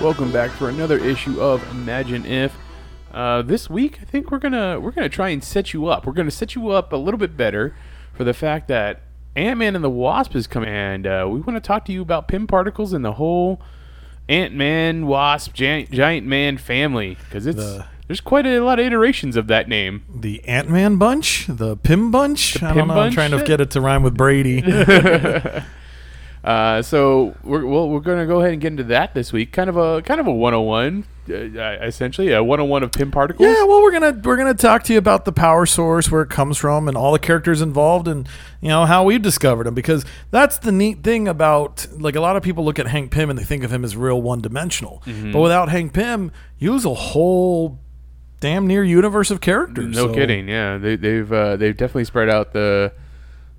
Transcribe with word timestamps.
Welcome 0.00 0.30
back 0.30 0.50
for 0.50 0.68
another 0.68 0.98
issue 0.98 1.40
of 1.40 1.62
Imagine 1.70 2.26
If. 2.26 2.54
Uh, 3.12 3.40
this 3.42 3.70
week, 3.70 3.98
I 4.02 4.04
think 4.04 4.30
we're 4.30 4.38
gonna 4.38 4.78
we're 4.78 4.90
gonna 4.90 5.08
try 5.08 5.30
and 5.30 5.42
set 5.42 5.72
you 5.72 5.86
up. 5.86 6.06
We're 6.06 6.12
gonna 6.12 6.30
set 6.30 6.54
you 6.54 6.68
up 6.68 6.92
a 6.92 6.96
little 6.96 7.16
bit 7.18 7.34
better 7.36 7.74
for 8.12 8.22
the 8.22 8.34
fact 8.34 8.68
that 8.68 9.00
Ant 9.34 9.58
Man 9.58 9.74
and 9.74 9.82
the 9.82 9.90
Wasp 9.90 10.36
is 10.36 10.46
coming, 10.46 10.68
and 10.68 11.06
uh, 11.06 11.26
we 11.30 11.40
want 11.40 11.56
to 11.56 11.66
talk 11.66 11.86
to 11.86 11.92
you 11.92 12.02
about 12.02 12.28
Pym 12.28 12.46
particles 12.46 12.92
and 12.92 13.02
the 13.04 13.14
whole 13.14 13.60
Ant 14.28 14.54
Man, 14.54 15.06
Wasp, 15.06 15.54
Giant, 15.54 15.90
Giant 15.90 16.26
Man 16.26 16.58
family 16.58 17.16
because 17.24 17.46
it's 17.46 17.56
The- 17.56 17.86
there's 18.06 18.20
quite 18.20 18.46
a 18.46 18.60
lot 18.60 18.78
of 18.78 18.86
iterations 18.86 19.34
of 19.34 19.46
that 19.48 19.66
name. 19.68 20.04
The 20.14 20.44
Ant 20.44 20.68
Man 20.70 20.96
bunch, 20.96 21.46
the 21.48 21.76
Pym 21.76 22.10
bunch. 22.10 22.54
The 22.54 22.66
I 22.66 22.68
Pym 22.68 22.78
don't 22.78 22.88
know. 22.88 23.00
I'm 23.00 23.12
trying 23.12 23.30
to 23.32 23.42
get 23.42 23.60
it 23.62 23.70
to 23.72 23.80
rhyme 23.80 24.02
with 24.02 24.14
Brady. 24.16 24.62
Uh, 26.46 26.80
so 26.80 27.34
we're 27.42 27.66
we'll, 27.66 27.88
we're 27.90 27.98
gonna 27.98 28.24
go 28.24 28.38
ahead 28.38 28.52
and 28.52 28.62
get 28.62 28.68
into 28.68 28.84
that 28.84 29.14
this 29.14 29.32
week. 29.32 29.50
Kind 29.52 29.68
of 29.68 29.76
a 29.76 30.00
kind 30.02 30.20
of 30.20 30.28
a 30.28 30.32
101, 30.32 31.04
uh, 31.28 31.32
uh, 31.34 31.78
essentially 31.84 32.30
a 32.30 32.40
101 32.40 32.84
of 32.84 32.92
Pym 32.92 33.10
particles. 33.10 33.48
yeah, 33.48 33.64
well, 33.64 33.82
we're 33.82 33.90
gonna 33.90 34.12
we're 34.22 34.36
gonna 34.36 34.54
talk 34.54 34.84
to 34.84 34.92
you 34.92 34.98
about 35.00 35.24
the 35.24 35.32
power 35.32 35.66
source, 35.66 36.08
where 36.08 36.22
it 36.22 36.30
comes 36.30 36.56
from, 36.56 36.86
and 36.86 36.96
all 36.96 37.12
the 37.12 37.18
characters 37.18 37.60
involved, 37.60 38.06
and 38.06 38.28
you 38.60 38.68
know 38.68 38.86
how 38.86 39.02
we've 39.02 39.22
discovered 39.22 39.64
them. 39.64 39.74
Because 39.74 40.04
that's 40.30 40.58
the 40.58 40.70
neat 40.70 41.02
thing 41.02 41.26
about 41.26 41.88
like 41.98 42.14
a 42.14 42.20
lot 42.20 42.36
of 42.36 42.44
people 42.44 42.64
look 42.64 42.78
at 42.78 42.86
Hank 42.86 43.10
Pym 43.10 43.28
and 43.28 43.36
they 43.36 43.42
think 43.44 43.64
of 43.64 43.72
him 43.72 43.84
as 43.84 43.96
real 43.96 44.22
one 44.22 44.40
dimensional. 44.40 45.02
Mm-hmm. 45.04 45.32
But 45.32 45.40
without 45.40 45.68
Hank 45.68 45.94
Pym, 45.94 46.30
you 46.60 46.70
lose 46.70 46.84
a 46.84 46.94
whole 46.94 47.80
damn 48.38 48.68
near 48.68 48.84
universe 48.84 49.32
of 49.32 49.40
characters. 49.40 49.96
No 49.96 50.06
So- 50.06 50.14
kidding. 50.14 50.46
Yeah, 50.48 50.78
they, 50.78 50.94
they've 50.94 51.32
uh, 51.32 51.56
they've 51.56 51.76
definitely 51.76 52.04
spread 52.04 52.28
out 52.30 52.52
the 52.52 52.92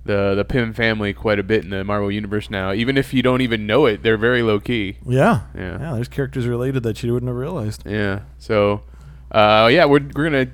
the 0.08 0.34
the 0.34 0.44
Pym 0.44 0.72
family 0.72 1.12
quite 1.12 1.38
a 1.38 1.42
bit 1.44 1.62
in 1.62 1.70
the 1.70 1.84
Marvel 1.84 2.10
universe 2.10 2.50
now. 2.50 2.72
Even 2.72 2.96
if 2.96 3.14
you 3.14 3.22
don't 3.22 3.40
even 3.40 3.64
know 3.66 3.86
it, 3.86 4.02
they're 4.02 4.16
very 4.16 4.42
low 4.42 4.58
key. 4.58 4.96
Yeah, 5.06 5.42
Yeah. 5.54 5.78
yeah. 5.80 5.92
There's 5.94 6.08
characters 6.08 6.46
related 6.48 6.82
that 6.82 7.00
you 7.04 7.12
wouldn't 7.12 7.28
have 7.28 7.36
realized. 7.36 7.84
Yeah. 7.86 8.22
So, 8.38 8.82
uh, 9.30 9.68
yeah, 9.72 9.84
we're 9.84 10.00
we're 10.16 10.24
gonna. 10.30 10.46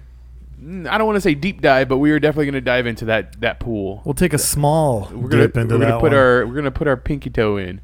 mm, 0.62 0.86
I 0.88 0.98
don't 0.98 1.06
want 1.06 1.16
to 1.16 1.20
say 1.22 1.34
deep 1.34 1.62
dive, 1.62 1.88
but 1.88 1.98
we 1.98 2.10
are 2.10 2.18
definitely 2.20 2.46
gonna 2.46 2.60
dive 2.60 2.86
into 2.86 3.06
that 3.06 3.40
that 3.40 3.60
pool. 3.60 4.02
We'll 4.04 4.14
take 4.14 4.34
a 4.34 4.38
small 4.38 5.08
We're 5.12 5.28
gonna 5.28 5.44
dip 5.46 5.56
into 5.56 5.74
we're 5.74 5.78
that 5.80 5.86
gonna 5.88 6.00
put 6.00 6.12
one. 6.12 6.14
our 6.14 6.46
we're 6.46 6.54
gonna 6.54 6.70
put 6.70 6.86
our 6.88 6.96
pinky 6.98 7.30
toe 7.30 7.56
in. 7.56 7.80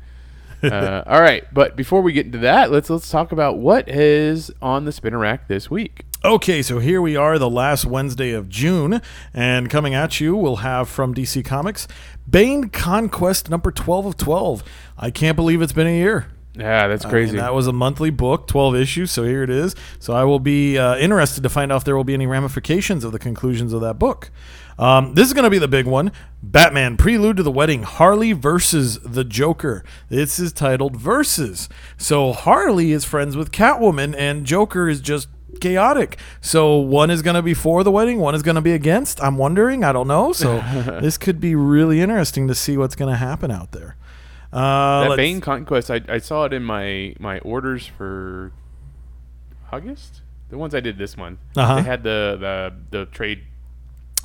uh, 0.62 1.02
all 1.06 1.20
right, 1.22 1.44
but 1.54 1.74
before 1.76 2.02
we 2.02 2.12
get 2.12 2.26
into 2.26 2.38
that, 2.38 2.70
let's 2.70 2.90
let's 2.90 3.08
talk 3.08 3.32
about 3.32 3.56
what 3.58 3.88
is 3.88 4.50
on 4.60 4.84
the 4.84 4.92
spinner 4.92 5.18
rack 5.18 5.48
this 5.48 5.70
week. 5.70 6.04
Okay, 6.22 6.60
so 6.60 6.80
here 6.80 7.00
we 7.00 7.16
are, 7.16 7.38
the 7.38 7.48
last 7.48 7.86
Wednesday 7.86 8.32
of 8.32 8.50
June, 8.50 9.00
and 9.32 9.70
coming 9.70 9.94
at 9.94 10.20
you, 10.20 10.36
we'll 10.36 10.56
have 10.56 10.86
from 10.86 11.14
DC 11.14 11.42
Comics 11.46 11.88
Bane 12.28 12.68
Conquest 12.68 13.48
number 13.48 13.72
12 13.72 14.04
of 14.04 14.16
12. 14.18 14.62
I 14.98 15.10
can't 15.10 15.34
believe 15.34 15.62
it's 15.62 15.72
been 15.72 15.86
a 15.86 15.96
year. 15.96 16.26
Yeah, 16.52 16.88
that's 16.88 17.06
I 17.06 17.08
mean, 17.08 17.12
crazy. 17.12 17.36
that 17.38 17.54
was 17.54 17.66
a 17.68 17.72
monthly 17.72 18.10
book, 18.10 18.46
12 18.48 18.76
issues, 18.76 19.10
so 19.10 19.24
here 19.24 19.42
it 19.42 19.48
is. 19.48 19.74
So 19.98 20.12
I 20.12 20.24
will 20.24 20.40
be 20.40 20.76
uh, 20.76 20.98
interested 20.98 21.42
to 21.42 21.48
find 21.48 21.72
out 21.72 21.76
if 21.76 21.84
there 21.84 21.96
will 21.96 22.04
be 22.04 22.12
any 22.12 22.26
ramifications 22.26 23.02
of 23.02 23.12
the 23.12 23.18
conclusions 23.18 23.72
of 23.72 23.80
that 23.80 23.98
book. 23.98 24.30
Um, 24.78 25.14
this 25.14 25.26
is 25.26 25.32
going 25.32 25.44
to 25.44 25.50
be 25.50 25.58
the 25.58 25.68
big 25.68 25.86
one 25.86 26.12
Batman 26.42 26.98
Prelude 26.98 27.38
to 27.38 27.42
the 27.42 27.50
Wedding 27.50 27.82
Harley 27.82 28.32
versus 28.32 28.98
the 28.98 29.24
Joker. 29.24 29.84
This 30.10 30.38
is 30.38 30.52
titled 30.52 30.96
Versus. 30.96 31.70
So 31.96 32.34
Harley 32.34 32.92
is 32.92 33.06
friends 33.06 33.38
with 33.38 33.52
Catwoman, 33.52 34.14
and 34.18 34.44
Joker 34.44 34.86
is 34.86 35.00
just 35.00 35.28
chaotic. 35.60 36.18
So 36.40 36.76
one 36.76 37.10
is 37.10 37.22
going 37.22 37.34
to 37.36 37.42
be 37.42 37.54
for 37.54 37.82
the 37.84 37.90
wedding, 37.90 38.18
one 38.18 38.34
is 38.34 38.42
going 38.42 38.54
to 38.56 38.60
be 38.60 38.72
against. 38.72 39.22
I'm 39.22 39.36
wondering. 39.36 39.84
I 39.84 39.92
don't 39.92 40.08
know. 40.08 40.32
So 40.32 40.58
this 41.00 41.18
could 41.18 41.40
be 41.40 41.54
really 41.54 42.00
interesting 42.00 42.48
to 42.48 42.54
see 42.54 42.76
what's 42.76 42.94
going 42.96 43.10
to 43.10 43.16
happen 43.16 43.50
out 43.50 43.72
there. 43.72 43.96
Uh, 44.52 45.08
that 45.10 45.16
Bane 45.16 45.40
Conquest, 45.40 45.90
I, 45.90 46.00
I 46.08 46.18
saw 46.18 46.44
it 46.44 46.52
in 46.52 46.64
my 46.64 47.14
my 47.20 47.38
orders 47.40 47.86
for 47.86 48.52
August. 49.72 50.22
The 50.48 50.58
ones 50.58 50.74
I 50.74 50.80
did 50.80 50.98
this 50.98 51.16
month, 51.16 51.38
Uh-huh. 51.56 51.76
they 51.76 51.82
had 51.82 52.02
the 52.02 52.36
the 52.90 52.98
the 52.98 53.06
trade 53.06 53.42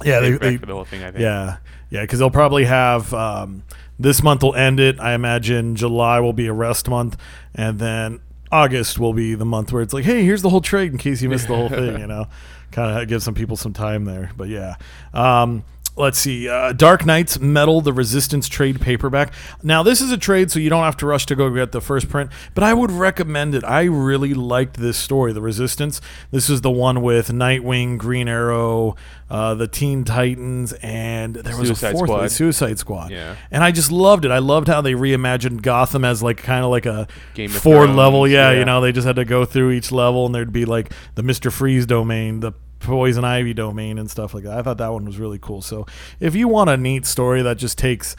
yeah, 0.03 0.19
they, 0.19 0.31
they, 0.31 0.58
for 0.58 0.66
the 0.66 0.74
whole 0.74 0.84
thing. 0.84 1.03
I 1.03 1.12
think. 1.12 1.22
Yeah, 1.22 1.58
yeah, 1.90 2.02
because 2.02 2.19
they'll 2.19 2.30
probably 2.31 2.66
have 2.66 3.14
um, 3.14 3.64
this 3.97 4.22
month 4.24 4.44
will 4.44 4.56
end 4.56 4.80
it. 4.80 5.00
I 5.00 5.14
imagine 5.14 5.75
July 5.75 6.19
will 6.19 6.34
be 6.34 6.47
a 6.47 6.53
rest 6.53 6.90
month, 6.90 7.18
and 7.53 7.80
then 7.80 8.19
August 8.56 9.00
will 9.00 9.12
be 9.12 9.36
the 9.36 9.44
month 9.44 9.74
where 9.74 9.82
it's 9.82 9.94
like, 9.94 10.06
hey, 10.06 10.24
here's 10.24 10.42
the 10.42 10.50
whole 10.50 10.62
trade 10.62 10.92
in 10.94 10.98
case 10.98 11.22
you 11.22 11.28
missed 11.28 11.50
the 11.50 11.56
whole 11.56 11.68
thing. 11.70 12.00
You 12.06 12.08
know, 12.08 12.28
kind 12.72 13.02
of 13.02 13.08
give 13.08 13.22
some 13.22 13.34
people 13.34 13.58
some 13.58 13.74
time 13.74 14.06
there. 14.06 14.32
But 14.38 14.48
yeah. 14.48 14.76
Um, 15.14 15.64
Let's 15.98 16.20
see. 16.20 16.50
Uh, 16.50 16.74
Dark 16.74 17.06
Knights 17.06 17.40
Metal, 17.40 17.80
the 17.80 17.94
Resistance 17.94 18.50
trade 18.50 18.82
paperback. 18.82 19.34
Now, 19.64 19.82
this 19.82 20.02
is 20.02 20.12
a 20.12 20.18
trade, 20.18 20.52
so 20.52 20.60
you 20.60 20.70
don't 20.70 20.84
have 20.84 20.98
to 20.98 21.06
rush 21.06 21.26
to 21.28 21.38
go 21.38 21.50
get 21.50 21.72
the 21.72 21.80
first 21.80 22.10
print, 22.10 22.32
but 22.54 22.66
I 22.66 22.74
would 22.74 22.92
recommend 22.92 23.56
it. 23.56 23.64
I 23.64 23.84
really 23.84 24.34
liked 24.34 24.76
this 24.76 24.98
story, 24.98 25.32
The 25.32 25.42
Resistance. 25.42 26.02
This 26.32 26.50
is 26.50 26.60
the 26.60 26.70
one 26.70 27.02
with 27.02 27.30
Nightwing, 27.30 27.98
Green 27.98 28.28
Arrow, 28.28 28.98
uh, 29.30 29.56
the 29.56 29.70
Teen 29.70 30.04
Titans, 30.04 30.74
and 30.82 31.36
there 31.36 31.56
was 31.58 31.70
Suicide 31.70 31.90
a 31.90 31.94
fourth 31.94 32.10
Squad. 32.10 32.32
Suicide 32.32 32.78
Squad. 32.78 33.12
Yeah. 33.12 33.38
And 33.50 33.64
I 33.64 33.72
just 33.72 33.90
loved 33.90 34.26
it. 34.26 34.32
I 34.32 34.40
loved 34.40 34.68
how 34.68 34.82
they 34.82 34.96
reimagined 34.96 35.62
Gotham 35.62 36.04
as 36.04 36.22
like 36.22 36.44
kind 36.44 36.66
of 36.66 36.72
like 36.72 36.86
a 36.86 37.08
Game 37.36 37.50
four 37.50 37.86
Thrones, 37.86 37.96
level. 37.96 38.28
Yeah, 38.28 38.52
yeah. 38.52 38.60
you 38.60 38.66
know, 38.66 38.82
they 38.82 38.92
just 38.92 39.08
had 39.08 39.16
to 39.16 39.24
go 39.24 39.46
through 39.46 39.72
each 39.72 39.94
level, 39.94 40.26
and 40.26 40.36
there'd 40.36 40.52
be 40.52 40.66
like 40.66 40.92
the 41.16 41.24
Mister 41.24 41.50
Freeze 41.50 41.86
domain, 41.86 42.42
the 42.42 42.52
Poison 42.85 43.25
Ivy 43.25 43.53
domain, 43.53 43.97
and 43.97 44.09
stuff 44.09 44.34
like 44.34 44.44
that. 44.44 44.57
I 44.57 44.62
thought 44.62 44.78
that 44.78 44.94
one 44.94 45.06
was 45.06 45.18
really 45.18 45.40
cool. 45.40 45.62
So 45.62 45.85
if 46.19 46.35
you 46.35 46.47
want 46.47 46.69
a 46.69 46.78
neat 46.78 47.06
story 47.06 47.41
that 47.41 47.57
just 47.57 47.78
takes 47.78 48.16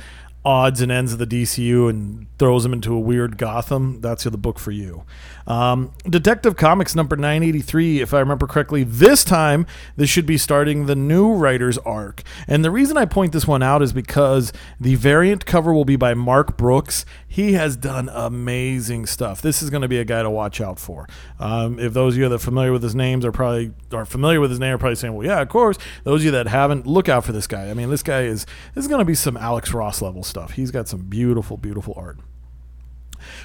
odds 0.46 0.80
and 0.80 0.92
ends 0.92 1.12
of 1.12 1.18
the 1.18 1.26
DCU 1.26 1.90
and 1.90 2.28
throws 2.38 2.62
them 2.62 2.72
into 2.72 2.94
a 2.94 3.00
weird 3.00 3.36
Gotham, 3.36 4.00
that's 4.00 4.22
the 4.22 4.38
book 4.38 4.60
for 4.60 4.70
you. 4.70 5.04
Um, 5.46 5.92
Detective 6.08 6.56
Comics 6.56 6.94
number 6.94 7.16
983, 7.16 8.00
if 8.00 8.14
I 8.14 8.20
remember 8.20 8.46
correctly, 8.46 8.84
this 8.84 9.24
time 9.24 9.66
this 9.96 10.08
should 10.08 10.24
be 10.24 10.38
starting 10.38 10.86
the 10.86 10.94
new 10.94 11.32
writer's 11.32 11.78
arc. 11.78 12.22
And 12.46 12.64
the 12.64 12.70
reason 12.70 12.96
I 12.96 13.06
point 13.06 13.32
this 13.32 13.46
one 13.46 13.62
out 13.62 13.82
is 13.82 13.92
because 13.92 14.52
the 14.80 14.94
variant 14.94 15.46
cover 15.46 15.74
will 15.74 15.84
be 15.84 15.96
by 15.96 16.14
Mark 16.14 16.56
Brooks. 16.56 17.04
He 17.36 17.52
has 17.52 17.76
done 17.76 18.08
amazing 18.10 19.04
stuff. 19.04 19.42
This 19.42 19.62
is 19.62 19.68
going 19.68 19.82
to 19.82 19.88
be 19.88 19.98
a 19.98 20.06
guy 20.06 20.22
to 20.22 20.30
watch 20.30 20.58
out 20.58 20.78
for. 20.78 21.06
Um, 21.38 21.78
if 21.78 21.92
those 21.92 22.14
of 22.14 22.18
you 22.18 22.30
that 22.30 22.34
are 22.34 22.38
familiar 22.38 22.72
with 22.72 22.82
his 22.82 22.94
names 22.94 23.26
are 23.26 23.30
probably 23.30 23.72
are 23.92 24.06
familiar 24.06 24.40
with 24.40 24.48
his 24.48 24.58
name 24.58 24.72
are 24.74 24.78
probably 24.78 24.94
saying, 24.94 25.12
"Well, 25.12 25.26
yeah, 25.26 25.42
of 25.42 25.50
course." 25.50 25.76
Those 26.04 26.22
of 26.22 26.24
you 26.24 26.30
that 26.30 26.46
haven't, 26.46 26.86
look 26.86 27.10
out 27.10 27.26
for 27.26 27.32
this 27.32 27.46
guy. 27.46 27.68
I 27.68 27.74
mean, 27.74 27.90
this 27.90 28.02
guy 28.02 28.22
is 28.22 28.46
this 28.74 28.84
is 28.84 28.88
going 28.88 29.00
to 29.00 29.04
be 29.04 29.14
some 29.14 29.36
Alex 29.36 29.74
Ross 29.74 30.00
level 30.00 30.22
stuff. 30.22 30.52
He's 30.52 30.70
got 30.70 30.88
some 30.88 31.02
beautiful, 31.02 31.58
beautiful 31.58 31.92
art. 31.94 32.16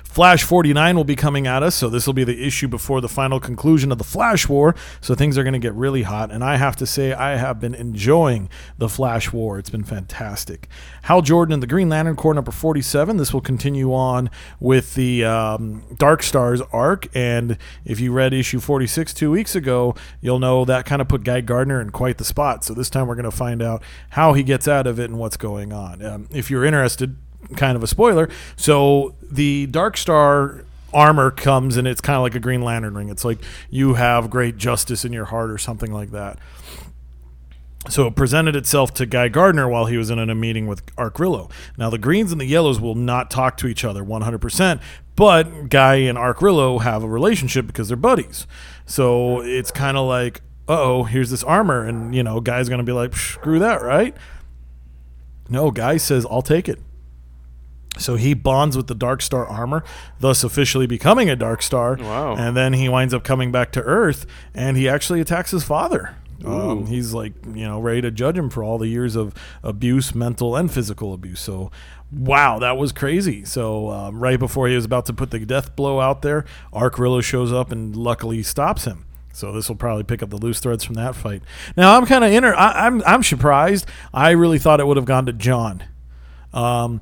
Flash 0.03 0.43
49 0.43 0.95
will 0.95 1.03
be 1.03 1.15
coming 1.15 1.47
at 1.47 1.63
us, 1.63 1.75
so 1.75 1.89
this 1.89 2.05
will 2.05 2.13
be 2.13 2.23
the 2.23 2.45
issue 2.45 2.67
before 2.67 3.01
the 3.01 3.09
final 3.09 3.39
conclusion 3.39 3.91
of 3.91 3.97
the 3.97 4.03
Flash 4.03 4.49
War. 4.49 4.75
So 4.99 5.15
things 5.15 5.37
are 5.37 5.43
going 5.43 5.53
to 5.53 5.59
get 5.59 5.73
really 5.73 6.03
hot, 6.03 6.31
and 6.31 6.43
I 6.43 6.57
have 6.57 6.75
to 6.77 6.85
say, 6.85 7.13
I 7.13 7.37
have 7.37 7.59
been 7.59 7.73
enjoying 7.73 8.49
the 8.77 8.89
Flash 8.89 9.31
War. 9.31 9.57
It's 9.57 9.69
been 9.69 9.83
fantastic. 9.83 10.67
Hal 11.03 11.21
Jordan 11.21 11.53
and 11.53 11.63
the 11.63 11.67
Green 11.67 11.89
Lantern 11.89 12.15
Corps 12.15 12.33
number 12.33 12.51
47. 12.51 13.17
This 13.17 13.33
will 13.33 13.41
continue 13.41 13.93
on 13.93 14.29
with 14.59 14.95
the 14.95 15.23
um, 15.23 15.83
Dark 15.97 16.23
Stars 16.23 16.61
arc, 16.73 17.07
and 17.15 17.57
if 17.85 17.99
you 17.99 18.11
read 18.11 18.33
issue 18.33 18.59
46 18.59 19.13
two 19.13 19.31
weeks 19.31 19.55
ago, 19.55 19.95
you'll 20.19 20.39
know 20.39 20.65
that 20.65 20.85
kind 20.85 21.01
of 21.01 21.07
put 21.07 21.23
Guy 21.23 21.41
Gardner 21.41 21.81
in 21.81 21.89
quite 21.89 22.17
the 22.17 22.25
spot. 22.25 22.63
So 22.63 22.73
this 22.73 22.89
time 22.89 23.07
we're 23.07 23.15
going 23.15 23.23
to 23.23 23.31
find 23.31 23.61
out 23.61 23.81
how 24.11 24.33
he 24.33 24.43
gets 24.43 24.67
out 24.67 24.87
of 24.87 24.99
it 24.99 25.05
and 25.05 25.17
what's 25.17 25.37
going 25.37 25.71
on. 25.73 26.03
Um, 26.03 26.27
if 26.31 26.49
you're 26.51 26.65
interested, 26.65 27.15
kind 27.55 27.75
of 27.75 27.83
a 27.83 27.87
spoiler. 27.87 28.29
So 28.55 29.15
the 29.21 29.67
Dark 29.67 29.97
Star 29.97 30.65
armor 30.93 31.31
comes 31.31 31.77
and 31.77 31.87
it's 31.87 32.01
kind 32.01 32.17
of 32.17 32.21
like 32.21 32.35
a 32.35 32.39
Green 32.39 32.61
Lantern 32.61 32.93
ring. 32.95 33.09
It's 33.09 33.25
like 33.25 33.39
you 33.69 33.95
have 33.95 34.29
great 34.29 34.57
justice 34.57 35.05
in 35.05 35.13
your 35.13 35.25
heart 35.25 35.49
or 35.49 35.57
something 35.57 35.91
like 35.91 36.11
that. 36.11 36.37
So 37.89 38.05
it 38.05 38.15
presented 38.15 38.55
itself 38.55 38.93
to 38.95 39.07
Guy 39.07 39.27
Gardner 39.27 39.67
while 39.67 39.85
he 39.85 39.97
was 39.97 40.11
in 40.11 40.19
a 40.19 40.35
meeting 40.35 40.67
with 40.67 40.85
Arkillo. 40.97 41.49
Now 41.77 41.89
the 41.89 41.97
greens 41.97 42.31
and 42.31 42.39
the 42.39 42.45
yellows 42.45 42.79
will 42.79 42.95
not 42.95 43.31
talk 43.31 43.57
to 43.57 43.67
each 43.67 43.83
other 43.83 44.03
100%, 44.03 44.81
but 45.15 45.69
Guy 45.69 45.95
and 45.95 46.17
Arkillo 46.17 46.81
have 46.81 47.03
a 47.03 47.07
relationship 47.07 47.65
because 47.65 47.87
they're 47.87 47.97
buddies. 47.97 48.45
So 48.85 49.41
it's 49.41 49.71
kind 49.71 49.97
of 49.97 50.07
like, 50.07 50.41
uh-oh, 50.67 51.03
here's 51.05 51.31
this 51.31 51.43
armor 51.43 51.83
and 51.85 52.13
you 52.13 52.21
know, 52.21 52.39
Guy's 52.39 52.69
going 52.69 52.79
to 52.79 52.85
be 52.85 52.91
like, 52.91 53.15
screw 53.15 53.57
that, 53.59 53.81
right? 53.81 54.15
No, 55.51 55.69
Guy 55.69 55.97
says, 55.97 56.25
"I'll 56.31 56.41
take 56.41 56.69
it." 56.69 56.79
So 58.01 58.15
he 58.15 58.33
bonds 58.33 58.75
with 58.75 58.87
the 58.87 58.95
Dark 58.95 59.21
Star 59.21 59.45
armor, 59.45 59.83
thus 60.19 60.43
officially 60.43 60.87
becoming 60.87 61.29
a 61.29 61.35
Dark 61.35 61.61
Star. 61.61 61.97
Wow. 61.99 62.35
And 62.35 62.55
then 62.55 62.73
he 62.73 62.89
winds 62.89 63.13
up 63.13 63.23
coming 63.23 63.51
back 63.51 63.71
to 63.73 63.81
Earth, 63.81 64.25
and 64.53 64.77
he 64.77 64.89
actually 64.89 65.21
attacks 65.21 65.51
his 65.51 65.63
father. 65.63 66.15
Um, 66.43 66.87
he's 66.87 67.13
like, 67.13 67.33
you 67.53 67.67
know, 67.67 67.79
ready 67.79 68.01
to 68.01 68.11
judge 68.11 68.37
him 68.37 68.49
for 68.49 68.63
all 68.63 68.77
the 68.77 68.87
years 68.87 69.15
of 69.15 69.33
abuse, 69.63 70.15
mental 70.15 70.55
and 70.55 70.71
physical 70.71 71.13
abuse. 71.13 71.39
So, 71.39 71.71
wow, 72.11 72.57
that 72.59 72.77
was 72.77 72.91
crazy. 72.91 73.45
So, 73.45 73.91
um, 73.91 74.19
right 74.19 74.39
before 74.39 74.67
he 74.67 74.75
was 74.75 74.85
about 74.85 75.05
to 75.05 75.13
put 75.13 75.31
the 75.31 75.39
death 75.39 75.75
blow 75.75 75.99
out 75.99 76.23
there, 76.23 76.45
Arkillo 76.73 77.23
shows 77.23 77.51
up 77.53 77.71
and 77.71 77.95
luckily 77.95 78.41
stops 78.43 78.85
him. 78.85 79.05
So 79.33 79.51
this 79.51 79.69
will 79.69 79.75
probably 79.75 80.03
pick 80.03 80.21
up 80.21 80.29
the 80.29 80.37
loose 80.37 80.59
threads 80.59 80.83
from 80.83 80.95
that 80.95 81.15
fight. 81.15 81.41
Now 81.77 81.97
I'm 81.97 82.05
kind 82.05 82.23
of 82.23 82.31
inner. 82.31 82.53
I, 82.53 82.85
I'm 82.85 83.01
I'm 83.03 83.23
surprised. 83.23 83.85
I 84.13 84.31
really 84.31 84.59
thought 84.59 84.79
it 84.79 84.87
would 84.87 84.97
have 84.97 85.05
gone 85.05 85.25
to 85.27 85.33
John. 85.33 85.83
Um, 86.53 87.01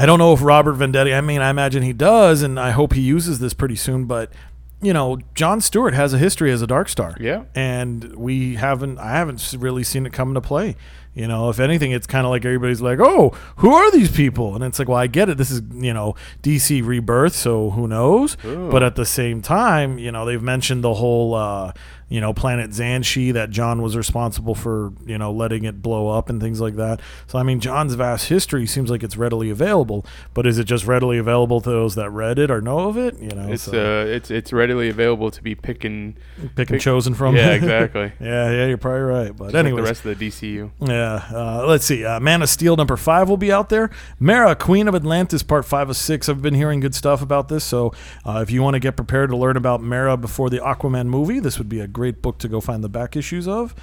I 0.00 0.06
don't 0.06 0.18
know 0.18 0.32
if 0.32 0.42
Robert 0.42 0.76
Venditti. 0.76 1.14
I 1.14 1.20
mean, 1.20 1.42
I 1.42 1.50
imagine 1.50 1.82
he 1.82 1.92
does, 1.92 2.40
and 2.42 2.58
I 2.58 2.70
hope 2.70 2.94
he 2.94 3.02
uses 3.02 3.38
this 3.38 3.52
pretty 3.52 3.76
soon. 3.76 4.06
But 4.06 4.32
you 4.80 4.94
know, 4.94 5.18
John 5.34 5.60
Stewart 5.60 5.92
has 5.92 6.14
a 6.14 6.18
history 6.18 6.50
as 6.50 6.62
a 6.62 6.66
Dark 6.66 6.88
Star. 6.88 7.16
Yeah. 7.20 7.44
and 7.54 8.16
we 8.16 8.54
haven't. 8.54 8.98
I 8.98 9.10
haven't 9.12 9.54
really 9.58 9.84
seen 9.84 10.06
it 10.06 10.12
come 10.14 10.28
into 10.28 10.40
play. 10.40 10.76
You 11.12 11.26
know, 11.28 11.50
if 11.50 11.58
anything, 11.60 11.90
it's 11.90 12.06
kind 12.06 12.24
of 12.24 12.30
like 12.30 12.44
everybody's 12.46 12.80
like, 12.80 12.98
"Oh, 12.98 13.36
who 13.56 13.74
are 13.74 13.90
these 13.90 14.10
people?" 14.10 14.54
And 14.54 14.64
it's 14.64 14.78
like, 14.78 14.88
"Well, 14.88 14.96
I 14.96 15.06
get 15.06 15.28
it. 15.28 15.36
This 15.36 15.50
is 15.50 15.60
you 15.74 15.92
know 15.92 16.14
DC 16.42 16.82
Rebirth, 16.86 17.34
so 17.34 17.70
who 17.70 17.86
knows?" 17.86 18.36
But 18.70 18.82
at 18.82 18.94
the 18.94 19.04
same 19.04 19.42
time, 19.42 19.98
you 19.98 20.12
know, 20.12 20.24
they've 20.24 20.42
mentioned 20.42 20.82
the 20.82 20.94
whole. 20.94 21.34
Uh, 21.34 21.72
you 22.10 22.20
know, 22.20 22.34
Planet 22.34 22.70
Xanshi 22.72 23.32
that 23.32 23.48
John 23.50 23.80
was 23.80 23.96
responsible 23.96 24.54
for, 24.54 24.92
you 25.06 25.16
know, 25.16 25.32
letting 25.32 25.64
it 25.64 25.80
blow 25.80 26.08
up 26.08 26.28
and 26.28 26.40
things 26.40 26.60
like 26.60 26.74
that. 26.76 27.00
So, 27.28 27.38
I 27.38 27.42
mean, 27.42 27.60
John's 27.60 27.94
vast 27.94 28.28
history 28.28 28.66
seems 28.66 28.90
like 28.90 29.02
it's 29.02 29.16
readily 29.16 29.48
available, 29.48 30.04
but 30.34 30.44
is 30.46 30.58
it 30.58 30.64
just 30.64 30.86
readily 30.86 31.16
available 31.16 31.60
to 31.62 31.70
those 31.70 31.94
that 31.94 32.10
read 32.10 32.38
it 32.38 32.50
or 32.50 32.60
know 32.60 32.80
of 32.88 32.98
it? 32.98 33.18
You 33.18 33.30
know, 33.30 33.50
It's 33.52 33.62
so 33.62 34.02
uh, 34.02 34.04
it's 34.04 34.30
it's 34.30 34.52
readily 34.52 34.88
available 34.90 35.30
to 35.30 35.42
be 35.42 35.54
picking. 35.54 36.16
pick 36.56 36.70
and 36.70 36.80
chosen 36.80 37.14
from. 37.14 37.36
Yeah, 37.36 37.50
exactly. 37.52 38.12
yeah, 38.20 38.50
yeah, 38.50 38.66
you're 38.66 38.76
probably 38.76 39.02
right. 39.02 39.36
But 39.36 39.44
Just 39.44 39.54
like 39.54 39.64
anyway, 39.66 39.82
the 39.82 39.86
rest 39.86 40.04
of 40.04 40.18
the 40.18 40.28
DCU. 40.28 40.70
yeah, 40.80 41.24
uh, 41.32 41.64
let's 41.66 41.84
see. 41.84 42.04
Uh, 42.04 42.18
Man 42.18 42.42
of 42.42 42.48
Steel 42.48 42.74
number 42.74 42.96
five 42.96 43.28
will 43.28 43.36
be 43.36 43.52
out 43.52 43.68
there. 43.68 43.88
Mera, 44.18 44.56
Queen 44.56 44.88
of 44.88 44.96
Atlantis, 44.96 45.44
part 45.44 45.64
five 45.64 45.88
of 45.88 45.96
six. 45.96 46.28
I've 46.28 46.42
been 46.42 46.54
hearing 46.54 46.80
good 46.80 46.94
stuff 46.96 47.22
about 47.22 47.46
this. 47.48 47.62
So 47.62 47.92
uh, 48.26 48.40
if 48.42 48.50
you 48.50 48.62
want 48.62 48.74
to 48.74 48.80
get 48.80 48.96
prepared 48.96 49.30
to 49.30 49.36
learn 49.36 49.56
about 49.56 49.80
Mera 49.80 50.16
before 50.16 50.50
the 50.50 50.58
Aquaman 50.58 51.06
movie, 51.06 51.38
this 51.38 51.56
would 51.58 51.68
be 51.68 51.78
a 51.78 51.86
great 51.86 51.99
book 52.08 52.38
to 52.38 52.48
go 52.48 52.60
find 52.60 52.82
the 52.82 52.88
back 52.88 53.16
issues 53.16 53.46
of. 53.46 53.74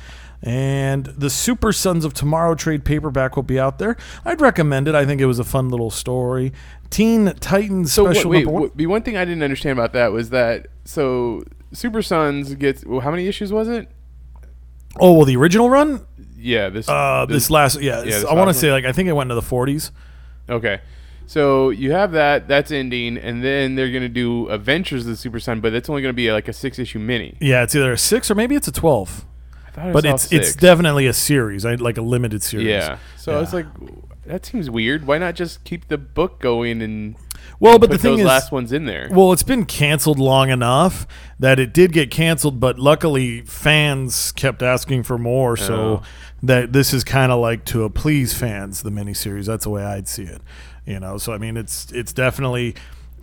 And 0.43 1.05
the 1.05 1.29
Super 1.29 1.71
Sons 1.71 2.05
of 2.05 2.13
Tomorrow 2.13 2.55
trade 2.55 2.85
paperback 2.85 3.35
will 3.35 3.43
be 3.43 3.59
out 3.59 3.79
there. 3.79 3.97
I'd 4.23 4.39
recommend 4.41 4.87
it. 4.87 4.93
I 4.93 5.05
think 5.05 5.19
it 5.19 5.25
was 5.25 5.39
a 5.39 5.43
fun 5.43 5.69
little 5.69 5.89
story. 5.89 6.53
Teen 6.89 7.33
Titans 7.39 7.91
So 7.91 8.05
special 8.11 8.29
wait, 8.31 8.39
number 8.45 8.51
one. 8.51 8.61
wait, 8.63 8.77
the 8.77 8.85
one 8.85 9.01
thing 9.01 9.17
I 9.17 9.25
didn't 9.25 9.43
understand 9.43 9.77
about 9.77 9.93
that 9.93 10.11
was 10.11 10.29
that 10.29 10.67
so 10.85 11.43
Super 11.73 12.01
Sons 12.01 12.53
gets 12.55 12.85
well, 12.85 12.99
how 13.01 13.09
many 13.11 13.27
issues 13.27 13.51
was 13.51 13.67
it? 13.67 13.89
Oh 14.99 15.13
well, 15.13 15.25
the 15.25 15.35
original 15.37 15.69
run. 15.69 16.05
Yeah, 16.37 16.69
this 16.69 16.87
Uh, 16.87 17.25
this 17.27 17.49
last 17.49 17.81
yeah, 17.81 18.01
this 18.01 18.23
I 18.23 18.33
want 18.33 18.49
to 18.49 18.53
say 18.53 18.71
like 18.71 18.85
I 18.85 18.91
think 18.91 19.09
it 19.09 19.13
went 19.13 19.31
into 19.31 19.41
the 19.41 19.47
40s. 19.47 19.91
Okay. 20.49 20.81
So 21.29 21.69
you 21.71 21.91
have 21.91 22.13
that, 22.13 22.47
that's 22.47 22.71
ending, 22.71 23.17
and 23.17 23.43
then 23.43 23.75
they're 23.75 23.91
gonna 23.91 24.07
do 24.09 24.47
Adventures 24.49 25.01
of 25.05 25.09
the 25.11 25.17
Super 25.17 25.39
Son, 25.39 25.59
but 25.59 25.73
that's 25.73 25.89
only 25.89 26.01
gonna 26.01 26.13
be 26.13 26.31
like 26.31 26.47
a 26.47 26.53
six 26.53 26.79
issue 26.79 26.99
mini. 26.99 27.35
Yeah, 27.41 27.63
it's 27.63 27.75
either 27.75 27.91
a 27.91 27.97
six 27.97 28.31
or 28.31 28.35
maybe 28.35 28.55
it's 28.55 28.67
a 28.67 28.71
12. 28.71 29.25
I 29.67 29.69
thought 29.71 29.87
I 29.87 29.91
but 29.91 30.03
saw 30.05 30.13
it's 30.13 30.23
six. 30.23 30.47
it's 30.47 30.55
definitely 30.55 31.05
a 31.05 31.13
series, 31.13 31.65
I 31.65 31.75
like 31.75 31.97
a 31.97 32.01
limited 32.01 32.41
series. 32.41 32.67
Yeah. 32.67 32.97
So 33.17 33.33
Yeah. 33.33 33.43
it's 33.43 33.51
like 33.53 33.65
that 34.25 34.45
seems 34.45 34.69
weird. 34.69 35.05
Why 35.05 35.17
not 35.17 35.35
just 35.35 35.63
keep 35.63 35.87
the 35.89 35.97
book 35.97 36.39
going 36.39 36.81
and 36.81 37.15
Well, 37.59 37.77
but 37.79 37.89
put 37.89 37.97
the 37.97 37.97
thing 38.01 38.11
those 38.13 38.19
is, 38.21 38.25
last 38.25 38.51
ones 38.53 38.71
in 38.71 38.85
there? 38.85 39.09
well, 39.11 39.31
it's 39.33 39.43
been 39.43 39.65
canceled 39.65 40.19
long 40.19 40.49
enough 40.49 41.05
that 41.39 41.59
it 41.59 41.73
did 41.73 41.91
get 41.91 42.09
canceled, 42.09 42.59
but 42.61 42.79
luckily 42.79 43.41
fans 43.41 44.31
kept 44.31 44.61
asking 44.63 45.03
for 45.03 45.17
more, 45.17 45.55
so 45.57 45.75
Oh. 45.75 46.03
that 46.41 46.71
this 46.73 46.93
is 46.93 47.03
kind 47.03 47.31
of 47.33 47.39
like 47.41 47.65
to 47.65 47.87
please 47.89 48.33
fans 48.33 48.81
the 48.83 48.89
miniseries. 48.91 49.45
That's 49.45 49.65
the 49.65 49.69
way 49.71 49.83
I'd 49.83 50.07
see 50.07 50.23
it. 50.23 50.41
You 50.87 51.01
know, 51.01 51.17
so 51.17 51.33
I 51.33 51.37
mean, 51.37 51.57
it's 51.57 51.91
it's 51.91 52.13
definitely 52.13 52.73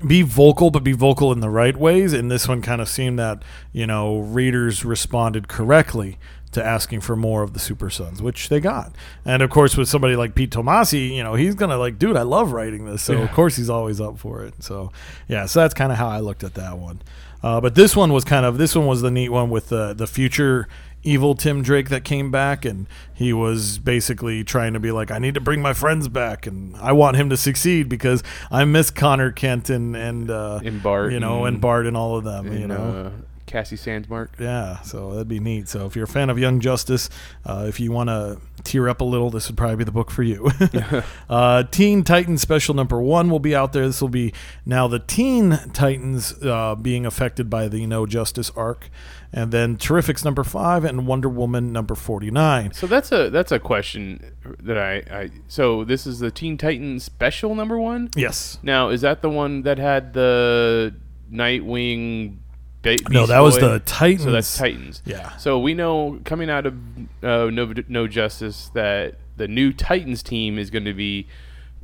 be 0.06 0.20
vocal, 0.22 0.70
but 0.70 0.84
be 0.84 0.92
vocal 0.92 1.32
in 1.32 1.40
the 1.40 1.48
right 1.48 1.76
ways. 1.76 2.12
And 2.12 2.30
this 2.30 2.46
one 2.46 2.60
kind 2.60 2.80
of 2.82 2.88
seemed 2.88 3.18
that 3.18 3.42
you 3.72 3.86
know 3.86 4.18
readers 4.18 4.84
responded 4.84 5.48
correctly 5.48 6.18
to 6.52 6.64
asking 6.64 7.00
for 7.00 7.16
more 7.16 7.42
of 7.42 7.52
the 7.52 7.58
Super 7.58 7.90
Sons, 7.90 8.22
which 8.22 8.48
they 8.48 8.60
got. 8.60 8.92
And 9.24 9.42
of 9.42 9.50
course, 9.50 9.76
with 9.76 9.88
somebody 9.88 10.14
like 10.14 10.34
Pete 10.34 10.50
Tomasi, 10.50 11.10
you 11.10 11.24
know, 11.24 11.34
he's 11.34 11.54
gonna 11.54 11.78
like, 11.78 11.98
dude, 11.98 12.16
I 12.16 12.22
love 12.22 12.52
writing 12.52 12.84
this, 12.84 13.02
so 13.02 13.14
of 13.14 13.32
course 13.32 13.56
he's 13.56 13.70
always 13.70 13.98
up 14.00 14.18
for 14.18 14.44
it. 14.44 14.62
So 14.62 14.92
yeah, 15.26 15.46
so 15.46 15.60
that's 15.60 15.74
kind 15.74 15.90
of 15.90 15.98
how 15.98 16.08
I 16.08 16.20
looked 16.20 16.44
at 16.44 16.54
that 16.54 16.78
one. 16.78 17.00
Uh, 17.42 17.60
but 17.60 17.74
this 17.74 17.96
one 17.96 18.12
was 18.12 18.24
kind 18.24 18.46
of 18.46 18.58
this 18.58 18.74
one 18.74 18.86
was 18.86 19.00
the 19.00 19.10
neat 19.10 19.30
one 19.30 19.48
with 19.50 19.68
the 19.68 19.94
the 19.94 20.06
future 20.06 20.68
evil 21.04 21.34
Tim 21.34 21.62
Drake 21.62 21.88
that 21.90 22.02
came 22.04 22.30
back, 22.30 22.64
and 22.64 22.86
he 23.14 23.32
was 23.32 23.78
basically 23.78 24.42
trying 24.42 24.72
to 24.72 24.80
be 24.80 24.90
like, 24.90 25.10
I 25.10 25.18
need 25.18 25.34
to 25.34 25.40
bring 25.40 25.62
my 25.62 25.72
friends 25.74 26.08
back, 26.08 26.46
and 26.46 26.74
I 26.76 26.92
want 26.92 27.16
him 27.16 27.30
to 27.30 27.36
succeed 27.36 27.88
because 27.88 28.22
I 28.50 28.64
miss 28.64 28.90
Connor 28.90 29.30
Kent 29.30 29.70
and 29.70 29.94
and 29.94 30.30
uh, 30.30 30.60
And 30.64 30.82
Bart 30.82 31.12
you 31.12 31.20
know, 31.20 31.44
and- 31.44 31.54
and 31.54 31.60
Bart 31.60 31.86
and 31.86 31.96
all 31.96 32.16
of 32.16 32.24
them, 32.24 32.52
you 32.52 32.66
know. 32.66 32.74
uh, 32.74 33.10
Cassie 33.46 33.76
Sandsmark. 33.76 34.30
Yeah, 34.40 34.80
so 34.80 35.12
that'd 35.12 35.28
be 35.28 35.38
neat. 35.38 35.68
So 35.68 35.86
if 35.86 35.94
you're 35.94 36.06
a 36.06 36.08
fan 36.08 36.28
of 36.30 36.38
Young 36.40 36.58
Justice, 36.60 37.08
uh, 37.44 37.66
if 37.68 37.78
you 37.78 37.92
want 37.92 38.08
to 38.08 38.40
tear 38.64 38.88
up 38.88 39.00
a 39.00 39.04
little, 39.04 39.30
this 39.30 39.48
would 39.48 39.56
probably 39.56 39.76
be 39.76 39.84
the 39.84 39.92
book 39.92 40.10
for 40.10 40.22
you. 40.24 40.50
uh, 41.28 41.62
Teen 41.64 42.02
Titans 42.02 42.40
Special 42.40 42.74
Number 42.74 43.00
One 43.00 43.30
will 43.30 43.38
be 43.38 43.54
out 43.54 43.72
there. 43.72 43.86
This 43.86 44.00
will 44.00 44.08
be 44.08 44.32
now 44.66 44.88
the 44.88 44.98
Teen 44.98 45.58
Titans 45.72 46.32
uh, 46.42 46.74
being 46.74 47.06
affected 47.06 47.48
by 47.48 47.68
the 47.68 47.86
No 47.86 48.06
Justice 48.06 48.50
arc, 48.56 48.88
and 49.36 49.50
then 49.50 49.76
Terrifics 49.76 50.24
Number 50.24 50.44
Five 50.44 50.84
and 50.84 51.08
Wonder 51.08 51.28
Woman 51.28 51.72
Number 51.72 51.96
Forty 51.96 52.30
Nine. 52.30 52.72
So 52.72 52.86
that's 52.86 53.10
a 53.10 53.28
that's 53.30 53.50
a 53.52 53.58
question 53.58 54.32
that 54.60 54.78
I, 54.78 54.94
I 55.22 55.30
so 55.48 55.84
this 55.84 56.06
is 56.06 56.20
the 56.20 56.30
Teen 56.30 56.56
Titans 56.56 57.02
special 57.02 57.54
number 57.56 57.78
one. 57.78 58.10
Yes. 58.16 58.58
Now 58.62 58.88
is 58.90 59.00
that 59.00 59.20
the 59.22 59.28
one 59.30 59.62
that 59.62 59.78
had 59.78 60.12
the 60.14 60.94
Nightwing? 61.32 62.36
Ba- 62.82 62.96
No, 63.10 63.26
that 63.26 63.40
was 63.40 63.58
the 63.58 63.80
Titans. 63.84 64.22
So 64.24 64.30
that's 64.30 64.56
Titans. 64.56 65.02
Yeah. 65.04 65.36
So 65.36 65.58
we 65.58 65.74
know 65.74 66.20
coming 66.24 66.48
out 66.48 66.66
of 66.66 66.74
uh, 67.22 67.50
no, 67.50 67.72
no 67.88 68.06
Justice 68.06 68.70
that 68.74 69.16
the 69.36 69.48
new 69.48 69.72
Titans 69.72 70.22
team 70.22 70.58
is 70.58 70.70
going 70.70 70.84
to 70.84 70.94
be 70.94 71.26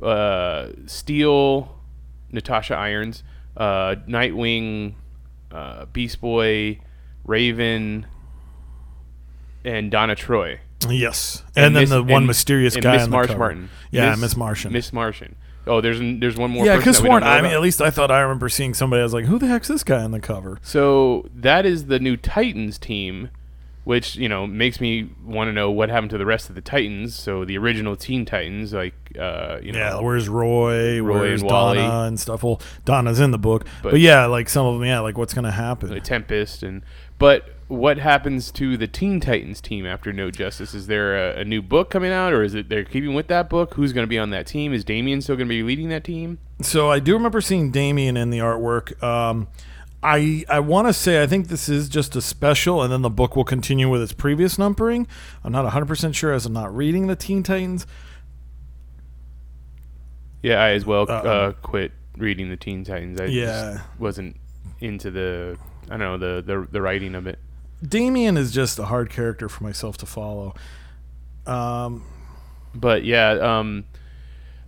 uh, 0.01 0.67
Steel, 0.85 1.75
Natasha 2.31 2.75
Irons, 2.75 3.23
uh, 3.57 3.95
Nightwing, 4.07 4.93
uh, 5.51 5.85
Beast 5.87 6.21
Boy, 6.21 6.79
Raven, 7.25 8.05
and 9.63 9.91
Donna 9.91 10.15
Troy. 10.15 10.59
Yes, 10.89 11.43
and, 11.55 11.75
then 11.75 11.83
Miss- 11.83 11.89
the 11.91 12.01
one 12.01 12.11
and- 12.23 12.27
mysterious 12.27 12.73
and 12.75 12.83
guy 12.83 12.93
Miss 12.93 13.03
on 13.03 13.09
the 13.11 13.15
Marsh 13.15 13.27
cover. 13.27 13.39
Martin. 13.39 13.69
Yeah, 13.91 14.15
Miss 14.15 14.35
Martian. 14.35 14.73
Miss 14.73 14.91
Martian. 14.91 15.35
Oh, 15.67 15.79
there's 15.79 15.99
there's 15.99 16.37
one 16.37 16.49
more. 16.49 16.65
yeah, 16.65 16.77
because 16.77 17.03
Warren. 17.03 17.23
I 17.23 17.39
mean, 17.41 17.51
at 17.51 17.61
least 17.61 17.81
I 17.81 17.91
thought 17.91 18.09
I 18.09 18.19
remember 18.21 18.49
seeing 18.49 18.73
somebody. 18.73 19.01
I 19.01 19.03
was 19.03 19.13
like, 19.13 19.25
"Who 19.25 19.37
the 19.37 19.45
heck's 19.45 19.67
this 19.67 19.83
guy 19.83 20.01
on 20.01 20.09
the 20.09 20.19
cover?" 20.19 20.57
So 20.63 21.29
that 21.35 21.67
is 21.67 21.85
the 21.85 21.99
new 21.99 22.17
Titans 22.17 22.79
team, 22.79 23.29
which 23.83 24.15
you 24.15 24.27
know 24.27 24.47
makes 24.47 24.81
me 24.81 25.11
want 25.23 25.49
to 25.49 25.53
know 25.53 25.69
what 25.69 25.89
happened 25.89 26.09
to 26.11 26.17
the 26.17 26.25
rest 26.25 26.49
of 26.49 26.55
the 26.55 26.61
Titans. 26.61 27.13
So 27.13 27.45
the 27.45 27.59
original 27.59 27.95
Teen 27.95 28.25
Titans, 28.25 28.73
like 28.73 28.95
uh, 29.19 29.59
you 29.61 29.71
know, 29.71 29.77
Yeah, 29.77 29.99
where's 29.99 30.27
Roy? 30.27 30.99
Roy 30.99 31.19
where's 31.19 31.41
and 31.43 31.51
Wally. 31.51 31.77
Donna 31.77 32.07
and 32.07 32.19
stuff? 32.19 32.41
Well, 32.41 32.59
Donna's 32.85 33.19
in 33.19 33.29
the 33.29 33.37
book, 33.37 33.65
but, 33.83 33.91
But- 33.91 33.99
yeah, 33.99 34.25
like 34.25 34.49
some 34.49 34.65
of 34.65 34.79
them, 34.79 34.87
yeah, 34.87 34.99
like 35.01 35.15
what's 35.15 35.35
gonna 35.35 35.51
happen? 35.51 35.89
the 35.89 35.99
Tempest, 35.99 36.63
and 36.63 36.81
but 37.21 37.49
what 37.69 37.97
happens 37.99 38.51
to 38.51 38.75
the 38.75 38.87
Teen 38.87 39.21
Titans 39.21 39.61
team 39.61 39.85
after 39.85 40.11
No 40.11 40.29
Justice? 40.29 40.73
Is 40.73 40.87
there 40.87 41.15
a, 41.31 41.39
a 41.39 41.45
new 41.45 41.61
book 41.61 41.89
coming 41.89 42.11
out, 42.11 42.33
or 42.33 42.43
is 42.43 42.53
it 42.53 42.67
they're 42.67 42.83
keeping 42.83 43.13
with 43.13 43.27
that 43.27 43.49
book? 43.49 43.75
Who's 43.75 43.93
going 43.93 44.03
to 44.03 44.09
be 44.09 44.19
on 44.19 44.31
that 44.31 44.45
team? 44.45 44.73
Is 44.73 44.83
Damian 44.83 45.21
still 45.21 45.37
going 45.37 45.47
to 45.47 45.53
be 45.53 45.63
leading 45.63 45.87
that 45.87 46.03
team? 46.03 46.39
So 46.61 46.91
I 46.91 46.99
do 46.99 47.13
remember 47.13 47.39
seeing 47.39 47.71
Damian 47.71 48.17
in 48.17 48.29
the 48.29 48.39
artwork. 48.39 49.01
Um, 49.01 49.47
I 50.03 50.43
I 50.49 50.59
want 50.59 50.87
to 50.87 50.93
say 50.93 51.21
I 51.23 51.27
think 51.27 51.47
this 51.47 51.69
is 51.69 51.87
just 51.87 52.15
a 52.17 52.21
special, 52.21 52.81
and 52.83 52.91
then 52.91 53.03
the 53.03 53.09
book 53.09 53.35
will 53.37 53.45
continue 53.45 53.87
with 53.89 54.01
its 54.01 54.11
previous 54.13 54.57
numbering. 54.57 55.07
I'm 55.43 55.51
not 55.53 55.63
100 55.63 55.85
percent 55.85 56.15
sure 56.15 56.33
as 56.33 56.45
I'm 56.45 56.53
not 56.53 56.75
reading 56.75 57.07
the 57.07 57.15
Teen 57.15 57.41
Titans. 57.43 57.87
Yeah, 60.43 60.61
I 60.61 60.71
as 60.71 60.85
well 60.85 61.03
Uh, 61.07 61.13
uh, 61.13 61.51
quit 61.61 61.91
reading 62.17 62.49
the 62.49 62.57
Teen 62.57 62.83
Titans. 62.83 63.21
I 63.21 63.25
Yeah. 63.25 63.73
just 63.73 63.83
wasn't 63.99 64.37
into 64.79 65.11
the 65.11 65.57
I 65.91 65.97
don't 65.97 65.99
know 65.99 66.17
the 66.17 66.41
the, 66.41 66.67
the 66.71 66.81
writing 66.81 67.15
of 67.15 67.27
it. 67.27 67.39
Damian 67.87 68.37
is 68.37 68.51
just 68.51 68.79
a 68.79 68.85
hard 68.85 69.09
character 69.09 69.49
for 69.49 69.63
myself 69.63 69.97
to 69.97 70.05
follow. 70.05 70.53
Um, 71.45 72.05
but 72.75 73.03
yeah, 73.03 73.31
um, 73.31 73.85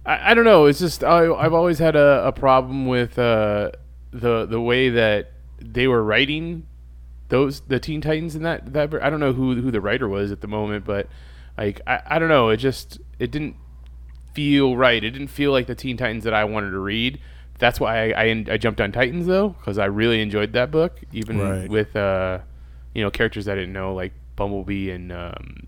I, 0.05 0.31
I 0.31 0.33
don't 0.33 0.45
know. 0.45 0.65
It's 0.65 0.79
just 0.79 1.03
I, 1.03 1.31
I've 1.33 1.53
always 1.53 1.79
had 1.79 1.95
a, 1.95 2.27
a 2.27 2.31
problem 2.31 2.87
with 2.87 3.17
uh, 3.17 3.71
the 4.11 4.45
the 4.45 4.59
way 4.59 4.89
that 4.89 5.31
they 5.59 5.87
were 5.87 6.03
writing 6.03 6.67
those 7.29 7.61
the 7.61 7.79
Teen 7.79 8.01
Titans 8.01 8.35
in 8.35 8.43
that 8.43 8.73
that 8.73 8.93
I 9.01 9.09
don't 9.09 9.19
know 9.19 9.33
who 9.33 9.55
who 9.61 9.71
the 9.71 9.81
writer 9.81 10.07
was 10.07 10.31
at 10.31 10.41
the 10.41 10.47
moment, 10.47 10.85
but 10.85 11.07
like 11.57 11.81
I, 11.87 12.01
I 12.05 12.19
don't 12.19 12.29
know. 12.29 12.49
It 12.49 12.57
just 12.57 12.99
it 13.19 13.31
didn't 13.31 13.55
feel 14.33 14.75
right. 14.75 15.03
It 15.03 15.11
didn't 15.11 15.29
feel 15.29 15.51
like 15.51 15.67
the 15.67 15.75
Teen 15.75 15.97
Titans 15.97 16.23
that 16.25 16.33
I 16.33 16.43
wanted 16.43 16.71
to 16.71 16.79
read. 16.79 17.19
That's 17.63 17.79
why 17.79 18.11
I, 18.11 18.23
I, 18.25 18.45
I 18.51 18.57
jumped 18.57 18.81
on 18.81 18.91
Titans 18.91 19.25
though, 19.25 19.49
because 19.57 19.77
I 19.77 19.85
really 19.85 20.19
enjoyed 20.21 20.51
that 20.51 20.69
book, 20.69 20.99
even 21.13 21.39
Right. 21.39 21.69
with 21.69 21.95
uh, 21.95 22.39
you 22.93 23.01
know 23.03 23.09
characters 23.09 23.47
I 23.47 23.55
didn't 23.55 23.71
know 23.71 23.93
like 23.93 24.11
Bumblebee 24.35 24.89
and 24.91 25.11
um, 25.13 25.67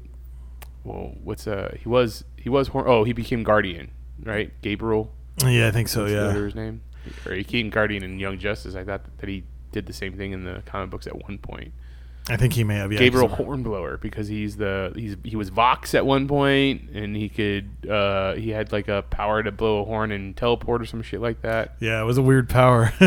well, 0.83 1.13
what's 1.23 1.47
uh 1.47 1.73
he 1.81 1.87
was 1.87 2.25
he 2.37 2.49
was 2.49 2.67
Hor- 2.67 2.87
oh 2.87 3.03
he 3.05 3.13
became 3.13 3.43
Guardian 3.43 3.91
right 4.23 4.51
Gabriel 4.61 5.11
Yeah, 5.45 5.67
I 5.69 5.71
think 5.71 5.87
so. 5.87 6.05
Yeah. 6.05 6.27
other's 6.35 6.53
name 6.55 6.81
or 7.25 7.31
he 7.33 7.39
became 7.43 7.69
Guardian 7.69 8.03
in 8.03 8.19
Young 8.19 8.37
Justice. 8.39 8.75
I 8.75 8.83
thought 8.83 9.03
that 9.19 9.29
he 9.29 9.45
did 9.71 9.85
the 9.85 9.93
same 9.93 10.17
thing 10.17 10.31
in 10.33 10.43
the 10.43 10.63
comic 10.65 10.89
books 10.89 11.07
at 11.07 11.15
one 11.27 11.37
point. 11.37 11.71
I 12.27 12.37
think 12.37 12.53
he 12.53 12.63
may 12.63 12.75
have. 12.77 12.91
Yeah, 12.91 12.97
Gabriel 12.97 13.27
Hornblower 13.27 13.97
because 13.97 14.27
he's 14.27 14.57
the 14.57 14.91
he's 14.95 15.15
he 15.23 15.35
was 15.35 15.49
Vox 15.49 15.93
at 15.93 16.07
one 16.07 16.27
point 16.27 16.89
and 16.91 17.15
he 17.15 17.29
could 17.29 17.69
uh 17.87 18.33
he 18.33 18.49
had 18.49 18.71
like 18.71 18.87
a 18.87 19.03
power 19.11 19.43
to 19.43 19.51
blow 19.51 19.81
a 19.81 19.85
horn 19.85 20.11
and 20.11 20.35
teleport 20.35 20.81
or 20.81 20.85
some 20.85 21.03
shit 21.03 21.21
like 21.21 21.41
that. 21.43 21.75
Yeah, 21.79 22.01
it 22.01 22.05
was 22.05 22.17
a 22.17 22.23
weird 22.23 22.49
power. 22.49 22.91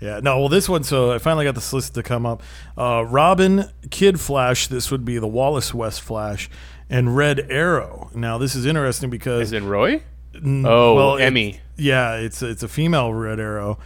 yeah, 0.00 0.20
no, 0.22 0.38
well, 0.40 0.48
this 0.50 0.68
one, 0.68 0.84
so 0.84 1.12
I 1.12 1.18
finally 1.18 1.44
got 1.46 1.54
this 1.54 1.72
list 1.72 1.94
to 1.94 2.02
come 2.02 2.26
up. 2.26 2.42
Uh, 2.76 3.04
Robin, 3.08 3.64
Kid 3.90 4.20
Flash, 4.20 4.66
this 4.66 4.90
would 4.90 5.04
be 5.06 5.18
the 5.18 5.26
Wallace 5.26 5.72
West 5.72 6.02
Flash, 6.02 6.50
and 6.90 7.16
Red 7.16 7.46
Arrow. 7.50 8.10
Now, 8.14 8.36
this 8.38 8.54
is 8.54 8.66
interesting 8.66 9.08
because. 9.10 9.40
As 9.42 9.52
in 9.52 9.66
Roy? 9.66 10.02
Mm, 10.34 10.66
Oh, 10.66 10.94
well, 10.94 11.16
it- 11.16 11.22
Emmy. 11.22 11.60
yeah, 11.76 12.16
it's 12.16 12.42
it's 12.42 12.62
a 12.62 12.68
female 12.68 13.12
Red 13.14 13.40
Arrow. 13.40 13.78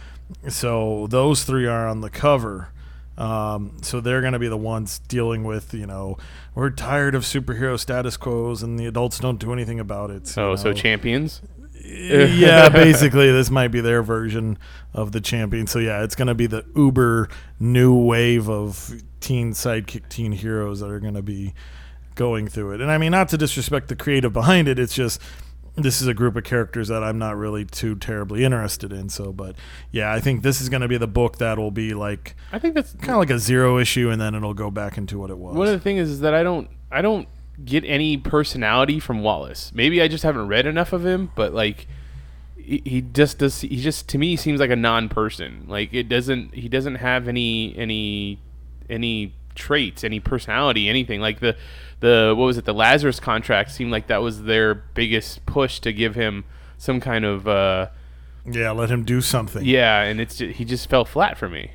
So 0.49 1.07
those 1.09 1.43
three 1.45 1.65
are 1.67 1.87
on 1.87 2.01
the 2.01 2.09
cover. 2.09 2.69
Um, 3.17 3.77
so 3.81 4.01
they're 4.01 4.21
going 4.21 4.33
to 4.33 4.39
be 4.39 4.47
the 4.47 4.57
ones 4.57 4.99
dealing 5.07 5.43
with, 5.43 5.73
you 5.73 5.85
know, 5.85 6.17
we're 6.55 6.71
tired 6.71 7.13
of 7.15 7.23
superhero 7.23 7.79
status 7.79 8.17
quos 8.17 8.63
and 8.63 8.79
the 8.79 8.85
adults 8.87 9.19
don't 9.19 9.39
do 9.39 9.53
anything 9.53 9.79
about 9.79 10.09
it. 10.09 10.35
Oh, 10.37 10.55
so 10.55 10.73
champions? 10.73 11.41
yeah, 11.85 12.69
basically, 12.69 13.31
this 13.31 13.49
might 13.49 13.67
be 13.67 13.81
their 13.81 14.01
version 14.01 14.57
of 14.93 15.11
the 15.11 15.19
champion. 15.19 15.67
So 15.67 15.79
yeah, 15.79 16.03
it's 16.03 16.15
going 16.15 16.29
to 16.29 16.35
be 16.35 16.47
the 16.47 16.65
uber 16.75 17.29
new 17.59 17.95
wave 17.95 18.49
of 18.49 19.03
teen 19.19 19.51
sidekick 19.51 20.07
teen 20.09 20.31
heroes 20.31 20.79
that 20.79 20.89
are 20.89 20.99
going 20.99 21.13
to 21.15 21.21
be 21.21 21.53
going 22.15 22.47
through 22.47 22.73
it. 22.73 22.81
And 22.81 22.89
I 22.89 22.97
mean, 22.97 23.11
not 23.11 23.29
to 23.29 23.37
disrespect 23.37 23.89
the 23.89 23.95
creative 23.95 24.33
behind 24.33 24.67
it, 24.67 24.79
it's 24.79 24.93
just 24.93 25.21
this 25.75 26.01
is 26.01 26.07
a 26.07 26.13
group 26.13 26.35
of 26.35 26.43
characters 26.43 26.87
that 26.89 27.03
I'm 27.03 27.17
not 27.17 27.35
really 27.35 27.65
too 27.65 27.95
terribly 27.95 28.43
interested 28.43 28.93
in. 28.93 29.09
So, 29.09 29.31
but 29.31 29.55
yeah, 29.91 30.13
I 30.13 30.19
think 30.19 30.43
this 30.43 30.61
is 30.61 30.69
going 30.69 30.81
to 30.81 30.87
be 30.87 30.97
the 30.97 31.07
book 31.07 31.37
that 31.37 31.57
will 31.57 31.71
be 31.71 31.93
like 31.93 32.35
I 32.51 32.59
think 32.59 32.75
that's 32.75 32.93
kind 32.93 33.11
of 33.11 33.17
like 33.17 33.31
a 33.31 33.39
zero 33.39 33.77
issue, 33.77 34.09
and 34.09 34.21
then 34.21 34.35
it'll 34.35 34.53
go 34.53 34.69
back 34.69 34.97
into 34.97 35.17
what 35.17 35.29
it 35.29 35.37
was. 35.37 35.55
one 35.55 35.67
of 35.67 35.73
the 35.73 35.79
things 35.79 36.09
is 36.09 36.19
that 36.19 36.33
I 36.33 36.43
don't 36.43 36.69
I 36.91 37.01
don't 37.01 37.27
get 37.63 37.83
any 37.85 38.17
personality 38.17 38.99
from 38.99 39.21
Wallace. 39.21 39.71
Maybe 39.73 40.01
I 40.01 40.07
just 40.07 40.23
haven't 40.23 40.47
read 40.47 40.65
enough 40.65 40.93
of 40.93 41.05
him, 41.05 41.31
but 41.35 41.53
like 41.53 41.87
he, 42.55 42.81
he 42.85 43.01
just 43.01 43.39
does 43.39 43.61
he 43.61 43.77
just 43.77 44.07
to 44.09 44.17
me 44.17 44.35
seems 44.35 44.59
like 44.59 44.69
a 44.69 44.75
non-person. 44.75 45.65
Like 45.67 45.93
it 45.93 46.07
doesn't 46.07 46.53
he 46.53 46.69
doesn't 46.69 46.95
have 46.95 47.27
any 47.27 47.75
any 47.77 48.39
any 48.89 49.33
traits, 49.55 50.03
any 50.03 50.19
personality, 50.19 50.89
anything. 50.89 51.21
Like 51.21 51.39
the 51.39 51.55
the 51.99 52.33
what 52.37 52.45
was 52.45 52.57
it? 52.57 52.65
The 52.65 52.73
Lazarus 52.73 53.19
contract 53.19 53.71
seemed 53.71 53.91
like 53.91 54.07
that 54.07 54.21
was 54.21 54.43
their 54.43 54.73
biggest 54.75 55.45
push 55.45 55.79
to 55.79 55.93
give 55.93 56.15
him 56.15 56.43
some 56.77 56.99
kind 56.99 57.25
of 57.25 57.47
uh 57.47 57.87
yeah, 58.45 58.71
let 58.71 58.89
him 58.91 59.03
do 59.05 59.21
something. 59.21 59.63
yeah, 59.63 60.01
and 60.01 60.19
it's 60.19 60.35
ju- 60.37 60.49
he 60.49 60.65
just 60.65 60.89
fell 60.89 61.05
flat 61.05 61.37
for 61.37 61.47
me. 61.47 61.71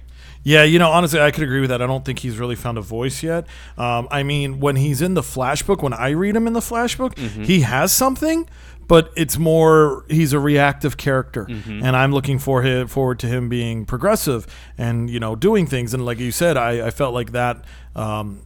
Yeah, 0.48 0.62
you 0.64 0.78
know, 0.78 0.90
honestly, 0.90 1.20
I 1.20 1.30
could 1.30 1.42
agree 1.42 1.60
with 1.60 1.68
that. 1.68 1.82
I 1.82 1.86
don't 1.86 2.04
think 2.06 2.20
he's 2.20 2.38
really 2.38 2.54
found 2.56 2.78
a 2.78 2.80
voice 2.80 3.22
yet. 3.22 3.46
Um, 3.76 4.08
I 4.10 4.22
mean, 4.22 4.60
when 4.60 4.76
he's 4.76 5.02
in 5.02 5.12
the 5.12 5.20
flashbook, 5.20 5.82
when 5.82 5.92
I 5.92 6.08
read 6.10 6.34
him 6.34 6.46
in 6.46 6.54
the 6.54 6.62
Flash 6.62 6.96
book, 6.96 7.18
he 7.18 7.60
has 7.60 7.92
something, 7.92 8.48
but 8.86 9.12
it's 9.14 9.36
more 9.36 10.06
he's 10.08 10.32
a 10.32 10.38
reactive 10.38 10.96
character, 10.96 11.44
and 11.48 11.94
I'm 11.94 12.12
looking 12.12 12.38
for 12.38 12.62
him, 12.62 12.86
forward 12.88 13.18
to 13.18 13.26
him 13.26 13.50
being 13.50 13.84
progressive 13.84 14.46
and 14.78 15.10
you 15.10 15.20
know 15.20 15.36
doing 15.36 15.66
things. 15.66 15.92
And 15.92 16.06
like 16.06 16.18
you 16.18 16.32
said, 16.32 16.56
I, 16.56 16.86
I 16.86 16.90
felt 16.92 17.12
like 17.12 17.32
that. 17.32 17.64
Um, 17.94 18.40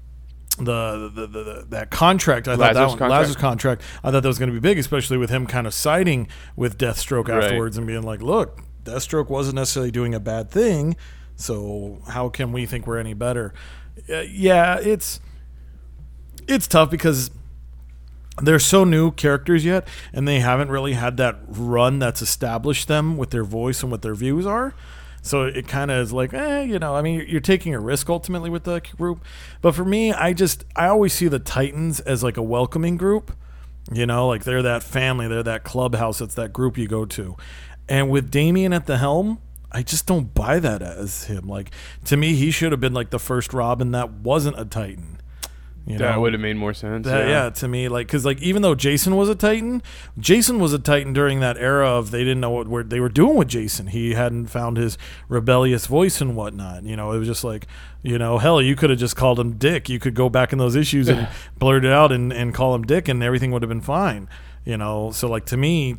the, 0.59 1.11
the, 1.15 1.27
the, 1.29 1.43
the 1.45 1.67
that 1.71 1.91
contract, 1.91 2.47
I 2.49 2.57
thought 2.57 2.75
that 2.75 2.81
one, 2.89 2.99
contract. 2.99 3.11
Lazarus 3.11 3.37
contract, 3.37 3.83
I 4.05 4.11
thought 4.11 4.23
that 4.25 4.29
was 4.29 4.39
going 4.39 4.51
to 4.51 4.61
be 4.61 4.61
big, 4.61 4.77
especially 4.79 5.17
with 5.19 5.31
him 5.31 5.47
kind 5.47 5.67
of 5.67 5.73
siding 5.73 6.27
with 6.57 6.77
Deathstroke 6.79 7.29
Right. 7.29 7.45
afterwards 7.45 7.79
and 7.79 7.87
being 7.87 8.03
like, 8.03 8.21
"Look, 8.21 8.61
Deathstroke 8.85 9.29
wasn't 9.31 9.55
necessarily 9.57 9.91
doing 9.93 10.15
a 10.15 10.21
bad 10.21 10.51
thing, 10.51 10.97
so 11.43 12.01
how 12.09 12.29
can 12.29 12.53
we 12.53 12.67
think 12.67 12.87
we're 12.87 12.99
any 12.99 13.15
better?" 13.15 13.53
Uh, 14.09 14.21
yeah, 14.21 14.79
it's 14.81 15.21
it's 16.49 16.67
tough 16.67 16.91
because 16.91 17.31
they're 18.41 18.59
so 18.59 18.85
new 18.85 19.11
characters 19.11 19.65
yet, 19.65 19.87
and 20.13 20.27
they 20.27 20.41
haven't 20.41 20.71
really 20.71 20.95
had 20.95 21.17
that 21.19 21.41
run 21.47 21.99
that's 21.99 22.23
established 22.23 22.89
them 22.89 23.17
with 23.17 23.31
their 23.31 23.45
voice 23.45 23.83
and 23.83 23.91
what 23.91 24.03
their 24.03 24.15
views 24.15 24.47
are. 24.47 24.75
So 25.23 25.45
it 25.45 25.69
kind 25.69 25.91
of 25.91 25.99
is 25.99 26.13
like, 26.13 26.35
eh, 26.35 26.63
you 26.63 26.81
know, 26.81 26.97
I 26.97 27.03
mean, 27.03 27.25
you're, 27.29 27.41
taking 27.41 27.75
a 27.75 27.81
risk 27.81 28.11
ultimately 28.11 28.51
with 28.51 28.65
the 28.65 28.81
group. 28.99 29.25
But 29.61 29.75
for 29.75 29.85
me, 29.85 30.13
I 30.13 30.33
just, 30.33 30.65
I 30.75 30.89
always 30.89 31.13
see 31.13 31.29
the 31.29 31.39
Titans 31.39 32.01
as 32.01 32.25
like 32.25 32.37
a 32.37 32.43
welcoming 32.43 32.97
group. 32.97 33.37
You 33.93 34.05
know, 34.07 34.27
like 34.27 34.45
they're 34.45 34.63
that 34.63 34.83
family, 34.83 35.29
they're 35.29 35.43
that 35.45 35.63
clubhouse, 35.63 36.21
it's 36.21 36.35
that 36.35 36.53
group 36.53 36.77
you 36.77 36.89
go 36.89 37.05
to. 37.05 37.37
And 37.89 38.11
with 38.11 38.31
Damian 38.31 38.73
at 38.73 38.87
the 38.87 38.99
helm, 38.99 39.39
I 39.73 39.83
just 39.83 40.07
don't 40.07 40.35
buy 40.35 40.59
that 40.59 40.83
as 40.83 41.25
him. 41.25 41.49
Like 41.49 41.71
to 42.05 42.17
me, 42.17 42.35
he 42.35 42.51
should 42.51 42.73
have 42.73 42.81
been 42.81 42.95
like 42.95 43.11
the 43.11 43.19
first 43.19 43.53
Robin 43.55 43.91
that 43.93 44.11
wasn't 44.11 44.59
a 44.59 44.65
Titan. 44.65 45.19
You 45.85 45.99
That 45.99 46.15
know? 46.15 46.21
would 46.21 46.33
have 46.33 46.41
made 46.41 46.57
more 46.57 46.75
sense. 46.75 47.07
That- 47.07 47.27
yeah. 47.29 47.51
to 47.51 47.67
me, 47.67 47.89
like, 47.89 48.07
because 48.07 48.25
like 48.25 48.41
even 48.41 48.63
though 48.63 48.77
Jason 48.77 49.17
was 49.17 49.29
a 49.29 49.35
Titan, 49.35 49.83
Jason 50.17 50.61
was 50.61 50.73
a 50.73 50.79
Titan 50.79 51.13
during 51.13 51.41
that 51.41 51.57
era 51.57 51.89
of 51.89 52.13
they 52.13 52.21
didn't 52.23 52.41
know 52.41 52.51
what 52.51 52.69
were, 52.69 52.85
they 52.85 53.01
were 53.01 53.09
doing 53.09 53.37
with 53.37 53.49
Jason. 53.49 53.89
He 53.89 54.15
hadn't 54.15 54.47
found 54.47 54.77
his 54.77 54.97
rebellious 55.29 55.87
voice 55.87 56.21
and 56.21 56.37
whatnot. 56.37 56.85
You 56.85 56.95
know, 56.95 57.11
it 57.11 57.19
was 57.19 57.27
just 57.27 57.43
like, 57.43 57.67
you 58.03 58.17
know, 58.17 58.39
hell, 58.39 58.63
you 58.63 58.77
could 58.77 58.91
have 58.91 58.99
just 59.01 59.17
called 59.17 59.41
him 59.41 59.55
Dick. 59.55 59.89
You 59.89 59.99
could 59.99 60.15
go 60.15 60.29
back 60.29 60.53
in 60.53 60.59
those 60.61 60.77
issues 60.77 61.09
and 61.09 61.27
blurt 61.59 61.85
it 61.85 61.93
out 61.93 62.13
and, 62.13 62.33
and 62.33 62.55
call 62.55 62.77
him 62.77 62.83
Dick, 62.85 63.09
and 63.09 63.21
everything 63.21 63.51
would 63.51 63.63
have 63.63 63.69
been 63.69 63.81
fine. 63.81 64.29
You 64.65 64.77
know, 64.77 65.11
so 65.11 65.29
like 65.29 65.47
to 65.47 65.57
me. 65.57 65.97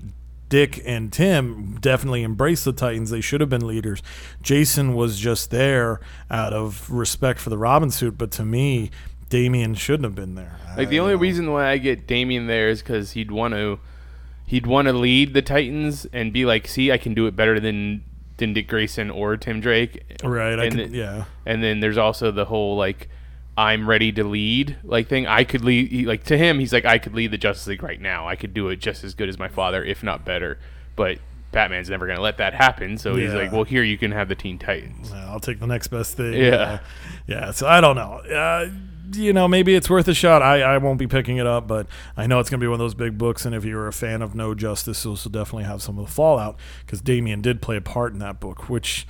Dick 0.54 0.84
and 0.86 1.12
Tim 1.12 1.80
definitely 1.82 2.22
embraced 2.24 2.64
the 2.64 2.74
Titans. 2.74 3.10
They 3.10 3.22
should 3.22 3.42
have 3.42 3.50
been 3.50 3.66
leaders. 3.66 4.04
Jason 4.44 4.94
was 4.94 5.18
just 5.20 5.50
there 5.50 6.00
out 6.30 6.54
of 6.54 6.88
respect 6.92 7.40
for 7.40 7.50
the 7.50 7.58
Robin 7.58 7.90
suit, 7.90 8.20
but 8.20 8.30
to 8.34 8.46
me, 8.46 8.92
Damian 9.30 9.74
shouldn't 9.74 10.04
have 10.04 10.14
been 10.14 10.36
there. 10.36 10.60
Like 10.78 10.90
the 10.90 11.00
I- 11.00 11.02
only 11.02 11.16
reason 11.16 11.52
why 11.52 11.70
I 11.72 11.80
get 11.80 12.06
Damian 12.06 12.46
there 12.46 12.70
is 12.70 12.84
because 12.84 13.14
he'd 13.14 13.32
want 13.32 13.56
to, 13.56 13.80
he'd 14.46 14.68
want 14.68 14.88
to 14.90 14.94
lead 14.94 15.34
the 15.34 15.42
Titans 15.42 16.06
and 16.14 16.32
be 16.32 16.46
like, 16.46 16.68
see, 16.68 16.92
I 16.92 17.00
can 17.00 17.16
do 17.16 17.26
it 17.26 17.36
better 17.36 17.60
than 17.60 18.04
than 18.38 18.54
Dick 18.54 18.68
Grayson 18.68 19.10
or 19.10 19.36
Tim 19.38 19.60
Drake. 19.60 20.04
Right, 20.24 20.60
I 20.60 20.66
And 20.66 20.76
could, 20.76 20.92
the- 20.92 20.98
yeah. 20.98 21.24
And 21.48 21.64
then 21.64 21.80
there's 21.80 21.98
also 21.98 22.30
the 22.30 22.46
whole 22.46 22.78
like, 22.78 23.10
I'm 23.58 23.88
ready 23.88 24.12
to 24.14 24.24
lead 24.24 24.78
like 24.84 25.08
thing. 25.08 25.28
I 25.28 25.44
could 25.44 25.64
lead. 25.64 25.92
He, 25.92 26.06
like 26.06 26.24
to 26.26 26.38
him, 26.38 26.60
he's 26.60 26.74
like, 26.74 26.86
I 26.86 26.98
could 26.98 27.14
lead 27.14 27.32
the 27.32 27.38
Justice 27.38 27.68
League 27.68 27.84
right 27.84 28.02
now. 28.02 28.28
I 28.28 28.36
could 28.36 28.54
do 28.54 28.70
it 28.70 28.78
just 28.78 29.04
as 29.04 29.14
good 29.14 29.30
as 29.30 29.38
my 29.38 29.48
father, 29.48 29.84
if 29.84 30.04
not 30.04 30.26
better. 30.26 30.60
But 30.96 31.20
Batman's 31.52 31.90
never 31.90 32.08
gonna 32.08 32.22
let 32.22 32.38
that 32.38 32.54
happen. 32.54 32.98
So 32.98 33.16
he's 33.16 33.34
like, 33.34 33.52
well, 33.52 33.64
here 33.64 33.84
you 33.84 33.98
can 33.98 34.12
have 34.12 34.28
the 34.28 34.36
Teen 34.36 34.58
Titans. 34.58 35.12
Yeah, 35.12 35.30
I'll 35.32 35.40
take 35.40 35.60
the 35.60 35.68
next 35.68 35.90
best 35.90 36.18
thing. 36.18 36.34
Yeah. 36.34 36.56
Uh, 36.56 36.80
yeah. 37.28 37.52
So 37.52 37.68
I 37.68 37.80
don't 37.80 37.96
know. 37.96 38.20
Uh, 38.20 38.70
you 39.12 39.34
know, 39.34 39.48
maybe 39.48 39.76
it's 39.76 39.90
worth 39.90 40.08
a 40.08 40.14
shot. 40.14 40.42
I, 40.42 40.62
I 40.62 40.78
won't 40.78 40.98
be 40.98 41.08
picking 41.08 41.38
it 41.38 41.46
up, 41.46 41.68
but 41.68 41.88
I 42.18 42.26
know 42.26 42.40
it's 42.40 42.50
going 42.50 42.60
to 42.60 42.64
be 42.64 42.68
one 42.68 42.76
of 42.76 42.80
those 42.80 42.96
big 42.96 43.18
books. 43.18 43.46
And 43.46 43.54
if 43.54 43.66
you're 43.66 43.88
a 43.88 43.94
fan 43.94 44.22
of 44.22 44.34
No 44.34 44.56
Justice, 44.56 45.04
this 45.04 45.24
will 45.24 45.32
definitely 45.32 45.66
have 45.66 45.82
some 45.82 46.00
of 46.00 46.06
the 46.06 46.12
fallout 46.12 46.58
because 46.86 47.02
Damian 47.02 47.42
did 47.42 47.62
play 47.62 47.78
a 47.78 47.82
part 47.82 48.14
in 48.14 48.20
that 48.20 48.40
book, 48.40 48.70
which 48.70 49.06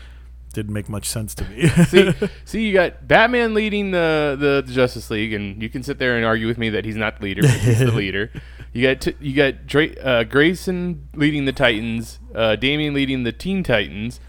didn't 0.54 0.74
make 0.74 0.88
much 0.88 1.08
sense 1.10 1.36
to 1.36 1.44
me. 1.50 1.68
see, 1.88 2.14
see, 2.46 2.68
you 2.68 2.74
got 2.74 3.08
Batman 3.08 3.54
leading 3.54 3.92
the, 3.92 4.38
the 4.40 4.72
Justice 4.72 5.10
League, 5.10 5.34
and 5.34 5.62
you 5.62 5.70
can 5.70 5.84
sit 5.84 6.00
there 6.00 6.16
and 6.16 6.26
argue 6.26 6.48
with 6.48 6.58
me 6.58 6.70
that 6.70 6.86
he's 6.86 6.96
not 6.96 7.18
the 7.20 7.24
leader. 7.26 7.42
But 7.42 7.52
he's 7.52 7.80
the 7.80 7.92
leader. 7.92 8.32
You 8.72 8.88
got 8.88 9.02
t- 9.02 9.16
you 9.20 9.36
got 9.36 9.68
Dra- 9.68 9.94
uh, 10.02 10.24
Grayson 10.24 11.08
leading 11.14 11.46
the 11.46 11.52
Titans, 11.52 12.20
uh, 12.34 12.56
Damian 12.56 12.94
leading 12.94 13.24
the 13.24 13.32
Teen 13.32 13.64
Titans, 13.64 14.20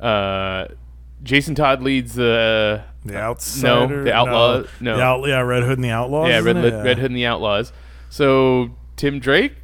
uh, 0.00 0.66
Jason 1.22 1.54
Todd 1.54 1.82
leads 1.82 2.14
the 2.14 2.82
the 3.04 3.16
outsider. 3.16 4.02
the 4.04 4.12
Outlaw- 4.12 4.64
no. 4.80 4.96
The 4.96 5.02
out, 5.02 5.28
yeah, 5.28 5.40
Red 5.40 5.62
Hood 5.62 5.78
and 5.78 5.84
the 5.84 5.90
Outlaws. 5.90 6.28
yeah 6.28 6.40
Red, 6.40 6.56
Red 6.56 6.98
Hood 6.98 7.10
and 7.10 7.16
the 7.16 7.26
Outlaws. 7.26 7.72
So 8.10 8.70
Tim 8.96 9.18
Drake, 9.20 9.54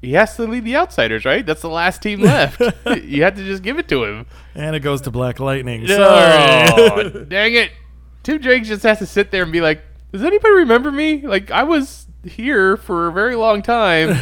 he 0.00 0.12
has 0.12 0.36
to 0.36 0.44
lead 0.46 0.64
the 0.64 0.76
Outsiders, 0.76 1.24
right? 1.24 1.44
That's 1.44 1.62
the 1.62 1.70
last 1.70 2.02
team 2.02 2.20
left. 2.20 2.60
you 3.02 3.22
have 3.22 3.36
to 3.36 3.44
just 3.44 3.62
give 3.62 3.78
it 3.78 3.88
to 3.88 4.04
him. 4.04 4.26
And 4.54 4.76
it 4.76 4.80
goes 4.80 5.00
to 5.02 5.10
Black 5.10 5.40
Lightning. 5.40 5.84
Oh, 5.88 5.96
Sorry. 5.96 7.24
dang 7.28 7.54
it. 7.54 7.72
Tim 8.22 8.40
Drake 8.40 8.64
just 8.64 8.82
has 8.82 8.98
to 8.98 9.06
sit 9.06 9.30
there 9.30 9.42
and 9.42 9.52
be 9.52 9.60
like, 9.60 9.82
Does 10.12 10.22
anybody 10.22 10.54
remember 10.54 10.90
me? 10.92 11.26
Like, 11.26 11.50
I 11.50 11.62
was 11.62 12.06
here 12.24 12.76
for 12.76 13.06
a 13.06 13.12
very 13.12 13.36
long 13.36 13.62
time. 13.62 14.16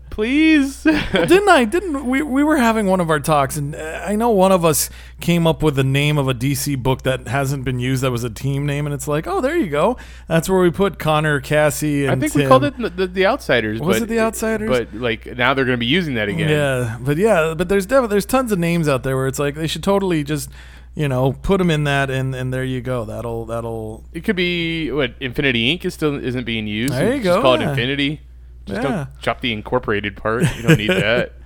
please. 0.18 0.82
didn't 0.82 1.48
I? 1.48 1.64
Didn't 1.64 2.04
we? 2.04 2.22
We 2.22 2.42
were 2.42 2.56
having 2.56 2.86
one 2.86 2.98
of 2.98 3.08
our 3.08 3.20
talks, 3.20 3.56
and 3.56 3.76
uh, 3.76 4.02
I 4.04 4.16
know 4.16 4.30
one 4.30 4.50
of 4.50 4.64
us 4.64 4.90
came 5.20 5.46
up 5.46 5.62
with 5.62 5.76
the 5.76 5.84
name 5.84 6.18
of 6.18 6.26
a 6.26 6.34
DC 6.34 6.82
book 6.82 7.02
that 7.02 7.28
hasn't 7.28 7.64
been 7.64 7.78
used. 7.78 8.02
That 8.02 8.10
was 8.10 8.24
a 8.24 8.30
team 8.30 8.66
name, 8.66 8.84
and 8.84 8.92
it's 8.92 9.06
like, 9.06 9.28
oh, 9.28 9.40
there 9.40 9.56
you 9.56 9.68
go. 9.68 9.96
That's 10.26 10.48
where 10.48 10.58
we 10.58 10.72
put 10.72 10.98
Connor, 10.98 11.40
Cassie, 11.40 12.04
and 12.04 12.16
I 12.16 12.18
think 12.18 12.34
we 12.34 12.48
called 12.48 12.64
it 12.64 12.76
the, 12.76 12.90
the, 12.90 13.06
the 13.06 13.26
Outsiders. 13.26 13.78
Was 13.78 14.00
but, 14.00 14.02
it 14.02 14.06
The 14.08 14.18
Outsiders? 14.18 14.68
But 14.68 14.92
like 14.92 15.24
now 15.24 15.54
they're 15.54 15.64
going 15.64 15.76
to 15.76 15.80
be 15.80 15.86
using 15.86 16.14
that 16.14 16.28
again. 16.28 16.48
Yeah, 16.48 16.98
but 17.00 17.16
yeah, 17.16 17.54
but 17.56 17.68
there's 17.68 17.86
definitely 17.86 18.14
there's 18.14 18.26
tons 18.26 18.50
of 18.50 18.58
names 18.58 18.88
out 18.88 19.04
there 19.04 19.14
where 19.14 19.28
it's 19.28 19.38
like 19.38 19.54
they 19.54 19.68
should 19.68 19.84
totally 19.84 20.24
just, 20.24 20.50
you 20.96 21.06
know, 21.06 21.32
put 21.32 21.58
them 21.58 21.70
in 21.70 21.84
that, 21.84 22.10
and 22.10 22.34
and 22.34 22.52
there 22.52 22.64
you 22.64 22.80
go. 22.80 23.04
That'll 23.04 23.46
that'll 23.46 24.02
It 24.12 24.24
could 24.24 24.34
be 24.34 24.90
what 24.90 25.14
Infinity 25.20 25.78
Inc. 25.78 25.84
is 25.84 25.94
still 25.94 26.16
isn't 26.16 26.42
being 26.42 26.66
used. 26.66 26.94
There 26.94 27.14
you 27.14 27.22
Just 27.22 27.36
go, 27.36 27.40
Call 27.40 27.54
it. 27.54 27.60
Infinity. 27.60 28.22
Just 28.68 28.82
Yeah. 28.82 28.88
don't 28.88 29.20
chop 29.20 29.40
the 29.40 29.52
incorporated 29.52 30.16
part. 30.16 30.42
You 30.56 30.62
don't 30.62 30.78
need 30.78 30.90
that. 30.90 31.32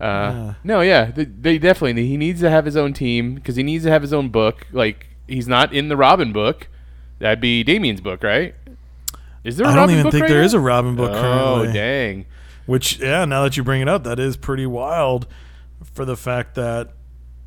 Uh, 0.00 0.54
No, 0.64 0.80
yeah, 0.80 1.12
they, 1.12 1.26
they 1.26 1.58
definitely. 1.58 2.04
He 2.08 2.16
needs 2.16 2.40
to 2.40 2.50
have 2.50 2.64
his 2.64 2.76
own 2.76 2.92
team 2.92 3.36
because 3.36 3.54
he 3.54 3.62
needs 3.62 3.84
to 3.84 3.90
have 3.90 4.02
his 4.02 4.12
own 4.12 4.30
book. 4.30 4.66
Like 4.72 5.06
he's 5.28 5.46
not 5.46 5.72
in 5.72 5.88
the 5.88 5.96
Robin 5.96 6.32
book. 6.32 6.66
That'd 7.20 7.40
be 7.40 7.62
Damian's 7.62 8.00
book, 8.00 8.24
right? 8.24 8.52
Is 9.44 9.56
there? 9.58 9.66
a 9.66 9.70
I 9.70 9.74
don't 9.74 9.82
Robin 9.82 9.98
even 10.00 10.10
think 10.10 10.22
right 10.22 10.28
there 10.28 10.40
now? 10.40 10.44
is 10.44 10.54
a 10.54 10.58
Robin 10.60 10.96
book 10.96 11.12
Oh 11.12 11.20
currently. 11.20 11.72
dang! 11.72 12.26
Which, 12.66 12.98
yeah, 12.98 13.24
now 13.26 13.44
that 13.44 13.56
you 13.56 13.62
bring 13.62 13.80
it 13.80 13.88
up, 13.88 14.02
that 14.02 14.18
is 14.18 14.36
pretty 14.36 14.66
wild 14.66 15.28
for 15.94 16.04
the 16.04 16.16
fact 16.16 16.56
that, 16.56 16.90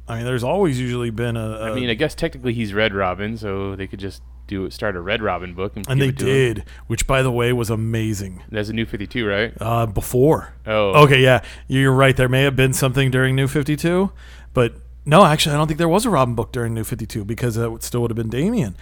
I 0.07 0.15
mean, 0.17 0.25
there's 0.25 0.43
always 0.43 0.79
usually 0.79 1.09
been 1.09 1.35
a. 1.35 1.49
a 1.57 1.71
I 1.71 1.75
mean, 1.75 1.89
I 1.89 1.93
guess 1.93 2.15
technically 2.15 2.53
he's 2.53 2.73
Red 2.73 2.93
Robin, 2.93 3.37
so 3.37 3.75
they 3.75 3.87
could 3.87 3.99
just 3.99 4.21
do 4.47 4.69
start 4.69 4.95
a 4.95 5.01
Red 5.01 5.21
Robin 5.21 5.53
book 5.53 5.73
and, 5.75 5.87
and 5.89 6.01
they 6.01 6.09
it 6.09 6.17
to 6.19 6.25
him. 6.25 6.55
did, 6.55 6.65
which, 6.87 7.07
by 7.07 7.21
the 7.21 7.31
way, 7.31 7.51
was 7.53 7.69
amazing. 7.69 8.43
That's 8.51 8.69
a 8.69 8.73
new 8.73 8.85
Fifty 8.85 9.07
Two, 9.07 9.27
right? 9.27 9.53
Uh, 9.59 9.85
before. 9.85 10.53
Oh, 10.67 11.03
Okay, 11.03 11.21
yeah, 11.21 11.43
you're 11.67 11.91
right. 11.93 12.15
There 12.15 12.29
may 12.29 12.43
have 12.43 12.55
been 12.55 12.73
something 12.73 13.09
during 13.11 13.35
New 13.35 13.47
52, 13.47 14.11
but 14.53 14.75
no, 15.05 15.25
actually, 15.25 15.53
I 15.55 15.57
don't 15.57 15.67
think 15.67 15.77
there 15.77 15.89
was 15.89 16.05
a 16.05 16.09
Robin 16.09 16.35
book 16.35 16.51
during 16.51 16.73
New 16.73 16.83
52 16.83 17.23
because 17.25 17.55
that 17.55 17.69
would- 17.71 17.83
still 17.83 18.01
would 18.01 18.11
have 18.11 18.15
been 18.17 18.29
Damian. 18.29 18.75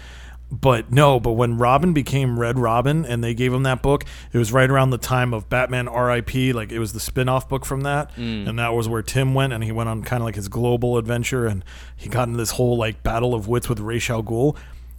But 0.51 0.91
no, 0.91 1.19
but 1.19 1.31
when 1.31 1.57
Robin 1.57 1.93
became 1.93 2.39
Red 2.39 2.59
Robin 2.59 3.05
and 3.05 3.23
they 3.23 3.33
gave 3.33 3.51
him 3.51 3.63
that 3.63 3.81
book, 3.81 4.05
it 4.31 4.37
was 4.37 4.51
right 4.53 4.69
around 4.69 4.91
the 4.91 4.99
time 4.99 5.33
of 5.33 5.49
Batman 5.49 5.87
R.I.P. 5.87 6.53
Like 6.53 6.71
it 6.71 6.77
was 6.77 6.93
the 6.93 6.99
spin-off 6.99 7.49
book 7.49 7.65
from 7.65 7.81
that, 7.81 8.15
Mm. 8.15 8.47
and 8.47 8.59
that 8.59 8.73
was 8.75 8.87
where 8.87 9.01
Tim 9.01 9.33
went, 9.33 9.51
and 9.51 9.63
he 9.63 9.71
went 9.71 9.89
on 9.89 10.03
kind 10.03 10.21
of 10.21 10.25
like 10.25 10.35
his 10.35 10.49
global 10.49 10.99
adventure, 10.99 11.47
and 11.47 11.65
he 11.95 12.07
got 12.07 12.27
into 12.27 12.37
this 12.37 12.51
whole 12.51 12.77
like 12.77 13.01
battle 13.01 13.33
of 13.33 13.47
wits 13.47 13.67
with 13.67 13.79
Ra's 13.79 14.07
al 14.11 14.21
Ghul. 14.21 14.55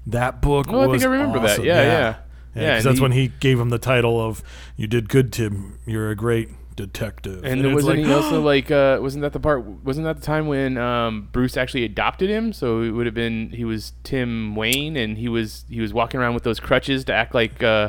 That 0.07 0.43
book 0.43 0.67
Oh, 0.69 0.83
I 0.83 0.91
think 0.93 1.03
I 1.03 1.07
remember 1.07 1.39
that. 1.41 1.51
awesome. 1.51 1.65
Yeah, 1.65 1.83
yeah. 1.83 1.89
yeah. 1.89 2.15
Yeah, 2.57 2.75
'cause 2.77 2.87
and 2.87 2.91
that's 2.93 2.99
he- 2.99 3.03
when 3.03 3.13
he 3.13 3.29
gave 3.41 3.59
him 3.59 3.71
the 3.71 3.79
title 3.79 4.21
of 4.21 4.43
"You 4.77 4.87
did 4.87 5.09
good, 5.09 5.33
Tim. 5.33 5.79
You're 5.87 6.11
a 6.11 6.15
great 6.17 6.51
detective." 6.77 7.45
And, 7.45 7.65
it's 7.65 7.75
wasn't 7.75 7.99
like, 7.99 8.07
he 8.07 8.13
also 8.13 8.41
like 8.43 8.71
uh, 8.71 8.99
wasn't 9.01 9.23
that 9.23 9.33
the 9.33 9.41
part 9.41 9.65
wasn't 9.65 10.05
that 10.05 10.17
the 10.21 10.23
time 10.23 10.47
when 10.47 10.77
um, 10.79 11.29
Bruce 11.33 11.57
actually 11.57 11.85
adopted 11.85 12.31
him? 12.31 12.53
So 12.53 12.83
it 12.83 12.91
would 12.91 13.07
have 13.07 13.15
been 13.15 13.51
he 13.51 13.65
was 13.65 13.93
Tim 14.05 14.55
Wayne 14.55 14.97
and 14.97 15.19
he 15.19 15.29
was 15.29 15.65
he 15.69 15.81
was 15.81 15.93
walking 15.93 16.21
around 16.21 16.35
with 16.35 16.45
those 16.45 16.61
crutches 16.61 17.05
to 17.07 17.13
act 17.13 17.35
like 17.35 17.61
uh, 17.63 17.89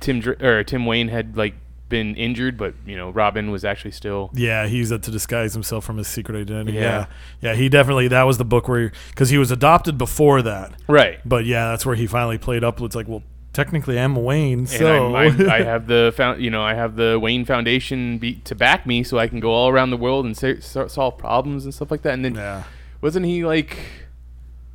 Tim 0.00 0.20
Dr- 0.20 0.42
or 0.42 0.64
Tim 0.64 0.84
Wayne 0.84 1.08
had 1.08 1.36
like 1.36 1.54
been 1.92 2.16
injured, 2.16 2.56
but 2.56 2.74
you 2.84 2.96
know 2.96 3.10
Robin 3.10 3.50
was 3.52 3.64
actually 3.64 3.92
still 3.92 4.30
Yeah, 4.32 4.66
he 4.66 4.78
used 4.78 4.90
that 4.90 5.02
to 5.04 5.10
disguise 5.10 5.52
himself 5.52 5.84
from 5.84 5.98
his 5.98 6.08
secret 6.08 6.40
identity. 6.40 6.72
Yeah. 6.72 6.80
Yeah, 6.80 7.06
yeah, 7.42 7.54
he 7.54 7.68
definitely 7.68 8.08
that 8.08 8.22
was 8.24 8.38
the 8.38 8.44
book 8.44 8.66
where 8.66 8.90
because 9.10 9.28
he 9.28 9.38
was 9.38 9.50
adopted 9.50 9.98
before 9.98 10.40
that, 10.42 10.72
right. 10.88 11.20
but 11.24 11.44
yeah, 11.44 11.68
that's 11.70 11.84
where 11.86 11.94
he 11.94 12.06
finally 12.06 12.38
played 12.38 12.64
up. 12.64 12.80
It's 12.80 12.96
like, 12.96 13.06
well, 13.06 13.22
technically, 13.52 14.00
I'm 14.00 14.16
Wayne, 14.16 14.66
so 14.66 15.14
I'm, 15.14 15.48
I 15.48 15.62
have 15.72 15.86
the 15.86 16.12
found, 16.16 16.42
you 16.42 16.50
know, 16.50 16.62
I 16.62 16.72
have 16.74 16.96
the 16.96 17.18
Wayne 17.20 17.44
Foundation 17.44 18.16
be, 18.18 18.36
to 18.44 18.54
back 18.54 18.86
me, 18.86 19.02
so 19.02 19.18
I 19.18 19.28
can 19.28 19.38
go 19.38 19.50
all 19.52 19.68
around 19.68 19.90
the 19.90 19.98
world 19.98 20.24
and 20.24 20.34
sa- 20.36 20.60
so- 20.60 20.88
solve 20.88 21.18
problems 21.18 21.64
and 21.64 21.74
stuff 21.74 21.90
like 21.90 22.02
that. 22.02 22.14
And 22.14 22.24
then 22.24 22.34
yeah, 22.34 22.64
wasn't 23.02 23.26
he 23.26 23.44
like 23.44 23.76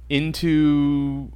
into 0.09 1.31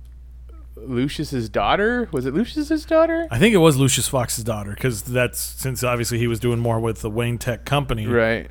Lucius's 0.88 1.50
daughter? 1.50 2.08
Was 2.12 2.26
it 2.26 2.34
Lucius's 2.34 2.86
daughter? 2.86 3.28
I 3.32 3.38
think 3.40 3.54
it 3.54 3.58
was 3.60 3.78
Lucius 3.78 4.08
Fox's 4.08 4.44
daughter 4.44 4.72
because 4.74 5.02
that's 5.04 5.40
since 5.40 5.84
obviously 5.84 6.18
he 6.20 6.28
was 6.28 6.40
doing 6.40 6.60
more 6.60 6.80
with 6.80 7.02
the 7.02 7.10
Wayne 7.10 7.38
Tech 7.38 7.66
Company, 7.66 8.08
Right. 8.08 8.50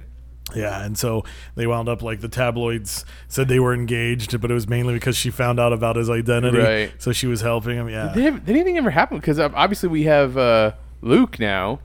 Yeah, 0.57 0.85
and 0.85 0.99
so 0.99 1.23
they 1.55 1.67
wound 1.69 1.89
up 1.89 2.03
like 2.03 2.21
the 2.23 2.29
tabloids 2.29 3.05
said 3.29 3.47
they 3.47 3.61
were 3.61 3.73
engaged, 3.73 4.41
but 4.41 4.51
it 4.51 4.55
was 4.55 4.67
mainly 4.69 4.95
because 4.95 5.17
she 5.17 5.31
found 5.31 5.61
out 5.61 5.73
about 5.73 5.95
his 5.95 6.11
identity, 6.11 6.59
Right. 6.59 6.93
so 6.99 7.13
she 7.13 7.29
was 7.29 7.41
helping 7.41 7.77
him. 7.77 7.89
Yeah, 7.89 8.13
Did, 8.13 8.45
did 8.47 8.57
anything 8.57 8.77
ever 8.77 8.91
happen? 8.91 9.19
Because 9.19 9.39
obviously 9.39 9.89
we 9.89 10.05
have 10.05 10.37
uh, 10.37 10.73
Luke 11.03 11.39
now. 11.39 11.79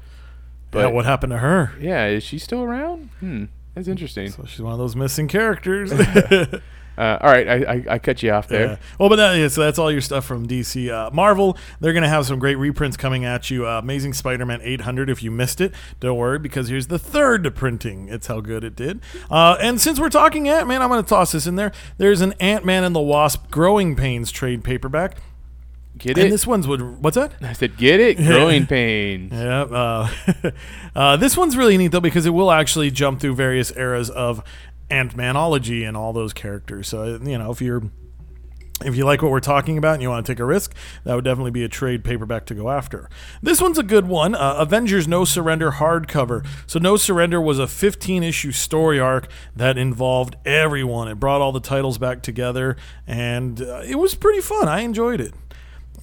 yeah. 0.74 0.82
But 0.82 0.94
What 0.94 1.06
happened 1.06 1.30
to 1.32 1.38
her? 1.38 1.74
yeah, 1.80 2.08
is 2.08 2.24
she 2.24 2.40
still 2.40 2.64
around? 2.64 3.10
Hmm, 3.20 3.46
that's 3.76 3.88
interesting. 3.88 4.32
So 4.32 4.46
she's 4.48 4.62
one 4.62 4.74
of 4.74 4.80
those 4.80 4.96
missing 4.96 5.28
characters. 5.28 5.92
Uh, 6.98 7.18
all 7.22 7.30
right, 7.30 7.48
I, 7.48 7.56
I, 7.74 7.86
I 7.92 8.00
cut 8.00 8.24
you 8.24 8.32
off 8.32 8.48
there. 8.48 8.66
Yeah. 8.66 8.78
Well, 9.00 9.10
but 9.10 9.18
that, 9.18 9.34
yeah, 9.38 9.48
so 9.48 9.62
that's 9.62 9.78
all 9.78 9.92
your 9.92 10.02
stuff 10.02 10.26
from 10.26 10.48
DC. 10.48 10.90
Uh, 10.90 11.10
Marvel, 11.12 11.58
they're 11.80 11.94
going 11.94 12.04
to 12.04 12.10
have 12.10 12.26
some 12.26 12.40
great 12.40 12.56
reprints 12.56 12.98
coming 12.98 13.26
at 13.26 13.50
you. 13.50 13.68
Uh, 13.68 13.80
Amazing 13.80 14.14
Spider-Man 14.14 14.62
800. 14.64 15.10
If 15.10 15.22
you 15.22 15.32
missed 15.32 15.60
it, 15.62 15.74
don't 16.00 16.18
worry 16.18 16.40
because 16.40 16.70
here's 16.70 16.88
the 16.88 17.00
third 17.00 17.54
printing. 17.56 18.08
It's 18.10 18.28
how 18.28 18.40
good 18.40 18.64
it 18.64 18.76
did. 18.76 19.02
Uh, 19.30 19.58
and 19.62 19.80
since 19.82 20.00
we're 20.00 20.10
talking 20.10 20.48
Ant-Man, 20.48 20.82
I'm 20.82 20.90
going 20.90 21.04
to 21.04 21.10
toss 21.10 21.32
this 21.34 21.48
in 21.48 21.56
there. 21.56 21.72
There's 21.98 22.22
an 22.22 22.34
Ant-Man 22.40 22.84
and 22.84 22.96
the 22.96 23.02
Wasp 23.02 23.52
Growing 23.52 23.96
Pains 23.96 24.32
trade 24.32 24.64
paperback, 24.64 25.18
Get 25.98 26.18
it. 26.18 26.22
and 26.22 26.28
it? 26.28 26.32
this 26.32 26.46
one's 26.46 26.68
would 26.68 27.02
what's 27.02 27.16
that? 27.16 27.32
I 27.42 27.54
said, 27.54 27.78
get 27.78 28.00
it? 28.02 28.18
Growing 28.18 28.68
pains. 28.68 29.32
Yeah. 29.36 29.62
Uh, 29.64 30.52
uh, 30.96 31.18
this 31.18 31.38
one's 31.38 31.56
really 31.56 31.78
neat 31.78 31.92
though 31.92 32.02
because 32.02 32.26
it 32.26 32.32
will 32.32 32.52
actually 32.52 32.92
jump 32.92 33.22
through 33.22 33.36
various 33.36 33.72
eras 33.78 34.10
of 34.10 34.44
Ant-Manology 34.90 35.88
and 35.88 35.98
all 35.98 36.14
those 36.14 36.34
characters. 36.34 36.88
So 36.88 37.20
you 37.24 37.38
know 37.38 37.52
if 37.52 37.62
you're 37.62 37.84
if 38.84 38.96
you 38.96 39.06
like 39.06 39.22
what 39.22 39.32
we're 39.32 39.40
talking 39.40 39.78
about 39.78 39.94
and 39.94 40.02
you 40.02 40.10
want 40.10 40.26
to 40.26 40.32
take 40.32 40.40
a 40.40 40.46
risk, 40.46 40.76
that 41.06 41.16
would 41.16 41.24
definitely 41.24 41.52
be 41.52 41.64
a 41.64 41.70
trade 41.70 42.04
paperback 42.04 42.46
to 42.48 42.54
go 42.54 42.70
after. 42.70 43.10
This 43.42 43.62
one's 43.62 43.78
a 43.78 43.84
good 43.84 44.08
one. 44.08 44.36
Uh, 44.36 44.56
Avengers 44.58 45.08
No 45.08 45.24
Surrender 45.24 45.72
hardcover. 45.72 46.46
So 46.68 46.80
No 46.80 46.98
Surrender 46.98 47.40
was 47.40 47.58
a 47.58 47.68
15 47.68 48.22
issue 48.22 48.52
story 48.52 49.00
arc 49.00 49.30
that 49.56 49.78
involved 49.78 50.36
everyone. 50.46 51.08
It 51.08 51.22
brought 51.22 51.40
all 51.40 51.54
the 51.54 51.62
titles 51.62 51.98
back 51.98 52.22
together, 52.22 52.76
and 53.08 53.62
uh, 53.62 53.82
it 53.86 53.96
was 53.96 54.14
pretty 54.14 54.42
fun. 54.42 54.68
I 54.68 54.82
enjoyed 54.82 55.22
it. 55.22 55.34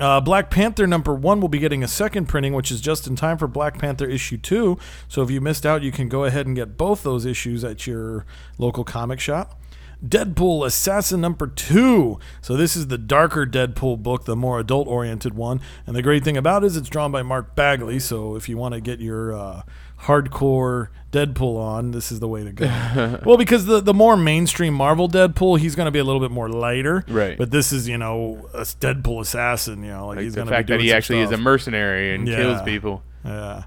Uh, 0.01 0.21
Black 0.21 0.51
Panther 0.51 0.87
number 0.87 1.15
one 1.15 1.41
will 1.41 1.49
be 1.49 1.59
getting 1.59 1.85
a 1.85 1.89
second 1.89 2.27
printing, 2.27 2.55
which 2.55 2.71
is 2.71 2.81
just 2.81 3.07
in 3.07 3.15
time 3.15 3.39
for 3.39 3.47
Black 3.47 3.79
Panther 3.79 4.09
issue 4.09 4.39
two. 4.39 4.79
So 5.07 5.23
if 5.23 5.31
you 5.31 5.41
missed 5.41 5.67
out, 5.67 5.83
you 5.83 5.93
can 5.93 6.09
go 6.09 6.25
ahead 6.25 6.47
and 6.47 6.57
get 6.57 6.77
both 6.77 7.03
those 7.03 7.27
issues 7.27 7.63
at 7.63 7.87
your 7.87 8.25
local 8.59 8.85
comic 8.85 9.21
shop. 9.21 9.61
Deadpool 10.05 10.67
Assassin 10.67 11.21
number 11.21 11.47
two. 11.47 12.19
So 12.41 12.57
this 12.57 12.75
is 12.75 12.89
the 12.89 12.99
darker 12.99 13.47
Deadpool 13.47 14.03
book, 14.03 14.25
the 14.25 14.35
more 14.35 14.59
adult-oriented 14.59 15.35
one. 15.35 15.61
And 15.87 15.95
the 15.95 16.03
great 16.03 16.25
thing 16.25 16.37
about 16.37 16.65
it 16.65 16.67
is 16.67 16.77
it's 16.77 16.89
drawn 16.89 17.13
by 17.13 17.23
Mark 17.23 17.55
Bagley. 17.55 18.01
So 18.01 18.35
if 18.35 18.49
you 18.49 18.57
want 18.57 18.75
to 18.75 18.81
get 18.81 18.99
your 18.99 19.33
uh, 19.33 19.63
hardcore 20.05 20.89
Deadpool 21.13 21.59
on, 21.59 21.91
this 21.91 22.11
is 22.11 22.21
the 22.21 22.29
way 22.29 22.43
to 22.43 22.53
go. 22.53 23.21
well, 23.27 23.37
because 23.37 23.67
the 23.67 23.81
the 23.81 23.93
more 23.95 24.17
mainstream 24.17 24.73
Marvel 24.73 25.09
Deadpool, 25.09 25.59
he's 25.59 25.75
going 25.75 25.85
to 25.87 25.91
be 25.91 25.99
a 25.99 26.05
little 26.05 26.21
bit 26.21 26.31
more 26.31 26.49
lighter. 26.49 27.05
Right. 27.07 27.37
But 27.37 27.51
this 27.51 27.73
is 27.73 27.87
you 27.89 27.99
know 27.99 28.49
a 28.55 28.61
Deadpool 28.63 29.21
assassin. 29.21 29.83
You 29.83 29.91
know, 29.91 30.07
like, 30.07 30.17
Like 30.17 30.25
he's 30.25 30.35
going 30.35 30.47
to 30.49 30.53
fact 30.53 30.69
be 30.69 30.75
that 30.75 30.81
he 30.81 30.93
actually 30.93 31.21
is 31.21 31.31
a 31.31 31.37
mercenary 31.37 32.15
and 32.15 32.27
Yeah. 32.27 32.37
kills 32.37 32.63
people. 32.63 33.03
Yeah. 33.25 33.65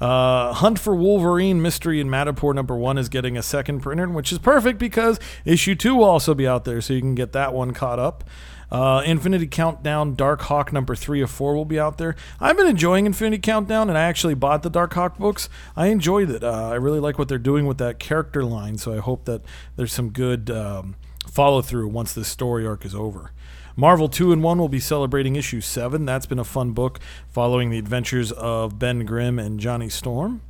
Uh, 0.00 0.52
Hunt 0.52 0.78
for 0.78 0.94
Wolverine 0.94 1.62
Mystery 1.62 2.00
in 2.00 2.08
Madripoor 2.08 2.54
number 2.54 2.76
one 2.76 2.98
is 2.98 3.08
getting 3.08 3.36
a 3.36 3.42
second 3.42 3.80
printer, 3.80 4.08
which 4.08 4.30
is 4.30 4.38
perfect 4.38 4.78
because 4.78 5.18
issue 5.44 5.74
two 5.74 5.94
will 5.94 6.04
also 6.04 6.34
be 6.34 6.46
out 6.46 6.64
there, 6.64 6.80
so 6.80 6.92
you 6.92 7.00
can 7.00 7.14
get 7.14 7.32
that 7.32 7.54
one 7.54 7.72
caught 7.72 7.98
up. 7.98 8.24
Uh, 8.70 9.02
Infinity 9.06 9.46
Countdown 9.46 10.16
Darkhawk 10.16 10.72
number 10.72 10.96
three 10.96 11.22
of 11.22 11.30
four 11.30 11.54
will 11.54 11.64
be 11.64 11.78
out 11.78 11.98
there. 11.98 12.16
I've 12.40 12.56
been 12.56 12.66
enjoying 12.66 13.06
Infinity 13.06 13.38
Countdown, 13.38 13.88
and 13.88 13.96
I 13.96 14.02
actually 14.02 14.34
bought 14.34 14.62
the 14.62 14.70
Darkhawk 14.70 15.18
books. 15.18 15.48
I 15.76 15.86
enjoyed 15.86 16.30
it. 16.30 16.42
Uh, 16.42 16.70
I 16.70 16.74
really 16.74 17.00
like 17.00 17.18
what 17.18 17.28
they're 17.28 17.38
doing 17.38 17.66
with 17.66 17.78
that 17.78 17.98
character 17.98 18.44
line, 18.44 18.76
so 18.76 18.92
I 18.92 18.98
hope 18.98 19.24
that 19.26 19.42
there's 19.76 19.92
some 19.92 20.10
good 20.10 20.50
um, 20.50 20.96
follow 21.30 21.62
through 21.62 21.88
once 21.88 22.12
this 22.12 22.28
story 22.28 22.66
arc 22.66 22.84
is 22.84 22.94
over. 22.94 23.30
Marvel 23.76 24.08
2-in-1 24.08 24.56
will 24.58 24.68
be 24.70 24.80
celebrating 24.80 25.36
issue 25.36 25.60
7. 25.60 26.04
That's 26.06 26.26
been 26.26 26.38
a 26.38 26.44
fun 26.44 26.72
book 26.72 26.98
following 27.28 27.70
the 27.70 27.78
adventures 27.78 28.32
of 28.32 28.78
Ben 28.78 29.04
Grimm 29.04 29.38
and 29.38 29.60
Johnny 29.60 29.88
Storm. 29.90 30.40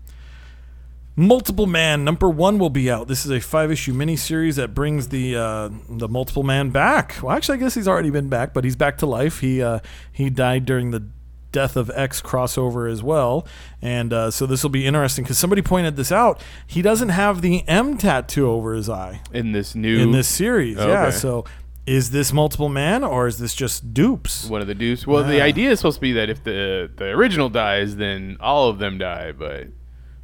Multiple 1.18 1.66
Man 1.66 2.04
number 2.04 2.28
1 2.28 2.58
will 2.58 2.68
be 2.70 2.90
out. 2.90 3.08
This 3.08 3.24
is 3.24 3.30
a 3.30 3.40
5-issue 3.40 3.94
miniseries 3.94 4.56
that 4.56 4.74
brings 4.74 5.08
the 5.08 5.34
uh, 5.34 5.70
the 5.88 6.08
Multiple 6.08 6.42
Man 6.42 6.68
back. 6.68 7.16
Well, 7.22 7.34
actually 7.34 7.56
I 7.56 7.60
guess 7.60 7.74
he's 7.74 7.88
already 7.88 8.10
been 8.10 8.28
back, 8.28 8.52
but 8.52 8.64
he's 8.64 8.76
back 8.76 8.98
to 8.98 9.06
life. 9.06 9.40
He 9.40 9.62
uh, 9.62 9.80
he 10.12 10.28
died 10.28 10.66
during 10.66 10.90
the 10.90 11.04
Death 11.52 11.74
of 11.74 11.90
X 11.94 12.20
crossover 12.20 12.90
as 12.90 13.02
well. 13.02 13.46
And 13.80 14.12
uh, 14.12 14.30
so 14.30 14.44
this 14.44 14.62
will 14.62 14.68
be 14.68 14.84
interesting 14.84 15.24
because 15.24 15.38
somebody 15.38 15.62
pointed 15.62 15.96
this 15.96 16.12
out. 16.12 16.38
He 16.66 16.82
doesn't 16.82 17.08
have 17.08 17.40
the 17.40 17.66
M 17.66 17.96
tattoo 17.96 18.46
over 18.50 18.74
his 18.74 18.90
eye 18.90 19.22
In 19.32 19.52
this 19.52 19.74
new 19.74 19.98
in 19.98 20.12
this 20.12 20.28
series. 20.28 20.76
Yeah, 20.76 21.06
Okay. 21.06 21.16
so 21.16 21.46
is 21.86 22.10
this 22.10 22.32
multiple 22.32 22.68
man 22.68 23.04
or 23.04 23.26
is 23.26 23.38
this 23.38 23.54
just 23.54 23.94
dupes? 23.94 24.46
one 24.46 24.60
of 24.60 24.66
the 24.66 24.74
dupes. 24.74 25.06
Well, 25.06 25.24
the 25.24 25.40
idea 25.40 25.70
is 25.70 25.78
supposed 25.78 25.96
to 25.96 26.00
be 26.00 26.12
that 26.12 26.28
if 26.28 26.42
the 26.44 26.90
the 26.94 27.06
original 27.06 27.48
dies, 27.48 27.96
then 27.96 28.36
all 28.40 28.68
of 28.68 28.78
them 28.78 28.98
die. 28.98 29.32
But 29.32 29.68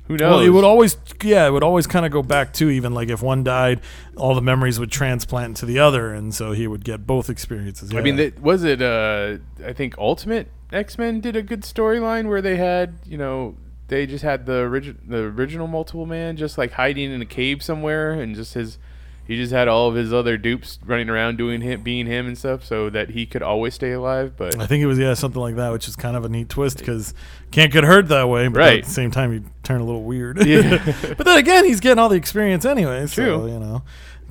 Who 0.08 0.16
knows? 0.16 0.30
Well, 0.30 0.40
it 0.40 0.48
would 0.48 0.64
always, 0.64 0.96
yeah, 1.22 1.46
it 1.46 1.50
would 1.50 1.62
always 1.62 1.86
kind 1.86 2.04
of 2.04 2.10
go 2.10 2.22
back 2.22 2.52
to 2.54 2.68
even 2.68 2.92
like 2.94 3.08
if 3.08 3.22
one 3.22 3.44
died, 3.44 3.80
all 4.16 4.34
the 4.34 4.42
memories 4.42 4.80
would 4.80 4.90
transplant 4.90 5.56
to 5.58 5.66
the 5.66 5.78
other, 5.78 6.12
and 6.12 6.34
so 6.34 6.52
he 6.52 6.66
would 6.66 6.84
get 6.84 7.06
both 7.06 7.30
experiences. 7.30 7.94
I 7.94 8.00
mean, 8.00 8.16
that, 8.16 8.40
was 8.40 8.64
it? 8.64 8.82
Uh, 8.82 9.38
I 9.64 9.72
think 9.72 9.96
Ultimate 9.98 10.48
X 10.72 10.98
Men 10.98 11.20
did 11.20 11.36
a 11.36 11.42
good 11.42 11.62
storyline 11.62 12.28
where 12.28 12.42
they 12.42 12.56
had, 12.56 12.98
you 13.06 13.16
know, 13.18 13.56
they 13.86 14.06
just 14.06 14.24
had 14.24 14.46
the 14.46 14.52
origi- 14.64 14.96
the 15.06 15.18
original 15.18 15.68
Multiple 15.68 16.06
Man 16.06 16.36
just 16.36 16.58
like 16.58 16.72
hiding 16.72 17.12
in 17.12 17.22
a 17.22 17.26
cave 17.26 17.62
somewhere, 17.62 18.12
and 18.12 18.34
just 18.34 18.54
his, 18.54 18.78
he 19.26 19.36
just 19.36 19.52
had 19.52 19.68
all 19.68 19.88
of 19.88 19.94
his 19.94 20.12
other 20.12 20.36
dupes 20.36 20.78
running 20.84 21.08
around 21.08 21.38
doing 21.38 21.60
him, 21.60 21.82
being 21.82 22.06
him 22.06 22.26
and 22.26 22.36
stuff, 22.36 22.64
so 22.64 22.90
that 22.90 23.10
he 23.10 23.24
could 23.26 23.42
always 23.42 23.74
stay 23.74 23.92
alive. 23.92 24.34
But 24.36 24.58
I 24.60 24.66
think 24.66 24.82
it 24.82 24.86
was 24.86 24.98
yeah 24.98 25.14
something 25.14 25.40
like 25.40 25.56
that, 25.56 25.70
which 25.72 25.88
is 25.88 25.96
kind 25.96 26.16
of 26.16 26.24
a 26.24 26.28
neat 26.28 26.48
twist 26.48 26.78
because 26.78 27.14
can't 27.50 27.72
get 27.72 27.84
hurt 27.84 28.08
that 28.08 28.28
way, 28.28 28.48
but 28.48 28.58
Right. 28.58 28.78
at 28.78 28.84
the 28.84 28.90
same 28.90 29.10
time 29.10 29.32
you 29.32 29.44
turn 29.62 29.80
a 29.80 29.84
little 29.84 30.02
weird. 30.04 30.44
Yeah. 30.46 30.82
but 31.16 31.24
then 31.24 31.38
again, 31.38 31.64
he's 31.64 31.80
getting 31.80 31.98
all 31.98 32.08
the 32.08 32.16
experience 32.16 32.64
anyway. 32.64 33.06
So, 33.06 33.22
True. 33.22 33.52
you 33.52 33.58
know, 33.60 33.82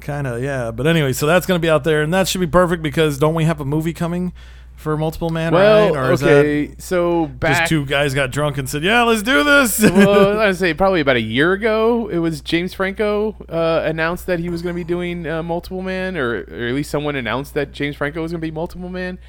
kind 0.01 0.27
of 0.27 0.41
yeah. 0.43 0.71
But 0.71 0.88
anyway, 0.88 1.13
so 1.13 1.25
that's 1.25 1.45
going 1.45 1.60
to 1.60 1.62
be 1.65 1.69
out 1.69 1.84
there, 1.84 2.01
and 2.01 2.13
that 2.13 2.27
should 2.27 2.41
be 2.41 2.47
perfect 2.47 2.84
because 2.84 3.17
don't 3.17 3.36
we 3.36 3.45
have 3.45 3.62
a 3.62 3.65
movie 3.65 3.93
coming 3.93 4.34
for 4.82 4.98
Multiple 4.98 5.30
Man? 5.30 5.54
well, 5.54 5.94
right? 5.94 6.10
Or 6.10 6.12
is 6.12 6.24
okay, 6.24 6.76
so 6.78 7.28
back 7.28 7.60
just 7.60 7.70
two 7.70 7.86
guys 7.86 8.13
got 8.13 8.32
drunk 8.32 8.58
and 8.58 8.70
said, 8.70 8.84
"Yeah, 8.84 9.04
let's 9.04 9.24
do 9.24 9.44
this." 9.44 9.80
well, 9.82 10.39
I'd 10.39 10.56
say 10.58 10.74
probably 10.74 11.00
about 11.00 11.15
a 11.15 11.22
year 11.22 11.54
ago, 11.54 12.10
it 12.10 12.17
was 12.17 12.41
James 12.41 12.74
Franco 12.74 13.36
uh, 13.48 13.84
announced 13.86 14.26
that 14.26 14.39
he 14.39 14.50
was 14.50 14.62
going 14.62 14.76
to 14.76 14.80
be 14.80 14.84
doing 14.84 15.26
uh, 15.28 15.44
Multiple 15.44 15.82
Man, 15.82 16.17
or, 16.17 16.41
or 16.50 16.67
at 16.67 16.74
least 16.74 16.91
someone 16.91 17.15
announced 17.15 17.54
that 17.54 17.72
James 17.72 17.96
Franco 17.96 18.22
was 18.22 18.32
going 18.32 18.41
to 18.41 18.46
be 18.46 18.52
Multiple 18.52 18.89
Man. 18.89 19.20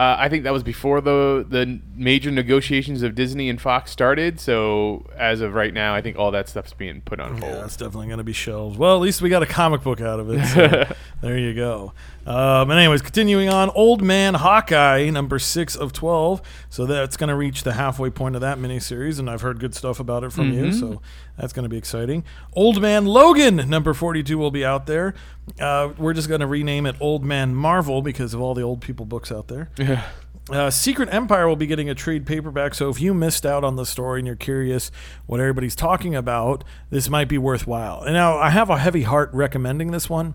Uh, 0.00 0.16
I 0.18 0.28
think 0.28 0.44
that 0.44 0.52
was 0.52 0.62
before 0.62 1.00
the 1.00 1.44
the 1.48 1.80
major 1.96 2.30
negotiations 2.30 3.02
of 3.02 3.16
Disney 3.16 3.50
and 3.50 3.60
Fox 3.60 3.90
started. 3.90 4.38
So 4.38 5.04
as 5.18 5.40
of 5.40 5.52
right 5.54 5.74
now, 5.74 5.94
I 5.94 6.00
think 6.00 6.16
all 6.16 6.30
that 6.30 6.48
stuff's 6.48 6.72
being 6.72 7.00
put 7.00 7.18
on 7.18 7.32
hold. 7.32 7.42
Yeah, 7.42 7.52
hold. 7.54 7.64
it's 7.64 7.76
definitely 7.76 8.06
going 8.06 8.18
to 8.18 8.24
be 8.24 8.32
shelved. 8.32 8.78
Well, 8.78 8.94
at 8.94 9.02
least 9.02 9.20
we 9.20 9.28
got 9.28 9.42
a 9.42 9.46
comic 9.46 9.82
book 9.82 10.00
out 10.00 10.20
of 10.20 10.30
it. 10.30 10.46
So 10.46 10.94
there 11.20 11.36
you 11.36 11.54
go. 11.54 11.92
Um, 12.26 12.70
and 12.70 12.78
anyways, 12.78 13.02
continuing 13.02 13.48
on, 13.48 13.70
Old 13.70 14.02
Man 14.02 14.34
Hawkeye, 14.34 15.08
number 15.10 15.38
six 15.38 15.74
of 15.74 15.92
twelve. 15.92 16.42
So 16.68 16.86
that's 16.86 17.16
going 17.16 17.28
to 17.28 17.34
reach 17.34 17.62
the 17.62 17.72
halfway 17.72 18.10
point 18.10 18.34
of 18.34 18.40
that 18.42 18.58
miniseries, 18.58 19.18
and 19.18 19.28
I've 19.30 19.40
heard 19.40 19.58
good 19.58 19.74
stuff 19.74 20.00
about 20.00 20.22
it 20.24 20.32
from 20.32 20.52
you. 20.52 20.72
So 20.72 21.00
that's 21.38 21.52
going 21.52 21.64
to 21.64 21.68
be 21.68 21.78
exciting. 21.78 22.24
Old 22.52 22.80
Man 22.80 23.06
Logan, 23.06 23.56
number 23.68 23.94
forty-two, 23.94 24.38
will 24.38 24.50
be 24.50 24.64
out 24.64 24.86
there. 24.86 25.14
Uh, 25.58 25.92
we're 25.98 26.12
just 26.12 26.28
going 26.28 26.40
to 26.40 26.46
rename 26.46 26.86
it 26.86 26.96
Old 27.00 27.24
Man 27.24 27.54
Marvel 27.54 28.02
because 28.02 28.34
of 28.34 28.40
all 28.40 28.54
the 28.54 28.62
old 28.62 28.80
people 28.80 29.06
books 29.06 29.32
out 29.32 29.48
there. 29.48 29.70
Yeah. 29.78 30.04
Uh, 30.50 30.70
Secret 30.70 31.08
Empire 31.12 31.46
will 31.46 31.54
be 31.54 31.66
getting 31.66 31.88
a 31.88 31.94
trade 31.94 32.26
paperback, 32.26 32.74
so 32.74 32.88
if 32.88 33.00
you 33.00 33.14
missed 33.14 33.46
out 33.46 33.62
on 33.62 33.76
the 33.76 33.86
story 33.86 34.18
and 34.20 34.26
you're 34.26 34.34
curious 34.34 34.90
what 35.26 35.38
everybody's 35.38 35.76
talking 35.76 36.14
about, 36.14 36.64
this 36.88 37.08
might 37.08 37.28
be 37.28 37.38
worthwhile. 37.38 38.02
And 38.02 38.14
now 38.14 38.36
I 38.36 38.50
have 38.50 38.68
a 38.68 38.78
heavy 38.78 39.02
heart 39.02 39.30
recommending 39.32 39.92
this 39.92 40.10
one 40.10 40.34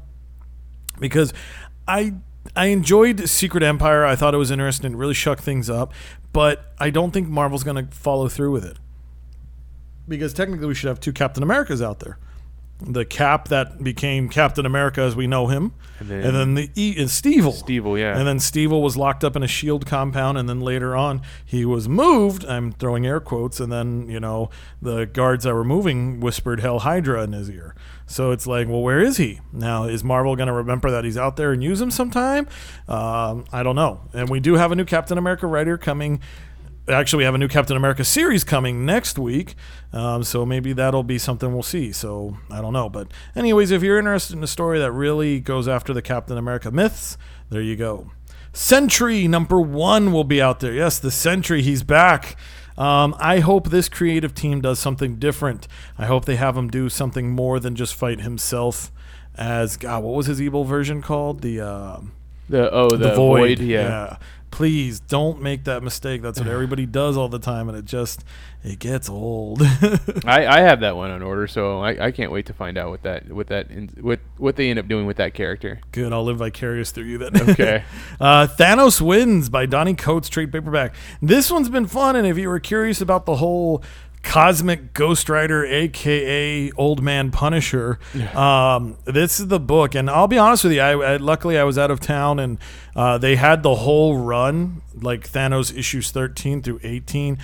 because 0.99 1.33
I 1.87 2.13
I 2.55 2.67
enjoyed 2.67 3.27
Secret 3.29 3.63
Empire. 3.63 4.05
I 4.05 4.15
thought 4.15 4.33
it 4.33 4.37
was 4.37 4.51
interesting. 4.51 4.93
It 4.93 4.97
really 4.97 5.13
shook 5.13 5.39
things 5.39 5.69
up, 5.69 5.93
but 6.33 6.73
I 6.79 6.89
don't 6.89 7.11
think 7.11 7.27
Marvel's 7.27 7.63
going 7.63 7.87
to 7.87 7.95
follow 7.95 8.27
through 8.29 8.51
with 8.51 8.65
it 8.65 8.77
because 10.07 10.33
technically 10.33 10.67
we 10.67 10.75
should 10.75 10.87
have 10.87 10.99
two 10.99 11.13
Captain 11.13 11.41
Americas 11.43 11.81
out 11.81 11.99
there. 11.99 12.17
The 12.81 13.05
Cap 13.05 13.47
that 13.47 13.81
became 13.83 14.27
Captain 14.27 14.65
America 14.65 14.99
as 15.01 15.15
we 15.15 15.27
know 15.27 15.47
him, 15.47 15.71
and 15.99 16.11
And 16.11 16.23
then, 16.25 16.33
then- 16.33 16.53
the 16.55 16.69
E 16.75 16.91
is 16.91 17.11
Stevel. 17.11 17.53
Stevel, 17.53 17.97
yeah. 17.97 18.17
And 18.17 18.27
then 18.27 18.37
Stevel 18.37 18.81
was 18.81 18.97
locked 18.97 19.23
up 19.23 19.37
in 19.37 19.43
a 19.43 19.47
shield 19.47 19.85
compound, 19.85 20.37
and 20.37 20.49
then 20.49 20.59
later 20.59 20.93
on 20.93 21.21
he 21.45 21.63
was 21.63 21.87
moved. 21.87 22.43
I'm 22.45 22.73
throwing 22.73 23.05
air 23.05 23.21
quotes, 23.21 23.61
and 23.61 23.71
then 23.71 24.09
you 24.09 24.19
know 24.19 24.49
the 24.81 25.05
guards 25.05 25.45
that 25.45 25.53
were 25.53 25.63
moving 25.63 26.19
whispered 26.19 26.59
"Hail 26.59 26.79
Hydra" 26.79 27.23
in 27.23 27.31
his 27.31 27.49
ear. 27.49 27.75
So 28.07 28.31
it's 28.31 28.45
like, 28.45 28.67
well, 28.67 28.81
where 28.81 28.99
is 28.99 29.17
he 29.17 29.39
now? 29.51 29.85
Is 29.85 30.03
Marvel 30.03 30.35
going 30.35 30.47
to 30.47 30.53
remember 30.53 30.91
that 30.91 31.03
he's 31.03 31.17
out 31.17 31.37
there 31.37 31.51
and 31.51 31.63
use 31.63 31.81
him 31.81 31.91
sometime? 31.91 32.47
Um, 32.87 33.45
I 33.51 33.63
don't 33.63 33.75
know. 33.75 34.01
And 34.13 34.29
we 34.29 34.39
do 34.39 34.55
have 34.55 34.71
a 34.71 34.75
new 34.75 34.85
Captain 34.85 35.17
America 35.17 35.47
writer 35.47 35.77
coming. 35.77 36.19
Actually, 36.87 37.19
we 37.19 37.23
have 37.23 37.33
a 37.33 37.39
new 37.39 37.47
Captain 37.47 37.75
America 37.75 38.03
series 38.03 38.43
coming 38.43 38.85
next 38.85 39.17
week, 39.17 39.55
um, 39.91 40.23
so 40.23 40.45
maybe 40.45 40.71
that'll 40.71 41.01
be 41.01 41.17
something 41.17 41.51
we'll 41.51 41.63
see. 41.63 41.91
So 41.91 42.37
I 42.51 42.61
don't 42.61 42.73
know, 42.73 42.89
but 42.89 43.07
anyways, 43.35 43.71
if 43.71 43.81
you're 43.81 43.97
interested 43.97 44.37
in 44.37 44.43
a 44.43 44.47
story 44.47 44.77
that 44.77 44.91
really 44.91 45.39
goes 45.39 45.67
after 45.67 45.95
the 45.95 46.03
Captain 46.03 46.37
America 46.37 46.69
myths, 46.69 47.17
there 47.49 47.61
you 47.61 47.75
go. 47.75 48.11
Sentry 48.53 49.27
number 49.27 49.59
one 49.59 50.11
will 50.13 50.23
be 50.23 50.39
out 50.39 50.59
there. 50.59 50.73
Yes, 50.73 50.99
the 50.99 51.09
Sentry, 51.09 51.63
he's 51.63 51.81
back. 51.81 52.37
Um, 52.77 53.15
I 53.19 53.39
hope 53.39 53.69
this 53.69 53.87
creative 53.87 54.33
team 54.33 54.61
does 54.61 54.79
something 54.79 55.15
different. 55.15 55.67
I 55.97 56.05
hope 56.05 56.25
they 56.25 56.35
have 56.35 56.57
him 56.57 56.69
do 56.69 56.89
something 56.89 57.31
more 57.31 57.59
than 57.59 57.75
just 57.75 57.95
fight 57.95 58.19
himself 58.21 58.91
as 59.35 59.77
God. 59.77 60.03
What 60.03 60.15
was 60.15 60.25
his 60.27 60.41
evil 60.41 60.63
version 60.65 61.01
called? 61.01 61.41
The 61.41 61.61
uh, 61.61 61.99
The 62.49 62.69
oh 62.71 62.89
the, 62.89 62.97
the 62.97 63.15
void, 63.15 63.59
void. 63.59 63.67
yeah. 63.67 64.17
Please 64.55 65.01
don't 65.01 65.41
make 65.41 65.65
that 65.65 65.83
mistake. 65.83 66.21
That's 66.21 66.39
what 66.39 66.47
everybody 66.47 66.85
does 67.01 67.17
all 67.17 67.27
the 67.27 67.39
time, 67.39 67.67
and 67.67 67.77
it 67.77 67.83
just 67.83 68.23
it 68.63 68.79
gets 68.79 69.09
old. 69.09 69.61
I, 70.25 70.47
I 70.47 70.59
have 70.61 70.79
that 70.79 70.95
one 70.95 71.11
on 71.11 71.21
order, 71.21 71.45
so 71.45 71.81
I, 71.81 72.05
I 72.05 72.11
can't 72.11 72.31
wait 72.31 72.45
to 72.45 72.53
find 72.53 72.77
out 72.77 72.89
what 72.89 73.03
that 73.03 73.29
what 73.29 73.47
that 73.47 73.69
in, 73.69 73.89
what 73.99 74.21
what 74.37 74.55
they 74.55 74.69
end 74.69 74.79
up 74.79 74.87
doing 74.87 75.05
with 75.07 75.17
that 75.17 75.33
character. 75.33 75.81
Good, 75.91 76.13
I'll 76.13 76.23
live 76.23 76.37
vicarious 76.37 76.91
through 76.91 77.03
you 77.03 77.17
then. 77.17 77.33
Okay. 77.55 77.83
uh, 78.21 78.47
Thanos 78.47 79.01
Wins 79.01 79.49
by 79.49 79.65
Donnie 79.65 79.93
Coates, 79.93 80.29
trade 80.29 80.53
paperback. 80.53 80.95
This 81.21 81.51
one's 81.51 81.67
been 81.67 81.85
fun, 81.85 82.15
and 82.15 82.25
if 82.25 82.37
you 82.37 82.47
were 82.47 82.61
curious 82.61 83.01
about 83.01 83.25
the 83.25 83.35
whole 83.35 83.83
Cosmic 84.25 84.93
Ghost 84.93 85.29
Rider, 85.29 85.65
aka 85.65 86.71
Old 86.71 87.01
Man 87.01 87.31
Punisher, 87.31 87.99
um, 88.35 88.97
this 89.05 89.39
is 89.39 89.47
the 89.47 89.59
book. 89.59 89.95
And 89.95 90.09
I'll 90.09 90.27
be 90.27 90.37
honest 90.37 90.65
with 90.65 90.73
you, 90.73 90.81
I, 90.81 91.13
I 91.13 91.17
luckily 91.17 91.57
I 91.57 91.63
was 91.63 91.77
out 91.77 91.91
of 91.91 91.99
town, 92.01 92.39
and 92.39 92.57
uh, 92.95 93.17
they 93.17 93.37
had 93.37 93.63
the 93.63 93.75
whole 93.75 94.17
run, 94.17 94.81
like 94.93 95.31
Thanos 95.31 95.75
issues 95.77 96.11
13 96.11 96.61
through 96.61 96.79
18 96.83 97.37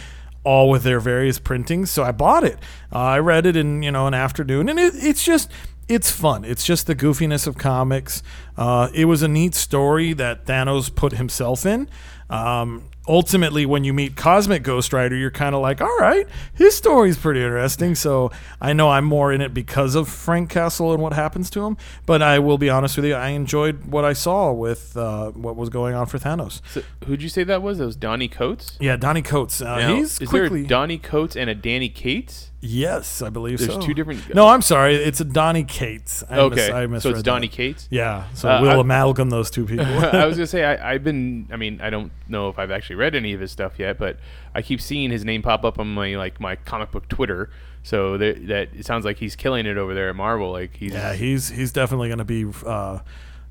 all 0.43 0.69
with 0.69 0.81
their 0.81 0.99
various 0.99 1.37
printings. 1.37 1.91
So 1.91 2.03
I 2.03 2.11
bought 2.11 2.43
it. 2.43 2.57
Uh, 2.91 2.97
I 2.97 3.19
read 3.19 3.45
it 3.45 3.55
in 3.55 3.83
you 3.83 3.91
know 3.91 4.07
an 4.07 4.13
afternoon, 4.13 4.69
and 4.69 4.79
it, 4.79 4.93
it's 4.95 5.23
just 5.23 5.51
it's 5.87 6.09
fun. 6.09 6.45
It's 6.45 6.65
just 6.65 6.87
the 6.87 6.95
goofiness 6.95 7.47
of 7.47 7.57
comics. 7.57 8.23
Uh, 8.57 8.89
it 8.93 9.05
was 9.05 9.21
a 9.21 9.27
neat 9.27 9.55
story 9.55 10.13
that 10.13 10.45
Thanos 10.45 10.93
put 10.93 11.13
himself 11.13 11.65
in. 11.65 11.89
Um, 12.29 12.85
ultimately, 13.07 13.65
when 13.65 13.83
you 13.83 13.93
meet 13.93 14.15
Cosmic 14.15 14.63
Ghost 14.63 14.93
Rider, 14.93 15.15
you're 15.15 15.31
kind 15.31 15.55
of 15.55 15.61
like, 15.61 15.81
all 15.81 15.97
right, 15.99 16.27
his 16.53 16.75
story's 16.75 17.17
pretty 17.17 17.41
interesting. 17.41 17.95
So 17.95 18.31
I 18.61 18.73
know 18.73 18.89
I'm 18.89 19.05
more 19.05 19.33
in 19.33 19.41
it 19.41 19.53
because 19.53 19.95
of 19.95 20.07
Frank 20.07 20.49
Castle 20.49 20.93
and 20.93 21.01
what 21.01 21.13
happens 21.13 21.49
to 21.51 21.65
him. 21.65 21.77
But 22.05 22.21
I 22.21 22.39
will 22.39 22.57
be 22.57 22.69
honest 22.69 22.95
with 22.97 23.05
you, 23.05 23.15
I 23.15 23.29
enjoyed 23.29 23.85
what 23.85 24.05
I 24.05 24.13
saw 24.13 24.51
with 24.51 24.95
uh, 24.95 25.31
what 25.31 25.55
was 25.55 25.69
going 25.69 25.95
on 25.95 26.05
for 26.05 26.17
Thanos. 26.19 26.61
So, 26.71 26.83
who'd 27.05 27.21
you 27.21 27.29
say 27.29 27.43
that 27.43 27.61
was? 27.61 27.79
That 27.79 27.85
was 27.85 27.95
Donnie 27.95 28.27
Coates. 28.27 28.77
Yeah, 28.79 28.95
Donnie 28.97 29.21
Coates. 29.21 29.61
Uh, 29.61 29.77
Now, 29.79 29.95
he's 29.95 30.19
is 30.21 30.29
quickly. 30.29 30.59
there 30.61 30.65
a 30.65 30.69
Donnie 30.69 30.97
Coates 30.97 31.35
and 31.35 31.49
a 31.49 31.55
Danny 31.55 31.89
Cates? 31.89 32.47
Yes, 32.63 33.23
I 33.23 33.31
believe 33.31 33.59
so. 33.59 33.65
There's 33.65 33.79
so. 33.79 33.81
two 33.87 33.95
different- 33.95 34.35
No, 34.35 34.47
I'm 34.47 34.61
sorry. 34.61 34.93
It's 34.95 35.19
a 35.19 35.25
Donny 35.25 35.63
Cates. 35.63 36.23
I 36.29 36.35
mis- 36.35 36.43
Okay, 36.51 36.65
I 36.71 36.83
so 36.83 36.87
misread 36.89 37.13
it's 37.15 37.23
Donnie 37.23 37.47
that. 37.47 37.55
Cates. 37.55 37.87
Yeah, 37.89 38.25
so 38.35 38.49
Uh, 38.49 38.61
we'll 38.61 38.71
I- 38.77 38.81
amalgam 38.81 39.31
those 39.31 39.49
two 39.49 39.65
people. 39.71 39.85
I 39.87 40.25
was 40.27 40.37
gonna 40.37 40.45
say 40.45 40.63
I, 40.63 40.93
I've 40.93 41.03
been. 41.03 41.47
I 41.51 41.55
mean, 41.55 41.81
I 41.81 41.89
don't 41.89 42.11
know 42.29 42.49
if 42.49 42.59
I've 42.59 42.69
actually 42.69 42.90
read 42.95 43.15
any 43.15 43.33
of 43.33 43.39
his 43.39 43.51
stuff 43.51 43.79
yet, 43.79 43.97
but 43.97 44.17
I 44.55 44.61
keep 44.61 44.81
seeing 44.81 45.11
his 45.11 45.23
name 45.25 45.41
pop 45.41 45.63
up 45.65 45.79
on 45.79 45.93
my 45.93 46.15
like 46.15 46.39
my 46.39 46.55
comic 46.55 46.91
book 46.91 47.07
Twitter. 47.07 47.49
So 47.83 48.17
that, 48.17 48.47
that 48.47 48.69
it 48.75 48.85
sounds 48.85 49.05
like 49.05 49.17
he's 49.17 49.35
killing 49.35 49.65
it 49.65 49.77
over 49.77 49.93
there 49.93 50.09
at 50.09 50.15
Marvel. 50.15 50.51
Like 50.51 50.75
he's 50.75 50.93
yeah, 50.93 51.13
he's 51.13 51.49
he's 51.49 51.71
definitely 51.71 52.09
going 52.09 52.19
to 52.19 52.23
be 52.25 52.45
uh, 52.65 52.99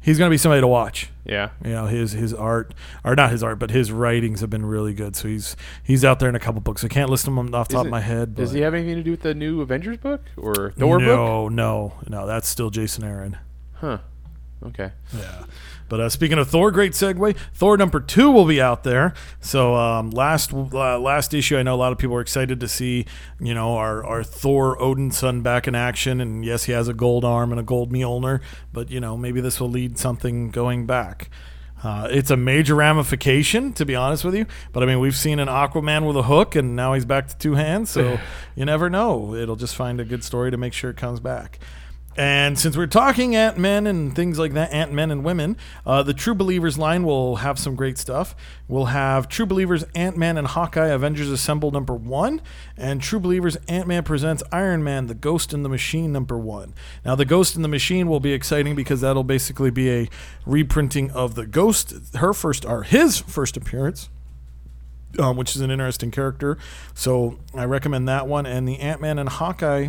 he's 0.01 0.19
going 0.19 0.29
to 0.29 0.33
be 0.33 0.39
somebody 0.39 0.61
to 0.61 0.69
watch. 0.69 1.11
yeah. 1.25 1.51
You 1.65 1.73
know, 1.73 1.87
his 1.87 2.13
his 2.13 2.33
art 2.33 2.73
or 3.05 3.17
not 3.17 3.31
his 3.33 3.43
art, 3.43 3.59
but 3.59 3.71
his 3.71 3.91
writings 3.91 4.41
have 4.41 4.49
been 4.51 4.65
really 4.65 4.95
good. 4.95 5.17
So 5.17 5.27
he's 5.27 5.57
he's 5.83 6.05
out 6.05 6.21
there 6.21 6.29
in 6.29 6.37
a 6.37 6.41
couple 6.41 6.61
books. 6.61 6.85
I 6.85 6.89
can't 6.89 7.11
list 7.11 7.25
them 7.25 7.39
off 7.55 7.69
the 7.69 7.75
top 7.75 7.87
of 7.87 7.91
my 7.91 8.01
head. 8.01 8.35
But 8.37 8.43
Does 8.43 8.53
he 8.53 8.61
have 8.61 8.73
anything 8.75 8.95
to 8.97 9.03
do 9.03 9.11
with 9.11 9.23
the 9.23 9.35
new 9.35 9.61
Avengers 9.63 9.97
book 9.97 10.23
or 10.37 10.73
Thor 10.79 10.99
book? 10.99 11.07
no, 11.07 11.49
no, 11.49 11.95
no. 12.09 12.27
That's 12.27 12.49
still 12.49 12.71
Jason 12.71 13.03
Aaron. 13.03 13.37
Huh. 13.75 13.99
Okay. 14.65 14.93
Yeah. 15.17 15.45
But 15.91 16.01
uh, 16.01 16.09
speaking 16.09 16.39
of 16.39 16.49
Thor, 16.49 16.71
great 16.71 16.93
segue. 16.93 17.37
Thor 17.53 17.77
number 17.77 17.99
two 17.99 18.31
will 18.31 18.47
be 18.47 18.61
out 18.61 18.85
there. 18.85 19.13
So 19.41 19.75
um, 19.75 20.11
last 20.11 20.55
uh, 20.55 20.99
last 20.99 21.35
issue, 21.35 21.59
I 21.59 21.65
know 21.65 21.75
a 21.75 21.77
lot 21.77 21.91
of 21.91 21.99
people 21.99 22.15
are 22.15 22.21
excited 22.21 22.61
to 22.61 22.69
see, 22.69 23.07
you 23.41 23.53
know, 23.53 23.77
our, 23.77 24.03
our 24.07 24.23
Thor 24.23 24.79
Odinson 24.79 25.43
back 25.43 25.67
in 25.67 25.75
action. 25.75 26.21
And 26.21 26.45
yes, 26.45 26.65
he 26.65 26.73
has 26.73 26.87
a 26.87 26.95
gold 26.95 27.25
arm 27.25 27.51
and 27.51 27.61
a 27.61 27.65
gold 27.65 27.93
Mjolnir, 27.93 28.41
but 28.73 28.89
you 28.89 29.01
know, 29.01 29.17
maybe 29.17 29.41
this 29.41 29.61
will 29.61 29.69
lead 29.69 29.99
something 29.99 30.51
going 30.51 30.87
back. 30.87 31.29
Uh, 31.83 32.07
it's 32.11 32.31
a 32.31 32.37
major 32.37 32.75
ramification, 32.77 33.73
to 33.73 33.85
be 33.85 33.97
honest 33.97 34.23
with 34.23 34.35
you. 34.37 34.47
But 34.73 34.85
I 34.85 34.87
mean, 34.87 35.01
we've 35.01 35.17
seen 35.17 35.41
an 35.41 35.49
Aquaman 35.49 36.07
with 36.07 36.17
a 36.17 36.23
hook, 36.23 36.55
and 36.55 36.77
now 36.77 36.93
he's 36.93 37.05
back 37.05 37.27
to 37.29 37.37
two 37.37 37.55
hands. 37.55 37.91
So 37.91 38.21
you 38.55 38.65
never 38.65 38.89
know. 38.89 39.35
It'll 39.35 39.57
just 39.57 39.75
find 39.75 40.01
a 40.01 40.05
good 40.05 40.23
story 40.23 40.53
to 40.53 40.57
make 40.57 40.73
sure 40.73 40.91
it 40.91 40.97
comes 40.97 41.19
back. 41.19 41.59
And 42.17 42.59
since 42.59 42.77
we're 42.77 42.89
talking 42.89 43.37
Ant 43.37 43.57
Men 43.57 43.87
and 43.87 44.15
things 44.15 44.39
like 44.39 44.53
that, 44.55 44.73
Ant 44.73 44.93
Men 44.93 45.13
and 45.13 45.23
women, 45.25 45.57
uh, 45.87 46.03
the 46.03 46.13
True 46.13 46.35
Believers 46.35 46.77
line 46.77 47.05
will 47.05 47.37
have 47.37 47.59
some 47.59 47.77
great 47.77 47.99
stuff. 47.99 48.35
We'll 48.67 48.87
have 48.87 49.29
True 49.29 49.47
Believers 49.47 49.85
Ant 49.95 50.17
Man 50.17 50.37
and 50.37 50.49
Hawkeye 50.49 50.89
Avengers 50.89 51.31
Assemble 51.31 51.71
number 51.71 51.95
one, 51.95 52.43
and 52.77 53.01
True 53.01 53.21
Believers 53.21 53.57
Ant 53.69 53.87
Man 53.87 54.03
presents 54.03 54.43
Iron 54.51 54.83
Man 54.83 55.07
The 55.07 55.15
Ghost 55.15 55.55
in 55.55 55.63
the 55.63 55.69
Machine 55.69 56.13
number 56.13 56.37
one. 56.37 56.75
Now, 57.05 57.15
The 57.15 57.25
Ghost 57.25 57.55
in 57.55 57.63
the 57.63 57.69
Machine 57.69 58.09
will 58.09 58.21
be 58.21 58.33
exciting 58.33 58.75
because 58.75 59.01
that'll 59.03 59.23
basically 59.23 59.71
be 59.71 59.91
a 59.91 60.09
reprinting 60.45 61.13
of 61.13 61.37
the 61.37 61.47
Ghost, 61.47 61.95
her 62.17 62.33
first, 62.33 62.67
or 62.67 62.83
his 62.83 63.19
first 63.19 63.57
appearance 63.57 64.11
um, 65.19 65.37
which 65.37 65.57
is 65.57 65.61
an 65.61 65.71
interesting 65.71 66.11
character. 66.11 66.57
So 66.95 67.39
I 67.55 67.65
recommend 67.65 68.09
that 68.09 68.29
one. 68.29 68.47
And 68.47 68.69
the 68.69 68.79
Ant 68.79 69.01
Man 69.01 69.19
and 69.19 69.29
Hawkeye. 69.29 69.89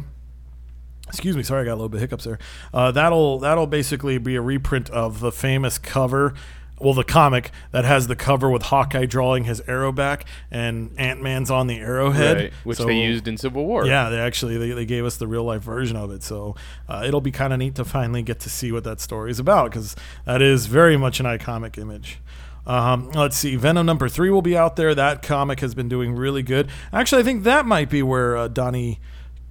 Excuse 1.11 1.37
me, 1.37 1.43
sorry, 1.43 1.61
I 1.61 1.65
got 1.65 1.73
a 1.73 1.75
little 1.75 1.89
bit 1.89 1.97
of 1.97 2.01
hiccups 2.01 2.23
there. 2.23 2.39
Uh, 2.73 2.91
that'll 2.91 3.39
that'll 3.39 3.67
basically 3.67 4.17
be 4.17 4.35
a 4.35 4.41
reprint 4.41 4.89
of 4.89 5.19
the 5.19 5.31
famous 5.31 5.77
cover. 5.77 6.33
Well, 6.79 6.95
the 6.95 7.03
comic 7.03 7.51
that 7.69 7.85
has 7.85 8.07
the 8.07 8.15
cover 8.15 8.49
with 8.49 8.63
Hawkeye 8.63 9.05
drawing 9.05 9.43
his 9.43 9.61
arrow 9.67 9.91
back 9.91 10.25
and 10.49 10.89
Ant 10.97 11.21
Man's 11.21 11.51
on 11.51 11.67
the 11.67 11.77
arrowhead, 11.77 12.37
Right, 12.37 12.53
which 12.63 12.79
So- 12.79 12.85
they 12.85 12.97
used 13.03 13.27
in 13.27 13.37
Civil 13.37 13.67
War. 13.67 13.85
yeah, 13.85 14.09
they 14.09 14.17
actually 14.19 14.57
they, 14.57 14.71
they 14.71 14.85
gave 14.87 15.05
us 15.05 15.17
the 15.17 15.27
real 15.27 15.43
life 15.43 15.61
version 15.61 15.95
of 15.95 16.09
it, 16.11 16.23
so 16.23 16.55
uh, 16.89 17.03
it'll 17.05 17.21
be 17.21 17.29
kind 17.29 17.53
of 17.53 17.59
neat 17.59 17.75
to 17.75 17.85
finally 17.85 18.23
get 18.23 18.39
to 18.39 18.49
see 18.49 18.71
what 18.71 18.83
that 18.85 18.99
story 18.99 19.29
is 19.29 19.37
about 19.37 19.69
because 19.69 19.95
that 20.25 20.41
is 20.41 20.65
very 20.65 20.97
much 20.97 21.19
an 21.19 21.27
iconic 21.27 21.77
image. 21.77 22.17
Um, 22.65 23.11
let's 23.11 23.37
see, 23.37 23.55
Venom 23.57 23.85
number 23.85 24.09
three 24.09 24.31
will 24.31 24.41
be 24.41 24.57
out 24.57 24.75
there. 24.75 24.95
That 24.95 25.21
comic 25.21 25.59
has 25.59 25.75
been 25.75 25.87
doing 25.89 26.13
really 26.13 26.41
good. 26.43 26.67
Actually, 26.91 27.21
I 27.21 27.25
think 27.25 27.43
that 27.43 27.67
might 27.67 27.89
be 27.91 28.01
where 28.01 28.35
uh, 28.37 28.47
Donnie 28.47 28.99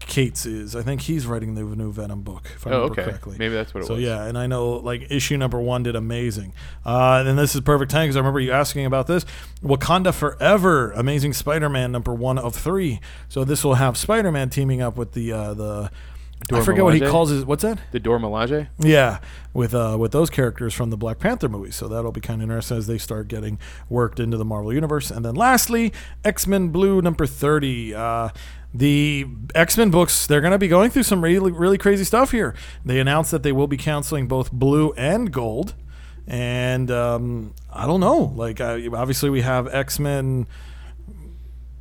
Cates 0.01 0.45
is. 0.47 0.75
I 0.75 0.83
think 0.83 1.03
he's 1.03 1.27
writing 1.27 1.55
the 1.55 1.63
new 1.63 1.93
Venom 1.93 2.23
book, 2.23 2.51
if 2.57 2.67
I 2.67 2.71
Oh, 2.71 2.75
remember 2.75 2.93
okay. 3.01 3.11
correctly. 3.11 3.37
Maybe 3.39 3.55
that's 3.55 3.73
what 3.73 3.85
it 3.85 3.87
so 3.87 3.95
was. 3.95 4.03
yeah, 4.03 4.25
and 4.25 4.37
I 4.37 4.47
know 4.47 4.71
like 4.73 5.07
issue 5.11 5.37
number 5.37 5.61
one 5.61 5.83
did 5.85 5.95
amazing. 5.95 6.53
Uh, 6.85 7.23
and 7.27 7.39
this 7.39 7.55
is 7.55 7.61
perfect 7.61 7.91
time 7.91 8.05
because 8.05 8.17
I 8.17 8.21
remember 8.21 8.41
you 8.41 8.51
asking 8.53 8.87
about 8.87 9.07
this. 9.07 9.25
Wakanda 9.63 10.13
Forever, 10.13 10.91
Amazing 10.93 11.35
Spider-Man 11.35 11.93
number 11.93 12.13
one 12.15 12.39
of 12.39 12.55
three. 12.57 13.01
So 13.29 13.45
this 13.45 13.63
will 13.63 13.75
have 13.75 13.97
Spider-Man 13.97 14.51
teaming 14.51 14.81
up 14.83 14.97
with 14.97 15.13
the 15.13 15.33
uh, 15.33 15.55
the. 15.55 15.91
I 16.43 16.45
Dora 16.55 16.65
forget 16.65 16.85
what 16.85 16.95
he 16.95 17.01
calls 17.01 17.29
his. 17.29 17.45
What's 17.45 17.63
that? 17.63 17.79
The 17.93 18.01
Dora 18.01 18.19
Milaje? 18.19 18.69
Yeah, 18.79 19.19
with 19.53 19.75
uh, 19.75 19.97
with 20.01 20.11
those 20.11 20.31
characters 20.31 20.73
from 20.73 20.89
the 20.89 20.97
Black 20.97 21.19
Panther 21.19 21.51
movie. 21.51 21.71
So 21.71 21.87
that'll 21.87 22.13
be 22.13 22.23
kind 22.23 22.41
of 22.41 22.45
interesting 22.45 22.79
as 22.79 22.87
they 22.87 22.97
start 22.99 23.29
getting 23.29 23.59
worked 23.91 24.19
into 24.19 24.39
the 24.39 24.45
Marvel 24.45 24.73
universe. 24.73 25.11
And 25.11 25.23
then 25.25 25.35
lastly, 25.35 25.93
X 26.25 26.47
Men 26.47 26.69
Blue 26.71 27.03
number 27.03 27.27
thirty. 27.27 27.95
Uh, 27.95 28.31
the 28.73 29.27
X 29.55 29.77
Men 29.77 29.91
books 29.91 30.27
they're 30.27 30.41
going 30.41 30.53
to 30.53 30.59
be 30.59 30.69
going 30.69 30.91
through 30.91 31.03
some 31.03 31.23
really 31.23 31.53
really 31.53 31.79
crazy 31.79 32.05
stuff 32.05 32.31
here. 32.31 32.55
They 32.85 33.01
announced 33.01 33.31
that 33.31 33.43
they 33.43 33.53
will 33.53 33.67
be 33.67 33.77
canceling 33.77 34.29
both 34.29 34.53
Blue 34.53 34.93
and 34.93 35.33
Gold. 35.33 35.75
And 36.27 36.91
um, 36.93 37.55
I 37.73 37.87
don't 37.87 37.99
know. 37.99 38.33
Like, 38.37 38.61
uh, 38.61 38.79
obviously, 38.93 39.31
we 39.31 39.41
have 39.41 39.67
X 39.75 39.99
Men 39.99 40.47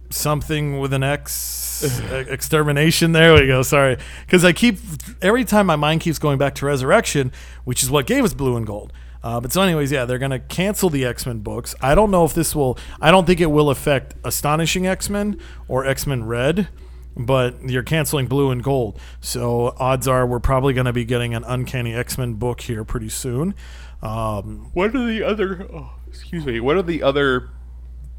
something 0.09 0.79
with 0.79 0.93
an 0.93 1.03
X 1.03 1.83
extermination. 2.11 3.11
There 3.11 3.35
we 3.35 3.47
go. 3.47 3.61
Sorry, 3.61 3.97
because 4.25 4.43
I 4.43 4.53
keep 4.53 4.77
every 5.21 5.45
time 5.45 5.67
my 5.67 5.75
mind 5.75 6.01
keeps 6.01 6.19
going 6.19 6.37
back 6.37 6.55
to 6.55 6.65
Resurrection, 6.65 7.31
which 7.63 7.83
is 7.83 7.91
what 7.91 8.07
gave 8.07 8.23
us 8.23 8.33
Blue 8.33 8.57
and 8.57 8.65
Gold. 8.65 8.91
Uh, 9.23 9.39
but 9.39 9.51
so, 9.51 9.61
anyways, 9.61 9.91
yeah, 9.91 10.05
they're 10.05 10.17
gonna 10.17 10.39
cancel 10.39 10.89
the 10.89 11.05
X 11.05 11.25
Men 11.25 11.39
books. 11.39 11.75
I 11.81 11.93
don't 11.95 12.11
know 12.11 12.23
if 12.25 12.33
this 12.33 12.55
will. 12.55 12.77
I 13.01 13.11
don't 13.11 13.25
think 13.25 13.41
it 13.41 13.47
will 13.47 13.69
affect 13.69 14.15
Astonishing 14.23 14.87
X 14.87 15.09
Men 15.09 15.39
or 15.67 15.85
X 15.85 16.07
Men 16.07 16.23
Red. 16.23 16.69
But 17.17 17.67
you're 17.67 17.83
canceling 17.83 18.27
Blue 18.27 18.49
and 18.49 18.63
Gold, 18.63 18.97
so 19.19 19.75
odds 19.77 20.07
are 20.07 20.25
we're 20.25 20.39
probably 20.39 20.73
going 20.73 20.85
to 20.85 20.93
be 20.93 21.03
getting 21.03 21.33
an 21.33 21.43
Uncanny 21.43 21.93
X 21.93 22.17
Men 22.17 22.35
book 22.35 22.61
here 22.61 22.85
pretty 22.85 23.09
soon. 23.09 23.55
Um, 24.01 24.69
What 24.73 24.95
are 24.95 25.05
the 25.05 25.23
other? 25.23 25.67
Oh, 25.73 25.91
excuse 26.07 26.45
me. 26.45 26.61
What 26.61 26.77
are 26.77 26.81
the 26.81 27.03
other 27.03 27.49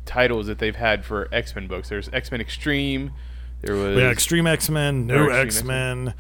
titles 0.04 0.48
that 0.48 0.58
they've 0.58 0.76
had 0.76 1.06
for 1.06 1.28
X 1.32 1.54
Men 1.54 1.66
books? 1.66 1.88
There's 1.88 2.10
X 2.12 2.30
Men 2.30 2.42
Extreme. 2.42 3.12
There 3.62 3.74
was 3.74 3.96
had 3.98 4.12
Extreme 4.12 4.46
X 4.46 4.68
Men, 4.68 5.06
New 5.06 5.30
X 5.30 5.62
Men. 5.64 6.12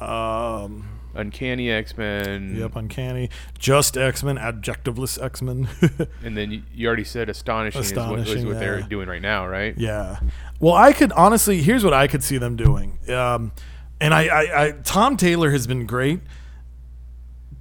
Um, 0.00 0.88
Uncanny 1.14 1.70
X 1.70 1.96
Men. 1.96 2.56
Yep, 2.56 2.76
uncanny. 2.76 3.30
Just 3.58 3.96
X 3.96 4.22
Men, 4.22 4.36
adjectiveless 4.36 5.22
X 5.22 5.42
Men. 5.42 5.68
And 6.22 6.36
then 6.36 6.50
you, 6.50 6.62
you 6.74 6.86
already 6.86 7.04
said 7.04 7.28
Astonishing, 7.28 7.80
Astonishing 7.80 8.20
is 8.20 8.28
what, 8.28 8.36
is 8.36 8.44
what 8.46 8.58
they're 8.60 8.80
doing 8.82 9.08
right 9.08 9.22
now, 9.22 9.46
right? 9.46 9.74
yeah. 9.76 10.20
Well, 10.60 10.74
I 10.74 10.92
could 10.92 11.12
honestly. 11.12 11.62
Here's 11.62 11.84
what 11.84 11.92
I 11.92 12.06
could 12.06 12.22
see 12.22 12.38
them 12.38 12.56
doing. 12.56 12.98
Um, 13.10 13.52
and 14.00 14.14
I, 14.14 14.26
I, 14.26 14.64
I, 14.64 14.70
Tom 14.72 15.16
Taylor 15.16 15.50
has 15.50 15.66
been 15.66 15.86
great, 15.86 16.20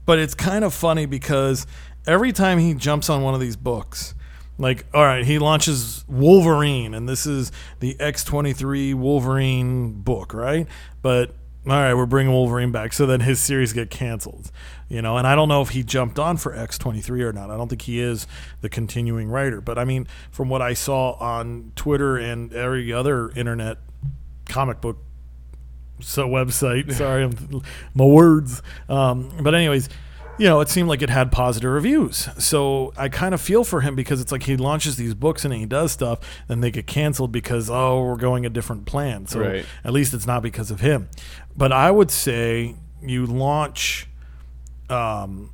but 0.05 0.19
it's 0.19 0.33
kind 0.33 0.63
of 0.63 0.73
funny 0.73 1.05
because 1.05 1.67
every 2.07 2.31
time 2.31 2.59
he 2.59 2.73
jumps 2.73 3.09
on 3.09 3.21
one 3.21 3.33
of 3.33 3.39
these 3.39 3.55
books, 3.55 4.15
like, 4.57 4.85
all 4.93 5.03
right, 5.03 5.25
he 5.25 5.39
launches 5.39 6.05
Wolverine, 6.07 6.93
and 6.93 7.09
this 7.09 7.25
is 7.25 7.51
the 7.79 7.95
X23 7.95 8.93
Wolverine 8.93 9.93
book, 10.01 10.33
right? 10.33 10.67
But 11.01 11.35
all 11.65 11.71
right, 11.73 11.93
we're 11.93 12.05
bringing 12.05 12.33
Wolverine 12.33 12.71
back. 12.71 12.91
So 12.93 13.05
then 13.05 13.21
his 13.21 13.39
series 13.39 13.71
get 13.71 13.89
canceled, 13.89 14.51
you 14.89 15.01
know. 15.01 15.17
And 15.17 15.25
I 15.25 15.33
don't 15.33 15.47
know 15.47 15.61
if 15.61 15.69
he 15.69 15.81
jumped 15.83 16.19
on 16.19 16.37
for 16.37 16.53
X23 16.53 17.21
or 17.21 17.31
not. 17.31 17.49
I 17.49 17.55
don't 17.55 17.69
think 17.69 17.83
he 17.83 18.01
is 18.01 18.27
the 18.61 18.69
continuing 18.69 19.29
writer. 19.29 19.61
But 19.61 19.77
I 19.77 19.85
mean, 19.85 20.07
from 20.29 20.49
what 20.49 20.61
I 20.61 20.73
saw 20.73 21.13
on 21.13 21.71
Twitter 21.75 22.17
and 22.17 22.53
every 22.53 22.91
other 22.91 23.29
internet 23.29 23.77
comic 24.45 24.81
book 24.81 24.97
so 26.01 26.27
website. 26.27 26.91
Sorry, 26.97 27.23
I'm, 27.23 27.61
my 27.93 28.05
words. 28.05 28.61
Um, 28.89 29.31
but 29.41 29.55
anyways, 29.55 29.89
you 30.37 30.47
know, 30.47 30.61
it 30.61 30.69
seemed 30.69 30.89
like 30.89 31.01
it 31.01 31.09
had 31.09 31.31
positive 31.31 31.71
reviews. 31.71 32.27
So 32.43 32.91
I 32.97 33.07
kind 33.09 33.33
of 33.33 33.41
feel 33.41 33.63
for 33.63 33.81
him 33.81 33.95
because 33.95 34.19
it's 34.19 34.31
like 34.31 34.43
he 34.43 34.57
launches 34.57 34.95
these 34.95 35.13
books 35.13 35.45
and 35.45 35.53
he 35.53 35.65
does 35.65 35.91
stuff, 35.91 36.19
and 36.49 36.63
they 36.63 36.71
get 36.71 36.87
canceled 36.87 37.31
because 37.31 37.69
oh, 37.69 38.03
we're 38.03 38.15
going 38.15 38.45
a 38.45 38.49
different 38.49 38.85
plan. 38.85 39.27
So 39.27 39.41
Right. 39.41 39.65
at 39.83 39.93
least 39.93 40.13
it's 40.13 40.25
not 40.25 40.41
because 40.41 40.71
of 40.71 40.79
him. 40.79 41.09
But 41.55 41.71
I 41.71 41.91
would 41.91 42.11
say 42.11 42.75
you 43.01 43.25
launch 43.25 44.07
um, 44.89 45.51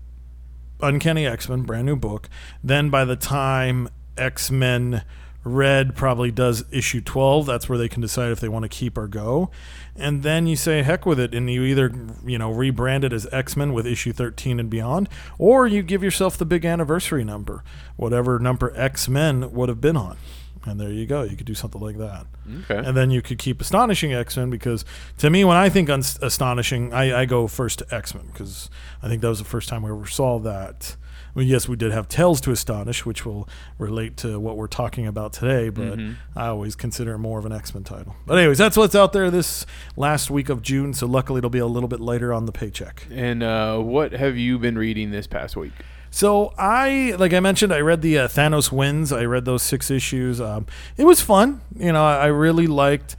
Uncanny 0.82 1.26
X 1.26 1.50
Men, 1.50 1.64
brand 1.64 1.86
new 1.86 1.96
book. 1.96 2.30
Then 2.64 2.90
by 2.90 3.06
the 3.06 3.16
time 3.16 3.90
X 4.18 4.50
Men 4.52 5.04
Red 5.44 5.96
probably 5.96 6.32
does 6.32 6.66
issue 6.72 7.00
12, 7.02 7.46
that's 7.46 7.70
where 7.70 7.78
they 7.78 7.88
can 7.88 8.02
decide 8.02 8.32
if 8.32 8.40
they 8.40 8.50
want 8.50 8.64
to 8.64 8.70
keep 8.70 8.98
or 8.98 9.08
go. 9.08 9.50
And 9.96 10.22
then 10.22 10.48
you 10.48 10.56
say 10.56 10.82
heck 10.82 11.06
with 11.06 11.20
it 11.20 11.34
and 11.34 11.50
you 11.50 11.64
either, 11.64 11.94
you 12.26 12.38
know, 12.38 12.52
rebrand 12.52 13.04
it 13.04 13.14
as 13.14 13.28
X 13.32 13.56
Men 13.56 13.74
with 13.74 13.88
issue 13.88 14.12
13 14.14 14.60
and 14.60 14.70
beyond, 14.70 15.10
or 15.38 15.66
you 15.66 15.82
give 15.82 16.04
yourself 16.04 16.38
the 16.38 16.46
big 16.46 16.66
anniversary 16.66 17.24
number, 17.24 17.64
whatever 17.96 18.38
number 18.40 18.72
X 18.76 19.08
Men 19.08 19.52
would 19.52 19.70
have 19.70 19.82
been 19.82 19.98
on. 19.98 20.18
And 20.66 20.80
there 20.80 20.92
you 20.92 21.06
go. 21.06 21.24
You 21.24 21.38
could 21.38 21.46
do 21.46 21.54
something 21.54 21.82
like 21.82 21.98
that. 21.98 22.28
Okay. 22.70 22.78
And 22.86 22.96
then 22.96 23.12
you 23.12 23.22
could 23.22 23.38
keep 23.38 23.62
Astonishing 23.62 24.14
X 24.14 24.36
Men 24.36 24.50
because 24.50 24.84
to 25.20 25.30
me, 25.30 25.46
when 25.46 25.58
I 25.58 25.70
think 25.70 25.90
on 25.90 26.02
Astonishing, 26.22 26.94
I, 26.94 27.22
I 27.22 27.26
go 27.26 27.48
first 27.48 27.80
to 27.80 27.96
X 27.96 28.14
Men 28.14 28.28
because 28.28 28.70
I 29.02 29.08
think 29.08 29.22
that 29.22 29.30
was 29.30 29.40
the 29.40 29.46
first 29.46 29.70
time 29.70 29.84
we 29.84 29.92
ever 29.92 30.06
saw 30.06 30.40
that. 30.40 30.98
I 31.36 31.40
mean, 31.40 31.48
yes, 31.48 31.68
we 31.68 31.76
did 31.76 31.92
have 31.92 32.08
Tales 32.08 32.42
to 32.42 32.52
Astonish, 32.52 33.06
which 33.06 33.24
will 33.24 33.48
relate 33.78 34.18
to 34.18 34.40
what 34.40 34.58
we're 34.58 34.68
talking 34.68 35.06
about 35.06 35.32
today, 35.32 35.70
but 35.70 36.00
I 36.36 36.48
always 36.48 36.76
consider 36.76 37.14
it 37.14 37.20
more 37.20 37.38
of 37.38 37.46
an 37.46 37.52
X 37.52 37.74
Men 37.74 37.84
title. 37.84 38.16
But, 38.26 38.40
anyways, 38.40 38.58
that's 38.58 38.76
what's 38.76 38.96
out 38.96 39.14
there 39.14 39.30
this 39.30 39.66
last 39.96 40.32
week 40.32 40.50
of 40.50 40.64
June, 40.64 40.92
so 40.94 41.06
luckily 41.06 41.38
it'll 41.38 41.52
be 41.52 41.60
a 41.60 41.68
little 41.68 41.88
bit 41.88 42.00
later 42.00 42.34
on 42.34 42.48
the 42.48 42.52
paycheck. 42.52 43.06
And 43.12 43.44
uh, 43.44 43.78
what 43.78 44.12
have 44.12 44.38
you 44.38 44.58
been 44.58 44.76
reading 44.78 45.12
this 45.12 45.28
past 45.28 45.56
week? 45.56 45.74
So 46.12 46.54
I, 46.58 47.16
like 47.18 47.34
I 47.34 47.40
mentioned, 47.40 47.74
I 47.74 47.80
read 47.80 48.02
the 48.02 48.20
uh, 48.20 48.28
Thanos 48.28 48.72
Wins. 48.72 49.12
I 49.12 49.26
read 49.26 49.46
those 49.46 49.62
six 49.64 49.92
issues. 49.92 50.42
Um, 50.42 50.66
it 50.98 51.06
was 51.06 51.22
fun. 51.22 51.62
You 51.76 51.92
know, 51.92 52.04
I, 52.04 52.24
I 52.24 52.26
really 52.28 52.68
liked 52.68 53.16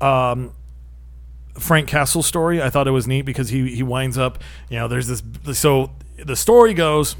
um, 0.00 0.52
Frank 1.58 1.88
Castle's 1.88 2.26
story. 2.26 2.60
I 2.60 2.70
thought 2.70 2.88
it 2.88 2.92
was 2.92 3.06
neat 3.06 3.22
because 3.22 3.50
he 3.50 3.74
he 3.74 3.82
winds 3.82 4.18
up. 4.18 4.42
You 4.68 4.78
know, 4.80 4.88
there's 4.88 5.06
this. 5.06 5.22
So 5.58 5.90
the 6.16 6.36
story 6.36 6.74
goes, 6.74 7.16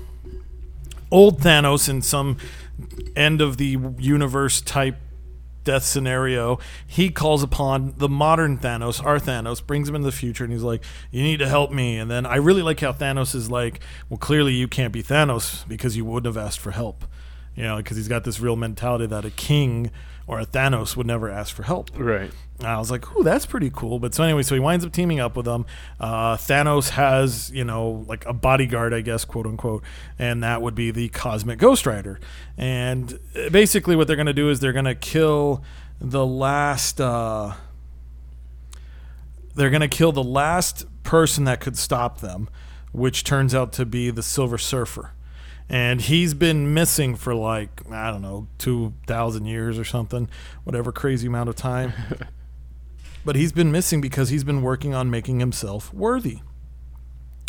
old 1.10 1.40
Thanos 1.40 1.88
in 1.88 2.02
some 2.02 2.36
end 3.14 3.40
of 3.40 3.56
the 3.56 3.78
universe 3.98 4.60
type 4.60 4.96
death 5.64 5.84
scenario, 5.84 6.58
he 6.86 7.10
calls 7.10 7.42
upon 7.42 7.94
the 7.96 8.08
modern 8.08 8.58
Thanos, 8.58 9.04
our 9.04 9.18
Thanos, 9.18 9.64
brings 9.66 9.88
him 9.88 9.94
into 9.96 10.06
the 10.06 10.12
future, 10.12 10.44
and 10.44 10.52
he's 10.52 10.62
like, 10.62 10.82
"You 11.10 11.22
need 11.22 11.38
to 11.38 11.48
help 11.48 11.72
me." 11.72 11.98
And 11.98 12.10
then 12.10 12.26
I 12.26 12.36
really 12.36 12.62
like 12.62 12.80
how 12.80 12.92
Thanos 12.92 13.34
is 13.34 13.50
like, 13.50 13.80
"Well, 14.08 14.18
clearly 14.18 14.54
you 14.54 14.68
can't 14.68 14.92
be 14.92 15.02
Thanos 15.02 15.66
because 15.66 15.96
you 15.96 16.04
wouldn't 16.04 16.34
have 16.34 16.42
asked 16.42 16.60
for 16.60 16.70
help." 16.70 17.04
You 17.56 17.62
know, 17.64 17.76
because 17.76 17.96
he's 17.96 18.08
got 18.08 18.24
this 18.24 18.40
real 18.40 18.56
mentality 18.56 19.06
that 19.06 19.24
a 19.24 19.30
king 19.30 19.90
or 20.26 20.40
a 20.40 20.46
Thanos 20.46 20.96
would 20.96 21.06
never 21.06 21.30
ask 21.30 21.54
for 21.54 21.64
help. 21.64 21.90
Right. 21.96 22.30
And 22.58 22.68
I 22.68 22.78
was 22.78 22.90
like, 22.90 23.14
ooh, 23.14 23.22
that's 23.22 23.46
pretty 23.46 23.70
cool. 23.70 23.98
But 23.98 24.14
so 24.14 24.22
anyway, 24.22 24.42
so 24.42 24.54
he 24.54 24.60
winds 24.60 24.84
up 24.84 24.92
teaming 24.92 25.20
up 25.20 25.36
with 25.36 25.44
them. 25.44 25.66
Uh, 26.00 26.36
Thanos 26.36 26.90
has, 26.90 27.50
you 27.50 27.64
know, 27.64 28.04
like 28.08 28.24
a 28.26 28.32
bodyguard, 28.32 28.94
I 28.94 29.00
guess, 29.00 29.24
quote 29.24 29.46
unquote, 29.46 29.82
and 30.18 30.42
that 30.42 30.62
would 30.62 30.74
be 30.74 30.90
the 30.90 31.08
Cosmic 31.08 31.58
Ghost 31.58 31.84
Rider. 31.86 32.20
And 32.56 33.18
uh, 33.36 33.50
basically, 33.50 33.96
what 33.96 34.06
they're 34.06 34.16
going 34.16 34.26
to 34.26 34.32
do 34.32 34.50
is 34.50 34.60
they're 34.60 34.72
going 34.72 34.84
to 34.84 34.94
kill 34.94 35.62
the 36.00 36.24
last. 36.24 37.00
Uh, 37.00 37.54
they're 39.54 39.70
going 39.70 39.82
to 39.82 39.88
kill 39.88 40.12
the 40.12 40.22
last 40.22 40.86
person 41.02 41.44
that 41.44 41.60
could 41.60 41.76
stop 41.76 42.20
them, 42.20 42.48
which 42.92 43.24
turns 43.24 43.54
out 43.54 43.72
to 43.74 43.84
be 43.84 44.10
the 44.10 44.22
Silver 44.22 44.58
Surfer. 44.58 45.12
And 45.68 46.00
he's 46.00 46.34
been 46.34 46.74
missing 46.74 47.16
for 47.16 47.34
like, 47.34 47.82
I 47.90 48.10
don't 48.10 48.22
know, 48.22 48.48
2,000 48.58 49.46
years 49.46 49.78
or 49.78 49.84
something, 49.84 50.28
whatever 50.64 50.92
crazy 50.92 51.26
amount 51.26 51.48
of 51.48 51.56
time. 51.56 51.92
but 53.24 53.34
he's 53.36 53.52
been 53.52 53.72
missing 53.72 54.00
because 54.00 54.28
he's 54.28 54.44
been 54.44 54.62
working 54.62 54.94
on 54.94 55.10
making 55.10 55.40
himself 55.40 55.92
worthy. 55.94 56.40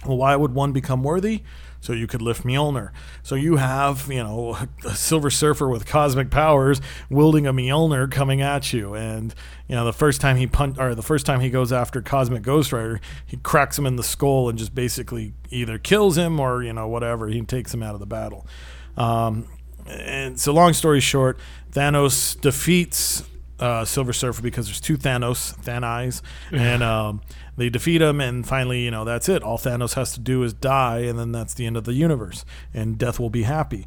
Well, 0.05 0.17
why 0.17 0.35
would 0.35 0.53
one 0.53 0.71
become 0.71 1.03
worthy? 1.03 1.43
So 1.85 1.93
you 1.93 2.07
could 2.07 2.21
lift 2.21 2.43
Mjolnir. 2.43 2.89
So 3.21 3.35
you 3.35 3.57
have, 3.57 4.11
you 4.11 4.23
know, 4.23 4.57
a 4.83 4.95
Silver 4.95 5.29
Surfer 5.29 5.67
with 5.67 5.85
cosmic 5.85 6.31
powers 6.31 6.81
wielding 7.11 7.45
a 7.45 7.53
Mjolnir 7.53 8.09
coming 8.09 8.41
at 8.41 8.73
you, 8.73 8.95
and 8.95 9.35
you 9.67 9.75
know 9.75 9.85
the 9.85 9.93
first 9.93 10.19
time 10.19 10.37
he 10.37 10.47
punch 10.47 10.79
or 10.79 10.95
the 10.95 11.03
first 11.03 11.27
time 11.27 11.41
he 11.41 11.51
goes 11.51 11.71
after 11.71 12.01
Cosmic 12.01 12.41
Ghost 12.41 12.73
Rider, 12.73 12.99
he 13.23 13.37
cracks 13.37 13.77
him 13.77 13.85
in 13.85 13.97
the 13.97 14.03
skull 14.03 14.49
and 14.49 14.57
just 14.57 14.73
basically 14.73 15.33
either 15.51 15.77
kills 15.77 16.17
him 16.17 16.39
or 16.39 16.63
you 16.63 16.73
know 16.73 16.87
whatever 16.87 17.27
he 17.27 17.39
takes 17.43 17.71
him 17.71 17.83
out 17.83 17.93
of 17.93 17.99
the 17.99 18.07
battle. 18.07 18.47
Um, 18.97 19.47
and 19.87 20.39
so, 20.39 20.53
long 20.53 20.73
story 20.73 21.01
short, 21.01 21.37
Thanos 21.71 22.39
defeats 22.41 23.23
uh, 23.59 23.85
Silver 23.85 24.13
Surfer 24.13 24.41
because 24.41 24.65
there's 24.65 24.81
two 24.81 24.97
Thanos, 24.97 25.55
Thaneyes, 25.63 26.21
and 26.51 26.81
um, 26.81 27.21
they 27.57 27.69
defeat 27.69 28.01
him, 28.01 28.19
and 28.19 28.45
finally, 28.47 28.83
you 28.83 28.91
know, 28.91 29.05
that's 29.05 29.29
it. 29.29 29.43
All 29.43 29.57
Thanos 29.57 29.93
has 29.95 30.13
to 30.13 30.19
do 30.19 30.43
is 30.43 30.53
die, 30.53 30.99
and 30.99 31.17
then 31.17 31.31
that's 31.31 31.53
the 31.53 31.65
end 31.65 31.77
of 31.77 31.85
the 31.85 31.93
universe, 31.93 32.45
and 32.73 32.97
Death 32.97 33.19
will 33.19 33.29
be 33.29 33.43
happy. 33.43 33.85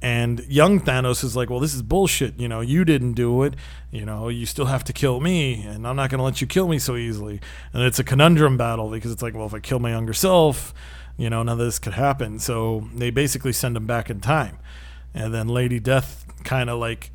And 0.00 0.44
young 0.48 0.80
Thanos 0.80 1.22
is 1.22 1.36
like, 1.36 1.48
well, 1.48 1.60
this 1.60 1.74
is 1.74 1.82
bullshit. 1.82 2.38
You 2.40 2.48
know, 2.48 2.60
you 2.60 2.84
didn't 2.84 3.12
do 3.12 3.44
it. 3.44 3.54
You 3.92 4.04
know, 4.04 4.28
you 4.28 4.46
still 4.46 4.64
have 4.64 4.82
to 4.84 4.92
kill 4.92 5.20
me, 5.20 5.62
and 5.62 5.86
I'm 5.86 5.94
not 5.94 6.10
going 6.10 6.18
to 6.18 6.24
let 6.24 6.40
you 6.40 6.46
kill 6.48 6.66
me 6.66 6.80
so 6.80 6.96
easily. 6.96 7.40
And 7.72 7.84
it's 7.84 8.00
a 8.00 8.04
conundrum 8.04 8.56
battle 8.56 8.90
because 8.90 9.12
it's 9.12 9.22
like, 9.22 9.34
well, 9.34 9.46
if 9.46 9.54
I 9.54 9.60
kill 9.60 9.78
my 9.78 9.90
younger 9.90 10.12
self, 10.12 10.74
you 11.16 11.30
know, 11.30 11.44
none 11.44 11.60
of 11.60 11.64
this 11.64 11.78
could 11.78 11.92
happen. 11.92 12.40
So 12.40 12.88
they 12.92 13.10
basically 13.10 13.52
send 13.52 13.76
him 13.76 13.86
back 13.86 14.10
in 14.10 14.20
time. 14.20 14.58
And 15.14 15.32
then 15.32 15.46
Lady 15.46 15.78
Death 15.78 16.26
kind 16.42 16.68
of 16.68 16.80
like 16.80 17.12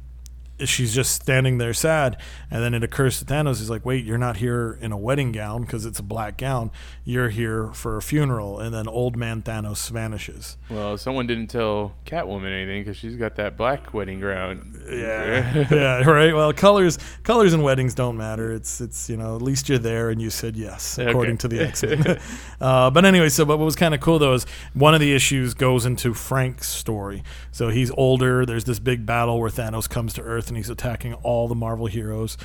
she's 0.65 0.93
just 0.93 1.11
standing 1.13 1.57
there 1.57 1.73
sad 1.73 2.17
and 2.49 2.63
then 2.63 2.73
it 2.73 2.83
occurs 2.83 3.19
to 3.19 3.25
thanos 3.25 3.59
he's 3.59 3.69
like 3.69 3.85
wait 3.85 4.03
you're 4.05 4.17
not 4.17 4.37
here 4.37 4.77
in 4.81 4.91
a 4.91 4.97
wedding 4.97 5.31
gown 5.31 5.61
because 5.61 5.85
it's 5.85 5.99
a 5.99 6.03
black 6.03 6.37
gown. 6.37 6.71
You're 7.03 7.29
here 7.29 7.67
for 7.73 7.95
a 7.97 8.01
funeral. 8.01 8.59
And 8.59 8.73
then 8.73 8.87
old 8.87 9.15
man 9.15 9.41
thanos 9.41 9.89
vanishes. 9.89 10.57
Well, 10.69 10.97
someone 10.97 11.25
didn't 11.27 11.47
tell 11.47 11.93
Catwoman 12.05 12.51
anything 12.51 12.81
because 12.83 12.97
she's 12.97 13.15
got 13.15 13.35
that 13.37 13.55
black 13.57 13.93
wedding 13.93 14.19
gown. 14.19 14.81
yeah. 14.89 15.65
Yeah 15.71 16.03
right? 16.09 16.33
Well 16.33 16.51
colors 16.53 16.97
colors 17.23 17.53
and 17.53 17.63
weddings 17.63 17.93
don't 17.93 18.17
matter. 18.17 18.51
It's 18.51 18.81
it's 18.81 19.09
you 19.09 19.17
know 19.17 19.35
at 19.35 19.41
least 19.41 19.69
you're 19.69 19.77
there 19.79 20.09
and 20.09 20.21
you 20.21 20.29
said 20.29 20.55
yes 20.57 20.97
according 20.97 21.35
Okay. 21.35 21.41
to 21.41 21.47
the 21.47 21.59
x-men. 21.67 22.19
Uh, 22.59 22.89
but 22.89 23.05
anyway 23.05 23.29
so 23.29 23.45
but 23.45 23.57
what 23.59 23.65
was 23.65 23.75
kind 23.75 23.93
of 23.93 23.99
cool 24.01 24.17
though 24.19 24.33
is 24.33 24.45
one 24.73 24.93
of 24.95 24.99
the 24.99 25.13
issues 25.13 25.53
goes 25.53 25.85
into 25.85 26.13
frank's 26.13 26.67
story. 26.67 27.23
So 27.51 27.69
he's 27.69 27.91
older. 27.91 28.45
There's 28.45 28.63
this 28.63 28.79
big 28.79 29.05
battle 29.05 29.39
where 29.39 29.49
thanos 29.49 29.87
comes 29.89 30.13
to 30.13 30.21
earth 30.21 30.46
and 30.49 30.57
he's 30.57 30.69
attacking 30.69 31.13
all 31.15 31.47
the 31.47 31.55
marvel 31.55 31.87
heroes 31.87 32.37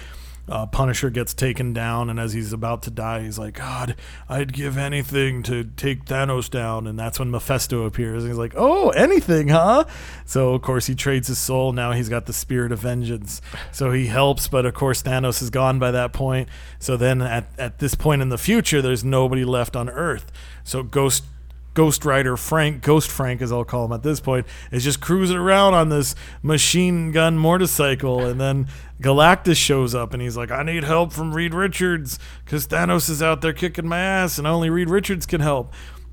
uh, 0.49 0.67
Punisher 0.67 1.09
gets 1.09 1.35
taken 1.35 1.73
down, 1.73 2.11
and 2.11 2.19
as 2.19 2.33
he's 2.33 2.53
about 2.53 2.83
to 2.83 2.91
die, 2.91 3.23
he's 3.23 3.39
like, 3.39 3.55
"God, 3.55 3.95
I'd 4.29 4.53
give 4.53 4.77
anything 4.77 5.43
to 5.45 5.65
take 5.65 6.05
Thanos 6.05 6.51
down." 6.51 6.87
And 6.89 6.99
that's 6.99 7.21
when 7.21 7.31
Mephisto 7.31 7.85
appears, 7.85 8.25
and 8.25 8.33
he's 8.33 8.39
like, 8.39 8.55
"Oh, 8.57 8.91
anything, 8.91 9.49
huh?" 9.49 9.85
So 10.25 10.55
of 10.55 10.63
course 10.63 10.87
he 10.87 10.97
trades 10.97 11.29
his 11.29 11.39
soul. 11.39 11.73
Now 11.73 11.93
he's 11.93 12.09
got 12.09 12.27
the 12.27 12.33
spirit 12.33 12.73
of 12.73 12.81
vengeance, 12.81 13.41
so 13.71 13.93
he 13.93 14.07
helps. 14.07 14.49
But 14.49 14.67
of 14.67 14.75
course 14.75 15.03
Thanos 15.03 15.43
is 15.43 15.51
gone 15.51 15.79
by 15.79 15.93
that 15.93 16.13
point. 16.13 16.49
So 16.81 16.97
then 16.97 17.23
at 17.23 17.49
at 17.57 17.79
this 17.79 17.95
point 17.95 18.21
in 18.21 18.29
the 18.29 18.39
future, 18.39 18.83
there's 18.83 19.05
nobody 19.05 19.45
left 19.45 19.77
on 19.77 19.89
Earth. 19.89 20.33
So 20.65 20.83
Ghost 20.83 21.25
Ghost 21.75 22.05
Rider 22.05 22.37
Frank, 22.37 22.83
Ghost 22.83 23.11
Frank 23.11 23.41
as 23.41 23.51
I'll 23.51 23.65
call 23.65 23.87
him 23.87 23.93
at 23.93 24.03
this 24.03 24.21
point, 24.21 24.47
is 24.71 24.85
just 24.85 25.01
cruising 25.01 25.37
around 25.37 25.75
on 25.75 25.89
this 25.89 26.15
machine 26.43 27.13
gun 27.13 27.39
motorcycle. 27.39 28.21
And 28.21 28.41
then 28.41 28.69
Galactus 29.01 29.57
shows 29.57 29.95
up 29.95 30.13
and 30.13 30.23
he's 30.23 30.37
like, 30.37 30.51
I 30.51 30.63
need 30.63 30.85
help 30.85 31.13
from 31.13 31.35
Reed 31.35 31.55
Richards 31.55 32.19
because 32.45 32.67
Thanos 32.67 33.09
is 33.09 33.23
out 33.23 33.41
there 33.41 33.53
kicking 33.53 33.89
my 33.89 33.99
ass 33.99 34.39
and 34.39 34.47
only 34.47 34.71
Reed 34.71 34.91
Richards 34.91 35.27
can 35.27 35.41
help. 35.41 35.73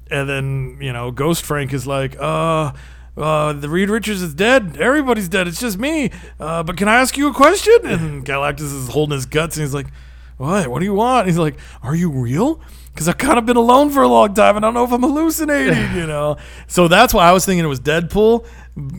And 0.10 0.28
then, 0.28 0.78
you 0.82 0.94
know, 0.94 1.12
Ghost 1.12 1.46
Frank 1.46 1.74
is 1.74 1.86
like, 1.86 2.20
uh, 2.20 2.72
uh, 3.18 3.54
the 3.54 3.70
Reed 3.70 3.90
Richards 3.90 4.22
is 4.22 4.34
dead. 4.34 4.78
Everybody's 4.80 5.28
dead. 5.28 5.48
It's 5.48 5.60
just 5.60 5.78
me. 5.78 6.10
Uh, 6.40 6.64
but 6.64 6.78
can 6.78 6.88
I 6.88 6.96
ask 6.96 7.18
you 7.18 7.30
a 7.30 7.34
question? 7.34 7.78
And 7.84 8.26
Galactus 8.26 8.74
is 8.74 8.90
holding 8.90 9.16
his 9.16 9.26
guts 9.26 9.58
and 9.58 9.64
he's 9.66 9.74
like, 9.74 9.88
what? 10.40 10.70
What 10.70 10.80
do 10.80 10.86
you 10.86 10.94
want? 10.94 11.28
He's 11.28 11.38
like, 11.38 11.60
Are 11.84 11.94
you 11.94 12.10
real? 12.10 12.62
Because 13.00 13.08
I've 13.08 13.18
kind 13.18 13.40
of 13.40 13.46
been 13.46 13.56
alone 13.56 13.92
for 13.92 14.04
a 14.04 14.10
long 14.10 14.34
time 14.34 14.58
and 14.58 14.66
I 14.66 14.68
don't 14.68 14.74
know 14.74 14.84
if 14.84 14.92
I'm 14.92 15.02
hallucinating, 15.02 15.96
you 15.96 16.06
know? 16.14 16.36
So 16.68 16.90
that's 16.90 17.14
why 17.14 17.30
I 17.30 17.32
was 17.32 17.46
thinking 17.46 17.64
it 17.64 17.70
was 17.70 17.80
Deadpool. 17.80 18.46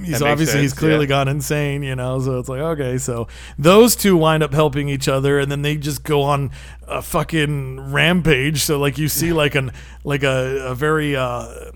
He's 0.02 0.22
obviously 0.22 0.62
he's 0.62 0.72
clearly 0.72 1.04
yeah. 1.04 1.08
gone 1.10 1.28
insane, 1.28 1.82
you 1.82 1.94
know? 1.94 2.18
So 2.18 2.38
it's 2.38 2.48
like, 2.48 2.60
okay. 2.60 2.96
So 2.96 3.28
those 3.58 3.94
two 3.94 4.16
wind 4.16 4.42
up 4.42 4.54
helping 4.54 4.88
each 4.88 5.06
other 5.06 5.38
and 5.38 5.52
then 5.52 5.60
they 5.60 5.76
just 5.76 6.02
go 6.02 6.22
on 6.22 6.50
a 6.88 7.02
fucking 7.02 7.92
rampage. 7.92 8.62
So, 8.62 8.78
like, 8.78 8.96
you 8.96 9.08
see, 9.08 9.34
like, 9.34 9.54
an, 9.54 9.70
like 10.02 10.22
a, 10.22 10.68
a 10.68 10.74
very, 10.74 11.14
uh, 11.14 11.70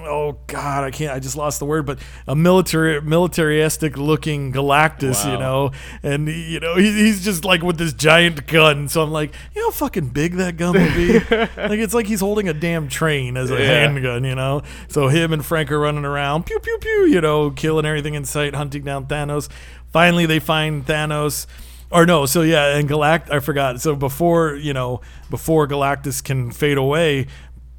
oh 0.00 0.38
god 0.46 0.84
i 0.84 0.90
can't 0.90 1.12
i 1.12 1.18
just 1.18 1.36
lost 1.36 1.58
the 1.58 1.64
word 1.64 1.84
but 1.86 1.98
a 2.26 2.34
military 2.36 3.00
militaristic 3.00 3.96
looking 3.96 4.52
galactus 4.52 5.24
you 5.30 5.38
know? 5.38 5.70
And 6.02 6.28
you 6.28 6.60
know 6.60 6.76
he, 6.76 6.92
he's 6.92 7.24
just 7.24 7.44
like 7.44 7.62
with 7.62 7.78
this 7.78 7.92
giant 7.92 8.46
gun. 8.46 8.88
So 8.88 9.02
i'm 9.02 9.10
like 9.10 9.32
you 9.54 9.60
know 9.62 9.68
how 9.68 9.72
fucking 9.72 10.08
big 10.10 10.34
that 10.34 10.56
gun 10.56 10.74
would 10.74 10.94
be? 10.94 11.18
Like 11.68 11.80
it's 11.80 11.94
like 11.94 12.06
he's 12.06 12.20
holding 12.20 12.48
a 12.48 12.54
damn 12.54 12.88
train 12.88 13.36
as 13.36 13.50
a 13.50 13.54
Yeah. 13.54 13.66
handgun 13.80 14.24
you 14.24 14.34
know? 14.34 14.62
So 14.88 15.08
him 15.08 15.32
and 15.32 15.44
frank 15.44 15.70
are 15.72 15.78
running 15.78 16.04
around 16.04 16.46
pew 16.46 16.58
pew 16.60 16.78
pew 16.80 17.06
you 17.06 17.20
know 17.20 17.50
killing 17.50 17.84
everything 17.86 18.14
in 18.14 18.24
sight 18.24 18.54
hunting 18.54 18.84
down 18.84 19.06
thanos. 19.06 19.48
Finally 19.92 20.26
they 20.26 20.38
find 20.38 20.86
thanos. 20.86 21.46
Or 21.90 22.04
no, 22.04 22.26
so 22.26 22.42
yeah, 22.42 22.76
and 22.76 22.86
Galact 22.86 23.30
I 23.32 23.40
forgot. 23.40 23.80
So 23.80 23.96
before, 23.96 24.54
you 24.56 24.74
know, 24.74 25.00
before 25.30 25.66
Galactus 25.66 26.22
can 26.22 26.50
fade 26.50 26.76
away, 26.76 27.28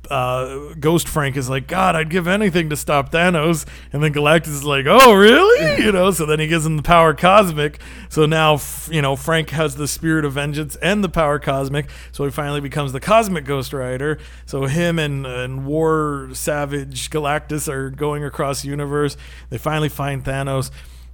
uh, 0.09 0.73
Ghost 0.79 1.07
Frank 1.07 1.37
is 1.37 1.49
like, 1.49 1.67
God, 1.67 1.95
I'd 1.95 2.09
give 2.09 2.27
anything 2.27 2.69
to 2.69 2.75
stop 2.75 3.11
Thanos. 3.11 3.65
And 3.93 4.03
then 4.03 4.13
Galactus 4.13 4.47
is 4.47 4.63
like, 4.63 4.85
Oh, 4.87 5.13
really? 5.13 5.83
You 5.83 5.91
know, 5.91 6.11
so 6.11 6.25
then 6.25 6.39
he 6.39 6.47
gives 6.47 6.65
him 6.65 6.77
the 6.77 6.83
power 6.83 7.13
cosmic. 7.13 7.79
So 8.09 8.25
now, 8.25 8.59
you 8.89 9.01
know, 9.01 9.15
Frank 9.15 9.51
has 9.51 9.75
the 9.75 9.87
spirit 9.87 10.25
of 10.25 10.33
vengeance 10.33 10.75
and 10.77 11.03
the 11.03 11.09
power 11.09 11.39
cosmic. 11.39 11.89
So 12.11 12.25
he 12.25 12.31
finally 12.31 12.61
becomes 12.61 12.91
the 12.91 12.99
cosmic 12.99 13.45
Ghost 13.45 13.73
Rider. 13.73 14.19
So 14.45 14.65
him 14.65 14.99
and, 14.99 15.25
and 15.25 15.65
War 15.65 16.29
Savage 16.33 17.09
Galactus 17.09 17.67
are 17.67 17.89
going 17.89 18.23
across 18.23 18.61
the 18.63 18.69
universe. 18.69 19.17
They 19.49 19.57
finally 19.57 19.89
find 19.89 20.23
Thanos. 20.23 20.71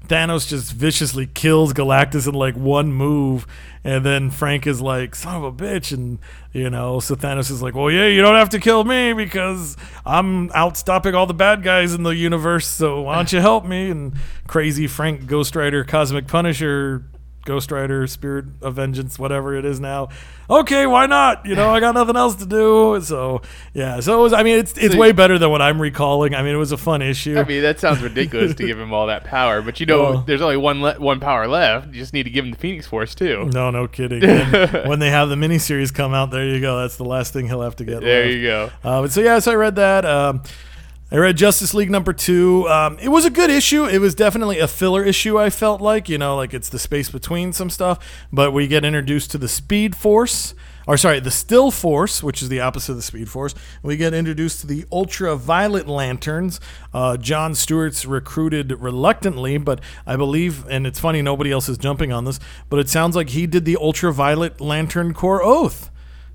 Thanos 0.08 0.48
just 0.48 0.72
viciously 0.72 1.28
kills 1.28 1.74
Galactus 1.74 2.28
in 2.28 2.34
like 2.34 2.56
one 2.56 2.94
move, 2.94 3.46
and 3.84 4.06
then 4.06 4.30
Frank 4.30 4.66
is 4.66 4.82
like, 4.82 5.16
"Son 5.16 5.36
of 5.36 5.44
a 5.44 5.52
bitch," 5.52 5.92
and 5.92 6.20
you 6.54 6.70
know, 6.70 7.00
so 7.00 7.16
Thanos 7.16 7.52
is 7.52 7.62
like, 7.62 7.76
"Well, 7.76 7.92
yeah, 7.92 8.08
you 8.08 8.22
don't 8.22 8.36
have 8.36 8.50
to 8.50 8.60
kill 8.60 8.84
me 8.84 9.14
because 9.14 9.78
I'm 10.06 10.52
out 10.52 10.78
stopping 10.78 11.16
all 11.16 11.26
the 11.26 11.34
bad 11.34 11.64
guys 11.64 11.94
in 11.94 12.04
the 12.04 12.16
universe. 12.16 12.68
So 12.68 13.02
why 13.02 13.16
don't 13.16 13.32
you 13.32 13.42
help 13.42 13.66
me?" 13.66 13.90
And 13.90 14.14
crazy 14.48 14.88
Frank, 14.88 15.28
Ghost 15.28 15.56
Rider, 15.56 15.84
Cosmic 15.84 16.28
Punisher, 16.28 17.04
Ghost 17.46 17.72
Rider, 17.72 18.06
Spirit 18.08 18.46
of 18.62 18.74
Vengeance, 18.76 19.18
whatever 19.18 19.56
it 19.56 19.64
is 19.64 19.80
now. 19.80 20.10
Okay, 20.50 20.86
why 20.86 21.06
not? 21.06 21.46
You 21.46 21.56
know, 21.56 21.70
I 21.74 21.80
got 21.80 21.96
nothing 21.96 22.16
else 22.16 22.36
to 22.36 22.46
do. 22.46 23.00
So 23.02 23.42
yeah, 23.74 24.00
so 24.02 24.20
it 24.20 24.22
was. 24.22 24.34
I 24.34 24.44
mean, 24.44 24.60
it's 24.60 24.74
it's 24.78 24.94
So- 24.94 25.00
way 25.00 25.12
better 25.12 25.40
than 25.40 25.50
what 25.52 25.62
I'm 25.62 25.82
recalling. 25.82 26.36
I 26.36 26.42
mean, 26.44 26.54
it 26.54 26.58
was 26.58 26.72
a 26.72 26.78
fun 26.78 27.02
issue. 27.02 27.38
I 27.40 27.44
mean, 27.46 27.62
that 27.62 27.80
sounds 27.80 28.02
ridiculous 28.02 28.54
to 28.56 28.66
give 28.68 28.80
him 28.80 28.94
all 28.94 29.08
that 29.08 29.24
power, 29.24 29.62
but 29.62 29.80
you 29.80 29.86
know, 29.86 30.02
Well- 30.04 30.24
there's 30.28 30.42
only 30.42 30.58
one 30.58 30.82
le- 30.82 31.00
one 31.00 31.20
power 31.20 31.48
left. 31.48 31.88
You 31.88 31.94
just 31.94 32.14
need 32.14 32.24
to 32.24 32.30
give 32.30 32.44
him 32.46 32.52
the 32.52 32.58
Phoenix 32.58 32.86
Force 32.88 33.16
too. 33.16 33.50
No, 33.54 33.72
no 33.72 33.88
kidding. 33.88 34.22
When 34.90 35.00
they 35.00 35.10
have 35.12 35.30
the 35.30 35.36
miniseries 35.36 35.94
come 35.94 36.14
out, 36.14 36.32
there 36.32 36.46
you 36.46 36.60
go. 36.62 36.80
That's 36.82 36.98
the 36.98 37.06
last 37.06 37.32
thing 37.34 37.48
he'll 37.48 37.62
have 37.62 37.76
to 37.78 37.86
get. 37.86 38.02
There 38.02 38.24
left. 38.26 38.34
you 38.36 38.42
go. 38.44 38.72
Uh, 38.84 39.02
but 39.04 39.12
so 39.12 39.22
yeah, 39.22 39.40
so 39.40 39.52
I 39.52 39.56
read 39.56 39.76
that. 39.78 40.04
Um, 40.06 40.42
I 41.16 41.18
read 41.18 41.38
Justice 41.38 41.74
League 41.74 41.90
number 41.90 42.12
two. 42.12 42.68
Um, 42.68 43.00
it 43.00 43.08
was 43.08 43.24
a 43.24 43.30
good 43.30 43.50
issue. 43.50 43.86
It 43.86 44.00
was 44.00 44.16
definitely 44.16 44.60
a 44.60 44.68
filler 44.68 45.02
issue. 45.02 45.40
I 45.40 45.50
felt 45.50 45.80
like 45.80 46.10
you 46.10 46.18
know, 46.18 46.36
like 46.36 46.54
it's 46.54 46.68
the 46.68 46.78
space 46.78 47.10
between 47.10 47.54
some 47.54 47.70
stuff. 47.70 48.28
But 48.34 48.52
we 48.52 48.68
get 48.68 48.84
introduced 48.84 49.32
to 49.32 49.38
the 49.38 49.48
Speed 49.48 49.96
Force. 49.96 50.54
Or 50.86 50.98
sorry, 50.98 51.22
the 51.22 51.32
Still 51.32 51.72
Force, 51.72 52.22
which 52.22 52.42
is 52.42 52.50
the 52.50 52.60
opposite 52.60 52.92
of 52.92 52.98
the 52.98 53.02
Speed 53.02 53.30
Force. 53.30 53.56
We 53.82 53.96
get 53.96 54.14
introduced 54.14 54.60
to 54.60 54.68
the 54.68 54.84
Ultraviolet 54.92 55.88
Lanterns. 55.88 56.60
Uh, 56.94 57.16
John 57.16 57.56
Stewart's 57.56 58.06
recruited 58.06 58.74
reluctantly, 58.82 59.58
but 59.58 59.80
I 60.06 60.18
believe, 60.18 60.68
and 60.68 60.86
it's 60.86 61.00
funny, 61.00 61.22
nobody 61.22 61.50
else 61.50 61.70
is 61.70 61.78
jumping 61.78 62.12
on 62.12 62.26
this, 62.26 62.42
but 62.70 62.78
it 62.78 62.90
sounds 62.90 63.16
like 63.16 63.30
he 63.30 63.48
did 63.48 63.64
the 63.64 63.78
Ultraviolet 63.78 64.60
Lantern 64.60 65.14
Corps 65.14 65.42
oath 65.42 65.90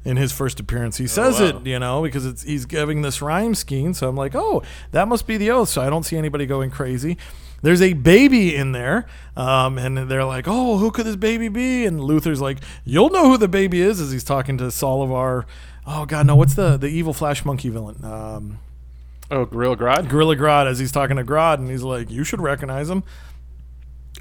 in 0.04 0.16
his 0.16 0.32
first 0.32 0.60
appearance. 0.60 0.96
He 0.96 1.06
says 1.06 1.40
wow. 1.40 1.46
it, 1.46 1.66
you 1.66 1.78
know, 1.78 2.02
because 2.02 2.26
it's 2.26 2.42
he's 2.42 2.66
giving 2.66 3.02
this 3.02 3.20
rhyme 3.20 3.54
scheme. 3.54 3.94
So 3.94 4.08
I'm 4.08 4.16
like, 4.16 4.34
oh, 4.34 4.62
that 4.92 5.08
must 5.08 5.26
be 5.26 5.36
the 5.36 5.50
oath. 5.50 5.68
So 5.68 5.82
I 5.82 5.90
don't 5.90 6.04
see 6.04 6.16
anybody 6.16 6.46
going 6.46 6.70
crazy. 6.70 7.16
There's 7.62 7.82
a 7.82 7.92
baby 7.92 8.56
in 8.56 8.72
there, 8.72 9.06
um, 9.36 9.76
and 9.76 10.10
they're 10.10 10.24
like, 10.24 10.46
"Oh, 10.48 10.78
who 10.78 10.90
could 10.90 11.04
this 11.04 11.16
baby 11.16 11.48
be?" 11.48 11.84
And 11.84 12.00
Luthor's 12.00 12.40
like, 12.40 12.58
"You'll 12.84 13.10
know 13.10 13.28
who 13.28 13.36
the 13.36 13.48
baby 13.48 13.82
is," 13.82 14.00
as 14.00 14.10
he's 14.10 14.24
talking 14.24 14.56
to 14.58 14.64
Solovar. 14.64 15.44
oh 15.86 16.06
god, 16.06 16.26
no, 16.26 16.36
what's 16.36 16.54
the 16.54 16.78
the 16.78 16.88
evil 16.88 17.12
Flash 17.12 17.44
Monkey 17.44 17.68
villain? 17.68 18.02
Um, 18.02 18.60
Oh, 19.30 19.44
Gorilla 19.44 19.76
Grodd. 19.76 20.08
Gorilla 20.08 20.34
Grodd 20.34 20.66
as 20.66 20.80
he's 20.80 20.90
talking 20.90 21.16
to 21.16 21.24
Grodd, 21.24 21.58
and 21.58 21.70
he's 21.70 21.82
like, 21.82 22.10
"You 22.10 22.24
should 22.24 22.40
recognize 22.40 22.90
him." 22.90 23.04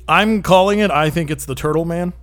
I'm 0.08 0.44
calling 0.44 0.80
it. 0.80 0.92
I 0.92 1.10
think 1.10 1.32
it's 1.32 1.46
the 1.46 1.56
Turtle 1.56 1.86
Man. 1.86 2.14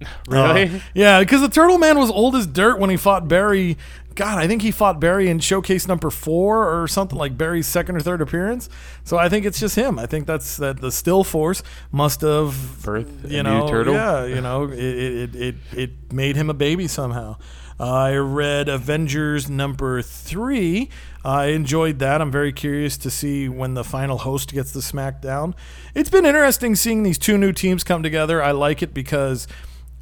really? 0.28 0.64
Uh, 0.64 0.80
yeah, 0.94 1.20
because 1.20 1.40
the 1.40 1.48
Turtle 1.48 1.78
Man 1.78 1.98
was 1.98 2.10
old 2.10 2.36
as 2.36 2.46
dirt 2.46 2.78
when 2.78 2.90
he 2.90 2.96
fought 2.96 3.28
Barry. 3.28 3.76
God, 4.14 4.38
I 4.38 4.46
think 4.46 4.62
he 4.62 4.70
fought 4.70 4.98
Barry 4.98 5.28
in 5.28 5.40
showcase 5.40 5.86
number 5.86 6.08
four 6.08 6.82
or 6.82 6.88
something 6.88 7.18
like 7.18 7.36
Barry's 7.36 7.66
second 7.66 7.96
or 7.96 8.00
third 8.00 8.22
appearance. 8.22 8.70
So 9.04 9.18
I 9.18 9.28
think 9.28 9.44
it's 9.44 9.60
just 9.60 9.76
him. 9.76 9.98
I 9.98 10.06
think 10.06 10.26
that's 10.26 10.56
that 10.56 10.80
the 10.80 10.90
Still 10.90 11.22
Force 11.22 11.62
must 11.92 12.22
have 12.22 12.82
Birth 12.82 13.30
you 13.30 13.42
new 13.42 13.50
know, 13.50 13.68
turtle? 13.68 13.94
Yeah, 13.94 14.24
you 14.24 14.40
know, 14.40 14.64
it 14.64 14.80
it, 14.80 15.34
it, 15.36 15.54
it 15.72 16.12
made 16.12 16.36
him 16.36 16.48
a 16.48 16.54
baby 16.54 16.88
somehow. 16.88 17.36
Uh, 17.78 17.84
I 17.84 18.14
read 18.14 18.70
Avengers 18.70 19.50
number 19.50 20.00
three. 20.00 20.88
I 21.24 21.46
enjoyed 21.46 21.98
that. 21.98 22.22
I'm 22.22 22.30
very 22.30 22.52
curious 22.52 22.96
to 22.98 23.10
see 23.10 23.48
when 23.48 23.74
the 23.74 23.84
final 23.84 24.18
host 24.18 24.52
gets 24.52 24.72
the 24.72 24.80
SmackDown. 24.80 25.54
It's 25.94 26.08
been 26.08 26.24
interesting 26.24 26.74
seeing 26.74 27.02
these 27.02 27.18
two 27.18 27.36
new 27.36 27.52
teams 27.52 27.84
come 27.84 28.02
together. 28.02 28.42
I 28.42 28.52
like 28.52 28.82
it 28.82 28.94
because 28.94 29.46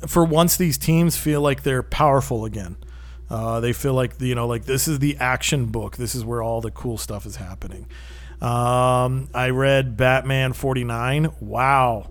for 0.07 0.25
once 0.25 0.57
these 0.57 0.79
teams 0.79 1.17
feel 1.17 1.41
like 1.41 1.63
they're 1.63 1.83
powerful 1.83 2.45
again. 2.45 2.77
Uh, 3.31 3.61
they 3.61 3.73
feel 3.73 3.95
like 3.95 4.21
you 4.21 4.35
know, 4.35 4.47
like 4.47 4.65
this 4.65 4.87
is 4.87 4.99
the 4.99 5.17
action 5.19 5.67
book. 5.67 5.97
This 5.97 6.15
is 6.15 6.25
where 6.25 6.43
all 6.43 6.61
the 6.61 6.71
cool 6.71 6.99
stuff 6.99 7.27
is 7.27 7.37
happening. 7.37 7.87
Um, 8.41 9.29
I 9.33 9.51
read 9.51 9.97
Batman 9.97 10.53
49. 10.53 11.29
Wow. 11.41 12.11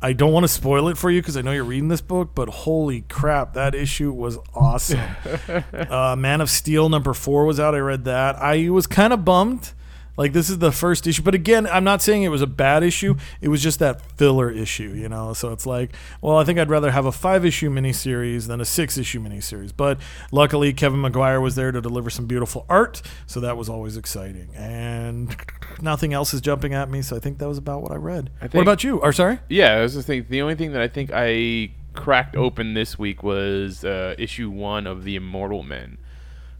I 0.00 0.12
don't 0.12 0.32
want 0.32 0.44
to 0.44 0.48
spoil 0.48 0.88
it 0.88 0.98
for 0.98 1.10
you 1.10 1.22
because 1.22 1.36
I 1.36 1.40
know 1.40 1.50
you're 1.50 1.64
reading 1.64 1.88
this 1.88 2.02
book, 2.02 2.32
but 2.34 2.48
holy 2.50 3.00
crap, 3.08 3.54
that 3.54 3.74
issue 3.74 4.12
was 4.12 4.38
awesome. 4.54 5.00
uh, 5.72 6.14
Man 6.16 6.42
of 6.42 6.50
Steel 6.50 6.90
number 6.90 7.14
four 7.14 7.46
was 7.46 7.58
out. 7.58 7.74
I 7.74 7.78
read 7.78 8.04
that. 8.04 8.36
I 8.36 8.68
was 8.68 8.86
kind 8.86 9.14
of 9.14 9.24
bummed. 9.24 9.72
Like 10.16 10.32
this 10.32 10.48
is 10.48 10.58
the 10.58 10.70
first 10.70 11.06
issue, 11.06 11.22
but 11.22 11.34
again, 11.34 11.66
I'm 11.66 11.82
not 11.82 12.00
saying 12.00 12.22
it 12.22 12.28
was 12.28 12.42
a 12.42 12.46
bad 12.46 12.82
issue. 12.82 13.16
It 13.40 13.48
was 13.48 13.62
just 13.62 13.80
that 13.80 14.00
filler 14.16 14.50
issue, 14.50 14.92
you 14.94 15.08
know. 15.08 15.32
So 15.32 15.52
it's 15.52 15.66
like, 15.66 15.92
well, 16.20 16.36
I 16.36 16.44
think 16.44 16.58
I'd 16.58 16.70
rather 16.70 16.92
have 16.92 17.04
a 17.04 17.12
five 17.12 17.44
issue 17.44 17.68
miniseries 17.68 18.46
than 18.46 18.60
a 18.60 18.64
six 18.64 18.96
issue 18.96 19.20
miniseries. 19.20 19.72
But 19.76 19.98
luckily, 20.30 20.72
Kevin 20.72 21.00
Maguire 21.00 21.40
was 21.40 21.56
there 21.56 21.72
to 21.72 21.80
deliver 21.80 22.10
some 22.10 22.26
beautiful 22.26 22.64
art, 22.68 23.02
so 23.26 23.40
that 23.40 23.56
was 23.56 23.68
always 23.68 23.96
exciting. 23.96 24.50
And 24.54 25.34
nothing 25.80 26.12
else 26.12 26.32
is 26.32 26.40
jumping 26.40 26.74
at 26.74 26.88
me, 26.88 27.02
so 27.02 27.16
I 27.16 27.18
think 27.18 27.38
that 27.38 27.48
was 27.48 27.58
about 27.58 27.82
what 27.82 27.90
I 27.90 27.96
read. 27.96 28.30
what 28.38 28.52
think- 28.52 28.62
about 28.62 28.84
you? 28.84 28.98
Or 28.98 29.12
sorry? 29.12 29.40
Yeah, 29.48 29.74
I 29.74 29.82
was 29.82 29.94
just 29.94 30.06
thinking. 30.06 30.30
The 30.30 30.42
only 30.42 30.54
thing 30.54 30.72
that 30.72 30.80
I 30.82 30.88
think 30.88 31.10
I 31.12 31.72
cracked 31.94 32.36
open 32.36 32.74
this 32.74 32.98
week 32.98 33.22
was 33.22 33.84
uh, 33.84 34.14
issue 34.18 34.50
one 34.50 34.86
of 34.86 35.04
the 35.04 35.16
Immortal 35.16 35.62
Men. 35.62 35.98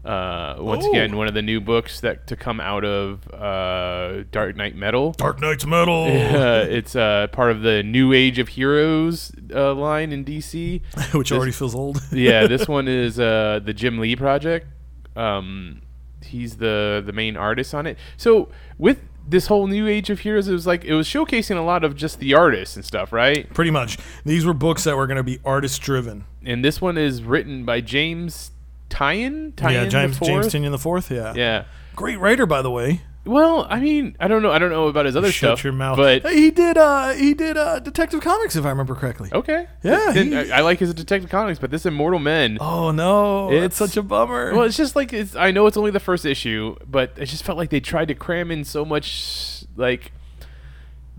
Uh, 0.05 0.55
once 0.59 0.85
Oh. 0.85 0.89
again, 0.91 1.17
one 1.17 1.27
of 1.27 1.33
the 1.33 1.41
new 1.41 1.59
books 1.59 1.99
that 2.01 2.27
to 2.27 2.35
come 2.35 2.59
out 2.59 2.85
of 2.85 3.27
uh, 3.33 4.23
Dark 4.31 4.55
Knight 4.55 4.75
Metal. 4.75 5.13
Dark 5.13 5.41
Nights 5.41 5.65
Metal. 5.65 6.05
Uh, 6.35 6.65
it's 6.69 6.95
uh, 6.95 7.27
part 7.31 7.49
of 7.51 7.61
the 7.61 7.81
New 7.81 8.13
Age 8.13 8.37
of 8.39 8.49
Heroes 8.49 9.31
uh, 9.53 9.73
line 9.73 10.11
in 10.11 10.23
DC. 10.23 10.81
Which 11.13 11.31
already 11.31 11.51
feels 11.51 11.73
old. 11.73 11.99
yeah, 12.11 12.45
this 12.45 12.67
one 12.67 12.87
is 12.87 13.19
uh, 13.19 13.61
the 13.63 13.73
Jim 13.73 13.97
Lee 13.99 14.15
project. 14.15 14.67
Um, 15.15 15.81
he's 16.23 16.57
the 16.57 17.01
the 17.05 17.13
main 17.13 17.35
artist 17.37 17.73
on 17.73 17.87
it. 17.87 17.97
So 18.17 18.49
with 18.77 18.99
this 19.27 19.47
whole 19.47 19.65
New 19.67 19.87
Age 19.87 20.09
of 20.09 20.19
Heroes, 20.19 20.47
it 20.47 20.53
was 20.53 20.67
like 20.67 20.83
it 20.85 20.93
was 20.93 21.07
showcasing 21.07 21.57
a 21.57 21.61
lot 21.61 21.83
of 21.83 21.95
just 21.95 22.19
the 22.19 22.33
artists 22.35 22.75
and 22.75 22.85
stuff, 22.85 23.11
right? 23.11 23.51
Pretty 23.53 23.71
much. 23.71 23.97
These 24.23 24.45
were 24.45 24.53
books 24.53 24.83
that 24.83 24.95
were 24.97 25.07
going 25.07 25.17
to 25.17 25.23
be 25.23 25.39
artist 25.45 25.81
driven. 25.81 26.25
And 26.43 26.63
this 26.63 26.79
one 26.81 26.97
is 26.97 27.23
written 27.23 27.65
by 27.65 27.81
James 27.81 28.51
Tyen. 28.89 29.53
Tyen 29.55 29.73
Yeah, 29.73 29.83
the 29.85 29.89
James 29.89 30.19
James 30.19 30.29
fourth? 30.29 30.45
Tynion 30.53 30.71
the 30.71 30.77
fourth. 30.79 31.11
Yeah. 31.11 31.33
Yeah. 31.35 31.63
Great 31.95 32.19
writer, 32.19 32.45
by 32.45 32.61
the 32.61 32.71
way. 32.71 33.01
Well, 33.27 33.65
I 33.67 33.79
mean, 33.79 34.15
I 34.19 34.27
don't 34.27 34.43
know. 34.43 34.51
I 34.51 34.59
don't 34.59 34.69
know 34.69 34.87
about 34.87 35.07
his 35.07 35.15
other 35.15 35.31
Shut 35.31 35.57
stuff. 35.57 35.63
your 35.63 35.73
mouth. 35.73 35.97
But 35.97 36.21
Hey, 36.21 36.35
he 36.35 36.51
did. 36.51 36.77
Uh, 36.77 37.09
he 37.13 37.33
did 37.33 37.57
uh, 37.57 37.79
Detective 37.79 38.21
Comics, 38.21 38.55
if 38.55 38.65
I 38.65 38.69
remember 38.69 38.93
correctly. 38.93 39.31
okay. 39.33 39.65
Yeah, 39.81 40.11
Then 40.13 40.27
he- 40.31 40.51
I, 40.51 40.59
I 40.59 40.61
like 40.61 40.77
his 40.77 40.93
Detective 40.93 41.31
Comics, 41.31 41.57
but 41.57 41.71
this 41.71 41.87
Immortal 41.87 42.19
Men. 42.19 42.59
Oh 42.61 42.91
no, 42.91 43.49
it's 43.49 43.55
It's- 43.57 43.77
such 43.77 43.97
a 43.97 44.03
bummer. 44.03 44.53
Well, 44.53 44.63
it's 44.65 44.77
just 44.77 44.95
like 44.95 45.11
it's. 45.11 45.35
I 45.35 45.49
know 45.49 45.65
it's 45.65 45.75
only 45.77 45.89
the 45.89 45.99
first 45.99 46.23
issue, 46.23 46.75
but 46.87 47.13
it 47.17 47.25
just 47.25 47.43
felt 47.43 47.57
like 47.57 47.71
they 47.71 47.79
tried 47.79 48.09
to 48.09 48.13
cram 48.13 48.51
in 48.51 48.63
so 48.63 48.85
much 48.85 49.63
like 49.75 50.11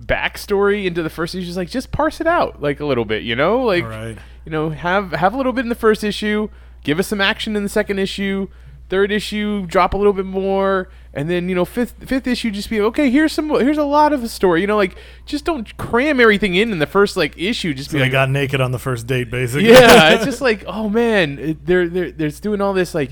backstory 0.01 0.85
into 0.87 1.03
the 1.03 1.11
first 1.11 1.35
issue. 1.35 1.45
Just 1.47 1.57
like 1.57 1.71
just 1.71 1.91
parse 1.91 2.21
it 2.21 2.27
out 2.27 2.63
like 2.63 2.81
a 2.81 2.87
little 2.87 3.05
bit, 3.05 3.23
you 3.23 3.35
know, 3.35 3.63
like 3.63 3.83
All 3.85 3.91
right. 3.91 4.19
you 4.45 4.53
know 4.53 4.71
have 4.71 5.13
have 5.13 5.35
a 5.35 5.37
little 5.37 5.53
bit 5.53 5.63
in 5.65 5.69
the 5.71 5.75
first 5.75 6.05
issue, 6.05 6.49
give 6.87 7.01
us 7.01 7.09
some 7.09 7.21
action 7.21 7.57
in 7.57 7.65
the 7.65 7.69
second 7.69 7.99
issue. 7.99 8.49
Third 8.89 9.11
issue, 9.11 9.67
drop 9.67 9.95
a 9.95 9.97
little 9.97 10.13
bit 10.13 10.25
more, 10.25 10.89
and 11.13 11.29
then 11.29 11.49
you 11.49 11.57
know 11.57 11.65
fifth 11.65 12.09
fifth 12.09 12.29
issue, 12.29 12.53
just 12.53 12.71
be 12.71 12.81
okay. 12.81 13.11
Here's 13.11 13.33
some, 13.33 13.51
here's 13.51 13.79
a 13.79 13.85
lot 13.85 14.13
of 14.13 14.23
the 14.23 14.29
story. 14.29 14.61
You 14.61 14.69
know, 14.69 14.77
like 14.77 14.97
just 15.25 15.45
don't 15.45 15.77
cram 15.77 16.21
everything 16.21 16.55
in 16.55 16.71
in 16.71 16.79
the 16.79 16.87
first 16.87 17.17
like 17.17 17.37
issue. 17.37 17.75
Just 17.75 17.91
so 17.91 17.95
be 17.97 18.03
like, 18.03 18.13
got 18.13 18.31
naked 18.31 18.61
on 18.61 18.71
the 18.71 18.79
first 18.79 19.09
date, 19.09 19.29
basically. 19.29 19.71
yeah, 19.71 20.11
it's 20.11 20.25
just 20.33 20.41
like, 20.41 20.63
oh 20.69 20.89
man, 20.89 21.37
it, 21.41 21.67
they're 21.67 21.89
they're 21.89 22.13
they're 22.13 22.31
doing 22.31 22.61
all 22.61 22.73
this 22.73 22.95
like, 22.95 23.11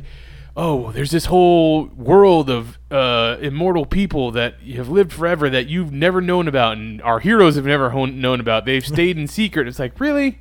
oh, 0.57 0.93
there's 0.93 1.11
this 1.11 1.25
whole 1.25 1.87
world 1.97 2.49
of 2.49 2.79
uh, 2.93 3.39
immortal 3.41 3.85
people 3.85 4.31
that 4.31 4.63
you 4.63 4.77
have 4.77 4.89
lived 4.89 5.13
forever 5.13 5.51
that 5.51 5.67
you've 5.67 5.91
never 5.91 6.21
known 6.21 6.47
about, 6.47 6.77
and 6.77 7.03
our 7.03 7.19
heroes 7.19 7.57
have 7.57 7.67
never 7.67 7.93
known 8.07 8.39
about. 8.39 8.65
They've 8.65 8.87
stayed 8.87 9.19
in 9.19 9.27
secret. 9.27 9.67
It's 9.67 9.81
like, 9.81 9.99
really? 9.99 10.39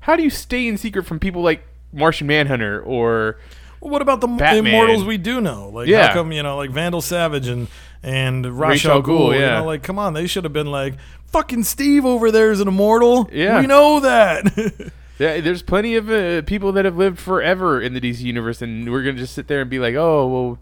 How 0.00 0.14
do 0.14 0.22
you 0.22 0.30
stay 0.30 0.68
in 0.68 0.78
secret 0.78 1.06
from 1.06 1.18
people 1.18 1.42
like 1.42 1.64
Martian 1.92 2.26
Manhunter 2.26 2.80
or? 2.82 3.38
Well, 3.80 3.90
what 3.90 4.02
about 4.02 4.20
the 4.20 4.26
Batman. 4.26 4.66
immortals 4.66 5.04
we 5.04 5.18
do 5.18 5.40
know? 5.40 5.68
Like, 5.68 5.86
Yeah. 5.88 6.08
how 6.08 6.14
come 6.14 6.32
you 6.32 6.42
know, 6.42 6.56
like 6.56 6.70
Vandal 6.70 7.02
Savage 7.02 7.46
and 7.48 7.68
and 8.02 8.44
Ra's 8.58 8.84
al 8.86 9.02
Ghul, 9.02 9.06
Ghul? 9.30 9.34
You 9.34 9.40
yeah. 9.40 9.58
know, 9.60 9.66
like, 9.66 9.82
come 9.82 9.98
on, 9.98 10.14
they 10.14 10.26
should 10.26 10.44
have 10.44 10.52
been 10.52 10.70
like, 10.70 10.94
fucking 11.26 11.64
Steve 11.64 12.04
over 12.06 12.30
there 12.30 12.50
is 12.50 12.60
an 12.60 12.68
immortal. 12.68 13.28
Yeah. 13.32 13.60
we 13.60 13.66
know 13.66 14.00
that. 14.00 14.90
Yeah, 15.18 15.40
there's 15.40 15.62
plenty 15.62 15.94
of 15.96 16.10
uh, 16.10 16.42
people 16.42 16.72
that 16.72 16.84
have 16.84 16.98
lived 16.98 17.18
forever 17.18 17.80
in 17.80 17.94
the 17.94 18.02
DC 18.02 18.20
universe, 18.20 18.60
and 18.60 18.92
we're 18.92 19.02
gonna 19.02 19.16
just 19.16 19.34
sit 19.34 19.48
there 19.48 19.62
and 19.62 19.70
be 19.70 19.78
like, 19.78 19.94
oh, 19.94 20.26
well, 20.26 20.58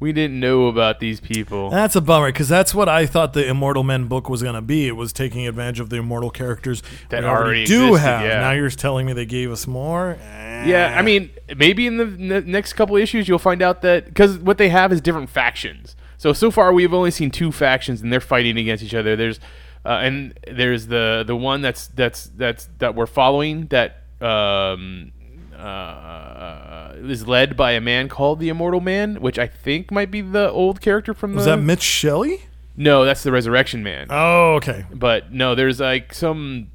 we 0.00 0.12
didn't 0.12 0.38
know 0.38 0.66
about 0.68 1.00
these 1.00 1.20
people. 1.20 1.70
That's 1.70 1.96
a 1.96 2.00
bummer 2.00 2.28
because 2.28 2.48
that's 2.48 2.74
what 2.74 2.88
I 2.88 3.04
thought 3.06 3.32
the 3.32 3.46
Immortal 3.48 3.82
Men 3.82 4.06
book 4.06 4.28
was 4.28 4.42
going 4.42 4.54
to 4.54 4.60
be. 4.62 4.86
It 4.86 4.92
was 4.96 5.12
taking 5.12 5.46
advantage 5.46 5.80
of 5.80 5.90
the 5.90 5.96
immortal 5.96 6.30
characters 6.30 6.82
That 7.08 7.22
we 7.24 7.28
already 7.28 7.64
do 7.64 7.88
existed, 7.88 8.06
have. 8.08 8.22
yeah. 8.24 8.40
Now 8.40 8.52
you're 8.52 8.70
telling 8.70 9.06
me 9.06 9.12
they 9.12 9.26
gave 9.26 9.50
us 9.50 9.66
more. 9.66 10.16
Yeah, 10.20 10.94
I 10.96 11.02
mean, 11.02 11.30
maybe 11.56 11.86
in 11.86 11.96
the 11.96 12.36
n- 12.36 12.50
next 12.50 12.72
couple 12.74 12.96
issues 12.96 13.28
you'll 13.28 13.38
find 13.38 13.62
out 13.62 13.82
that 13.82 14.04
because 14.06 14.38
what 14.38 14.58
they 14.58 14.68
have 14.68 14.92
is 14.92 15.00
different 15.00 15.30
factions. 15.30 15.96
So 16.16 16.32
so 16.32 16.50
far 16.50 16.72
we've 16.72 16.92
only 16.94 17.10
seen 17.12 17.30
two 17.30 17.52
factions 17.52 18.02
and 18.02 18.12
they're 18.12 18.20
fighting 18.20 18.58
against 18.58 18.82
each 18.82 18.94
other. 18.94 19.14
There's 19.16 19.38
uh, 19.84 20.00
and 20.02 20.38
there's 20.50 20.88
the 20.88 21.22
the 21.26 21.36
one 21.36 21.62
that's 21.62 21.86
that's 21.88 22.24
that's 22.36 22.68
that 22.78 22.94
we're 22.96 23.06
following 23.06 23.66
that 23.68 24.02
um 24.20 25.12
uh 25.58 26.94
is 26.96 27.26
led 27.26 27.56
by 27.56 27.72
a 27.72 27.80
man 27.80 28.08
called 28.08 28.40
the 28.40 28.48
Immortal 28.48 28.80
Man, 28.80 29.20
which 29.20 29.38
I 29.38 29.46
think 29.46 29.90
might 29.90 30.10
be 30.10 30.20
the 30.20 30.50
old 30.50 30.80
character 30.80 31.14
from 31.14 31.34
was 31.34 31.44
the 31.44 31.56
that 31.56 31.62
Mitch 31.62 31.82
Shelley? 31.82 32.42
No, 32.76 33.04
that's 33.04 33.22
the 33.24 33.32
Resurrection 33.32 33.82
Man. 33.82 34.06
Oh, 34.08 34.54
okay. 34.54 34.86
But 34.92 35.32
no, 35.32 35.54
there's 35.54 35.80
like 35.80 36.14
some 36.14 36.68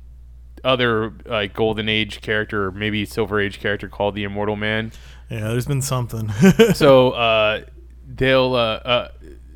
other 0.64 1.14
like 1.26 1.54
golden 1.54 1.90
age 1.90 2.22
character 2.22 2.66
or 2.66 2.72
maybe 2.72 3.06
silver 3.06 3.40
age 3.40 3.60
character 3.60 3.88
called 3.88 4.16
the 4.16 4.24
Immortal 4.24 4.56
Man. 4.56 4.92
Yeah, 5.30 5.50
there's 5.50 5.66
been 5.66 5.82
something. 5.82 6.30
so 6.74 7.12
uh, 7.12 7.62
they'll 8.06 8.54
uh, 8.56 8.76
uh, 8.84 9.08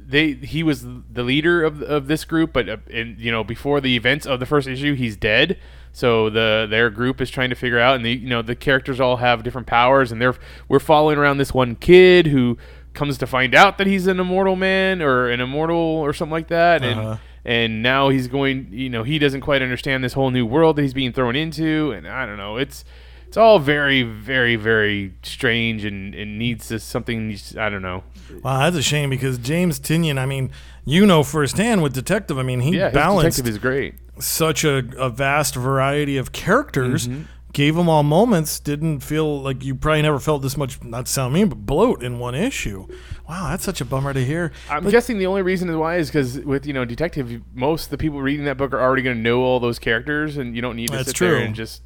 they 0.08 0.34
he 0.34 0.64
was 0.64 0.84
the 0.84 1.24
leader 1.24 1.64
of 1.64 1.82
of 1.82 2.08
this 2.08 2.26
group, 2.26 2.54
but 2.54 2.70
uh, 2.70 2.78
in, 2.90 3.16
you 3.20 3.32
know 3.32 3.44
before 3.44 3.82
the 3.82 3.96
events 3.96 4.26
of 4.26 4.40
the 4.40 4.46
first 4.46 4.68
issue, 4.68 4.96
he's 4.96 5.18
dead. 5.18 5.60
So 5.98 6.30
the 6.30 6.68
their 6.70 6.92
group 6.92 7.20
is 7.22 7.32
trying 7.32 7.50
to 7.50 7.56
figure 7.56 7.80
out, 7.80 7.96
and 7.96 8.06
the 8.06 8.12
you 8.14 8.30
know 8.30 8.44
the 8.44 8.56
characters 8.56 9.00
all 9.00 9.18
have 9.18 9.42
different 9.42 9.66
powers, 9.66 10.12
and 10.12 10.22
they're 10.22 10.36
we're 10.70 10.78
following 10.80 11.18
around 11.18 11.40
this 11.40 11.56
one 11.56 11.76
kid 11.76 12.28
who 12.28 12.56
comes 12.94 13.18
to 13.18 13.26
find 13.26 13.56
out 13.56 13.80
that 13.80 13.88
he's 13.88 14.06
an 14.06 14.20
immortal 14.20 14.56
man 14.56 15.02
or 15.02 15.28
an 15.28 15.40
immortal 15.40 15.76
or 15.76 16.14
something 16.14 16.34
like 16.34 16.50
that, 16.50 16.84
and 16.84 17.00
Uh-huh. 17.00 17.18
and 17.46 17.82
now 17.82 18.10
he's 18.10 18.28
going 18.28 18.68
you 18.72 18.92
know 18.92 19.02
he 19.02 19.18
doesn't 19.18 19.42
quite 19.42 19.64
understand 19.64 20.04
this 20.04 20.14
whole 20.14 20.30
new 20.30 20.46
world 20.46 20.76
that 20.76 20.84
he's 20.84 20.94
being 20.94 21.14
thrown 21.14 21.36
into, 21.36 21.92
and 21.92 22.08
I 22.08 22.28
don't 22.28 22.38
know 22.38 22.58
it's 22.58 22.86
it's 23.28 23.36
all 23.38 23.58
very 23.58 24.04
very 24.04 24.56
very 24.56 25.16
strange 25.24 25.84
and, 25.84 26.14
and 26.14 26.38
needs 26.38 26.68
to 26.68 26.80
something 26.80 27.36
I 27.58 27.70
don't 27.70 27.82
know 27.82 28.04
Wow, 28.44 28.60
that's 28.60 28.76
a 28.76 28.84
shame 28.84 29.10
because 29.10 29.40
James 29.40 29.80
Tynion, 29.80 30.20
I 30.20 30.28
mean, 30.28 30.52
you 30.86 31.08
know 31.08 31.24
firsthand 31.24 31.82
with 31.82 31.94
Detective, 31.96 32.38
I 32.38 32.44
mean, 32.44 32.60
he 32.60 32.78
yeah 32.78 32.90
balanced 32.92 33.38
detective 33.38 33.52
is 33.52 33.58
great 33.58 33.96
such 34.20 34.64
a, 34.64 34.84
a 34.98 35.10
vast 35.10 35.56
variety 35.56 36.18
of 36.18 36.32
characters, 36.32 37.08
Mm-hmm. 37.08 37.22
gave 37.54 37.76
them 37.76 37.90
all 37.90 38.04
moments, 38.04 38.60
didn't 38.60 39.00
feel 39.00 39.42
like 39.42 39.64
you 39.64 39.74
probably 39.74 40.02
never 40.04 40.20
felt 40.20 40.42
this 40.44 40.58
much, 40.58 40.84
not 40.84 41.08
sound 41.08 41.34
mean, 41.34 41.48
but 41.50 41.66
bloat 41.66 42.04
in 42.04 42.20
one 42.20 42.36
issue. 42.36 42.88
Wow, 43.28 43.50
that's 43.50 43.64
such 43.64 43.82
a 43.82 43.86
bummer 43.86 44.14
to 44.14 44.24
hear. 44.24 44.52
I'm 44.70 44.84
But- 44.84 44.92
guessing 44.92 45.18
the 45.18 45.26
only 45.28 45.42
reason 45.42 45.78
why 45.80 45.98
is 45.98 46.08
because 46.10 46.40
with 46.40 46.66
you 46.68 46.74
know 46.74 46.86
detective 46.86 47.42
most 47.56 47.86
of 47.86 47.90
the 47.92 47.98
people 47.98 48.22
reading 48.22 48.46
that 48.46 48.58
book 48.58 48.74
are 48.74 48.80
already 48.82 49.02
going 49.02 49.16
to 49.18 49.22
know 49.22 49.42
all 49.42 49.60
those 49.60 49.80
characters 49.80 50.38
and 50.38 50.56
you 50.56 50.62
don't 50.62 50.76
need 50.76 50.90
to 50.92 51.04
sit 51.04 51.18
there 51.18 51.38
and 51.38 51.56
just 51.56 51.82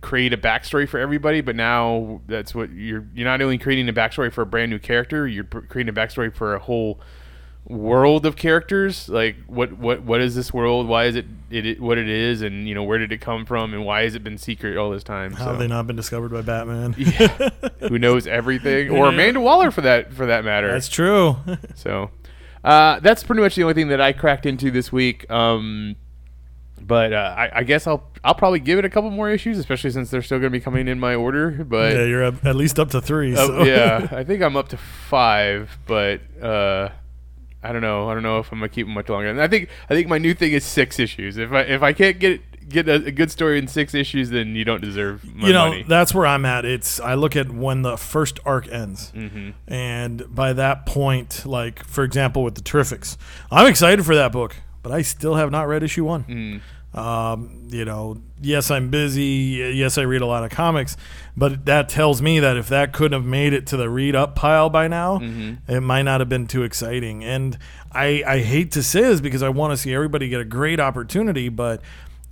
create 0.00 0.32
a 0.32 0.36
backstory 0.38 0.88
for 0.88 0.98
everybody, 0.98 1.40
but 1.40 1.56
now 1.56 2.20
that's 2.26 2.54
what 2.54 2.70
you're 2.72 3.06
you're 3.14 3.24
not 3.28 3.40
only 3.42 3.58
creating 3.58 3.88
a 3.88 3.92
backstory 3.92 4.30
for 4.32 4.42
a 4.42 4.46
brand 4.46 4.70
new 4.70 4.78
character, 4.78 5.26
you're 5.26 5.44
creating 5.44 5.88
a 5.88 5.92
backstory 5.98 6.34
for 6.34 6.54
a 6.54 6.58
whole 6.58 7.00
world 7.66 8.26
of 8.26 8.36
characters. 8.36 9.08
Like 9.08 9.36
what 9.46 9.72
what 9.78 10.02
what 10.02 10.20
is 10.20 10.34
this 10.34 10.52
world? 10.52 10.86
Why 10.86 11.04
is 11.04 11.16
it 11.16 11.26
it, 11.50 11.66
it 11.66 11.80
what 11.80 11.98
it 11.98 12.08
is? 12.08 12.42
And 12.42 12.68
you 12.68 12.74
know 12.74 12.82
where 12.82 12.98
did 12.98 13.12
it 13.12 13.20
come 13.20 13.44
from? 13.46 13.72
And 13.74 13.84
why 13.84 14.02
has 14.02 14.14
it 14.14 14.22
been 14.24 14.38
secret 14.38 14.76
all 14.76 14.90
this 14.90 15.04
time? 15.04 15.32
How 15.32 15.44
So, 15.44 15.50
have 15.52 15.58
they 15.58 15.66
not 15.68 15.86
been 15.86 15.96
discovered 15.96 16.30
by 16.32 16.42
Batman? 16.42 16.92
who 17.80 17.98
knows 17.98 18.26
everything? 18.26 18.90
Or 18.90 19.08
Amanda 19.08 19.40
Waller 19.40 19.70
for 19.70 19.80
that 19.82 20.12
for 20.12 20.26
that 20.26 20.44
matter. 20.44 20.70
That's 20.70 20.88
true. 20.88 21.36
So 21.76 22.10
uh, 22.62 23.00
that's 23.00 23.22
pretty 23.22 23.42
much 23.42 23.56
the 23.56 23.62
only 23.62 23.74
thing 23.74 23.88
that 23.88 24.00
I 24.00 24.12
cracked 24.12 24.46
into 24.46 24.70
this 24.70 24.90
week. 24.90 25.30
Um, 25.30 25.96
but 26.80 27.12
uh, 27.12 27.34
I, 27.36 27.58
I 27.60 27.62
guess 27.62 27.86
I'll 27.86 28.10
I'll 28.22 28.34
probably 28.34 28.60
give 28.60 28.78
it 28.78 28.84
a 28.84 28.90
couple 28.90 29.10
more 29.10 29.30
issues, 29.30 29.58
especially 29.58 29.90
since 29.90 30.10
they're 30.10 30.22
still 30.22 30.38
going 30.38 30.50
to 30.52 30.58
be 30.58 30.62
coming 30.62 30.88
in 30.88 30.98
my 30.98 31.14
order. 31.14 31.50
But 31.50 31.92
yeah, 31.94 32.04
you're 32.04 32.22
at 32.22 32.44
at 32.46 32.56
least 32.56 32.78
up 32.78 32.90
to 32.90 33.00
three. 33.00 33.34
uh, 33.34 33.46
so. 33.46 33.64
yeah, 33.64 34.08
I 34.12 34.24
think 34.24 34.42
I'm 34.42 34.56
up 34.56 34.68
to 34.68 34.76
five, 34.76 35.78
but 35.86 36.20
uh, 36.42 36.90
I 37.64 37.72
don't 37.72 37.82
know. 37.82 38.08
I 38.08 38.14
don't 38.14 38.22
know 38.22 38.38
if 38.38 38.52
I'm 38.52 38.58
gonna 38.58 38.68
keep 38.68 38.86
them 38.86 38.94
much 38.94 39.08
longer. 39.08 39.28
And 39.30 39.40
I 39.40 39.48
think 39.48 39.68
I 39.90 39.94
think 39.94 40.06
my 40.08 40.18
new 40.18 40.34
thing 40.34 40.52
is 40.52 40.64
six 40.64 40.98
issues. 40.98 41.36
If 41.38 41.50
I 41.52 41.60
if 41.62 41.82
I 41.82 41.92
can't 41.92 42.18
get 42.18 42.40
get 42.68 42.88
a, 42.88 42.94
a 42.94 43.10
good 43.10 43.30
story 43.30 43.58
in 43.58 43.68
six 43.68 43.94
issues, 43.94 44.30
then 44.30 44.54
you 44.54 44.64
don't 44.64 44.80
deserve 44.80 45.22
my 45.34 45.46
you 45.48 45.52
know 45.52 45.68
money. 45.68 45.84
that's 45.86 46.14
where 46.14 46.26
i'm 46.26 46.46
at 46.46 46.64
it's 46.64 46.98
i 46.98 47.12
look 47.12 47.36
at 47.36 47.50
when 47.50 47.82
the 47.82 47.98
first 47.98 48.40
arc 48.46 48.66
ends 48.68 49.12
Mm-hmm. 49.14 49.50
and 49.72 50.24
by 50.34 50.54
that 50.54 50.86
point 50.86 51.44
like 51.44 51.84
for 51.84 52.04
example 52.04 52.42
with 52.42 52.54
the 52.54 52.62
terrifics 52.62 53.18
i'm 53.50 53.66
excited 53.66 54.06
for 54.06 54.14
that 54.14 54.32
book 54.32 54.56
but 54.82 54.92
i 54.92 55.02
still 55.02 55.34
have 55.34 55.50
not 55.50 55.68
read 55.68 55.82
issue 55.82 56.04
one 56.06 56.24
Mm. 56.24 56.60
Um, 56.94 57.68
you 57.70 57.84
know 57.84 58.16
yes 58.40 58.70
i'm 58.70 58.88
busy 58.90 59.72
yes 59.74 59.98
i 59.98 60.02
read 60.02 60.22
a 60.22 60.26
lot 60.26 60.44
of 60.44 60.50
comics 60.50 60.96
but 61.36 61.64
that 61.66 61.88
tells 61.88 62.22
me 62.22 62.38
that 62.40 62.56
if 62.56 62.68
that 62.68 62.92
couldn't 62.92 63.18
have 63.20 63.28
made 63.28 63.52
it 63.52 63.66
to 63.66 63.76
the 63.76 63.88
read 63.90 64.14
up 64.14 64.34
pile 64.36 64.70
by 64.70 64.86
now 64.86 65.18
Mm-hmm. 65.18 65.70
it 65.72 65.80
might 65.80 66.02
not 66.02 66.20
have 66.20 66.28
been 66.28 66.46
too 66.46 66.62
exciting 66.62 67.24
and 67.24 67.58
i 67.92 68.22
i 68.26 68.38
hate 68.40 68.70
to 68.72 68.82
say 68.82 69.00
this 69.02 69.20
because 69.20 69.42
i 69.42 69.48
want 69.48 69.72
to 69.72 69.76
see 69.76 69.92
everybody 69.94 70.28
get 70.28 70.40
a 70.40 70.44
great 70.44 70.78
opportunity 70.80 71.48
but 71.48 71.80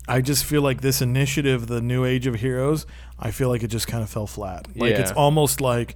I 0.08 0.20
just 0.20 0.44
feel 0.44 0.62
like 0.62 0.80
this 0.80 1.00
initiative, 1.00 1.68
the 1.68 1.80
New 1.80 2.04
Age 2.04 2.26
of 2.26 2.34
Heroes, 2.34 2.86
I 3.20 3.30
feel 3.30 3.48
like 3.48 3.62
it 3.62 3.68
just 3.68 3.86
kind 3.86 4.02
of 4.02 4.10
fell 4.10 4.26
flat. 4.26 4.66
Like 4.76 4.94
it's 4.94 5.12
almost 5.12 5.60
like, 5.60 5.94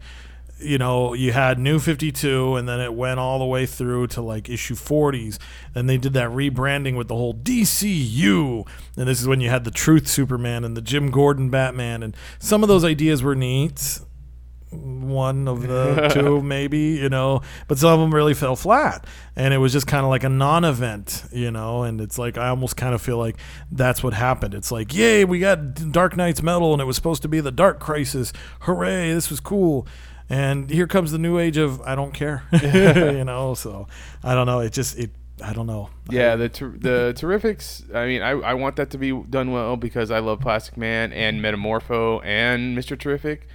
you 0.58 0.78
know, 0.78 1.12
you 1.12 1.32
had 1.32 1.58
New 1.58 1.78
52 1.78 2.56
and 2.56 2.68
then 2.68 2.80
it 2.80 2.94
went 2.94 3.20
all 3.20 3.38
the 3.38 3.44
way 3.44 3.66
through 3.66 4.06
to 4.08 4.22
like 4.22 4.48
issue 4.48 4.74
40s. 4.74 5.38
Then 5.74 5.86
they 5.86 5.98
did 5.98 6.14
that 6.14 6.30
rebranding 6.30 6.96
with 6.96 7.08
the 7.08 7.14
whole 7.14 7.34
DCU. 7.34 8.66
And 8.96 9.08
this 9.08 9.20
is 9.20 9.28
when 9.28 9.40
you 9.40 9.50
had 9.50 9.64
the 9.64 9.70
Truth 9.70 10.08
Superman 10.08 10.64
and 10.64 10.76
the 10.76 10.80
Jim 10.80 11.10
Gordon 11.10 11.50
Batman. 11.50 12.02
And 12.02 12.16
some 12.38 12.62
of 12.62 12.68
those 12.68 12.84
ideas 12.84 13.22
were 13.22 13.34
neat. 13.34 14.00
One 14.70 15.46
of 15.46 15.62
the 15.62 16.08
two, 16.12 16.42
maybe, 16.42 16.78
you 16.78 17.10
know, 17.10 17.42
but 17.68 17.78
some 17.78 17.92
of 17.92 18.00
them 18.00 18.14
really 18.14 18.34
fell 18.34 18.56
flat. 18.56 19.06
And 19.36 19.52
it 19.52 19.58
was 19.58 19.72
just 19.74 19.86
kind 19.86 20.04
of 20.04 20.10
like 20.10 20.24
a 20.24 20.28
non 20.30 20.64
event, 20.64 21.24
you 21.32 21.50
know, 21.50 21.82
and 21.82 22.00
it's 22.00 22.18
like, 22.18 22.38
I 22.38 22.48
almost 22.48 22.78
kind 22.78 22.94
of 22.94 23.02
feel 23.02 23.18
like 23.18 23.36
that's 23.70 24.02
what 24.02 24.14
happened. 24.14 24.54
It's 24.54 24.72
like, 24.72 24.94
yay, 24.94 25.24
we 25.24 25.38
got 25.38 25.92
Dark 25.92 26.16
Nights 26.16 26.42
Metal, 26.42 26.72
and 26.72 26.80
it 26.80 26.86
was 26.86 26.96
supposed 26.96 27.22
to 27.22 27.28
be 27.28 27.40
the 27.40 27.52
Dark 27.52 27.78
Crisis. 27.78 28.32
Hooray, 28.60 29.12
this 29.12 29.30
was 29.30 29.40
cool. 29.40 29.86
And 30.28 30.68
here 30.68 30.86
comes 30.86 31.12
the 31.12 31.18
new 31.18 31.38
age 31.38 31.56
of 31.56 31.80
I 31.82 31.94
don't 31.94 32.12
care, 32.12 32.42
you 32.62 33.24
know. 33.24 33.54
So 33.54 33.86
I 34.24 34.34
don't 34.34 34.46
know. 34.46 34.60
It 34.60 34.72
just 34.72 34.98
it 34.98 35.10
I 35.42 35.52
don't 35.52 35.66
know. 35.66 35.90
Yeah, 36.10 36.36
the 36.36 36.48
ter- 36.48 36.76
the 36.76 37.14
Terrifics. 37.16 37.94
I 37.94 38.06
mean, 38.06 38.22
I, 38.22 38.30
I 38.30 38.54
want 38.54 38.76
that 38.76 38.90
to 38.90 38.98
be 38.98 39.12
done 39.12 39.52
well 39.52 39.76
because 39.76 40.10
I 40.10 40.18
love 40.20 40.40
Plastic 40.40 40.76
Man 40.76 41.12
and 41.12 41.40
Metamorpho 41.40 42.24
and 42.24 42.74
Mister 42.74 42.96
Terrific, 42.96 43.46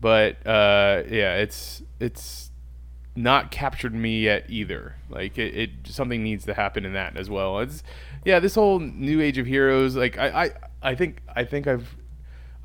but 0.00 0.46
uh, 0.46 1.02
yeah, 1.08 1.36
it's 1.36 1.82
it's 1.98 2.50
not 3.16 3.50
captured 3.50 3.94
me 3.94 4.20
yet 4.20 4.44
either. 4.48 4.96
Like 5.08 5.38
it, 5.38 5.56
it 5.56 5.70
something 5.84 6.22
needs 6.22 6.44
to 6.44 6.54
happen 6.54 6.84
in 6.84 6.92
that 6.92 7.16
as 7.16 7.30
well. 7.30 7.60
It's 7.60 7.82
yeah, 8.24 8.38
this 8.38 8.54
whole 8.54 8.78
new 8.78 9.20
age 9.20 9.38
of 9.38 9.46
heroes. 9.46 9.96
Like 9.96 10.18
I 10.18 10.44
I, 10.44 10.50
I 10.82 10.94
think 10.94 11.22
I 11.34 11.44
think 11.44 11.66
I've 11.66 11.96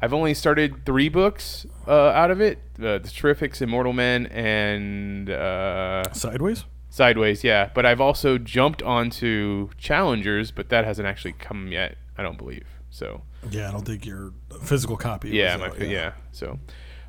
I've 0.01 0.13
only 0.13 0.33
started 0.33 0.85
three 0.85 1.09
books 1.09 1.65
uh, 1.87 2.09
out 2.09 2.31
of 2.31 2.41
it: 2.41 2.59
uh, 2.79 2.99
the 2.99 2.99
Terrifics, 2.99 3.61
Immortal 3.61 3.93
Men, 3.93 4.27
and 4.27 5.29
uh, 5.29 6.03
Sideways. 6.13 6.65
Sideways, 6.89 7.43
yeah. 7.43 7.69
But 7.73 7.85
I've 7.85 8.01
also 8.01 8.37
jumped 8.37 8.81
onto 8.81 9.69
Challengers, 9.77 10.51
but 10.51 10.69
that 10.69 10.85
hasn't 10.85 11.07
actually 11.07 11.33
come 11.33 11.67
yet. 11.67 11.97
I 12.17 12.23
don't 12.23 12.37
believe. 12.37 12.65
So 12.89 13.23
Yeah, 13.49 13.69
I 13.69 13.71
don't 13.71 13.85
think 13.85 14.05
your 14.05 14.31
physical 14.61 14.95
copy. 14.95 15.31
yeah, 15.31 15.57
my, 15.57 15.67
out, 15.67 15.79
yeah. 15.81 16.13
So 16.31 16.59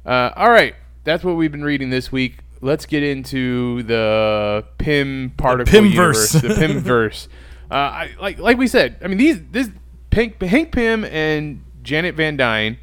uh, 0.04 0.30
all 0.36 0.50
right, 0.50 0.74
that's 1.04 1.22
what 1.22 1.36
we've 1.36 1.52
been 1.52 1.64
reading 1.64 1.90
this 1.90 2.10
week. 2.10 2.38
Let's 2.60 2.86
get 2.86 3.02
into 3.02 3.82
the 3.84 4.64
Pym 4.78 5.32
particle 5.36 5.80
Pymverse. 5.80 5.92
universe, 5.92 6.32
the 6.32 6.48
Pymverse. 6.48 7.28
uh, 7.70 7.74
I, 7.74 8.10
like 8.20 8.38
like 8.38 8.58
we 8.58 8.66
said, 8.66 8.96
I 9.04 9.08
mean 9.08 9.18
these 9.18 9.40
this 9.50 9.70
Hank, 10.12 10.40
Hank 10.40 10.72
Pym 10.72 11.04
and 11.04 11.62
Janet 11.86 12.14
Van 12.16 12.36
Dyne 12.36 12.76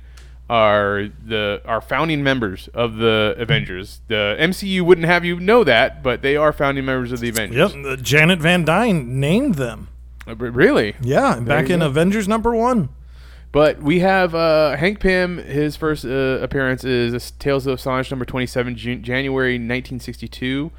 are 0.50 1.10
the 1.26 1.62
are 1.66 1.82
founding 1.82 2.24
members 2.24 2.68
of 2.74 2.96
the 2.98 3.36
Avengers. 3.38 4.02
The 4.08 4.36
MCU 4.40 4.82
wouldn't 4.82 5.06
have 5.08 5.24
you 5.24 5.40
know 5.40 5.64
that, 5.64 6.02
but 6.02 6.22
they 6.22 6.36
are 6.36 6.52
founding 6.52 6.86
members 6.86 7.12
of 7.12 7.20
the 7.20 7.30
Avengers. 7.30 7.74
Yep, 7.76 7.86
uh, 7.86 7.96
Janet 8.02 8.40
Van 8.40 8.66
Dyne 8.66 9.20
named 9.20 9.56
them. 9.56 9.90
Uh, 10.28 10.36
Really? 10.36 10.96
Yeah, 11.02 11.40
back 11.40 11.70
in 11.70 11.80
go. 11.82 11.86
Avengers 11.86 12.28
number 12.28 12.56
one. 12.56 12.90
But 13.52 13.84
we 13.84 14.00
have 14.00 14.34
uh, 14.34 14.76
Hank 14.78 15.00
Pym. 15.00 15.38
His 15.38 15.76
first 15.76 16.06
uh, 16.06 16.10
appearance 16.42 16.84
is 16.84 17.30
Tales 17.32 17.68
of 17.68 17.76
Astonish 17.76 18.10
number 18.10 18.26
27, 18.26 18.76
Jan- 18.76 19.04
January 19.04 19.54
1962. 19.54 20.72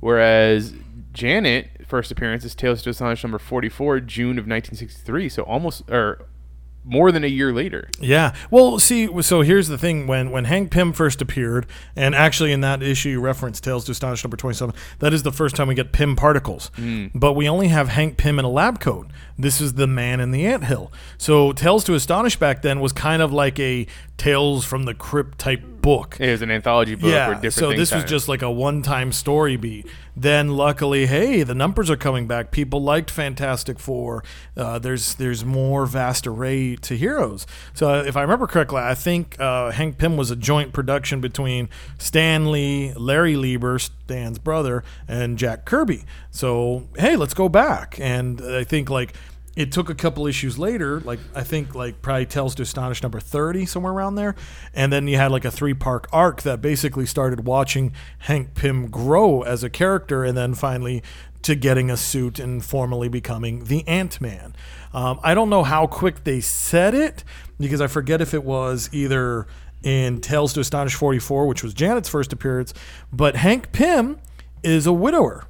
Whereas 0.00 0.72
Janet, 1.12 1.68
first 1.86 2.10
appearance 2.10 2.42
is 2.44 2.54
Tales 2.54 2.80
of 2.80 2.86
Astonish 2.90 3.22
number 3.22 3.38
44, 3.38 4.00
June 4.00 4.38
of 4.38 4.46
1963. 4.46 5.28
So 5.28 5.42
almost, 5.42 5.88
or 5.90 6.24
more 6.84 7.12
than 7.12 7.24
a 7.24 7.28
year 7.28 7.52
later. 7.52 7.88
Yeah. 8.00 8.34
Well, 8.50 8.78
see, 8.78 9.08
so 9.22 9.42
here's 9.42 9.68
the 9.68 9.78
thing: 9.78 10.06
when 10.06 10.30
when 10.30 10.44
Hank 10.46 10.70
Pym 10.70 10.92
first 10.92 11.22
appeared, 11.22 11.66
and 11.94 12.14
actually 12.14 12.52
in 12.52 12.60
that 12.62 12.82
issue 12.82 13.10
you 13.10 13.20
referenced 13.20 13.64
Tales 13.64 13.84
to 13.84 13.92
Astonish 13.92 14.24
number 14.24 14.36
twenty-seven, 14.36 14.74
that 14.98 15.12
is 15.12 15.22
the 15.22 15.32
first 15.32 15.56
time 15.56 15.68
we 15.68 15.74
get 15.74 15.92
Pym 15.92 16.16
particles. 16.16 16.70
Mm. 16.76 17.10
But 17.14 17.34
we 17.34 17.48
only 17.48 17.68
have 17.68 17.88
Hank 17.88 18.16
Pym 18.16 18.38
in 18.38 18.44
a 18.44 18.50
lab 18.50 18.80
coat. 18.80 19.08
This 19.38 19.60
is 19.60 19.74
the 19.74 19.86
man 19.86 20.20
in 20.20 20.30
the 20.30 20.46
anthill. 20.46 20.92
So 21.18 21.52
Tales 21.52 21.84
to 21.84 21.94
Astonish 21.94 22.36
back 22.36 22.62
then 22.62 22.80
was 22.80 22.92
kind 22.92 23.22
of 23.22 23.32
like 23.32 23.58
a 23.58 23.86
Tales 24.16 24.64
from 24.64 24.84
the 24.84 24.94
Crypt 24.94 25.38
type 25.38 25.62
book. 25.82 26.16
It 26.18 26.30
was 26.30 26.42
an 26.42 26.50
anthology 26.50 26.94
book 26.94 27.10
Yeah, 27.10 27.34
different 27.34 27.52
so 27.54 27.68
this 27.70 27.78
was 27.78 27.90
happened. 27.90 28.08
just 28.08 28.28
like 28.28 28.42
a 28.42 28.50
one-time 28.50 29.12
story 29.12 29.56
beat. 29.56 29.86
Then, 30.16 30.56
luckily, 30.56 31.06
hey, 31.06 31.42
the 31.42 31.54
numbers 31.54 31.90
are 31.90 31.96
coming 31.96 32.26
back. 32.26 32.50
People 32.50 32.82
liked 32.82 33.10
Fantastic 33.10 33.78
Four. 33.78 34.22
Uh, 34.56 34.78
there's 34.78 35.14
there's 35.14 35.42
more 35.44 35.86
vast 35.86 36.26
array 36.26 36.76
to 36.76 36.96
heroes. 36.96 37.46
So, 37.72 37.88
uh, 37.88 38.02
if 38.02 38.16
I 38.16 38.22
remember 38.22 38.46
correctly, 38.46 38.80
I 38.82 38.94
think 38.94 39.40
uh, 39.40 39.70
Hank 39.70 39.96
Pym 39.98 40.16
was 40.18 40.30
a 40.30 40.36
joint 40.36 40.72
production 40.74 41.20
between 41.22 41.68
Stan 41.98 42.52
Lee, 42.52 42.92
Larry 42.94 43.36
Lieber, 43.36 43.78
Stan's 43.78 44.38
brother, 44.38 44.84
and 45.08 45.38
Jack 45.38 45.64
Kirby. 45.64 46.04
So, 46.30 46.88
hey, 46.98 47.16
let's 47.16 47.34
go 47.34 47.48
back. 47.48 47.98
And 47.98 48.40
I 48.42 48.64
think 48.64 48.90
like 48.90 49.14
it 49.54 49.70
took 49.70 49.90
a 49.90 49.94
couple 49.94 50.26
issues 50.26 50.58
later, 50.58 51.00
like 51.00 51.20
I 51.34 51.42
think 51.42 51.74
like 51.74 52.00
probably 52.00 52.26
Tales 52.26 52.54
to 52.54 52.62
Astonish 52.62 53.02
number 53.02 53.20
30, 53.20 53.66
somewhere 53.66 53.92
around 53.92 54.14
there. 54.14 54.34
And 54.72 54.92
then 54.92 55.06
you 55.06 55.16
had 55.18 55.30
like 55.30 55.44
a 55.44 55.50
three 55.50 55.74
park 55.74 56.08
arc 56.12 56.42
that 56.42 56.62
basically 56.62 57.04
started 57.04 57.44
watching 57.44 57.92
Hank 58.20 58.54
Pym 58.54 58.88
grow 58.88 59.42
as 59.42 59.62
a 59.62 59.68
character 59.68 60.24
and 60.24 60.36
then 60.36 60.54
finally 60.54 61.02
to 61.42 61.54
getting 61.54 61.90
a 61.90 61.96
suit 61.96 62.38
and 62.38 62.64
formally 62.64 63.08
becoming 63.08 63.64
the 63.64 63.86
Ant 63.86 64.20
Man. 64.20 64.54
Um, 64.94 65.20
I 65.22 65.34
don't 65.34 65.50
know 65.50 65.64
how 65.64 65.86
quick 65.86 66.24
they 66.24 66.40
said 66.40 66.94
it 66.94 67.24
because 67.58 67.80
I 67.80 67.88
forget 67.88 68.20
if 68.20 68.32
it 68.32 68.44
was 68.44 68.88
either 68.92 69.46
in 69.82 70.20
Tales 70.20 70.52
to 70.54 70.60
Astonish 70.60 70.94
44, 70.94 71.46
which 71.46 71.62
was 71.62 71.74
Janet's 71.74 72.08
first 72.08 72.32
appearance, 72.32 72.72
but 73.12 73.36
Hank 73.36 73.72
Pym 73.72 74.18
is 74.62 74.86
a 74.86 74.92
widower 74.92 75.46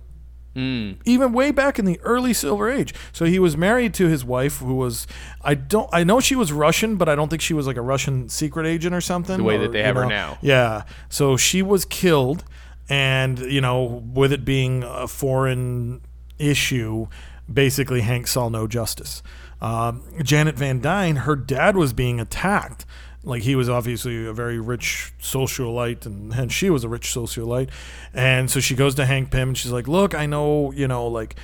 even 0.55 1.33
way 1.33 1.51
back 1.51 1.79
in 1.79 1.85
the 1.87 1.99
early 2.03 2.35
silver 2.35 2.69
age. 2.71 2.93
So 3.13 3.25
he 3.25 3.39
was 3.39 3.57
married 3.57 3.95
to 3.95 4.09
his 4.09 4.23
wife 4.25 4.59
who 4.59 4.75
was 4.75 5.07
i 5.43 5.55
don't 5.55 5.89
i 5.93 6.05
know 6.05 6.21
she 6.21 6.37
was 6.37 6.53
russian 6.53 6.97
but 6.97 7.09
i 7.09 7.15
don't 7.15 7.29
think 7.31 7.41
she 7.43 7.55
was 7.55 7.67
like 7.67 7.77
a 7.79 7.83
russian 7.83 8.29
secret 8.29 8.67
agent 8.67 8.95
or 8.95 9.01
something 9.01 9.39
The 9.39 9.43
way 9.43 9.57
or, 9.57 9.63
that 9.63 9.73
they 9.73 9.83
have 9.83 9.97
her 9.97 10.07
now. 10.07 10.39
yeah. 10.43 10.83
So 11.09 11.37
she 11.39 11.63
was 11.63 11.85
killed 11.87 12.45
and 12.89 13.39
you 13.39 13.61
know 13.63 14.03
with 14.15 14.33
it 14.33 14.45
being 14.45 14.83
a 14.83 15.09
foreign 15.09 16.03
issue 16.39 17.07
basically 17.53 18.03
hank 18.03 18.27
saw 18.27 18.49
no 18.49 18.67
justice. 18.67 19.23
Um, 19.61 20.03
janet 20.23 20.57
van 20.59 20.81
dyne 20.81 21.17
her 21.17 21.37
dad 21.37 21.77
was 21.77 21.93
being 21.93 22.21
attacked 22.21 22.85
like 23.25 23.43
he 23.43 23.55
was 23.55 23.69
obviously 23.69 24.27
a 24.27 24.33
very 24.33 24.59
rich 24.59 25.13
socialite 25.21 26.07
and, 26.07 26.33
and 26.33 26.53
she 26.53 26.71
was 26.71 26.85
a 26.85 26.89
rich 26.89 27.09
socialite 27.09 27.71
and 28.13 28.51
so 28.51 28.61
she 28.61 28.75
goes 28.75 28.95
to 28.95 29.07
hank 29.07 29.31
pym 29.31 29.49
and 29.49 29.59
she's 29.59 29.73
like 29.73 29.87
look 29.87 30.15
i 30.15 30.27
know 30.27 30.73
you 30.73 30.89
know 30.89 31.07
like 31.07 31.37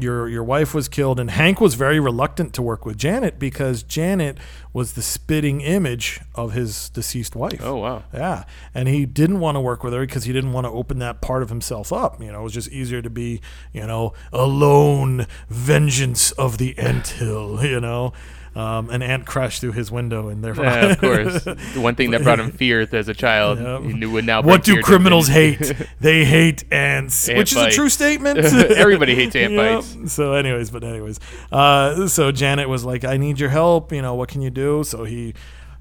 your 0.00 0.28
your 0.28 0.42
wife 0.42 0.74
was 0.74 0.88
killed, 0.88 1.20
and 1.20 1.30
Hank 1.30 1.60
was 1.60 1.74
very 1.74 2.00
reluctant 2.00 2.54
to 2.54 2.62
work 2.62 2.86
with 2.86 2.96
Janet 2.96 3.38
because 3.38 3.82
Janet 3.82 4.38
was 4.72 4.94
the 4.94 5.02
spitting 5.02 5.60
image 5.60 6.20
of 6.34 6.52
his 6.52 6.88
deceased 6.90 7.36
wife. 7.36 7.60
Oh 7.62 7.76
wow. 7.76 8.04
Yeah, 8.12 8.44
and 8.74 8.88
he 8.88 9.04
didn't 9.04 9.40
want 9.40 9.56
to 9.56 9.60
work 9.60 9.84
with 9.84 9.92
her 9.92 10.00
because 10.00 10.24
he 10.24 10.32
didn't 10.32 10.52
want 10.52 10.66
to 10.66 10.70
open 10.70 10.98
that 11.00 11.20
part 11.20 11.42
of 11.42 11.50
himself 11.50 11.92
up. 11.92 12.20
You 12.20 12.32
know, 12.32 12.40
it 12.40 12.44
was 12.44 12.54
just 12.54 12.70
easier 12.70 13.02
to 13.02 13.10
be, 13.10 13.40
you 13.72 13.86
know, 13.86 14.14
alone, 14.32 15.26
vengeance 15.48 16.32
of 16.32 16.58
the 16.58 16.76
anthill. 16.78 17.60
You 17.72 17.80
know, 17.80 18.12
um, 18.54 18.90
an 18.90 19.02
ant 19.02 19.24
crashed 19.26 19.60
through 19.60 19.72
his 19.72 19.90
window, 19.90 20.28
and 20.28 20.44
therefore, 20.44 20.64
Yeah, 20.64 20.86
of 20.92 20.98
course. 21.00 21.44
The 21.44 21.80
one 21.80 21.94
thing 21.94 22.10
that 22.10 22.22
brought 22.22 22.38
him 22.38 22.50
fear 22.52 22.86
as 22.92 23.08
a 23.08 23.14
child, 23.14 23.58
Yep. 23.58 23.82
he 23.82 23.92
knew 23.94 24.10
would 24.10 24.26
now. 24.26 24.42
what 24.42 24.62
do 24.64 24.80
criminals 24.82 25.28
hate? 25.28 25.72
they 26.00 26.24
hate 26.24 26.64
ants, 26.72 27.28
Ant 27.28 27.38
which 27.38 27.52
is 27.52 27.58
a 27.58 27.70
true 27.70 27.88
statement. 27.88 28.38
Everybody 28.38 29.14
hates 29.14 29.34
ant 29.36 29.52
Yep. 29.54 29.82
bites. 29.84 30.12
So, 30.12 30.34
anyways, 30.34 30.70
but 30.70 30.84
anyways, 30.84 31.18
uh, 31.50 32.06
so 32.08 32.30
Janet 32.32 32.68
was 32.68 32.84
like, 32.84 33.04
"I 33.04 33.16
need 33.16 33.40
your 33.40 33.50
help. 33.50 33.92
You 33.92 34.02
know, 34.02 34.14
what 34.14 34.28
can 34.28 34.42
you 34.42 34.50
do?" 34.50 34.84
So 34.84 35.04
he, 35.04 35.34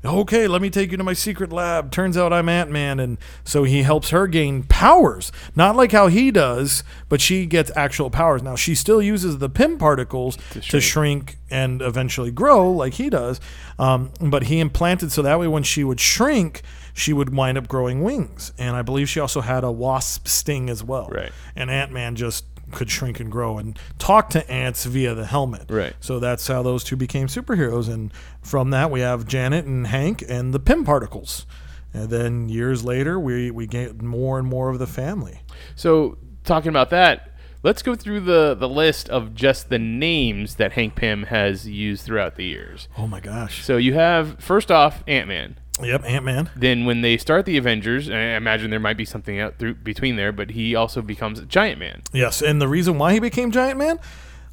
okay, 0.04 0.48
let 0.48 0.62
me 0.62 0.70
take 0.70 0.92
you 0.92 0.98
to 0.98 1.04
my 1.04 1.14
secret 1.14 1.52
lab. 1.52 1.92
Turns 1.92 2.18
out 2.18 2.34
I'm 2.34 2.50
Ant 2.50 2.72
Man, 2.72 3.00
and 3.00 3.18
so 3.44 3.64
he 3.64 3.84
helps 3.84 4.10
her 4.10 4.28
gain 4.28 4.64
powers, 4.64 5.32
not 5.56 5.76
like 5.76 5.92
how 5.92 6.08
he 6.08 6.32
does, 6.32 6.84
but 7.10 7.22
she 7.22 7.46
gets 7.46 7.72
actual 7.76 8.10
powers. 8.10 8.42
Now 8.42 8.56
she 8.56 8.76
still 8.76 9.02
uses 9.02 9.38
the 9.38 9.50
Pym 9.50 9.78
particles 9.78 10.38
to 10.52 10.62
shrink, 10.62 10.84
shrink. 10.84 11.38
and 11.50 11.82
eventually 11.82 12.32
grow 12.32 12.72
like 12.72 12.96
he 12.96 13.10
does, 13.10 13.40
um, 13.78 14.12
but 14.20 14.44
he 14.44 14.60
implanted 14.60 15.12
so 15.12 15.22
that 15.22 15.40
way 15.40 15.48
when 15.48 15.64
she 15.64 15.84
would 15.84 16.00
shrink. 16.00 16.62
She 16.94 17.14
would 17.14 17.34
wind 17.34 17.58
up 17.58 17.70
growing 17.70 18.04
wings, 18.04 18.52
and 18.58 18.76
I 18.76 18.82
believe 18.82 19.08
she 19.08 19.22
also 19.22 19.40
had 19.40 19.64
a 19.64 19.72
wasp 19.72 20.28
sting 20.28 20.70
as 20.70 20.84
well. 20.84 21.08
Right. 21.10 21.32
And 21.56 21.72
Ant 21.72 21.94
Man 21.94 22.18
just 22.18 22.44
could 22.72 22.90
shrink 22.90 23.20
and 23.20 23.32
grow 23.32 23.58
and 23.58 23.78
talk 24.00 24.30
to 24.32 24.50
ants 24.50 24.86
via 24.86 25.14
the 25.14 25.26
helmet. 25.26 25.66
Right. 25.70 25.94
So 26.00 26.20
that's 26.20 26.48
how 26.48 26.64
those 26.64 26.84
two 26.84 26.96
became 26.96 27.28
superheroes. 27.28 27.88
And 27.88 28.12
from 28.42 28.72
that, 28.72 28.90
we 28.90 29.02
have 29.02 29.28
Janet 29.28 29.66
and 29.66 29.88
Hank 29.88 30.24
and 30.28 30.54
the 30.54 30.60
Pym 30.60 30.84
particles. 30.84 31.46
And 31.94 32.10
then 32.10 32.50
years 32.50 32.84
later, 32.84 33.20
we, 33.20 33.52
we 33.52 33.68
get 33.68 34.02
more 34.02 34.40
and 34.40 34.48
more 34.48 34.70
of 34.70 34.80
the 34.80 34.88
family. 34.88 35.42
So 35.76 36.18
talking 36.44 36.70
about 36.70 36.90
that, 36.92 37.32
let's 37.64 37.82
go 37.82 37.96
through 37.96 38.22
the 38.22 38.56
the 38.56 38.70
list 38.70 39.10
of 39.10 39.36
just 39.36 39.70
the 39.70 39.80
names 39.80 40.56
that 40.56 40.74
Hank 40.74 40.96
Pym 40.96 41.24
has 41.24 41.68
used 41.68 42.06
throughout 42.06 42.36
the 42.36 42.46
years. 42.46 42.88
Oh 42.98 43.08
my 43.08 43.20
gosh. 43.20 43.64
So 43.64 43.78
you 43.78 43.94
have 43.94 44.40
first 44.40 44.72
off 44.72 45.04
Ant 45.08 45.28
Man. 45.28 45.58
Yep, 45.84 46.04
Ant 46.06 46.26
Man. 46.26 46.50
Then 46.56 46.86
when 46.86 47.02
they 47.02 47.18
start 47.18 47.46
the 47.46 47.58
Avengers, 47.58 48.10
I 48.10 48.36
imagine 48.36 48.70
there 48.70 48.80
might 48.80 48.98
be 48.98 49.06
something 49.06 49.40
out 49.40 49.58
through 49.58 49.76
between 49.76 50.16
there, 50.16 50.32
but 50.32 50.52
he 50.52 50.76
also 50.76 51.02
becomes 51.02 51.42
Giant 51.42 51.80
Man. 51.80 52.02
Yes. 52.14 52.42
And 52.42 52.62
the 52.62 52.68
reason 52.68 52.98
why 52.98 53.14
he 53.14 53.20
became 53.20 53.52
Giant 53.52 53.78
Man, 53.78 54.00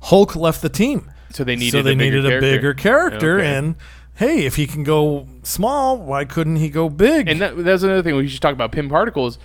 Hulk 0.02 0.36
left 0.36 0.62
the 0.62 0.68
team. 0.68 1.10
So 1.30 1.44
they 1.44 1.56
needed 1.56 1.72
so 1.72 1.82
they 1.82 1.92
a 1.92 1.96
bigger 1.96 2.16
needed 2.16 2.26
a 2.26 2.28
character. 2.28 2.56
bigger 2.56 2.74
character. 2.74 3.38
Okay. 3.38 3.54
And 3.54 3.76
hey, 4.16 4.46
if 4.46 4.56
he 4.56 4.66
can 4.66 4.82
go 4.82 5.26
small, 5.42 5.98
why 5.98 6.24
couldn't 6.24 6.56
he 6.56 6.68
go 6.70 6.88
big? 6.88 7.28
And 7.28 7.40
that, 7.40 7.56
that's 7.56 7.82
another 7.82 8.02
thing 8.02 8.16
we 8.16 8.28
should 8.28 8.42
talk 8.42 8.52
about 8.52 8.72
Pym 8.72 8.88
particles. 8.88 9.38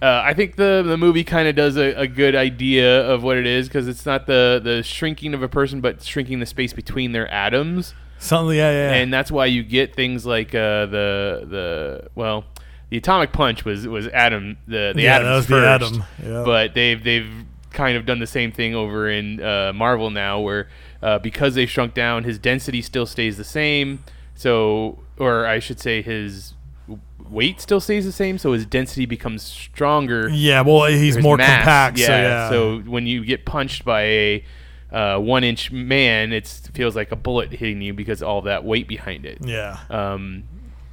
Uh, 0.00 0.22
I 0.24 0.32
think 0.32 0.54
the 0.54 0.84
the 0.86 0.96
movie 0.96 1.24
kind 1.24 1.48
of 1.48 1.56
does 1.56 1.76
a, 1.76 1.92
a 1.94 2.06
good 2.06 2.36
idea 2.36 3.02
of 3.02 3.24
what 3.24 3.36
it 3.36 3.46
is 3.46 3.66
because 3.66 3.88
it's 3.88 4.06
not 4.06 4.26
the 4.26 4.60
the 4.62 4.82
shrinking 4.84 5.34
of 5.34 5.42
a 5.42 5.48
person, 5.48 5.80
but 5.80 6.02
shrinking 6.02 6.38
the 6.38 6.46
space 6.46 6.72
between 6.72 7.10
their 7.10 7.28
atoms, 7.32 7.94
Something, 8.18 8.56
yeah, 8.56 8.70
yeah. 8.70 8.90
yeah. 8.90 8.96
and 8.96 9.12
that's 9.12 9.30
why 9.30 9.46
you 9.46 9.62
get 9.62 9.94
things 9.94 10.26
like 10.26 10.54
uh, 10.54 10.86
the 10.86 11.46
the 11.48 12.10
well, 12.14 12.44
the 12.90 12.96
atomic 12.96 13.32
punch 13.32 13.64
was 13.64 13.86
was 13.86 14.06
atom 14.08 14.56
the 14.66 14.92
the 14.94 15.02
Yeah, 15.02 15.16
atoms 15.16 15.46
that 15.46 15.80
was 15.80 15.90
the 15.92 15.98
first, 15.98 16.10
yeah. 16.24 16.42
but 16.44 16.74
they've 16.74 17.02
they've 17.02 17.30
kind 17.70 17.96
of 17.96 18.06
done 18.06 18.18
the 18.18 18.26
same 18.26 18.50
thing 18.50 18.74
over 18.74 19.08
in 19.08 19.40
uh, 19.42 19.72
Marvel 19.74 20.10
now, 20.10 20.40
where 20.40 20.68
uh, 21.02 21.18
because 21.18 21.54
they 21.54 21.66
shrunk 21.66 21.94
down, 21.94 22.24
his 22.24 22.38
density 22.38 22.82
still 22.82 23.06
stays 23.06 23.36
the 23.36 23.44
same. 23.44 24.02
So, 24.34 24.98
or 25.18 25.46
I 25.46 25.58
should 25.58 25.80
say, 25.80 26.00
his 26.02 26.54
weight 27.28 27.60
still 27.60 27.80
stays 27.80 28.04
the 28.04 28.12
same. 28.12 28.38
So 28.38 28.52
his 28.52 28.64
density 28.66 29.04
becomes 29.06 29.42
stronger. 29.42 30.28
yeah, 30.28 30.60
well, 30.62 30.86
he's 30.86 31.18
more 31.18 31.36
mass, 31.36 31.58
compact. 31.64 31.98
so 31.98 32.04
yeah. 32.04 32.48
So 32.50 32.78
when 32.80 33.06
you 33.06 33.24
get 33.24 33.44
punched 33.44 33.84
by 33.84 34.02
a 34.02 34.44
uh, 34.92 35.18
one-inch 35.18 35.70
man, 35.70 36.32
it 36.32 36.46
feels 36.74 36.96
like 36.96 37.12
a 37.12 37.16
bullet 37.16 37.52
hitting 37.52 37.82
you 37.82 37.92
because 37.94 38.22
of 38.22 38.28
all 38.28 38.42
that 38.42 38.64
weight 38.64 38.88
behind 38.88 39.26
it. 39.26 39.38
yeah. 39.44 39.78
Um, 39.90 40.44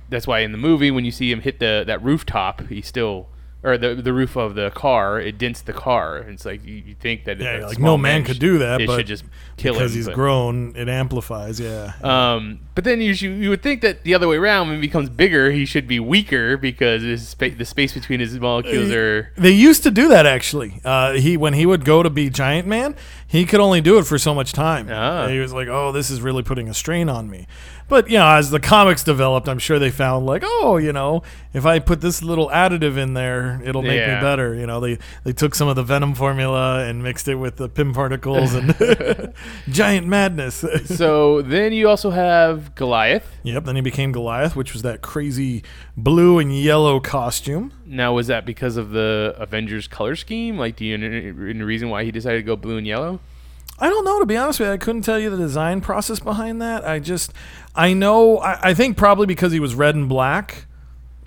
that's 0.10 0.28
why 0.28 0.40
in 0.40 0.52
the 0.52 0.58
movie, 0.58 0.92
when 0.92 1.04
you 1.06 1.12
see 1.12 1.32
him 1.32 1.42
hit 1.42 1.60
the 1.60 1.84
that 1.88 2.04
rooftop, 2.04 2.68
he 2.70 2.82
still 2.82 3.28
or 3.64 3.76
the 3.78 3.96
the 3.96 4.14
roof 4.14 4.36
of 4.36 4.54
the 4.54 4.70
car, 4.72 5.20
it 5.20 5.40
dents 5.40 5.62
the 5.62 5.74
car. 5.74 6.18
And 6.18 6.34
it's 6.36 6.46
like 6.46 6.64
you, 6.64 6.76
you 6.76 6.94
think 6.94 7.24
that 7.26 7.40
Yeah, 7.40 7.66
like 7.66 7.80
no 7.80 7.98
man 7.98 8.24
could 8.24 8.36
sh- 8.36 8.40
do 8.40 8.58
that, 8.60 8.82
It 8.82 8.88
but 8.88 8.98
should 8.98 9.08
just 9.08 9.24
kill 9.58 9.74
because 9.74 9.94
him. 9.94 9.98
he's 9.98 10.06
but- 10.06 10.14
grown, 10.16 10.76
it 10.76 10.88
amplifies. 10.90 11.60
Yeah. 11.60 11.94
Um, 12.04 12.60
but 12.76 12.84
then 12.84 13.02
you 13.02 13.14
should, 13.16 13.32
you 13.32 13.50
would 13.50 13.64
think 13.64 13.82
that 13.82 14.04
the 14.04 14.14
other 14.14 14.28
way 14.28 14.36
around, 14.38 14.68
when 14.68 14.76
he 14.76 14.82
becomes 14.82 15.10
bigger, 15.10 15.50
he 15.52 15.66
should 15.66 15.88
be 15.88 16.00
weaker 16.00 16.58
because 16.58 17.02
his 17.02 17.28
spa- 17.30 17.50
the 17.58 17.66
space 17.66 17.94
between 17.94 18.20
his 18.20 18.38
molecules 18.40 18.92
are. 18.92 19.32
They 19.38 19.52
used 19.52 19.82
to 19.84 19.92
do 19.92 20.08
that 20.10 20.26
actually. 20.26 20.82
Uh, 20.86 21.14
he 21.14 21.38
when 21.38 21.54
he 21.54 21.66
would 21.66 21.86
go 21.86 22.04
to 22.04 22.10
be 22.10 22.30
Giant 22.30 22.68
Man, 22.68 22.96
he 23.28 23.46
could 23.46 23.60
only 23.60 23.82
do 23.82 23.98
it 23.98 24.04
for 24.04 24.18
so 24.18 24.34
much 24.36 24.54
time. 24.54 24.88
Ah. 24.92 25.28
He 25.28 25.40
was 25.40 25.52
like, 25.54 25.68
"Oh, 25.68 25.92
this 25.92 26.10
is 26.12 26.22
really 26.22 26.44
putting 26.44 26.70
a 26.70 26.74
strain 26.74 27.10
on 27.10 27.30
me." 27.30 27.48
But 27.88 28.10
you 28.10 28.18
know, 28.18 28.28
as 28.28 28.50
the 28.50 28.60
comics 28.60 29.04
developed, 29.04 29.48
I'm 29.48 29.60
sure 29.60 29.78
they 29.78 29.92
found 29.92 30.26
like, 30.26 30.42
"Oh, 30.46 30.78
you 30.78 30.92
know, 30.92 31.22
if 31.54 31.66
I 31.66 31.80
put 31.80 32.02
this 32.02 32.24
little 32.24 32.50
additive 32.50 32.98
in 32.98 33.14
there, 33.14 33.62
it'll 33.64 33.84
make 33.84 34.00
Yeah. 34.00 34.16
me 34.16 34.22
better." 34.22 34.56
You 34.56 34.66
know, 34.68 34.80
they 34.80 34.98
they 35.24 35.34
took 35.34 35.54
some 35.56 35.68
of 35.68 35.76
the 35.76 35.84
Venom 35.84 36.16
formula 36.16 36.84
and 36.86 37.04
mixed 37.04 37.28
it 37.28 37.36
with 37.36 37.58
the 37.58 37.70
Pym 37.70 37.94
particles 37.94 38.54
and 38.56 38.76
Giant 39.70 40.08
Madness. 40.08 40.66
So 40.86 41.42
then 41.42 41.74
you 41.74 41.88
also 41.90 42.10
have 42.10 42.65
Goliath. 42.74 43.28
yep. 43.44 43.66
Then 43.66 43.76
he 43.76 43.82
became 43.82 44.12
Goliath, 44.12 44.56
which 44.56 44.74
was 44.74 44.82
that 44.82 45.02
crazy 45.02 45.64
blue 45.96 46.40
and 46.40 46.58
yellow 46.58 47.00
costume. 47.00 47.74
Now, 47.86 48.14
was 48.14 48.28
that 48.28 48.46
because 48.46 48.78
of 48.78 48.90
the 48.92 49.36
Avengers 49.38 49.88
color 49.88 50.16
scheme? 50.16 50.58
Like, 50.58 50.78
do 50.78 50.86
you 50.86 50.96
any 50.96 51.32
reason 51.62 51.90
why 51.90 52.04
he 52.04 52.12
decided 52.12 52.38
to 52.38 52.44
go 52.44 52.56
blue 52.56 52.78
and 52.78 52.88
yellow? 52.88 53.20
I 53.78 53.90
don't 53.90 54.06
know 54.06 54.20
to 54.20 54.26
be 54.26 54.38
honest 54.38 54.60
with 54.60 54.70
you. 54.70 54.74
I 54.74 54.78
couldn't 54.78 55.02
tell 55.02 55.20
you 55.20 55.30
the 55.30 55.38
design 55.38 55.82
process 55.82 56.20
behind 56.20 56.62
that. 56.62 56.88
I 56.88 57.00
just, 57.00 57.34
I 57.76 57.94
know. 57.94 58.38
I, 58.38 58.70
I 58.70 58.74
think 58.74 58.96
probably 58.96 59.26
because 59.26 59.52
he 59.52 59.60
was 59.60 59.76
red 59.76 59.96
and 59.96 60.08
black, 60.08 60.66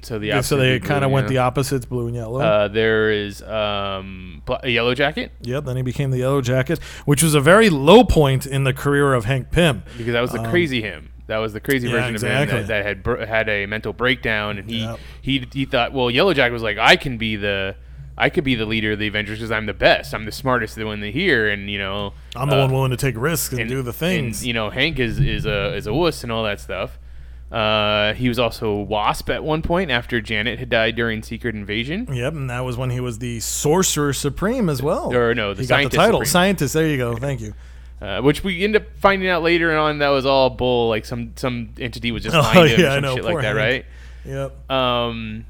So 0.00 0.18
the 0.18 0.30
so 0.30 0.36
opposite 0.36 0.56
they 0.56 0.80
kind 0.80 1.04
of 1.04 1.10
went 1.10 1.26
yeah. 1.26 1.28
the 1.28 1.38
opposites, 1.38 1.84
blue 1.84 2.06
and 2.06 2.16
yellow. 2.16 2.40
Uh, 2.40 2.68
there 2.68 3.10
is 3.10 3.42
um, 3.42 4.42
a 4.62 4.70
yellow 4.70 4.94
jacket 4.94 5.32
yep. 5.42 5.64
Then 5.64 5.76
he 5.76 5.82
became 5.82 6.10
the 6.10 6.18
yellow 6.18 6.40
jacket, 6.40 6.78
which 7.04 7.22
was 7.22 7.34
a 7.34 7.40
very 7.40 7.68
low 7.68 8.02
point 8.02 8.46
in 8.46 8.64
the 8.64 8.72
career 8.72 9.12
of 9.12 9.26
Hank 9.26 9.50
Pym. 9.50 9.82
because 9.98 10.14
that 10.14 10.22
was 10.22 10.32
the 10.32 10.42
crazy 10.48 10.80
him. 10.80 11.10
That 11.28 11.38
was 11.38 11.52
the 11.52 11.60
crazy 11.60 11.88
yeah, 11.88 11.94
version 11.94 12.14
exactly. 12.14 12.42
of 12.42 12.48
him 12.48 12.66
that, 12.66 12.66
that 12.68 12.84
had 12.84 13.02
br- 13.02 13.24
had 13.24 13.48
a 13.48 13.66
mental 13.66 13.92
breakdown, 13.92 14.58
and 14.58 14.68
he, 14.68 14.80
Yep. 14.80 14.98
he 15.22 15.48
he 15.52 15.64
thought, 15.64 15.92
well, 15.92 16.10
Yellow 16.10 16.34
Jacket 16.34 16.52
was 16.52 16.62
like, 16.62 16.78
I 16.78 16.96
can 16.96 17.18
be 17.18 17.36
the 17.36 17.76
I 18.16 18.30
could 18.30 18.42
be 18.44 18.56
the 18.56 18.66
leader 18.66 18.92
of 18.92 18.98
the 18.98 19.06
Avengers 19.06 19.38
because 19.38 19.52
I'm 19.52 19.66
the 19.66 19.74
best. 19.74 20.12
I'm 20.12 20.24
the 20.24 20.32
smartest 20.32 20.74
the 20.74 20.84
one 20.84 21.00
here, 21.02 21.48
and 21.48 21.70
you 21.70 21.78
know, 21.78 22.14
I'm 22.34 22.48
the 22.48 22.56
uh, 22.56 22.62
one 22.62 22.72
willing 22.72 22.90
to 22.90 22.96
take 22.96 23.14
risks 23.16 23.52
and, 23.52 23.60
and 23.60 23.70
do 23.70 23.82
the 23.82 23.92
things. 23.92 24.40
And, 24.40 24.48
you 24.48 24.54
know, 24.54 24.70
Hank 24.70 24.98
is 24.98 25.20
is 25.20 25.46
a 25.46 25.74
is 25.74 25.86
a 25.86 25.94
wuss 25.94 26.24
and 26.24 26.32
all 26.32 26.42
that 26.44 26.60
stuff. 26.60 26.98
Uh, 27.52 28.12
he 28.14 28.28
was 28.28 28.38
also 28.38 28.74
Wasp 28.80 29.30
at 29.30 29.42
one 29.42 29.62
point 29.62 29.90
after 29.90 30.20
Janet 30.20 30.58
had 30.58 30.68
died 30.68 30.96
during 30.96 31.22
Secret 31.22 31.54
Invasion. 31.54 32.06
Yep, 32.12 32.34
and 32.34 32.50
that 32.50 32.60
was 32.60 32.76
when 32.76 32.90
he 32.90 33.00
was 33.00 33.20
the 33.20 33.40
Sorcerer 33.40 34.12
Supreme 34.12 34.68
as 34.68 34.82
well. 34.82 35.14
Or 35.14 35.34
no, 35.34 35.54
the 35.54 35.62
he 35.62 35.68
got 35.68 35.76
the 35.76 35.82
Scientist 35.82 35.96
title, 35.96 36.18
Supreme. 36.20 36.30
Scientist. 36.30 36.74
There 36.74 36.88
you 36.88 36.96
go. 36.96 37.16
Thank 37.16 37.40
you. 37.40 37.54
Uh, 38.00 38.20
which 38.20 38.44
we 38.44 38.62
end 38.62 38.76
up 38.76 38.84
finding 39.00 39.28
out 39.28 39.42
later 39.42 39.76
on 39.76 39.98
that 39.98 40.10
was 40.10 40.24
all 40.24 40.50
bull. 40.50 40.88
Like 40.88 41.04
some 41.04 41.32
some 41.36 41.70
entity 41.80 42.12
was 42.12 42.22
just 42.22 42.36
Oh, 42.36 42.40
lying 42.40 42.68
to 42.68 42.74
him 42.74 42.80
yeah, 42.80 42.86
or 42.86 42.94
some 42.96 43.02
know, 43.02 43.14
shit 43.16 43.24
like 43.24 43.36
that, 43.38 43.56
Hank. 43.56 43.56
right? 43.56 43.86
Yep. 44.24 44.70
Um, 44.70 45.44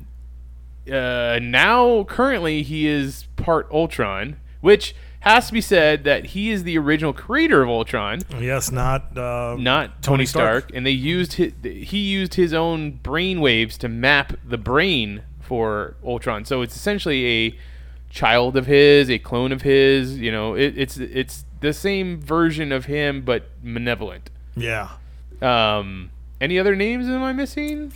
uh, 0.91 1.39
now 1.43 2.05
currently 2.05 2.63
he 2.63 2.87
is 2.87 3.27
part 3.37 3.71
Ultron, 3.71 4.37
which 4.61 4.95
has 5.21 5.49
to 5.49 5.53
be 5.53 5.61
said 5.61 6.05
that 6.05 6.27
he 6.27 6.51
is 6.51 6.63
the 6.63 6.79
original 6.79 7.13
creator 7.13 7.63
of 7.63 7.69
Ultron, 7.69 8.21
Yes, 8.39 8.71
not 8.71 9.17
uh, 9.19 9.57
not 9.59 10.01
Tony 10.03 10.19
Tony 10.19 10.27
Stark. 10.27 10.65
Stark. 10.65 10.77
And 10.77 10.87
they 10.87 10.93
used 10.93 11.35
his, 11.35 11.53
he 11.63 11.99
used 11.99 12.35
his 12.35 12.55
own 12.55 12.93
brain 12.93 13.41
waves 13.41 13.77
to 13.79 13.89
map 13.89 14.33
the 14.45 14.57
brain 14.59 15.23
for 15.41 15.97
Ultron. 16.05 16.45
So 16.45 16.63
it's 16.63 16.77
essentially 16.77 17.27
a 17.49 17.59
child 18.11 18.57
of 18.57 18.67
his, 18.67 19.11
a 19.11 19.19
clone 19.19 19.51
of 19.53 19.63
his. 19.63 20.19
You 20.19 20.31
know, 20.33 20.55
it, 20.55 20.75
it's 20.79 20.97
it's 20.99 21.45
the 21.61 21.73
same 21.73 22.21
version 22.21 22.73
of 22.73 22.87
him, 22.87 23.23
but 23.23 23.51
malevolent. 23.63 24.31
Yeah. 24.57 24.91
Um, 25.41 26.11
any 26.41 26.59
other 26.59 26.75
names 26.77 27.07
am 27.07 27.23
I 27.23 27.33
missing? 27.33 27.93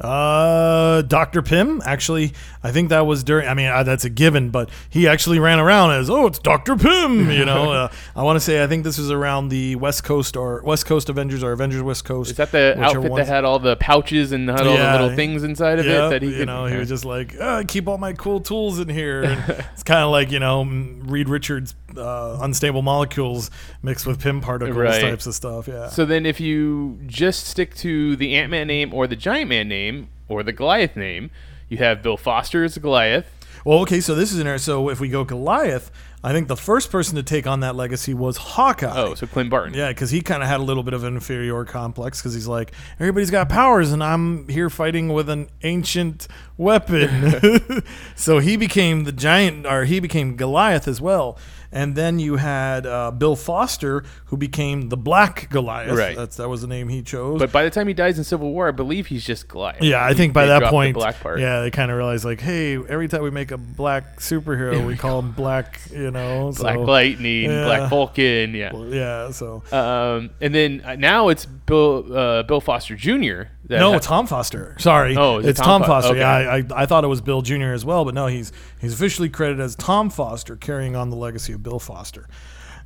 Uh, 0.00 1.02
Dr. 1.02 1.42
Pym. 1.42 1.80
Actually, 1.84 2.32
I 2.64 2.72
think 2.72 2.88
that 2.88 3.06
was 3.06 3.22
during. 3.22 3.46
I 3.46 3.52
mean, 3.54 3.66
uh, 3.68 3.82
that's 3.82 4.04
a 4.06 4.10
given, 4.10 4.48
but 4.48 4.70
he 4.88 5.06
actually 5.06 5.38
ran 5.38 5.60
around 5.60 5.90
as, 5.92 6.08
"Oh, 6.08 6.26
it's 6.26 6.38
Dr. 6.38 6.76
Pym." 6.76 7.30
You 7.30 7.44
know, 7.44 7.70
uh, 7.72 7.92
I 8.16 8.22
want 8.22 8.36
to 8.36 8.40
say 8.40 8.64
I 8.64 8.66
think 8.66 8.84
this 8.84 8.96
was 8.96 9.10
around 9.10 9.50
the 9.50 9.76
West 9.76 10.02
Coast 10.02 10.34
or 10.34 10.62
West 10.64 10.86
Coast 10.86 11.10
Avengers 11.10 11.42
or 11.42 11.52
Avengers 11.52 11.82
West 11.82 12.06
Coast. 12.06 12.30
Is 12.30 12.36
that 12.38 12.52
the 12.52 12.80
outfit 12.82 13.10
one's- 13.10 13.26
that 13.28 13.32
had 13.34 13.44
all 13.44 13.58
the 13.58 13.76
pouches 13.76 14.32
and 14.32 14.48
had 14.48 14.66
all 14.66 14.76
the 14.78 14.92
little 14.92 15.14
things 15.14 15.42
inside 15.44 15.78
of 15.78 15.84
Yeah, 15.84 16.06
it 16.06 16.10
that 16.10 16.22
he 16.22 16.30
you 16.30 16.36
could, 16.38 16.46
know, 16.46 16.64
he 16.64 16.76
was 16.78 16.88
just 16.88 17.04
like, 17.04 17.38
uh, 17.38 17.64
keep 17.68 17.86
all 17.86 17.98
my 17.98 18.14
cool 18.14 18.40
tools 18.40 18.78
in 18.80 18.88
here. 18.88 19.24
It's 19.74 19.82
kind 19.82 20.00
of 20.02 20.10
like 20.10 20.30
you 20.30 20.38
know 20.40 20.64
Reed 20.64 21.28
Richards' 21.28 21.74
uh, 21.96 22.38
unstable 22.40 22.80
molecules 22.80 23.50
mixed 23.82 24.06
with 24.06 24.22
Pym 24.22 24.40
particles 24.40 24.74
Right. 24.76 25.02
types 25.02 25.26
of 25.26 25.34
stuff. 25.34 25.68
Yeah. 25.68 25.88
So 25.88 26.06
then, 26.06 26.24
if 26.24 26.40
you 26.40 26.98
just 27.06 27.46
stick 27.46 27.74
to 27.76 28.16
the 28.16 28.34
Ant 28.36 28.50
Man 28.50 28.66
name 28.68 28.94
or 28.94 29.06
the 29.06 29.16
Giant 29.16 29.50
Man 29.50 29.68
name 29.68 30.08
or 30.28 30.42
the 30.42 30.52
Goliath 30.52 30.96
name, 30.96 31.30
you 31.74 31.78
have 31.84 32.02
Bill 32.02 32.16
Foster 32.16 32.64
as 32.64 32.78
Goliath. 32.78 33.30
Well, 33.64 33.80
okay, 33.80 34.00
so 34.00 34.14
this 34.14 34.32
is 34.32 34.38
in 34.38 34.46
there. 34.46 34.58
So 34.58 34.90
if 34.90 35.00
we 35.00 35.08
go 35.08 35.24
Goliath, 35.24 35.90
I 36.22 36.32
think 36.32 36.48
the 36.48 36.56
first 36.56 36.90
person 36.90 37.16
to 37.16 37.22
take 37.22 37.46
on 37.46 37.60
that 37.60 37.74
legacy 37.74 38.14
was 38.14 38.36
Hawkeye. 38.36 38.92
Oh, 38.94 39.14
so 39.14 39.26
Clint 39.26 39.50
Barton. 39.50 39.74
Yeah, 39.74 39.88
because 39.88 40.10
he 40.10 40.20
kind 40.20 40.42
of 40.42 40.48
had 40.48 40.60
a 40.60 40.62
little 40.62 40.82
bit 40.82 40.94
of 40.94 41.02
an 41.02 41.14
inferior 41.14 41.64
complex 41.64 42.20
because 42.20 42.34
he's 42.34 42.46
like, 42.46 42.72
everybody's 43.00 43.30
got 43.30 43.48
powers 43.48 43.90
and 43.90 44.04
I'm 44.04 44.48
here 44.48 44.70
fighting 44.70 45.12
with 45.12 45.28
an 45.28 45.48
ancient 45.62 46.28
weapon. 46.56 47.82
so 48.16 48.38
he 48.38 48.56
became 48.56 49.04
the 49.04 49.12
giant, 49.12 49.66
or 49.66 49.84
he 49.84 49.98
became 49.98 50.36
Goliath 50.36 50.86
as 50.86 51.00
well. 51.00 51.38
And 51.74 51.96
then 51.96 52.20
you 52.20 52.36
had 52.36 52.86
uh, 52.86 53.10
Bill 53.10 53.34
Foster, 53.34 54.04
who 54.26 54.36
became 54.36 54.90
the 54.90 54.96
Black 54.96 55.50
Goliath. 55.50 55.98
Right. 55.98 56.16
That's 56.16 56.36
that 56.36 56.48
was 56.48 56.62
the 56.62 56.68
name 56.68 56.88
he 56.88 57.02
chose. 57.02 57.40
But 57.40 57.50
by 57.50 57.64
the 57.64 57.70
time 57.70 57.88
he 57.88 57.94
dies 57.94 58.16
in 58.16 58.22
Civil 58.22 58.52
War, 58.52 58.68
I 58.68 58.70
believe 58.70 59.08
he's 59.08 59.24
just 59.24 59.48
Goliath. 59.48 59.82
Yeah, 59.82 60.04
I 60.04 60.14
think 60.14 60.32
by 60.32 60.46
that 60.46 60.70
point, 60.70 60.94
black 60.94 61.18
part. 61.18 61.40
yeah, 61.40 61.62
they 61.62 61.72
kind 61.72 61.90
of 61.90 61.96
realized 61.96 62.24
like, 62.24 62.40
hey, 62.40 62.76
every 62.76 63.08
time 63.08 63.22
we 63.22 63.30
make 63.30 63.50
a 63.50 63.58
black 63.58 64.20
superhero, 64.20 64.86
we 64.86 64.96
call 65.04 65.18
him 65.18 65.32
Black, 65.32 65.80
you 65.90 66.12
know, 66.12 66.52
Black 66.56 66.76
so, 66.76 66.82
Lightning, 66.82 67.50
yeah. 67.50 67.64
Black 67.64 67.90
Vulcan, 67.90 68.54
yeah. 68.54 68.72
Yeah, 68.72 69.30
so 69.32 69.64
Um, 69.72 70.30
and 70.40 70.54
then 70.54 70.80
uh, 70.84 70.94
now 70.94 71.28
it's 71.28 71.44
Bill 71.44 72.16
uh, 72.16 72.42
Bill 72.44 72.60
Foster 72.60 72.94
Jr. 72.94 73.50
that 73.68 73.78
no, 73.80 73.92
ha- 73.92 73.98
Tom 73.98 74.26
Foster. 74.26 74.76
Sorry, 74.78 75.16
Oh, 75.16 75.38
is 75.38 75.46
it's 75.46 75.58
Tom 75.60 75.80
Tom, 75.80 75.82
Fo- 75.82 75.86
Foster. 75.88 76.10
okay. 76.10 76.20
Yeah, 76.20 76.30
I, 76.30 76.56
I, 76.58 76.64
I 76.82 76.86
thought 76.86 77.04
it 77.04 77.08
was 77.08 77.20
Bill 77.20 77.42
Jr. 77.42 77.72
as 77.72 77.84
well, 77.84 78.04
but 78.04 78.14
no, 78.14 78.26
he's 78.26 78.52
he's 78.80 78.92
officially 78.94 79.28
credited 79.28 79.60
as 79.60 79.74
Tom 79.76 80.10
Foster, 80.10 80.56
carrying 80.56 80.94
on 80.96 81.10
the 81.10 81.16
legacy 81.16 81.52
of 81.52 81.62
Bill 81.62 81.78
Foster. 81.78 82.28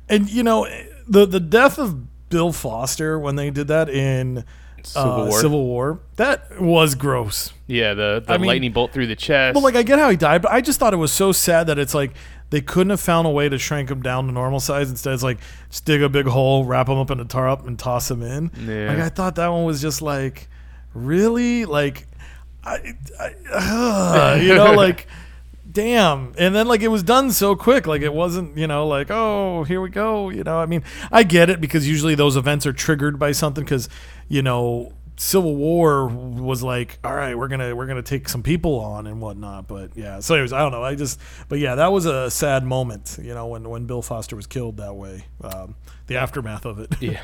And 0.07 0.29
you 0.29 0.43
know, 0.43 0.67
the 1.07 1.25
the 1.25 1.39
death 1.39 1.77
of 1.77 2.29
Bill 2.29 2.51
Foster 2.51 3.17
when 3.19 3.35
they 3.35 3.49
did 3.51 3.67
that 3.67 3.89
in 3.89 4.45
Civil 4.83 5.11
uh, 5.11 5.25
War. 5.27 5.39
Civil 5.41 5.65
War, 5.65 5.99
that 6.15 6.61
was 6.61 6.95
gross. 6.95 7.51
Yeah, 7.67 7.93
the, 7.93 8.23
the 8.25 8.33
I 8.33 8.37
mean- 8.37 8.47
lightning 8.47 8.71
bolt 8.71 8.91
through 8.93 9.07
the 9.07 9.15
chest. 9.15 9.53
Well, 9.55 9.63
like, 9.63 9.75
I 9.75 9.83
get 9.83 9.99
how 9.99 10.09
he 10.09 10.15
died, 10.17 10.41
but 10.41 10.51
I 10.51 10.61
just 10.61 10.79
thought 10.79 10.93
it 10.93 10.97
was 10.97 11.11
so 11.11 11.31
sad 11.31 11.67
that 11.67 11.77
it's 11.77 11.93
like 11.93 12.13
they 12.49 12.61
couldn't 12.61 12.89
have 12.89 13.01
found 13.01 13.27
a 13.27 13.29
way 13.29 13.47
to 13.49 13.57
shrink 13.59 13.91
him 13.91 14.01
down 14.01 14.25
to 14.27 14.31
normal 14.31 14.59
size. 14.59 14.89
Instead, 14.89 15.13
it's 15.13 15.21
like 15.21 15.37
just 15.69 15.85
dig 15.85 16.01
a 16.01 16.09
big 16.09 16.25
hole, 16.27 16.63
wrap 16.65 16.87
him 16.87 16.97
up 16.97 17.11
in 17.11 17.19
a 17.19 17.25
tarp, 17.25 17.67
and 17.67 17.77
toss 17.77 18.09
him 18.09 18.23
in. 18.23 18.49
Yeah. 18.65 18.87
Like 18.93 18.99
I 18.99 19.09
thought 19.09 19.35
that 19.35 19.49
one 19.49 19.65
was 19.65 19.81
just 19.81 20.01
like, 20.01 20.47
really, 21.05 21.65
like, 21.65 22.07
I, 22.63 22.93
I 23.19 23.33
ugh, 23.51 24.41
you 24.41 24.55
know, 24.55 24.73
like. 24.73 25.07
Damn. 25.71 26.33
And 26.39 26.55
then 26.55 26.67
like 26.67 26.81
it 26.81 26.87
was 26.87 27.03
done 27.03 27.31
so 27.31 27.55
quick. 27.55 27.85
Like 27.85 28.01
it 28.01 28.11
wasn't, 28.11 28.57
you 28.57 28.65
know, 28.65 28.87
like, 28.87 29.11
oh, 29.11 29.63
here 29.65 29.79
we 29.79 29.91
go. 29.91 30.29
You 30.29 30.43
know, 30.43 30.57
I 30.57 30.65
mean, 30.65 30.83
I 31.11 31.21
get 31.21 31.51
it 31.51 31.61
because 31.61 31.87
usually 31.87 32.15
those 32.15 32.35
events 32.35 32.65
are 32.65 32.73
triggered 32.73 33.19
by 33.19 33.33
something 33.33 33.63
because, 33.63 33.87
you 34.27 34.41
know, 34.41 34.93
Civil 35.19 35.55
War 35.57 36.07
was 36.07 36.63
like, 36.63 36.97
all 37.03 37.13
right, 37.13 37.37
we're 37.37 37.49
gonna 37.49 37.75
we're 37.75 37.85
gonna 37.87 38.01
take 38.01 38.29
some 38.29 38.41
people 38.41 38.79
on 38.79 39.05
and 39.05 39.21
whatnot. 39.21 39.67
But 39.67 39.91
yeah, 39.95 40.21
so 40.21 40.33
anyways, 40.33 40.53
I 40.53 40.59
don't 40.59 40.71
know. 40.71 40.81
I 40.81 40.95
just, 40.95 41.19
but 41.49 41.59
yeah, 41.59 41.75
that 41.75 41.91
was 41.91 42.05
a 42.05 42.31
sad 42.31 42.63
moment, 42.63 43.19
you 43.21 43.33
know, 43.33 43.47
when 43.47 43.69
when 43.69 43.85
Bill 43.85 44.01
Foster 44.01 44.37
was 44.37 44.47
killed 44.47 44.77
that 44.77 44.95
way. 44.95 45.25
Um, 45.43 45.75
the 46.07 46.15
aftermath 46.15 46.65
of 46.65 46.79
it. 46.79 46.95
yeah. 47.01 47.21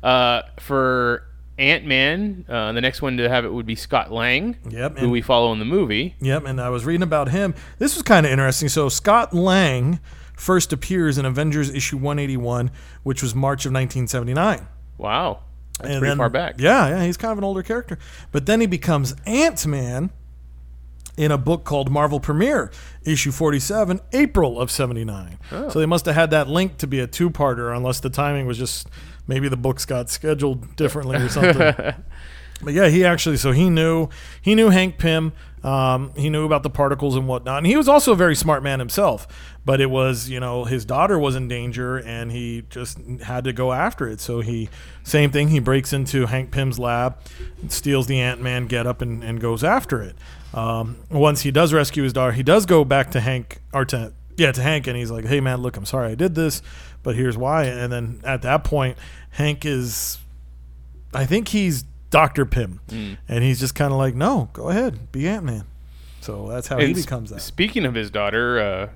Uh, 0.00 0.42
for 0.60 1.24
Ant 1.58 1.84
Man, 1.84 2.44
uh, 2.48 2.72
the 2.72 2.80
next 2.80 3.00
one 3.00 3.16
to 3.18 3.28
have 3.28 3.44
it 3.44 3.52
would 3.52 3.66
be 3.66 3.76
Scott 3.76 4.10
Lang, 4.12 4.56
Yep, 4.68 4.98
who 4.98 5.08
we 5.10 5.20
follow 5.22 5.52
in 5.52 5.58
the 5.60 5.64
movie. 5.64 6.16
Yep, 6.20 6.46
and 6.46 6.60
I 6.60 6.68
was 6.68 6.84
reading 6.84 7.02
about 7.04 7.28
him. 7.28 7.54
This 7.78 7.94
was 7.94 8.02
kind 8.02 8.26
of 8.26 8.32
interesting. 8.32 8.68
So 8.68 8.88
Scott 8.88 9.32
Lang 9.32 10.00
first 10.36 10.72
appears 10.72 11.16
in 11.16 11.24
Avengers 11.24 11.70
issue 11.72 11.96
181, 11.96 12.72
which 13.04 13.22
was 13.22 13.34
March 13.36 13.66
of 13.66 13.72
1979. 13.72 14.66
Wow, 14.98 15.40
that's 15.78 15.90
And 15.90 16.00
pretty 16.00 16.10
then- 16.10 16.18
far 16.18 16.28
back. 16.30 16.56
Yeah, 16.58 16.88
yeah, 16.88 17.04
he's 17.04 17.16
kind 17.16 17.30
of 17.30 17.38
an 17.38 17.44
older 17.44 17.62
character. 17.62 17.98
But 18.32 18.46
then 18.46 18.60
he 18.60 18.66
becomes 18.66 19.14
Ant 19.24 19.64
Man 19.64 20.10
in 21.16 21.30
a 21.30 21.38
book 21.38 21.62
called 21.62 21.88
Marvel 21.88 22.18
Premiere, 22.18 22.72
issue 23.04 23.30
47, 23.30 24.00
April 24.12 24.60
of 24.60 24.68
79. 24.72 25.38
Oh. 25.52 25.68
So 25.68 25.78
they 25.78 25.86
must 25.86 26.06
have 26.06 26.16
had 26.16 26.30
that 26.32 26.48
link 26.48 26.78
to 26.78 26.88
be 26.88 26.98
a 26.98 27.06
two 27.06 27.30
parter, 27.30 27.74
unless 27.76 28.00
the 28.00 28.10
timing 28.10 28.46
was 28.46 28.58
just 28.58 28.88
maybe 29.26 29.48
the 29.48 29.56
books 29.56 29.84
got 29.84 30.10
scheduled 30.10 30.76
differently 30.76 31.16
or 31.16 31.28
something. 31.28 31.94
But 32.62 32.72
yeah, 32.72 32.88
he 32.88 33.04
actually 33.04 33.36
so 33.36 33.52
he 33.52 33.68
knew 33.68 34.08
he 34.40 34.54
knew 34.54 34.70
Hank 34.70 34.98
Pym. 34.98 35.32
Um, 35.62 36.12
he 36.14 36.28
knew 36.28 36.44
about 36.44 36.62
the 36.62 36.70
particles 36.70 37.16
and 37.16 37.26
whatnot, 37.26 37.58
and 37.58 37.66
he 37.66 37.76
was 37.76 37.88
also 37.88 38.12
a 38.12 38.16
very 38.16 38.36
smart 38.36 38.62
man 38.62 38.78
himself. 38.78 39.26
But 39.64 39.80
it 39.80 39.90
was 39.90 40.28
you 40.28 40.40
know 40.40 40.64
his 40.64 40.84
daughter 40.84 41.18
was 41.18 41.36
in 41.36 41.48
danger, 41.48 41.96
and 41.96 42.30
he 42.30 42.64
just 42.70 42.98
had 43.22 43.44
to 43.44 43.52
go 43.52 43.72
after 43.72 44.08
it. 44.08 44.20
So 44.20 44.40
he 44.40 44.68
same 45.02 45.30
thing. 45.30 45.48
He 45.48 45.58
breaks 45.58 45.92
into 45.92 46.26
Hank 46.26 46.50
Pym's 46.50 46.78
lab, 46.78 47.18
steals 47.68 48.06
the 48.06 48.20
Ant 48.20 48.40
Man 48.40 48.66
get 48.66 48.86
up, 48.86 49.02
and, 49.02 49.22
and 49.22 49.40
goes 49.40 49.64
after 49.64 50.02
it. 50.02 50.16
Um, 50.52 50.96
once 51.10 51.40
he 51.40 51.50
does 51.50 51.72
rescue 51.72 52.02
his 52.02 52.12
daughter, 52.12 52.32
he 52.32 52.42
does 52.42 52.66
go 52.66 52.84
back 52.84 53.10
to 53.12 53.20
Hank 53.20 53.60
or 53.72 53.84
to 53.86 54.12
yeah 54.36 54.52
to 54.52 54.62
Hank, 54.62 54.86
and 54.86 54.96
he's 54.96 55.10
like, 55.10 55.24
"Hey 55.24 55.40
man, 55.40 55.62
look, 55.62 55.76
I'm 55.76 55.86
sorry 55.86 56.12
I 56.12 56.14
did 56.14 56.34
this, 56.34 56.62
but 57.04 57.14
here's 57.14 57.36
why." 57.38 57.64
And 57.66 57.92
then 57.92 58.20
at 58.24 58.42
that 58.42 58.64
point, 58.64 58.98
Hank 59.30 59.64
is 59.64 60.18
I 61.14 61.24
think 61.26 61.48
he's 61.48 61.84
Dr. 62.10 62.44
Pym. 62.46 62.80
Mm. 62.88 63.18
And 63.28 63.44
he's 63.44 63.60
just 63.60 63.74
kind 63.76 63.92
of 63.92 63.98
like, 63.98 64.14
no, 64.16 64.48
go 64.52 64.68
ahead, 64.68 65.12
be 65.12 65.28
Ant 65.28 65.44
Man. 65.44 65.64
So 66.20 66.48
that's 66.48 66.66
how 66.68 66.78
he 66.78 66.86
And 66.86 66.96
s- 66.96 67.04
becomes 67.04 67.30
that. 67.30 67.40
Speaking 67.40 67.84
of 67.84 67.94
his 67.94 68.10
daughter, 68.10 68.58
uh, 68.60 68.88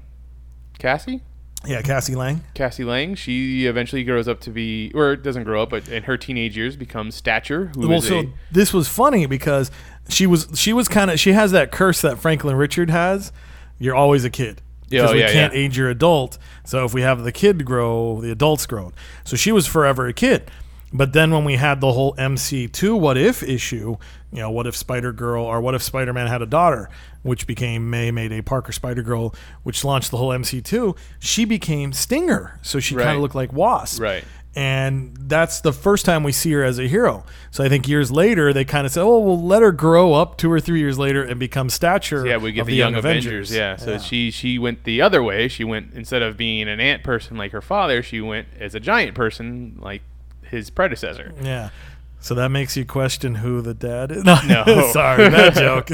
Cassie, 0.79 1.23
Yeah, 1.67 1.83
Cassie 1.83 2.15
Lang. 2.15 2.43
Cassie 2.55 2.85
Lang, 2.85 3.15
she 3.17 3.67
eventually 3.67 4.05
grows 4.05 4.29
up 4.29 4.39
to 4.43 4.51
be, 4.51 4.93
or 4.95 5.17
doesn't 5.17 5.43
grow 5.45 5.63
up, 5.63 5.71
but 5.71 5.89
in 5.89 6.05
her 6.05 6.17
teenage 6.17 6.57
years 6.57 6.77
becomes 6.77 7.15
Stature, 7.17 7.73
who 7.75 7.89
Well, 7.89 8.01
so 8.01 8.21
a 8.21 8.33
this 8.53 8.73
was 8.73 8.87
funny 8.89 9.27
because 9.27 9.71
she 10.09 10.27
was 10.27 10.49
she 10.55 10.73
was 10.73 10.87
kind 10.89 11.11
of 11.11 11.19
she 11.19 11.33
has 11.33 11.51
that 11.51 11.71
curse 11.73 12.01
that 12.03 12.19
Franklin 12.19 12.55
Richard 12.57 12.91
has. 12.91 13.33
You're 13.81 13.97
always 13.97 14.25
a 14.25 14.31
kid. 14.31 14.63
Yeah, 14.89 15.03
Because 15.03 15.11
oh, 15.11 15.15
we 15.15 15.21
yeah, 15.21 15.33
can't 15.33 15.55
yeah. 15.55 15.61
age 15.61 15.77
your 15.77 15.91
adult. 15.91 16.39
So 16.65 16.85
if 16.85 16.95
we 16.95 17.03
have 17.03 17.23
the 17.25 17.33
kid 17.33 17.65
grow, 17.65 18.21
the 18.21 18.31
adult's 18.31 18.67
grown. 18.67 18.93
So 19.25 19.37
she 19.37 19.53
was 19.53 19.67
forever 19.67 20.07
a 20.07 20.13
kid. 20.13 20.51
But 20.93 21.13
then 21.13 21.31
when 21.31 21.45
we 21.45 21.57
had 21.57 21.81
the 21.81 21.93
whole 21.93 22.15
MC2 22.15 22.99
what 22.99 23.19
if 23.19 23.43
issue, 23.43 23.99
you 24.33 24.39
know, 24.41 24.51
what 24.51 24.67
if 24.67 24.75
Spider 24.75 25.13
Girl 25.13 25.45
or 25.45 25.61
what 25.61 25.75
if 25.75 25.83
Spider 25.83 26.13
Man 26.15 26.27
had 26.29 26.41
a 26.41 26.47
daughter, 26.47 26.89
which 27.23 27.47
became 27.47 27.91
May 27.91 28.11
Mayday 28.11 28.41
Parker 28.41 28.73
Spider 28.73 29.03
Girl, 29.03 29.35
which 29.65 29.85
launched 29.85 30.11
the 30.11 30.17
whole 30.17 30.31
MC2, 30.31 30.97
she 31.19 31.45
became 31.45 31.93
Stinger. 31.93 32.59
So 32.63 32.81
she 32.81 32.95
kind 32.95 33.11
of 33.17 33.21
looked 33.21 33.35
like 33.35 33.53
Wasp. 33.53 34.01
Right. 34.01 34.25
And 34.59 35.17
that's 35.17 35.61
the 35.61 35.73
first 35.73 36.05
time 36.05 36.25
we 36.25 36.33
see 36.33 36.51
her 36.51 36.65
as 36.65 36.81
a 36.81 36.89
hero. 36.89 37.25
So 37.53 37.63
I 37.63 37.69
think 37.69 37.87
years 37.87 38.11
later 38.11 38.53
they 38.53 38.65
kind 38.65 38.87
of 38.87 38.93
say, 38.93 39.01
"Oh, 39.01 39.21
we'll 39.21 39.41
let 39.41 39.63
her 39.63 39.71
grow 39.71 40.15
up 40.15 40.37
two 40.37 40.51
or 40.51 40.59
three 40.59 40.81
years 40.81 40.99
later 40.99 41.23
and 41.23 41.39
become 41.39 41.71
stature." 41.71 42.27
yeah, 42.27 42.39
we 42.39 42.51
get 42.51 42.63
of 42.63 42.67
the, 42.67 42.75
Young 42.75 42.97
Avengers. 42.97 43.55
Yeah, 43.55 43.77
so 43.77 43.99
she 43.99 44.33
she 44.33 44.59
went 44.59 44.83
the 44.83 45.01
other 45.01 45.23
way. 45.23 45.47
She 45.47 45.63
went 45.63 45.95
instead 45.95 46.23
of 46.23 46.37
being 46.37 46.69
an 46.69 46.81
ant 46.81 47.05
person 47.05 47.37
like 47.37 47.53
her 47.53 47.61
father, 47.61 48.03
she 48.03 48.21
went 48.21 48.49
as 48.59 48.75
a 48.75 48.81
giant 48.81 49.15
person 49.15 49.79
like 49.81 50.03
his 50.43 50.71
predecessor. 50.71 51.33
Yeah. 51.41 51.71
So 52.19 52.35
that 52.35 52.49
makes 52.49 52.77
you 52.77 52.85
question 52.85 53.37
who 53.37 53.61
the 53.61 53.75
dad 53.75 54.11
is. 54.11 54.25
No, 54.27 54.41
No. 54.45 54.65
sorry, 54.93 55.31
bad 55.31 55.55
joke. 55.55 55.93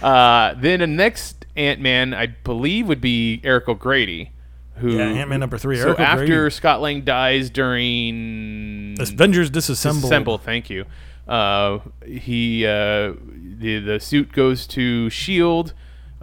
Uh, 0.00 0.54
then 0.54 0.78
the 0.78 0.86
next 0.86 1.46
Ant 1.56 1.80
Man, 1.80 2.14
I 2.14 2.26
believe, 2.26 2.86
would 2.86 3.00
be 3.00 3.40
Eric 3.42 3.68
O'Grady, 3.68 4.30
who 4.76 4.90
Yeah, 4.96 5.04
Ant-Man 5.04 5.40
number 5.40 5.58
three, 5.58 5.76
So 5.78 5.88
Eric 5.88 6.00
after. 6.00 6.50
Scott 6.50 6.80
Lang 6.80 7.02
dies 7.02 7.50
during 7.50 8.96
Avengers 9.00 9.50
disassemble. 9.50 10.02
Disassemble, 10.10 10.40
thank 10.40 10.70
you. 10.70 10.84
Uh, 11.26 11.78
he 12.06 12.66
uh, 12.66 13.12
the 13.58 13.78
the 13.80 13.98
suit 14.00 14.32
goes 14.32 14.66
to 14.68 15.08
Shield. 15.10 15.72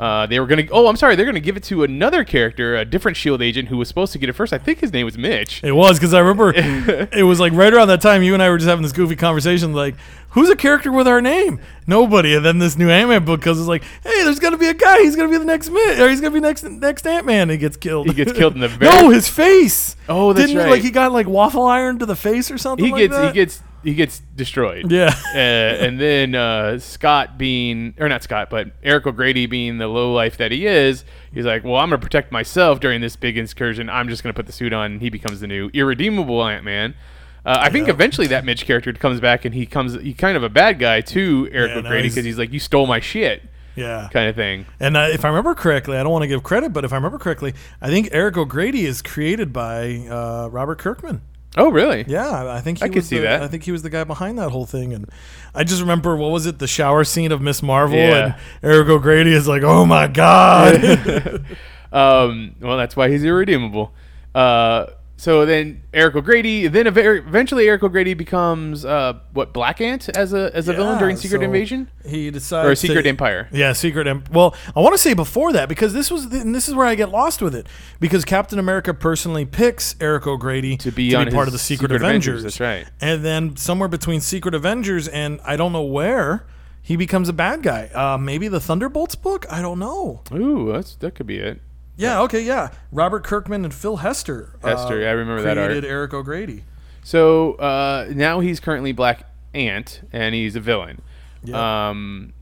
Uh, 0.02 0.26
they 0.26 0.40
were 0.40 0.48
gonna. 0.48 0.64
Oh, 0.72 0.88
I'm 0.88 0.96
sorry. 0.96 1.16
They're 1.16 1.28
gonna 1.28 1.40
give 1.40 1.56
it 1.58 1.64
to 1.66 1.84
another 1.84 2.24
character, 2.24 2.76
a 2.76 2.84
different 2.84 3.16
Shield 3.18 3.40
agent 3.40 3.68
who 3.70 3.78
was 3.78 3.88
supposed 3.88 4.12
to 4.14 4.18
get 4.18 4.30
it 4.30 4.34
first. 4.34 4.52
I 4.52 4.58
think 4.58 4.80
his 4.80 4.92
name 4.92 5.06
was 5.06 5.16
Mitch. 5.16 5.64
It 5.64 5.74
was 5.74 6.00
because 6.00 6.16
I 6.16 6.20
remember 6.22 6.52
it 6.56 7.22
was 7.24 7.40
like 7.40 7.54
right 7.54 7.72
around 7.72 7.90
that 7.90 8.02
time 8.02 8.24
you 8.24 8.34
and 8.34 8.42
I 8.42 8.50
were 8.50 8.58
just 8.58 8.68
having 8.68 8.82
this 8.82 8.94
goofy 8.94 9.16
conversation, 9.16 9.74
like, 9.74 9.94
who's 10.30 10.50
a 10.50 10.56
character 10.56 10.92
with 10.92 11.08
our 11.08 11.22
name? 11.22 11.60
Nobody. 11.86 12.34
And 12.34 12.44
then 12.44 12.58
this 12.58 12.76
new 12.76 12.90
Ant 12.90 13.10
Man 13.10 13.26
book 13.26 13.44
comes, 13.44 13.60
it's 13.60 13.68
like, 13.68 13.84
hey, 14.04 14.24
there's 14.24 14.40
gonna 14.40 14.58
be 14.58 14.70
a 14.70 14.74
guy. 14.74 15.04
He's 15.04 15.16
gonna 15.16 15.30
be 15.30 15.38
the 15.38 15.46
next 15.46 15.70
Mit, 15.70 16.00
or 16.00 16.10
he's 16.10 16.20
gonna 16.20 16.34
be 16.34 16.40
next 16.40 16.64
next 16.64 17.06
Ant 17.06 17.28
Man. 17.28 17.50
He 17.50 17.58
gets 17.58 17.78
killed. 17.78 18.08
He 18.08 18.16
gets 18.16 18.32
killed 18.34 18.56
in 18.56 18.62
the 18.62 18.68
very- 18.70 18.92
no, 19.04 19.10
his 19.12 19.28
face. 19.28 19.96
Oh, 20.10 20.34
that's 20.34 20.48
Didn't 20.48 20.62
he, 20.62 20.64
right. 20.66 20.72
like 20.72 20.82
he 20.82 20.90
got 20.90 21.12
like 21.12 21.28
waffle 21.28 21.66
iron 21.68 22.00
to 22.00 22.08
the 22.08 22.16
face 22.16 22.50
or 22.50 22.58
something. 22.58 22.86
He 22.88 22.92
like 22.92 23.02
gets 23.02 23.14
that? 23.16 23.26
he 23.28 23.34
gets 23.34 23.62
he 23.84 23.94
gets 23.94 24.20
destroyed. 24.36 24.92
Yeah. 24.92 25.14
uh, 25.34 25.38
and 25.38 26.00
then 26.00 26.36
uh, 26.36 26.80
Scott 26.80 27.38
being, 27.38 27.94
or 28.00 28.08
not 28.10 28.24
Scott, 28.24 28.50
but 28.50 28.68
Eric 28.84 29.08
O'Grady 29.08 29.46
being 29.46 29.78
the 29.78 29.88
low 29.88 30.14
life 30.14 30.38
that 30.38 30.52
he 30.52 30.66
is, 30.68 31.04
he's 31.34 31.46
like, 31.46 31.64
well, 31.64 31.76
I'm 31.78 31.90
gonna 31.90 32.02
protect 32.02 32.32
myself 32.32 32.80
during 32.80 33.02
this 33.02 33.16
big 33.16 33.38
excursion. 33.38 33.90
I'm 33.90 34.08
just 34.10 34.24
gonna 34.24 34.34
put 34.34 34.46
the 34.46 34.52
suit 34.54 34.74
on. 34.74 34.94
And 34.94 35.02
he 35.02 35.10
becomes 35.10 35.40
the 35.40 35.48
new 35.48 35.70
irredeemable 35.74 36.46
Ant 36.46 36.64
Man. 36.64 36.96
Uh, 37.44 37.58
I 37.60 37.70
think 37.70 37.88
eventually 37.88 38.28
that 38.28 38.46
Mitch 38.46 38.66
character 38.66 38.94
comes 38.94 39.20
back 39.20 39.46
and 39.46 39.56
he 39.56 39.66
comes, 39.66 39.94
he 40.00 40.14
kind 40.14 40.38
of 40.38 40.44
a 40.44 40.50
bad 40.50 40.78
guy 40.78 41.02
to 41.02 41.50
Eric 41.52 41.72
Yeah, 41.72 41.78
O'Grady 41.80 42.04
he's- 42.04 42.14
because 42.14 42.26
he's 42.26 42.38
like, 42.38 42.54
you 42.54 42.60
stole 42.60 42.86
my 42.86 43.00
shit, 43.00 43.42
Yeah. 43.76 44.10
kind 44.14 44.30
of 44.30 44.36
thing. 44.36 44.68
And 44.80 44.96
uh, 44.96 45.08
if 45.12 45.26
I 45.26 45.30
remember 45.30 45.56
correctly, 45.56 45.98
I 45.98 46.04
don't 46.04 46.12
want 46.12 46.22
to 46.22 46.28
give 46.28 46.44
credit, 46.44 46.72
but 46.72 46.86
if 46.86 46.94
I 46.94 46.98
remember 46.98 47.18
correctly, 47.18 47.56
I 47.82 47.88
think 47.88 48.10
Eric 48.12 48.38
O'Grady 48.38 48.86
is 48.86 49.02
created 49.02 49.52
by 49.52 50.06
uh, 50.08 50.50
Robert 50.52 50.78
Kirkman. 50.78 51.22
Oh, 51.58 51.70
really? 51.70 52.06
Yeah, 52.08 52.54
I- 52.54 52.62
think 52.62 52.78
he 52.80 52.86
I 52.86 52.90
could 52.90 53.04
see 53.04 53.18
the, 53.18 53.24
that. 53.24 53.44
I 53.44 53.48
think 53.48 53.64
he 53.64 53.72
was 53.74 53.82
the 53.84 53.90
guy 53.90 54.04
behind 54.06 54.40
that 54.40 54.52
whole 54.52 54.66
thing, 54.66 54.94
and 54.94 55.10
I 55.54 55.64
just 55.66 55.82
remember 55.82 56.16
what 56.16 56.32
was 56.32 56.46
it, 56.46 56.60
the 56.60 56.68
shower 56.68 57.04
scene 57.04 57.32
of 57.34 57.42
Miss 57.42 57.62
Marvel, 57.62 57.98
Yeah. 57.98 58.26
and 58.26 58.36
Eric 58.64 58.88
O'Grady 58.88 59.34
is 59.34 59.48
like, 59.48 59.62
"Oh 59.64 59.86
my 59.86 60.08
god!" 60.08 61.44
Um, 61.94 62.56
well, 62.62 62.78
that's 62.78 62.96
why 62.96 63.10
he's 63.10 63.26
irredeemable. 63.26 63.94
Uh, 64.34 64.86
so 65.22 65.46
then 65.46 65.84
Eric 65.94 66.16
O'Grady, 66.16 66.66
then 66.66 66.88
ev- 66.88 66.98
eventually 66.98 67.68
Eric 67.68 67.84
O'Grady 67.84 68.16
becomes 68.16 68.84
uh, 68.84 69.20
what 69.34 69.54
Black 69.54 69.80
Ant 69.80 70.10
as 70.18 70.34
a 70.34 70.50
as 70.56 70.68
a 70.68 70.74
villain 70.74 70.98
during 70.98 71.16
Secret 71.16 71.42
so 71.42 71.44
Invasion 71.44 71.92
He 72.04 72.32
decides 72.32 72.68
or 72.68 72.74
Secret 72.74 73.04
to- 73.04 73.10
Empire. 73.10 73.48
Yeah, 73.52 73.74
Secret 73.74 74.08
Empire. 74.08 74.34
Well, 74.34 74.56
I 74.76 74.80
want 74.80 74.96
to 74.96 74.98
say 74.98 75.14
before 75.14 75.54
that 75.54 75.70
because 75.70 75.94
this 75.94 76.10
was, 76.10 76.26
and 76.26 76.56
this 76.56 76.68
is 76.68 76.74
where 76.74 76.88
I 76.88 76.96
get 76.96 77.10
lost 77.10 77.40
with 77.40 77.54
it 77.54 77.68
because 78.00 78.26
Captain 78.26 78.58
America 78.58 78.96
personally 78.96 79.46
picks 79.46 79.96
Eric 80.02 80.26
O'Grady 80.26 80.76
To 80.78 80.92
be 80.92 81.14
on 81.14 81.30
part 81.30 81.48
of 81.48 81.54
the 81.54 81.60
Secret, 81.60 81.90
Secret 81.92 82.02
Avengers. 82.02 82.40
Avengers, 82.40 82.44
that's 82.44 82.60
right. 82.60 82.88
And 83.00 83.24
then 83.24 83.56
somewhere 83.58 83.90
between 83.90 84.22
Secret 84.22 84.56
Avengers 84.56 85.08
and 85.08 85.40
I 85.46 85.56
don't 85.56 85.72
know 85.72 85.84
where 85.84 86.48
he 86.82 86.96
becomes 86.96 87.30
a 87.30 87.34
bad 87.34 87.62
guy. 87.62 87.92
Uh, 87.94 88.18
maybe 88.18 88.48
the 88.48 88.60
Thunderbolts 88.60 89.14
book. 89.14 89.46
I 89.52 89.62
don't 89.62 89.78
know. 89.78 90.24
Ooh, 90.34 90.72
that's 90.72 90.96
that 90.96 91.14
could 91.14 91.28
be 91.28 91.38
it. 91.38 91.62
Yeah. 92.02 92.22
Okay. 92.22 92.42
Yeah. 92.42 92.70
Robert 92.92 93.24
Kirkman 93.24 93.64
and 93.64 93.74
Phil 93.74 93.98
Hester. 93.98 94.56
uh, 94.64 94.70
Hester, 94.70 95.00
yeah, 95.02 95.10
I 95.10 95.12
remember 95.12 95.42
that 95.44 95.58
art. 95.58 95.70
created 95.70 95.90
Eric 95.90 96.14
O'Grady. 96.14 96.64
So 97.04 97.54
uh, 97.54 98.08
now 98.14 98.40
he's 98.40 98.60
currently 98.60 98.92
Black 98.92 99.28
Ant, 99.54 100.02
and 100.14 100.36
he's 100.36 100.56
a 100.56 100.60
villain. 100.60 101.02
Yeah. 101.44 101.90
Um, 101.90 102.34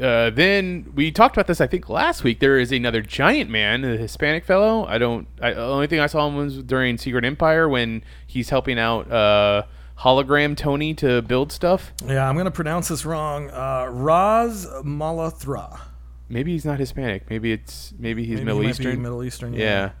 uh, 0.00 0.30
then 0.30 0.92
we 0.94 1.10
talked 1.12 1.36
about 1.36 1.46
this, 1.46 1.60
I 1.60 1.66
think, 1.68 1.88
last 1.88 2.24
week. 2.24 2.40
There 2.40 2.58
is 2.58 2.72
another 2.72 3.00
giant 3.00 3.48
man, 3.48 3.84
a 3.84 3.96
Hispanic 3.96 4.44
fellow. 4.44 4.84
I 4.86 4.98
don't. 4.98 5.26
I, 5.40 5.52
the 5.54 5.62
only 5.62 5.86
thing 5.86 6.00
I 6.00 6.06
saw 6.06 6.26
him 6.26 6.34
was 6.36 6.62
during 6.62 6.98
Secret 6.98 7.24
Empire 7.24 7.68
when 7.68 8.02
he's 8.26 8.50
helping 8.50 8.78
out 8.78 9.10
uh, 9.10 9.62
hologram 10.00 10.56
Tony 10.56 10.94
to 10.94 11.22
build 11.22 11.52
stuff. 11.52 11.92
Yeah, 12.06 12.28
I'm 12.28 12.36
gonna 12.36 12.50
pronounce 12.50 12.88
this 12.88 13.04
wrong. 13.06 13.50
Uh, 13.50 13.86
Raz 13.90 14.66
Malhotra. 14.84 15.80
Maybe 16.28 16.52
he's 16.52 16.64
not 16.64 16.78
Hispanic. 16.78 17.28
Maybe 17.28 17.52
it's 17.52 17.92
maybe 17.98 18.24
he's 18.24 18.36
Maybe 18.36 18.44
Middle 18.44 18.60
he 18.62 18.68
Eastern. 18.70 19.02
Middle 19.02 19.24
Eastern. 19.24 19.54
Yeah. 19.54 19.92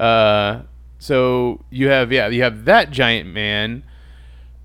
Uh, 0.00 0.62
so 0.98 1.64
you 1.70 1.88
have 1.88 2.12
yeah 2.12 2.28
you 2.28 2.42
have 2.42 2.64
that 2.64 2.90
giant 2.90 3.28
man. 3.28 3.84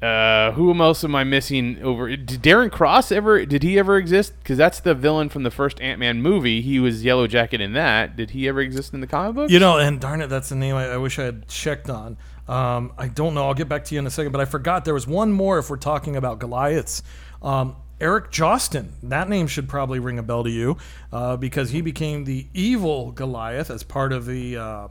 Uh, 0.01 0.51
who 0.53 0.73
else 0.81 1.03
am 1.03 1.13
I 1.15 1.23
missing 1.23 1.79
over? 1.83 2.09
Did 2.15 2.41
Darren 2.41 2.71
Cross 2.71 3.11
ever? 3.11 3.45
Did 3.45 3.61
he 3.61 3.77
ever 3.77 3.97
exist? 3.97 4.33
Because 4.39 4.57
that's 4.57 4.79
the 4.79 4.95
villain 4.95 5.29
from 5.29 5.43
the 5.43 5.51
first 5.51 5.79
Ant 5.79 5.99
Man 5.99 6.23
movie. 6.23 6.61
He 6.61 6.79
was 6.79 7.03
Yellow 7.05 7.27
Jacket 7.27 7.61
in 7.61 7.73
that. 7.73 8.15
Did 8.15 8.31
he 8.31 8.47
ever 8.47 8.61
exist 8.61 8.95
in 8.95 9.01
the 9.01 9.05
comic 9.07 9.35
book? 9.35 9.51
You 9.51 9.59
know, 9.59 9.77
and 9.77 9.99
darn 9.99 10.21
it, 10.21 10.27
that's 10.27 10.49
the 10.49 10.55
name 10.55 10.75
I, 10.75 10.93
I 10.93 10.97
wish 10.97 11.19
I 11.19 11.25
had 11.25 11.47
checked 11.47 11.87
on. 11.87 12.17
Um, 12.47 12.93
I 12.97 13.09
don't 13.09 13.35
know. 13.35 13.45
I'll 13.45 13.53
get 13.53 13.69
back 13.69 13.83
to 13.85 13.95
you 13.95 13.99
in 13.99 14.07
a 14.07 14.09
second, 14.09 14.31
but 14.31 14.41
I 14.41 14.45
forgot 14.45 14.85
there 14.85 14.95
was 14.95 15.05
one 15.05 15.31
more 15.31 15.59
if 15.59 15.69
we're 15.69 15.77
talking 15.77 16.15
about 16.15 16.39
Goliaths. 16.39 17.03
Um, 17.43 17.75
Erik 18.01 18.31
Josten. 18.31 18.89
That 19.03 19.29
name 19.29 19.47
should 19.47 19.69
probably 19.69 19.99
ring 19.99 20.19
a 20.19 20.23
bell 20.23 20.43
to 20.43 20.49
you 20.49 20.77
uh, 21.13 21.37
because 21.37 21.69
he 21.69 21.81
became 21.81 22.25
the 22.25 22.47
evil 22.53 23.11
Goliath 23.11 23.69
as 23.69 23.83
part 23.83 24.11
of 24.11 24.25
the. 24.25 24.57
Uh, 24.57 24.87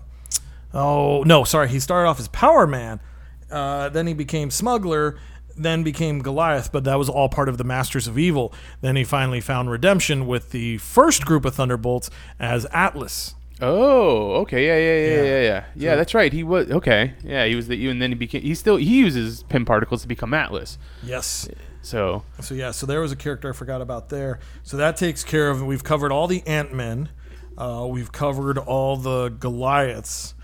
oh, 0.72 1.22
no, 1.24 1.44
sorry. 1.44 1.68
He 1.68 1.80
started 1.80 2.08
off 2.08 2.20
as 2.20 2.28
Power 2.28 2.66
Man. 2.66 3.00
Uh, 3.50 3.88
then 3.88 4.06
he 4.06 4.14
became 4.14 4.50
Smuggler. 4.50 5.18
Then 5.56 5.82
became 5.82 6.20
Goliath, 6.20 6.72
but 6.72 6.84
that 6.84 6.94
was 6.98 7.08
all 7.10 7.28
part 7.28 7.48
of 7.48 7.58
the 7.58 7.64
Masters 7.64 8.06
of 8.06 8.16
Evil. 8.16 8.54
Then 8.80 8.96
he 8.96 9.04
finally 9.04 9.40
found 9.40 9.70
redemption 9.70 10.26
with 10.26 10.52
the 10.52 10.78
first 10.78 11.26
group 11.26 11.44
of 11.44 11.54
Thunderbolts 11.54 12.08
as 12.38 12.66
Atlas. 12.72 13.34
Oh, 13.60 14.36
okay, 14.36 14.64
yeah, 14.66 14.78
yeah, 14.78 14.94
yeah, 14.94 15.22
Yeah. 15.22 15.22
yeah, 15.28 15.42
yeah. 15.42 15.64
Yeah, 15.74 15.96
that's 15.96 16.14
right. 16.14 16.32
He 16.32 16.42
was 16.44 16.70
okay. 16.70 17.12
Yeah, 17.22 17.44
he 17.44 17.56
was 17.56 17.68
the 17.68 17.88
and 17.88 18.00
then 18.00 18.10
he 18.10 18.14
became. 18.14 18.40
He 18.40 18.54
still 18.54 18.76
he 18.76 19.00
uses 19.00 19.42
Pym 19.42 19.66
particles 19.66 20.00
to 20.02 20.08
become 20.08 20.32
Atlas. 20.32 20.78
Yes. 21.02 21.46
So 21.82 22.24
So 22.40 22.54
yeah, 22.54 22.70
so 22.70 22.86
there 22.86 23.00
was 23.00 23.12
a 23.12 23.16
character 23.16 23.50
I 23.50 23.52
forgot 23.52 23.80
about 23.80 24.08
there. 24.08 24.38
So 24.62 24.76
that 24.76 24.96
takes 24.96 25.24
care 25.24 25.50
of. 25.50 25.62
We've 25.62 25.84
covered 25.84 26.12
all 26.12 26.26
the 26.26 26.46
Ant 26.46 26.72
Men. 26.74 27.08
Uh, 27.56 27.86
we've 27.88 28.12
covered 28.12 28.58
all 28.58 28.96
the 28.96 29.28
Goliaths. 29.28 30.34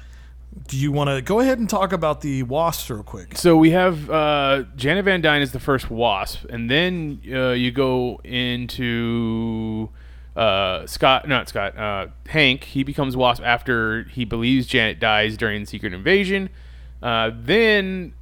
Do 0.69 0.77
you 0.77 0.91
want 0.91 1.11
to 1.11 1.21
go 1.21 1.41
ahead 1.41 1.59
and 1.59 1.69
talk 1.69 1.93
about 1.93 2.23
the 2.23 2.43
Wasps 2.43 2.89
real 2.89 3.03
quick? 3.03 3.37
So 3.37 3.57
we 3.57 3.71
have 3.71 4.09
uh, 4.09 4.65
Janet 4.75 5.05
Van 5.05 5.21
Dyne 5.21 5.43
is 5.43 5.53
the 5.53 5.61
first 5.61 5.91
Wasp, 5.91 6.45
and 6.49 6.71
then 6.71 7.21
uh, 7.31 7.51
you 7.51 7.71
go 7.71 8.21
into 8.25 9.91
uh, 10.35 10.87
Scott, 10.87 11.29
not 11.29 11.49
Scott, 11.49 11.77
uh, 11.77 12.07
Hank. 12.27 12.65
He 12.65 12.85
becomes 12.85 13.17
Wasp 13.17 13.43
after 13.43 14.05
he 14.05 14.25
believes 14.25 14.67
Janet 14.67 14.99
dies 14.99 15.37
during 15.37 15.67
Secret 15.67 15.93
Invasion. 15.93 16.49
Uh, 17.03 17.31
then, 17.35 18.15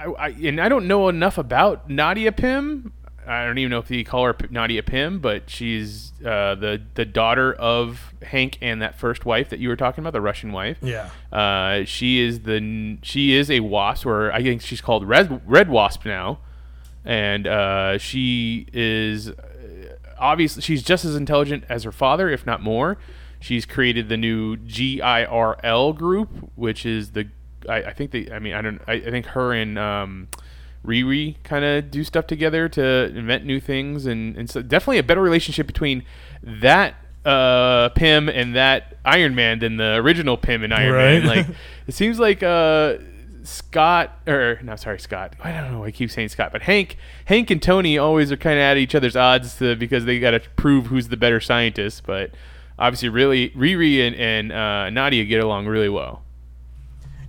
I, 0.00 0.04
I, 0.12 0.28
and 0.28 0.60
I 0.60 0.68
don't 0.68 0.88
know 0.88 1.08
enough 1.08 1.38
about 1.38 1.90
Nadia 1.90 2.32
Pym. 2.32 2.92
I 3.26 3.44
don't 3.44 3.58
even 3.58 3.70
know 3.70 3.78
if 3.78 3.88
they 3.88 4.02
call 4.02 4.24
her 4.24 4.36
Nadia 4.48 4.82
Pym, 4.82 5.20
but 5.20 5.50
she's 5.50 6.12
uh, 6.24 6.54
the 6.54 6.82
the 6.94 7.04
daughter 7.04 7.52
of 7.52 8.14
Hank 8.22 8.58
and 8.60 8.80
that 8.82 8.98
first 8.98 9.24
wife 9.24 9.50
that 9.50 9.60
you 9.60 9.68
were 9.68 9.76
talking 9.76 10.02
about, 10.02 10.14
the 10.14 10.20
Russian 10.20 10.52
wife. 10.52 10.78
Yeah. 10.80 11.10
Uh, 11.30 11.84
she 11.84 12.20
is 12.20 12.40
the 12.40 12.98
she 13.02 13.34
is 13.34 13.50
a 13.50 13.60
wasp, 13.60 14.06
or 14.06 14.32
I 14.32 14.42
think 14.42 14.62
she's 14.62 14.80
called 14.80 15.06
red 15.06 15.42
red 15.46 15.68
wasp 15.68 16.06
now, 16.06 16.40
and 17.04 17.46
uh, 17.46 17.98
she 17.98 18.66
is 18.72 19.28
uh, 19.28 19.96
obviously 20.18 20.62
she's 20.62 20.82
just 20.82 21.04
as 21.04 21.14
intelligent 21.14 21.64
as 21.68 21.84
her 21.84 21.92
father, 21.92 22.30
if 22.30 22.46
not 22.46 22.62
more. 22.62 22.98
She's 23.38 23.64
created 23.64 24.08
the 24.08 24.16
new 24.16 24.56
GIRL 24.56 25.96
group, 25.96 26.50
which 26.56 26.84
is 26.84 27.12
the 27.12 27.28
I, 27.68 27.76
I 27.82 27.92
think 27.92 28.10
they 28.10 28.30
I 28.30 28.38
mean 28.38 28.54
I 28.54 28.62
don't 28.62 28.80
I, 28.86 28.94
I 28.94 29.10
think 29.10 29.26
her 29.26 29.52
and 29.52 29.78
um, 29.78 30.28
Riri 30.84 31.36
kind 31.42 31.64
of 31.64 31.90
do 31.90 32.04
stuff 32.04 32.26
together 32.26 32.68
to 32.70 33.06
invent 33.14 33.44
new 33.44 33.60
things, 33.60 34.06
and, 34.06 34.36
and 34.36 34.48
so 34.48 34.62
definitely 34.62 34.98
a 34.98 35.02
better 35.02 35.20
relationship 35.20 35.66
between 35.66 36.04
that 36.42 36.94
uh, 37.24 37.90
Pym 37.90 38.28
and 38.28 38.54
that 38.56 38.94
Iron 39.04 39.34
Man 39.34 39.58
than 39.58 39.76
the 39.76 39.96
original 39.96 40.36
Pym 40.36 40.62
and 40.64 40.72
Iron 40.72 40.92
Man. 40.92 41.26
Like 41.26 41.46
it 41.86 41.94
seems 41.94 42.18
like 42.18 42.42
uh, 42.42 42.96
Scott 43.42 44.18
or 44.26 44.58
no, 44.62 44.76
sorry, 44.76 44.98
Scott. 44.98 45.36
I 45.42 45.52
don't 45.52 45.72
know. 45.72 45.84
I 45.84 45.90
keep 45.90 46.10
saying 46.10 46.30
Scott, 46.30 46.50
but 46.52 46.62
Hank, 46.62 46.96
Hank 47.26 47.50
and 47.50 47.62
Tony 47.62 47.98
always 47.98 48.32
are 48.32 48.36
kind 48.36 48.58
of 48.58 48.62
at 48.62 48.76
each 48.78 48.94
other's 48.94 49.16
odds 49.16 49.56
to, 49.58 49.76
because 49.76 50.06
they 50.06 50.18
got 50.18 50.32
to 50.32 50.40
prove 50.56 50.86
who's 50.86 51.08
the 51.08 51.16
better 51.16 51.40
scientist. 51.40 52.04
But 52.06 52.30
obviously, 52.78 53.10
really, 53.10 53.50
Riri 53.50 54.06
and, 54.06 54.16
and 54.16 54.52
uh, 54.52 54.88
Nadia 54.90 55.24
get 55.24 55.42
along 55.42 55.66
really 55.66 55.88
well. 55.90 56.22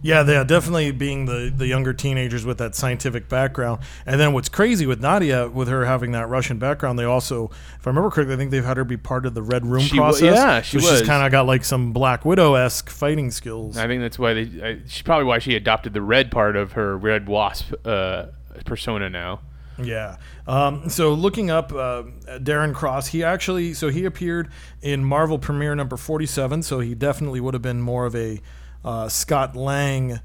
Yeah, 0.03 0.23
they 0.23 0.35
are 0.35 0.43
definitely 0.43 0.91
being 0.91 1.25
the, 1.25 1.53
the 1.55 1.67
younger 1.67 1.93
teenagers 1.93 2.43
with 2.43 2.57
that 2.57 2.73
scientific 2.73 3.29
background. 3.29 3.81
And 4.05 4.19
then 4.19 4.33
what's 4.33 4.49
crazy 4.49 4.87
with 4.87 4.99
Nadia, 4.99 5.47
with 5.47 5.67
her 5.67 5.85
having 5.85 6.11
that 6.13 6.27
Russian 6.27 6.57
background, 6.57 6.97
they 6.97 7.03
also, 7.03 7.51
if 7.77 7.85
I 7.85 7.91
remember 7.91 8.09
correctly, 8.09 8.33
I 8.33 8.37
think 8.37 8.49
they've 8.49 8.65
had 8.65 8.77
her 8.77 8.83
be 8.83 8.97
part 8.97 9.27
of 9.27 9.35
the 9.35 9.43
Red 9.43 9.63
Room 9.63 9.83
She 9.83 9.97
process. 9.97 10.35
yeah, 10.35 10.61
she 10.61 10.79
so 10.79 10.89
was. 10.89 10.99
she's 10.99 11.07
kind 11.07 11.23
of 11.23 11.31
got 11.31 11.45
like 11.45 11.63
some 11.63 11.93
Black 11.93 12.25
Widow 12.25 12.55
esque 12.55 12.89
fighting 12.89 13.29
skills. 13.29 13.77
I 13.77 13.85
think 13.85 14.01
that's 14.01 14.17
why 14.17 14.33
they. 14.33 14.63
I, 14.63 14.79
she's 14.87 15.03
probably 15.03 15.25
why 15.25 15.37
she 15.37 15.55
adopted 15.55 15.93
the 15.93 16.01
red 16.01 16.31
part 16.31 16.55
of 16.55 16.71
her 16.71 16.97
Red 16.97 17.29
Wasp 17.29 17.71
uh, 17.85 18.25
persona 18.65 19.07
now. 19.07 19.41
Yeah. 19.81 20.17
Um, 20.47 20.89
so 20.89 21.13
looking 21.13 21.51
up 21.51 21.71
uh, 21.71 22.03
Darren 22.39 22.73
Cross, 22.73 23.07
he 23.07 23.23
actually 23.23 23.73
so 23.75 23.89
he 23.89 24.05
appeared 24.05 24.49
in 24.81 25.03
Marvel 25.03 25.37
Premiere 25.37 25.75
number 25.75 25.95
forty-seven. 25.95 26.63
So 26.63 26.79
he 26.79 26.95
definitely 26.95 27.39
would 27.39 27.53
have 27.53 27.63
been 27.63 27.81
more 27.81 28.05
of 28.05 28.15
a 28.15 28.41
uh, 28.83 29.09
Scott 29.09 29.55
Lang. 29.55 30.19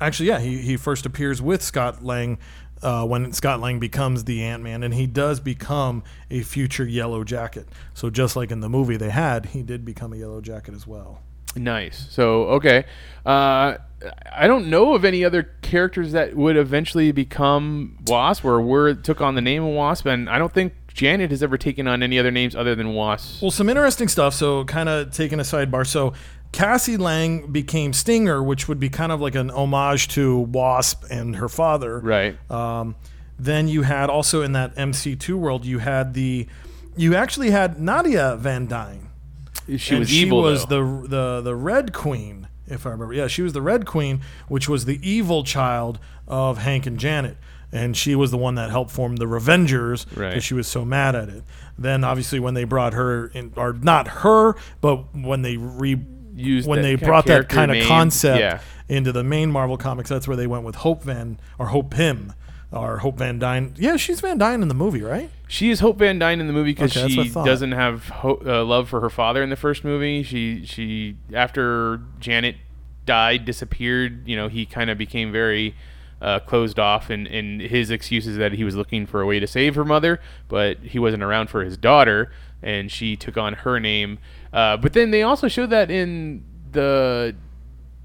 Actually, 0.00 0.28
yeah, 0.28 0.40
he 0.40 0.58
he 0.58 0.76
first 0.76 1.06
appears 1.06 1.40
with 1.40 1.62
Scott 1.62 2.02
Lang. 2.02 2.38
Uh, 2.82 3.06
when 3.06 3.32
Scott 3.32 3.58
Lang 3.58 3.78
becomes 3.78 4.24
the 4.24 4.42
Ant 4.42 4.62
Man, 4.62 4.82
and 4.82 4.92
he 4.92 5.06
does 5.06 5.40
become 5.40 6.02
a 6.30 6.42
future 6.42 6.84
Yellow 6.84 7.24
Jacket. 7.24 7.66
So 7.94 8.10
just 8.10 8.36
like 8.36 8.50
in 8.50 8.60
the 8.60 8.68
movie 8.68 8.98
they 8.98 9.08
had, 9.08 9.46
he 9.46 9.62
did 9.62 9.82
become 9.84 10.12
a 10.12 10.16
Yellow 10.16 10.42
Jacket 10.42 10.74
as 10.74 10.86
well. 10.86 11.22
Nice. 11.56 12.06
So 12.10 12.44
okay, 12.48 12.84
uh, 13.24 13.76
I 14.30 14.46
don't 14.46 14.68
know 14.68 14.94
of 14.94 15.06
any 15.06 15.24
other 15.24 15.54
characters 15.62 16.12
that 16.12 16.36
would 16.36 16.56
eventually 16.58 17.12
become 17.12 17.98
Wasp 18.06 18.44
or 18.44 18.60
were 18.60 18.92
took 18.94 19.22
on 19.22 19.34
the 19.36 19.40
name 19.40 19.64
of 19.64 19.72
Wasp, 19.72 20.04
and 20.04 20.28
I 20.28 20.38
don't 20.38 20.52
think 20.52 20.74
Janet 20.96 21.30
has 21.30 21.42
ever 21.42 21.58
taken 21.58 21.86
on 21.86 22.02
any 22.02 22.18
other 22.18 22.30
names 22.30 22.56
other 22.56 22.74
than 22.74 22.94
Wasp. 22.94 23.42
Well, 23.42 23.50
some 23.50 23.68
interesting 23.68 24.08
stuff. 24.08 24.32
So, 24.34 24.64
kind 24.64 24.88
of 24.88 25.12
taking 25.12 25.38
a 25.38 25.42
sidebar. 25.42 25.86
So, 25.86 26.14
Cassie 26.56 26.96
Lang 26.96 27.52
became 27.52 27.92
Stinger, 27.92 28.42
which 28.42 28.66
would 28.66 28.80
be 28.80 28.88
kind 28.88 29.12
of 29.12 29.20
like 29.20 29.34
an 29.34 29.50
homage 29.50 30.08
to 30.08 30.38
Wasp 30.38 31.04
and 31.10 31.36
her 31.36 31.48
father. 31.50 32.00
Right. 32.00 32.50
Um, 32.50 32.96
Then 33.38 33.68
you 33.68 33.82
had 33.82 34.08
also 34.08 34.40
in 34.40 34.52
that 34.52 34.74
MC2 34.76 35.34
world, 35.34 35.66
you 35.66 35.80
had 35.80 36.14
the, 36.14 36.46
you 36.96 37.14
actually 37.14 37.50
had 37.50 37.78
Nadia 37.78 38.36
Van 38.36 38.66
Dyne. 38.66 39.08
She 39.76 39.90
and 39.96 39.98
was 40.00 40.10
evil. 40.12 40.40
She 40.40 40.50
was 40.50 40.66
though. 40.66 41.02
the 41.02 41.08
the 41.08 41.40
the 41.42 41.54
Red 41.56 41.92
Queen, 41.92 42.48
if 42.66 42.86
I 42.86 42.90
remember. 42.90 43.12
Yeah, 43.12 43.26
she 43.26 43.42
was 43.42 43.52
the 43.52 43.60
Red 43.60 43.84
Queen, 43.84 44.20
which 44.48 44.66
was 44.68 44.86
the 44.86 44.98
evil 45.06 45.44
child 45.44 45.98
of 46.26 46.58
Hank 46.58 46.86
and 46.86 46.98
Janet, 46.98 47.36
and 47.72 47.94
she 47.96 48.14
was 48.14 48.30
the 48.30 48.38
one 48.38 48.54
that 48.54 48.70
helped 48.70 48.92
form 48.92 49.16
the 49.16 49.26
Revengers 49.26 50.04
because 50.08 50.16
Right. 50.16 50.42
she 50.42 50.54
was 50.54 50.66
so 50.68 50.84
mad 50.86 51.14
at 51.14 51.28
it. 51.28 51.42
Then 51.76 52.04
obviously 52.04 52.38
when 52.40 52.54
they 52.54 52.64
brought 52.64 52.94
her 52.94 53.26
in, 53.34 53.52
or 53.56 53.72
not 53.74 54.08
her, 54.22 54.54
but 54.80 55.14
when 55.14 55.42
they 55.42 55.56
re 55.58 55.96
Used 56.36 56.68
when 56.68 56.82
they 56.82 56.94
brought 56.96 57.26
that 57.26 57.48
kind 57.48 57.70
of 57.70 57.86
concept 57.86 58.38
yeah. 58.38 58.60
into 58.88 59.10
the 59.10 59.24
main 59.24 59.50
Marvel 59.50 59.76
comics, 59.76 60.08
that's 60.08 60.28
where 60.28 60.36
they 60.36 60.46
went 60.46 60.64
with 60.64 60.76
Hope 60.76 61.02
Van 61.02 61.40
or 61.58 61.66
Hope 61.66 61.90
Pym. 61.90 62.32
Or 62.72 62.98
Hope 62.98 63.18
Van 63.18 63.38
Dyne. 63.38 63.74
Yeah, 63.78 63.96
she's 63.96 64.20
Van 64.20 64.38
Dyne 64.38 64.60
in 64.60 64.68
the 64.68 64.74
movie, 64.74 65.00
right? 65.00 65.30
She 65.46 65.70
is 65.70 65.80
Hope 65.80 65.98
Van 65.98 66.18
Dyne 66.18 66.40
in 66.40 66.48
the 66.48 66.52
movie 66.52 66.72
because 66.72 66.90
Okay, 66.90 67.02
that's 67.02 67.34
what 67.34 67.42
I 67.42 67.44
she 67.44 67.48
doesn't 67.48 67.72
have 67.72 68.08
ho- 68.08 68.42
uh, 68.44 68.64
love 68.64 68.88
for 68.88 69.00
her 69.00 69.08
father 69.08 69.42
in 69.42 69.50
the 69.50 69.56
first 69.56 69.84
movie. 69.84 70.24
She 70.24 70.66
she 70.66 71.16
after 71.32 72.00
Janet 72.18 72.56
died, 73.06 73.44
disappeared. 73.44 74.28
You 74.28 74.36
know, 74.36 74.48
he 74.48 74.66
kind 74.66 74.90
of 74.90 74.98
became 74.98 75.30
very 75.30 75.76
uh, 76.20 76.40
closed 76.40 76.78
off, 76.78 77.08
and 77.08 77.26
and 77.26 77.60
his 77.60 77.90
excuse 77.90 78.26
is 78.26 78.36
that 78.36 78.52
he 78.52 78.64
was 78.64 78.74
looking 78.74 79.06
for 79.06 79.20
a 79.20 79.26
way 79.26 79.38
to 79.38 79.46
save 79.46 79.74
her 79.76 79.84
mother, 79.84 80.20
but 80.48 80.78
he 80.78 80.98
wasn't 80.98 81.22
around 81.22 81.48
for 81.48 81.64
his 81.64 81.76
daughter, 81.76 82.32
and 82.62 82.90
she 82.90 83.16
took 83.16 83.36
on 83.36 83.52
her 83.54 83.78
name. 83.78 84.18
Uh, 84.52 84.76
but 84.76 84.92
then 84.92 85.10
they 85.10 85.22
also 85.22 85.48
showed 85.48 85.70
that 85.70 85.90
in 85.90 86.44
the 86.72 87.34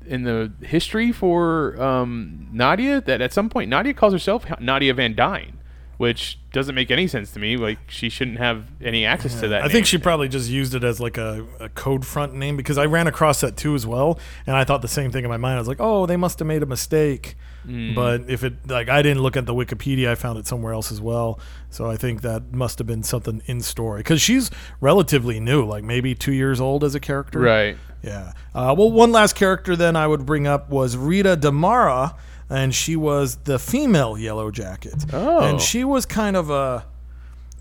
in 0.06 0.24
the 0.24 0.52
history 0.66 1.12
for 1.12 1.82
um, 1.82 2.48
Nadia 2.52 3.02
that 3.02 3.22
at 3.22 3.32
some 3.34 3.50
point 3.50 3.70
Nadia 3.70 3.94
calls 3.94 4.14
herself 4.14 4.46
Nadia 4.60 4.94
Van 4.94 5.16
Dyne, 5.16 5.60
which 5.98 6.39
doesn't 6.52 6.74
make 6.76 6.89
any 6.92 7.08
sense 7.08 7.32
to 7.32 7.39
me. 7.39 7.56
Like 7.58 7.80
she 7.88 8.10
shouldn't 8.10 8.39
have 8.39 8.66
any 8.82 9.06
access 9.06 9.39
to 9.42 9.48
that. 9.50 9.64
I 9.64 9.70
think 9.70 9.86
she 9.86 9.98
probably 9.98 10.28
just 10.28 10.50
used 10.50 10.74
it 10.76 10.84
as 10.84 11.00
like 11.00 11.18
a, 11.18 11.46
a 11.60 11.70
code 11.70 12.06
front 12.06 12.34
name 12.34 12.58
because 12.58 12.78
I 12.78 12.86
ran 12.86 13.08
across 13.08 13.42
that 13.42 13.58
too 13.58 13.76
as 13.76 13.86
well, 13.86 14.20
and 14.48 14.56
I 14.56 14.64
thought 14.64 14.82
the 14.82 14.88
same 14.88 15.12
thing 15.12 15.24
in 15.24 15.30
my 15.30 15.38
mind. 15.38 15.56
I 15.56 15.60
was 15.60 15.68
like, 15.68 15.80
oh, 15.80 16.06
they 16.06 16.18
must 16.18 16.39
have 16.39 16.48
made 16.48 16.64
a 16.64 16.68
mistake. 16.68 17.36
Mm. 17.68 17.95
But 17.95 18.30
if 18.30 18.43
it 18.43 18.68
like 18.68 18.89
I 18.89 19.01
didn't 19.01 19.22
look 19.22 19.38
at 19.38 19.45
the 19.45 19.53
Wikipedia, 19.53 20.09
I 20.09 20.16
found 20.16 20.39
it 20.39 20.47
somewhere 20.47 20.74
else 20.74 20.91
as 20.91 20.99
well. 20.99 21.39
So 21.70 21.89
I 21.89 21.97
think 21.97 22.22
that 22.22 22.51
must 22.51 22.78
have 22.80 22.88
been 22.88 23.03
something 23.03 23.41
in 23.45 23.62
story 23.62 23.99
because 23.99 24.22
she's 24.22 24.51
relatively 24.80 25.39
new, 25.39 25.66
like 25.66 25.84
maybe 25.84 26.16
two 26.16 26.34
years 26.34 26.59
old 26.59 26.84
as 26.84 26.95
a 26.95 26.99
character. 26.99 27.39
right. 27.39 27.78
Yeah. 28.03 28.34
Uh, 28.55 28.74
well, 28.76 28.91
one 28.91 29.12
last 29.12 29.36
character 29.36 29.76
then 29.76 29.95
I 29.95 30.07
would 30.07 30.26
bring 30.26 30.47
up 30.47 30.70
was 30.72 30.97
Rita 30.97 31.38
DeMara, 31.38 32.18
and 32.49 32.74
she 32.74 32.95
was 32.95 33.36
the 33.43 33.59
female 33.59 34.18
Yellow 34.18 34.49
Jacket. 34.49 35.05
Oh. 35.14 35.41
And 35.41 35.62
she 35.62 35.84
was 35.84 36.05
kind 36.05 36.36
of 36.36 36.49
a. 36.49 36.86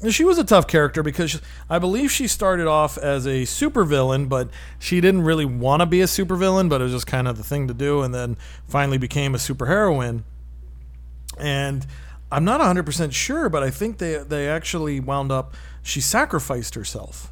She 0.08 0.24
was 0.24 0.38
a 0.38 0.44
tough 0.44 0.66
character 0.66 1.02
because 1.02 1.42
I 1.68 1.78
believe 1.78 2.10
she 2.10 2.26
started 2.26 2.66
off 2.66 2.96
as 2.96 3.26
a 3.26 3.42
supervillain, 3.42 4.30
but 4.30 4.48
she 4.78 4.98
didn't 4.98 5.22
really 5.22 5.44
want 5.44 5.80
to 5.80 5.86
be 5.86 6.00
a 6.00 6.06
supervillain, 6.06 6.70
but 6.70 6.80
it 6.80 6.84
was 6.84 6.92
just 6.94 7.06
kind 7.06 7.28
of 7.28 7.36
the 7.36 7.44
thing 7.44 7.68
to 7.68 7.74
do, 7.74 8.00
and 8.00 8.14
then 8.14 8.38
finally 8.66 8.96
became 8.96 9.34
a 9.34 9.38
superheroine. 9.38 10.22
And 11.38 11.86
I'm 12.32 12.44
not 12.44 12.60
100% 12.62 13.12
sure, 13.12 13.50
but 13.50 13.62
I 13.62 13.68
think 13.70 13.98
they, 13.98 14.16
they 14.26 14.48
actually 14.48 15.00
wound 15.00 15.30
up. 15.30 15.54
She 15.82 16.00
sacrificed 16.00 16.74
herself. 16.76 17.30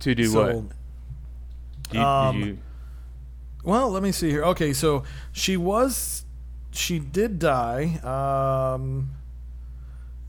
To 0.00 0.14
do 0.14 0.26
So- 0.26 0.70
what? 1.90 1.96
Um, 1.96 2.38
did 2.40 2.46
you, 2.48 2.58
Well, 3.64 3.90
let 3.90 4.02
me 4.02 4.12
see 4.12 4.30
here. 4.30 4.44
Okay, 4.44 4.72
so 4.72 5.02
she 5.32 5.56
was, 5.56 6.24
she 6.70 6.98
did 7.00 7.38
die. 7.40 7.96
Um, 8.74 9.10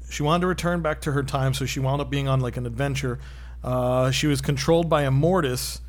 she 0.09 0.23
wanted 0.23 0.41
to 0.41 0.47
return 0.47 0.81
back 0.81 1.01
to 1.01 1.11
her 1.11 1.23
time, 1.23 1.53
so 1.53 1.65
she 1.65 1.79
wound 1.79 2.01
up 2.01 2.09
being 2.09 2.27
on 2.27 2.39
like 2.39 2.57
an 2.57 2.65
adventure. 2.65 3.19
Uh, 3.63 4.11
she 4.11 4.27
was 4.27 4.39
controlled 4.41 4.89
by 4.89 5.03
Immortus, 5.03 5.79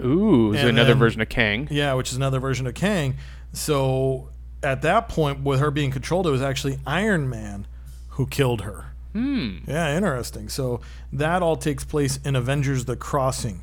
ooh, 0.00 0.52
is 0.52 0.62
another 0.64 0.90
then- 0.90 0.98
version 0.98 1.20
of 1.20 1.28
Kang? 1.28 1.68
yeah, 1.70 1.94
which 1.94 2.10
is 2.10 2.16
another 2.16 2.40
version 2.40 2.66
of 2.66 2.74
Kang. 2.74 3.16
So 3.52 4.28
at 4.62 4.82
that 4.82 5.08
point, 5.08 5.42
with 5.42 5.60
her 5.60 5.70
being 5.70 5.90
controlled, 5.90 6.26
it 6.26 6.30
was 6.30 6.42
actually 6.42 6.78
Iron 6.86 7.28
Man 7.28 7.66
who 8.10 8.26
killed 8.26 8.62
her. 8.62 8.86
Hmm. 9.12 9.58
Yeah, 9.66 9.94
interesting. 9.96 10.48
So 10.48 10.80
that 11.12 11.42
all 11.42 11.56
takes 11.56 11.84
place 11.84 12.18
in 12.24 12.34
Avengers: 12.36 12.86
The 12.86 12.96
Crossing. 12.96 13.62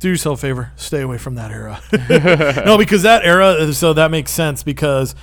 Do 0.00 0.08
yourself 0.08 0.38
a 0.38 0.42
favor, 0.42 0.72
stay 0.76 1.00
away 1.00 1.18
from 1.18 1.34
that 1.34 1.50
era. 1.50 1.80
no, 2.64 2.78
because 2.78 3.02
that 3.02 3.24
era. 3.24 3.72
So 3.72 3.92
that 3.94 4.10
makes 4.10 4.30
sense 4.30 4.62
because, 4.62 5.14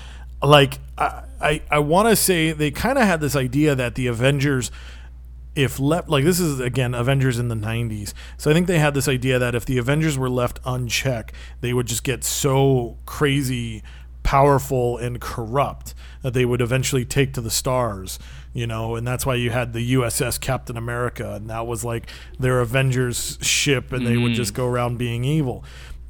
like, 0.44 0.80
I 0.98 1.24
I, 1.42 1.62
I 1.70 1.80
want 1.80 2.10
to 2.10 2.16
say 2.16 2.52
they 2.52 2.72
kind 2.72 2.98
of 2.98 3.06
had 3.06 3.22
this 3.22 3.36
idea 3.36 3.76
that 3.76 3.96
the 3.96 4.08
Avengers, 4.08 4.72
if 5.56 5.80
left 5.80 6.10
like 6.10 6.24
this 6.24 6.40
is 6.40 6.60
again 6.60 6.94
Avengers 6.94 7.40
in 7.40 7.48
the 7.48 7.56
90s. 7.56 8.14
So 8.38 8.52
I 8.52 8.54
think 8.54 8.68
they 8.68 8.80
had 8.80 8.94
this 8.94 9.08
idea 9.08 9.40
that 9.40 9.56
if 9.56 9.66
the 9.66 9.78
Avengers 9.78 10.18
were 10.18 10.30
left 10.30 10.60
unchecked, 10.66 11.34
they 11.62 11.74
would 11.74 11.88
just 11.88 12.04
get 12.04 12.24
so 12.24 12.98
crazy 13.06 13.84
powerful 14.24 14.98
and 14.98 15.22
corrupt 15.22 15.94
that 16.24 16.34
they 16.34 16.46
would 16.46 16.60
eventually 16.60 17.06
take 17.06 17.32
to 17.34 17.42
the 17.42 17.52
stars, 17.52 18.18
you 18.54 18.66
know, 18.66 18.96
and 18.96 19.08
that's 19.08 19.24
why 19.24 19.36
you 19.36 19.52
had 19.52 19.72
the 19.72 19.94
USS 19.94 20.40
Captain 20.42 20.76
America 20.76 21.36
and 21.36 21.48
that 21.50 21.68
was 21.68 21.86
like 21.86 22.10
their 22.40 22.60
Avengers 22.60 23.38
ship 23.42 23.94
and 23.94 24.06
they 24.06 24.18
would 24.18 24.34
just 24.34 24.56
go 24.56 24.66
around 24.66 24.98
being 24.98 25.24
evil. 25.24 25.64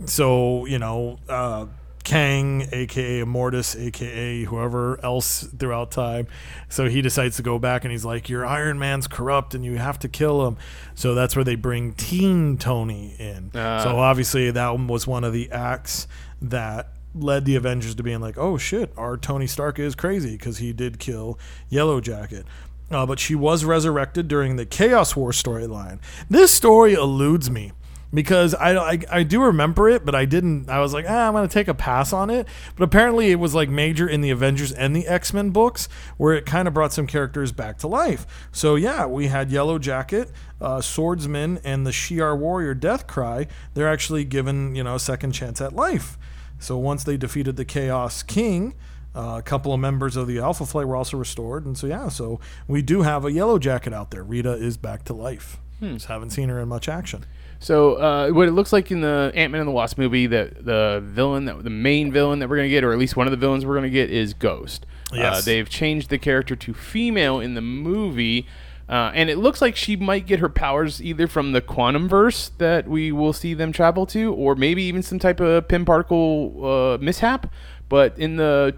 So, 0.05 0.65
you 0.65 0.79
know, 0.79 1.19
uh 1.27 1.65
Kang, 2.05 2.67
aka 2.71 3.21
Immortus, 3.21 3.75
aka 3.75 4.43
whoever 4.43 5.03
else 5.03 5.43
throughout 5.57 5.91
time. 5.91 6.27
So 6.69 6.87
he 6.87 7.01
decides 7.01 7.35
to 7.37 7.41
go 7.43 7.59
back 7.59 7.83
and 7.83 7.91
he's 7.91 8.05
like, 8.05 8.29
Your 8.29 8.45
Iron 8.45 8.79
Man's 8.79 9.07
corrupt 9.07 9.53
and 9.53 9.65
you 9.65 9.77
have 9.77 9.99
to 9.99 10.07
kill 10.07 10.47
him. 10.47 10.57
So 10.93 11.13
that's 11.15 11.35
where 11.35 11.43
they 11.43 11.55
bring 11.55 11.93
Teen 11.93 12.57
Tony 12.57 13.15
in. 13.19 13.51
Ah. 13.55 13.83
so 13.83 13.97
obviously 13.97 14.49
that 14.51 14.69
one 14.69 14.87
was 14.87 15.05
one 15.05 15.23
of 15.23 15.33
the 15.33 15.51
acts 15.51 16.07
that 16.41 16.89
led 17.13 17.45
the 17.45 17.55
Avengers 17.55 17.95
to 17.95 18.03
being 18.03 18.21
like, 18.21 18.37
Oh 18.37 18.57
shit, 18.57 18.93
our 18.95 19.17
Tony 19.17 19.47
Stark 19.47 19.79
is 19.79 19.95
crazy 19.95 20.37
because 20.37 20.59
he 20.59 20.71
did 20.73 20.99
kill 20.99 21.39
Yellow 21.69 21.99
Jacket. 21.99 22.45
Uh, 22.91 23.05
but 23.05 23.19
she 23.19 23.33
was 23.33 23.65
resurrected 23.65 24.27
during 24.27 24.57
the 24.57 24.65
Chaos 24.65 25.15
War 25.15 25.31
storyline. 25.31 25.99
This 26.29 26.53
story 26.53 26.93
eludes 26.93 27.49
me 27.49 27.71
because 28.13 28.53
I, 28.55 28.75
I, 28.75 28.99
I 29.11 29.23
do 29.23 29.41
remember 29.43 29.89
it, 29.89 30.05
but 30.05 30.15
I 30.15 30.25
didn't. 30.25 30.69
I 30.69 30.79
was 30.79 30.93
like, 30.93 31.05
ah, 31.07 31.27
I'm 31.27 31.33
going 31.33 31.47
to 31.47 31.53
take 31.53 31.67
a 31.67 31.73
pass 31.73 32.13
on 32.13 32.29
it. 32.29 32.47
But 32.75 32.85
apparently, 32.85 33.31
it 33.31 33.35
was 33.35 33.53
like 33.53 33.69
major 33.69 34.07
in 34.07 34.21
the 34.21 34.29
Avengers 34.29 34.71
and 34.71 34.95
the 34.95 35.07
X 35.07 35.33
Men 35.33 35.49
books, 35.49 35.89
where 36.17 36.33
it 36.33 36.45
kind 36.45 36.67
of 36.67 36.73
brought 36.73 36.93
some 36.93 37.07
characters 37.07 37.51
back 37.51 37.77
to 37.79 37.87
life. 37.87 38.25
So 38.51 38.75
yeah, 38.75 39.05
we 39.05 39.27
had 39.27 39.51
Yellow 39.51 39.79
Jacket, 39.79 40.31
uh, 40.61 40.81
Swordsman, 40.81 41.59
and 41.63 41.85
the 41.85 41.91
Shi'ar 41.91 42.37
Warrior 42.37 42.73
Death 42.73 43.07
Cry. 43.07 43.47
They're 43.73 43.91
actually 43.91 44.23
given 44.23 44.75
you 44.75 44.83
know 44.83 44.95
a 44.95 44.99
second 44.99 45.33
chance 45.33 45.59
at 45.61 45.73
life. 45.73 46.17
So 46.59 46.77
once 46.77 47.03
they 47.03 47.17
defeated 47.17 47.55
the 47.57 47.65
Chaos 47.65 48.23
King. 48.23 48.75
Uh, 49.13 49.37
a 49.37 49.41
couple 49.41 49.73
of 49.73 49.79
members 49.79 50.17
of 50.17 50.27
the 50.27 50.39
Alpha 50.39 50.65
Flight 50.65 50.89
were 50.89 50.95
also 50.97 51.15
restored, 51.15 51.65
and 51.65 51.77
so 51.77 51.87
yeah, 51.87 52.09
so 52.09 52.41
we 52.67 52.81
do 52.81 53.03
have 53.03 53.23
a 53.23 53.31
Yellow 53.31 53.57
Jacket 53.57 53.93
out 53.93 54.11
there. 54.11 54.25
Rita 54.25 54.51
is 54.51 54.75
back 54.75 55.05
to 55.05 55.13
life. 55.13 55.57
Just 55.93 56.07
haven't 56.07 56.31
seen 56.31 56.49
her 56.49 56.59
in 56.59 56.67
much 56.67 56.89
action. 56.89 57.25
So 57.65 57.95
uh, 57.95 58.29
what 58.29 58.47
it 58.47 58.51
looks 58.51 58.71
like 58.71 58.91
in 58.91 59.01
the 59.01 59.31
Ant 59.33 59.51
Man 59.51 59.61
and 59.61 59.67
the 59.67 59.71
Wasp 59.71 59.97
movie, 59.97 60.27
that 60.27 60.63
the 60.63 61.01
villain, 61.03 61.45
that 61.45 61.63
the 61.63 61.71
main 61.71 62.11
villain 62.11 62.37
that 62.37 62.47
we're 62.47 62.57
gonna 62.57 62.69
get, 62.69 62.83
or 62.83 62.93
at 62.93 62.99
least 62.99 63.17
one 63.17 63.25
of 63.25 63.31
the 63.31 63.37
villains 63.37 63.65
we're 63.65 63.73
gonna 63.73 63.89
get, 63.89 64.11
is 64.11 64.35
Ghost. 64.35 64.85
Uh, 65.11 65.41
they've 65.41 65.67
changed 65.67 66.11
the 66.11 66.19
character 66.19 66.55
to 66.55 66.75
female 66.75 67.39
in 67.39 67.55
the 67.55 67.61
movie. 67.61 68.45
Uh, 68.87 69.11
and 69.15 69.31
it 69.31 69.39
looks 69.39 69.63
like 69.63 69.75
she 69.75 69.95
might 69.95 70.27
get 70.27 70.41
her 70.41 70.47
powers 70.47 71.01
either 71.01 71.25
from 71.25 71.53
the 71.53 71.61
quantum 71.61 72.07
verse 72.07 72.51
that 72.59 72.87
we 72.87 73.11
will 73.11 73.33
see 73.33 73.55
them 73.55 73.71
travel 73.71 74.05
to, 74.05 74.31
or 74.35 74.53
maybe 74.53 74.83
even 74.83 75.01
some 75.01 75.17
type 75.17 75.39
of 75.39 75.67
Pym 75.67 75.85
particle 75.85 76.63
uh, 76.63 76.97
mishap. 76.99 77.51
But 77.89 78.15
in 78.19 78.35
the 78.35 78.75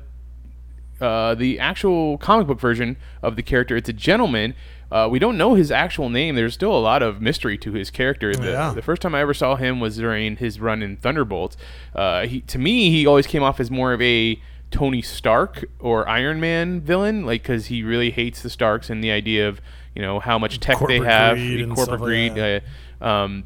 uh, 1.02 1.36
the 1.36 1.60
actual 1.60 2.18
comic 2.18 2.48
book 2.48 2.60
version 2.60 2.98
of 3.22 3.36
the 3.36 3.44
character, 3.44 3.76
it's 3.76 3.90
a 3.90 3.94
gentleman. 3.94 4.54
Uh, 4.92 5.08
we 5.12 5.20
don't 5.20 5.38
know 5.38 5.54
his 5.56 5.70
actual 5.72 6.10
name. 6.10 6.36
There's 6.36 6.54
still 6.54 6.72
a 6.76 6.80
lot 6.80 7.04
of 7.04 7.22
mystery 7.22 7.58
to 7.58 7.74
his 7.74 7.90
character. 7.90 8.34
The, 8.34 8.52
Yeah. 8.52 8.72
the 8.74 8.82
first 8.82 9.02
time 9.02 9.14
I 9.14 9.20
ever 9.22 9.34
saw 9.34 9.56
him 9.58 9.80
was 9.82 9.98
during 9.98 10.38
his 10.38 10.60
run 10.62 10.82
in 10.82 10.96
Thunderbolts. 10.98 11.58
Uh, 11.94 12.26
he, 12.26 12.40
to 12.42 12.58
me, 12.58 12.90
he 12.90 13.06
always 13.06 13.28
came 13.28 13.44
off 13.44 13.60
as 13.60 13.70
more 13.70 13.92
of 13.92 14.02
a 14.02 14.42
Tony 14.72 15.02
Stark 15.02 15.66
or 15.80 16.08
Iron 16.08 16.40
Man 16.40 16.80
villain, 16.82 17.26
like 17.26 17.42
because 17.44 17.66
he 17.66 17.84
really 17.84 18.12
hates 18.12 18.42
the 18.42 18.50
Starks 18.50 18.90
and 18.90 19.04
the 19.04 19.12
idea 19.12 19.48
of 19.50 19.60
you 19.94 20.02
know 20.02 20.20
how 20.20 20.38
much 20.40 20.60
tech 20.60 20.78
they 20.88 21.00
have, 21.00 21.36
greed 21.38 21.70
corporate 21.70 22.00
like 22.02 22.34
greed. 22.34 22.62
uh, 23.02 23.06
um, 23.06 23.44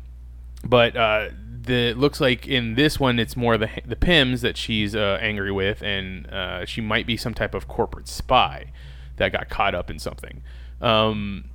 but 0.63 0.95
uh, 0.95 1.29
the 1.63 1.89
it 1.89 1.97
looks 1.97 2.19
like 2.21 2.47
in 2.47 2.75
this 2.75 2.99
one 2.99 3.19
it's 3.19 3.35
more 3.35 3.57
the 3.57 3.69
the 3.85 3.95
Pyms 3.95 4.41
that 4.41 4.57
she's 4.57 4.95
uh, 4.95 5.17
angry 5.21 5.51
with, 5.51 5.81
and 5.81 6.27
uh, 6.27 6.65
she 6.65 6.81
might 6.81 7.05
be 7.05 7.17
some 7.17 7.33
type 7.33 7.53
of 7.53 7.67
corporate 7.67 8.07
spy 8.07 8.71
that 9.17 9.31
got 9.31 9.49
caught 9.49 9.75
up 9.75 9.89
in 9.89 9.99
something. 9.99 10.41
Um, 10.81 11.45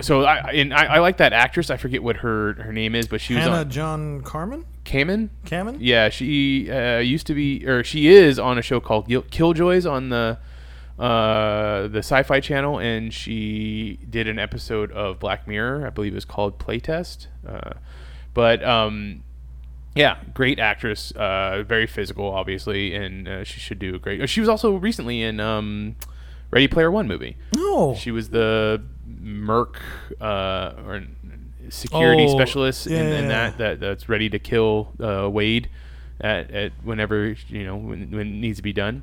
so 0.00 0.22
I 0.22 0.52
and 0.52 0.72
I, 0.72 0.84
I 0.84 0.98
like 0.98 1.16
that 1.16 1.32
actress. 1.32 1.70
I 1.70 1.76
forget 1.76 2.02
what 2.02 2.18
her 2.18 2.54
her 2.54 2.72
name 2.72 2.94
is, 2.94 3.08
but 3.08 3.20
she 3.20 3.34
was 3.34 3.44
Hannah 3.44 3.64
John 3.64 4.20
Carmen? 4.22 4.64
Kamen. 4.84 5.28
Kamen? 5.44 5.78
Yeah, 5.80 6.08
she 6.08 6.70
uh, 6.70 6.98
used 6.98 7.26
to 7.26 7.34
be, 7.34 7.66
or 7.66 7.84
she 7.84 8.08
is 8.08 8.38
on 8.38 8.58
a 8.58 8.62
show 8.62 8.80
called 8.80 9.08
Killjoys 9.08 9.90
on 9.90 10.08
the 10.08 10.38
uh, 10.98 11.88
the 11.88 11.98
Sci-Fi 11.98 12.40
Channel, 12.40 12.78
and 12.78 13.12
she 13.12 13.98
did 14.08 14.28
an 14.28 14.38
episode 14.38 14.90
of 14.92 15.18
Black 15.18 15.46
Mirror. 15.46 15.86
I 15.86 15.90
believe 15.90 16.12
it 16.12 16.16
was 16.16 16.24
called 16.24 16.58
Playtest. 16.58 17.26
Uh, 17.46 17.74
but 18.34 18.62
um, 18.64 19.22
yeah, 19.94 20.18
great 20.34 20.58
actress. 20.58 21.12
Uh, 21.12 21.64
very 21.66 21.86
physical, 21.86 22.26
obviously, 22.30 22.94
and 22.94 23.26
uh, 23.28 23.44
she 23.44 23.60
should 23.60 23.78
do 23.78 23.94
a 23.94 23.98
great. 23.98 24.28
She 24.28 24.40
was 24.40 24.48
also 24.48 24.76
recently 24.76 25.22
in 25.22 25.40
um, 25.40 25.96
Ready 26.50 26.68
Player 26.68 26.90
One 26.90 27.08
movie. 27.08 27.36
No. 27.54 27.94
She 27.94 28.10
was 28.10 28.30
the 28.30 28.82
Merc 29.06 29.80
uh, 30.20 30.72
or 30.86 31.04
security 31.68 32.24
Oh, 32.24 32.36
specialist 32.36 32.86
in, 32.86 32.92
yeah, 32.92 33.18
in 33.18 33.24
yeah, 33.24 33.28
that, 33.28 33.58
that 33.58 33.80
that's 33.80 34.08
ready 34.08 34.30
to 34.30 34.38
kill 34.38 34.92
uh, 35.00 35.28
Wade 35.28 35.68
at, 36.20 36.50
at 36.50 36.72
whenever 36.82 37.36
you 37.48 37.64
know 37.64 37.76
when, 37.76 38.10
when 38.10 38.26
it 38.28 38.38
needs 38.40 38.58
to 38.58 38.62
be 38.62 38.72
done. 38.72 39.02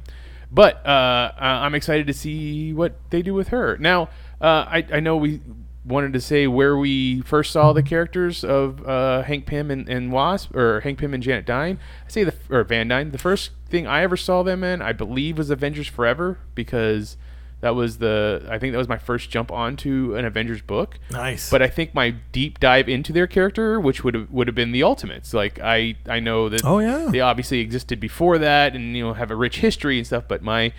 But 0.51 0.85
uh, 0.85 1.33
I'm 1.37 1.75
excited 1.75 2.07
to 2.07 2.13
see 2.13 2.71
what 2.71 2.95
they 3.09 3.21
do 3.21 3.33
with 3.33 3.49
her. 3.49 3.77
Now, 3.77 4.03
uh, 4.39 4.65
I, 4.67 4.85
I 4.93 4.99
know 4.99 5.17
we 5.17 5.41
wanted 5.85 6.13
to 6.13 6.21
say 6.21 6.47
where 6.47 6.75
we 6.77 7.21
first 7.21 7.51
saw 7.51 7.71
the 7.73 7.83
characters 7.83 8.43
of 8.43 8.85
uh, 8.87 9.21
Hank 9.23 9.45
Pym 9.45 9.69
and, 9.69 9.87
and 9.87 10.11
Wasp, 10.11 10.55
or 10.55 10.79
Hank 10.81 10.99
Pym 10.99 11.13
and 11.13 11.21
Janet 11.21 11.45
Dyne. 11.45 11.79
I 12.05 12.09
say 12.09 12.23
the 12.23 12.33
or 12.49 12.63
Van 12.63 12.87
Dyne. 12.87 13.11
The 13.11 13.17
first 13.17 13.51
thing 13.69 13.85
I 13.87 14.01
ever 14.01 14.17
saw 14.17 14.43
them 14.43 14.63
in, 14.63 14.81
I 14.81 14.93
believe, 14.93 15.37
was 15.37 15.49
Avengers 15.49 15.87
Forever 15.87 16.39
because 16.55 17.17
that 17.61 17.73
was 17.75 17.97
the 17.99 18.45
I 18.49 18.59
think 18.59 18.73
that 18.73 18.77
was 18.77 18.89
my 18.89 18.97
first 18.97 19.29
jump 19.29 19.51
onto 19.51 20.15
an 20.15 20.25
Avengers 20.25 20.61
book. 20.61 20.99
Nice. 21.11 21.49
But 21.49 21.61
I 21.61 21.67
think 21.67 21.93
my 21.95 22.11
deep 22.31 22.59
dive 22.59 22.89
into 22.89 23.13
their 23.13 23.27
character, 23.27 23.79
which 23.79 24.03
would 24.03 24.13
have 24.13 24.29
would 24.31 24.47
have 24.47 24.55
been 24.55 24.71
the 24.71 24.83
Ultimates. 24.83 25.33
Like 25.33 25.59
I 25.59 25.95
I 26.07 26.19
know 26.19 26.49
that 26.49 26.61
Oh, 26.65 26.79
yeah. 26.79 27.09
they 27.11 27.21
obviously 27.21 27.59
existed 27.61 27.99
before 27.99 28.37
that, 28.39 28.75
and 28.75 28.95
you 28.97 29.03
know 29.03 29.13
have 29.13 29.31
a 29.31 29.35
rich 29.35 29.59
history 29.59 29.97
and 29.97 30.05
stuff. 30.05 30.25
But 30.27 30.41
my 30.41 30.73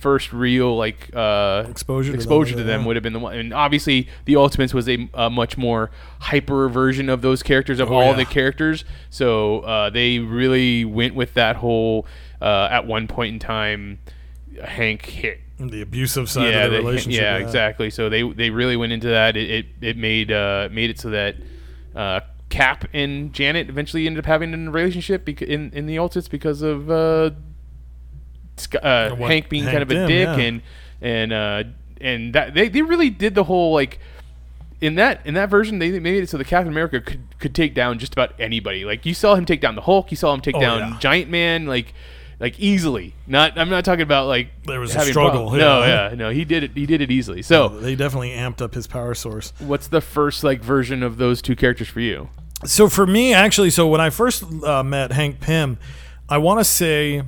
first 0.00 0.32
real 0.32 0.76
like 0.76 1.10
uh, 1.14 1.64
Exposure 1.68 2.06
to 2.08 2.12
them, 2.12 2.20
exposure 2.20 2.56
to 2.56 2.62
them 2.64 2.80
yeah. 2.80 2.86
would 2.86 2.96
have 2.96 3.02
been 3.02 3.12
the 3.12 3.18
one. 3.18 3.36
And 3.36 3.52
obviously, 3.54 4.08
the 4.24 4.36
Ultimates 4.36 4.72
was 4.74 4.88
a, 4.88 5.08
a 5.14 5.28
much 5.30 5.56
more 5.58 5.90
hyper 6.20 6.68
version 6.68 7.08
of 7.08 7.22
those 7.22 7.42
characters 7.42 7.78
of 7.80 7.90
Oh, 7.90 7.94
all 7.94 8.06
yeah. 8.10 8.12
the 8.16 8.24
characters. 8.24 8.84
So 9.10 9.60
uh, 9.60 9.90
they 9.90 10.18
really 10.18 10.84
went 10.84 11.14
with 11.14 11.34
that 11.34 11.56
whole. 11.56 12.06
Uh, 12.40 12.68
at 12.70 12.86
one 12.86 13.06
point 13.06 13.34
in 13.34 13.38
time, 13.38 13.98
Hank 14.64 15.04
hit 15.04 15.40
the 15.58 15.82
abusive 15.82 16.30
side 16.30 16.52
yeah, 16.54 16.64
of 16.64 16.70
the 16.72 16.78
they- 16.78 16.82
relationship. 16.84 17.20
yeah, 17.20 17.36
exactly. 17.36 17.90
So 17.90 18.08
they 18.08 18.22
they 18.22 18.48
really 18.50 18.76
went 18.76 18.92
into 18.92 19.08
that. 19.08 19.36
It 19.36 19.50
it, 19.50 19.66
it 19.82 19.96
made 19.98 20.32
uh, 20.32 20.68
made 20.72 20.88
it 20.90 20.98
so 20.98 21.10
that 21.10 21.36
uh, 21.94 22.20
Cap 22.48 22.86
and 22.94 23.32
Janet 23.34 23.68
eventually 23.68 24.06
ended 24.06 24.24
up 24.24 24.26
having 24.26 24.54
a 24.54 24.70
relationship 24.70 25.26
beca- 25.26 25.46
in 25.46 25.70
in 25.74 25.84
the 25.86 25.98
Ultimates 25.98 26.28
because 26.28 26.62
of 26.62 26.90
uh, 26.90 27.30
uh, 28.74 29.10
What 29.14 29.30
Hank 29.30 29.48
being 29.48 29.64
Hank 29.64 29.72
kind 29.74 29.82
of 29.82 29.90
a 29.90 29.94
did, 29.94 30.06
dick 30.06 30.38
yeah. 30.38 30.44
and 30.44 30.62
and 31.02 31.32
uh, 31.32 31.64
and 32.00 32.34
that 32.34 32.54
they, 32.54 32.68
they 32.68 32.82
really 32.82 33.10
did 33.10 33.34
the 33.34 33.44
whole 33.44 33.72
like 33.74 33.98
in 34.80 34.94
that 34.94 35.20
in 35.26 35.34
that 35.34 35.50
version 35.50 35.78
they 35.78 35.98
made 36.00 36.22
it 36.22 36.28
so 36.28 36.38
the 36.38 36.44
Captain 36.44 36.72
America 36.72 37.00
could 37.00 37.20
could 37.38 37.54
take 37.54 37.74
down 37.74 37.98
just 37.98 38.12
about 38.12 38.32
anybody. 38.40 38.84
Like 38.84 39.04
you 39.06 39.14
saw 39.14 39.34
him 39.34 39.44
take 39.44 39.60
down 39.60 39.74
the 39.74 39.82
Hulk, 39.82 40.10
you 40.10 40.16
saw 40.16 40.32
him 40.34 40.40
take 40.40 40.54
Oh, 40.56 40.60
down 40.60 40.78
yeah. 40.78 40.98
Giant 41.00 41.30
Man, 41.30 41.66
like 41.66 41.92
like 42.38 42.58
easily. 42.58 43.14
Not 43.26 43.58
I'm 43.58 43.68
not 43.68 43.84
talking 43.84 44.00
about 44.02 44.26
like 44.26 44.48
There 44.64 44.80
was 44.80 44.94
a 44.96 45.00
struggle, 45.02 45.48
problems. 45.50 45.58
No, 45.58 45.82
yeah. 45.82 46.08
yeah, 46.10 46.14
no, 46.14 46.30
he 46.30 46.44
did 46.46 46.62
it. 46.64 46.70
He 46.74 46.86
did 46.86 47.02
it 47.02 47.10
easily. 47.10 47.42
So 47.42 47.68
They 47.68 47.94
definitely 47.94 48.30
amped 48.30 48.62
up 48.62 48.74
his 48.74 48.86
power 48.86 49.14
source. 49.14 49.52
what's 49.58 49.88
the 49.88 50.00
first 50.00 50.42
like 50.44 50.62
version 50.62 51.02
of 51.02 51.18
those 51.18 51.42
two 51.42 51.54
characters 51.56 51.88
for 51.88 52.00
you? 52.00 52.28
So 52.64 52.88
for 52.90 53.06
me, 53.06 53.32
actually, 53.34 53.70
so 53.70 53.86
when 53.88 54.00
I 54.02 54.10
first 54.10 54.44
uh, 54.64 54.82
met 54.82 55.12
Hank 55.12 55.40
Pym, 55.40 55.78
I 56.28 56.36
want 56.38 56.60
to 56.60 56.64
say, 56.64 57.22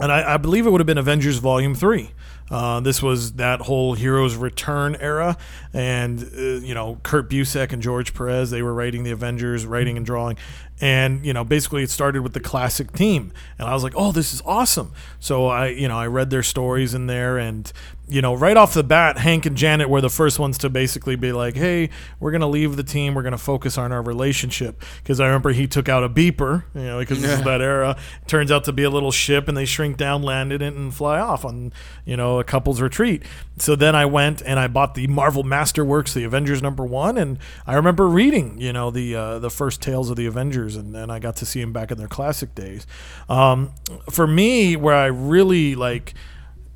and 0.00 0.10
I, 0.10 0.34
I 0.34 0.36
believe 0.36 0.66
it 0.66 0.70
would 0.70 0.80
have 0.80 0.86
been 0.86 0.98
Avengers 0.98 1.38
Volume 1.38 1.74
Three. 1.74 2.12
Uh, 2.50 2.80
this 2.80 3.02
was 3.02 3.34
that 3.34 3.62
whole 3.62 3.94
Heroes 3.94 4.36
Return 4.36 4.96
era, 4.96 5.38
and 5.72 6.22
uh, 6.22 6.40
you 6.40 6.74
know 6.74 6.98
Kurt 7.02 7.30
Busiek 7.30 7.72
and 7.72 7.82
George 7.82 8.14
Perez 8.14 8.50
they 8.50 8.62
were 8.62 8.74
writing 8.74 9.04
the 9.04 9.10
Avengers, 9.10 9.64
writing 9.64 9.96
and 9.96 10.04
drawing, 10.04 10.36
and 10.82 11.24
you 11.24 11.32
know 11.32 11.44
basically 11.44 11.84
it 11.84 11.90
started 11.90 12.22
with 12.22 12.34
the 12.34 12.40
classic 12.40 12.92
team, 12.92 13.32
and 13.58 13.68
I 13.68 13.72
was 13.72 13.84
like, 13.84 13.94
oh, 13.96 14.10
this 14.10 14.34
is 14.34 14.42
awesome. 14.44 14.92
So 15.20 15.46
I 15.46 15.68
you 15.68 15.88
know 15.88 15.96
I 15.96 16.08
read 16.08 16.28
their 16.28 16.42
stories 16.42 16.92
in 16.92 17.06
there, 17.06 17.38
and 17.38 17.72
you 18.08 18.20
know 18.20 18.34
right 18.34 18.56
off 18.56 18.74
the 18.74 18.82
bat, 18.82 19.16
Hank 19.16 19.46
and 19.46 19.56
Janet 19.56 19.88
were 19.88 20.00
the 20.00 20.10
first 20.10 20.40
ones 20.40 20.58
to 20.58 20.68
basically 20.68 21.14
be 21.14 21.30
like, 21.30 21.54
hey, 21.54 21.88
we're 22.18 22.32
gonna 22.32 22.48
leave 22.48 22.74
the 22.74 22.82
team, 22.82 23.14
we're 23.14 23.22
gonna 23.22 23.38
focus 23.38 23.78
on 23.78 23.92
our 23.92 24.02
relationship, 24.02 24.82
because 25.02 25.20
I 25.20 25.26
remember 25.26 25.52
he 25.52 25.68
took 25.68 25.88
out 25.88 26.02
a 26.02 26.08
beeper, 26.08 26.64
you 26.74 26.82
know, 26.82 26.98
because 26.98 27.22
this 27.22 27.38
is 27.38 27.44
that 27.44 27.62
era. 27.62 27.96
Turns 28.26 28.50
out 28.50 28.64
to 28.64 28.72
be 28.72 28.82
a 28.82 28.90
little 28.90 29.12
ship, 29.12 29.46
and 29.46 29.56
they 29.56 29.64
shrink 29.64 29.96
down, 29.96 30.22
land 30.22 30.52
it, 30.52 30.62
and 30.62 30.92
fly 30.92 31.20
off 31.20 31.44
on 31.44 31.72
you 32.04 32.16
know 32.16 32.40
a 32.40 32.44
couple's 32.44 32.80
retreat. 32.80 33.22
So 33.56 33.76
then 33.76 33.94
I 33.94 34.04
went 34.06 34.42
and 34.44 34.58
I 34.58 34.66
bought 34.66 34.94
the 34.94 35.06
Marvel 35.06 35.44
Masterworks, 35.44 36.12
the 36.12 36.24
Avengers 36.24 36.60
number 36.60 36.84
one, 36.84 37.16
and 37.16 37.38
I 37.68 37.74
remember 37.74 38.08
reading 38.08 38.60
you 38.60 38.72
know 38.72 38.90
the 38.90 39.14
uh, 39.14 39.38
the 39.38 39.50
first 39.50 39.80
tales 39.80 40.10
of 40.10 40.16
the 40.16 40.26
Avengers, 40.26 40.71
and 40.76 40.94
then 40.94 41.10
I 41.10 41.18
got 41.18 41.36
to 41.36 41.46
see 41.46 41.60
them 41.60 41.72
back 41.72 41.90
in 41.90 41.98
their 41.98 42.08
classic 42.08 42.54
days. 42.54 42.86
Um, 43.28 43.72
for 44.10 44.26
me, 44.26 44.76
where 44.76 44.96
I 44.96 45.06
really 45.06 45.74
like. 45.74 46.14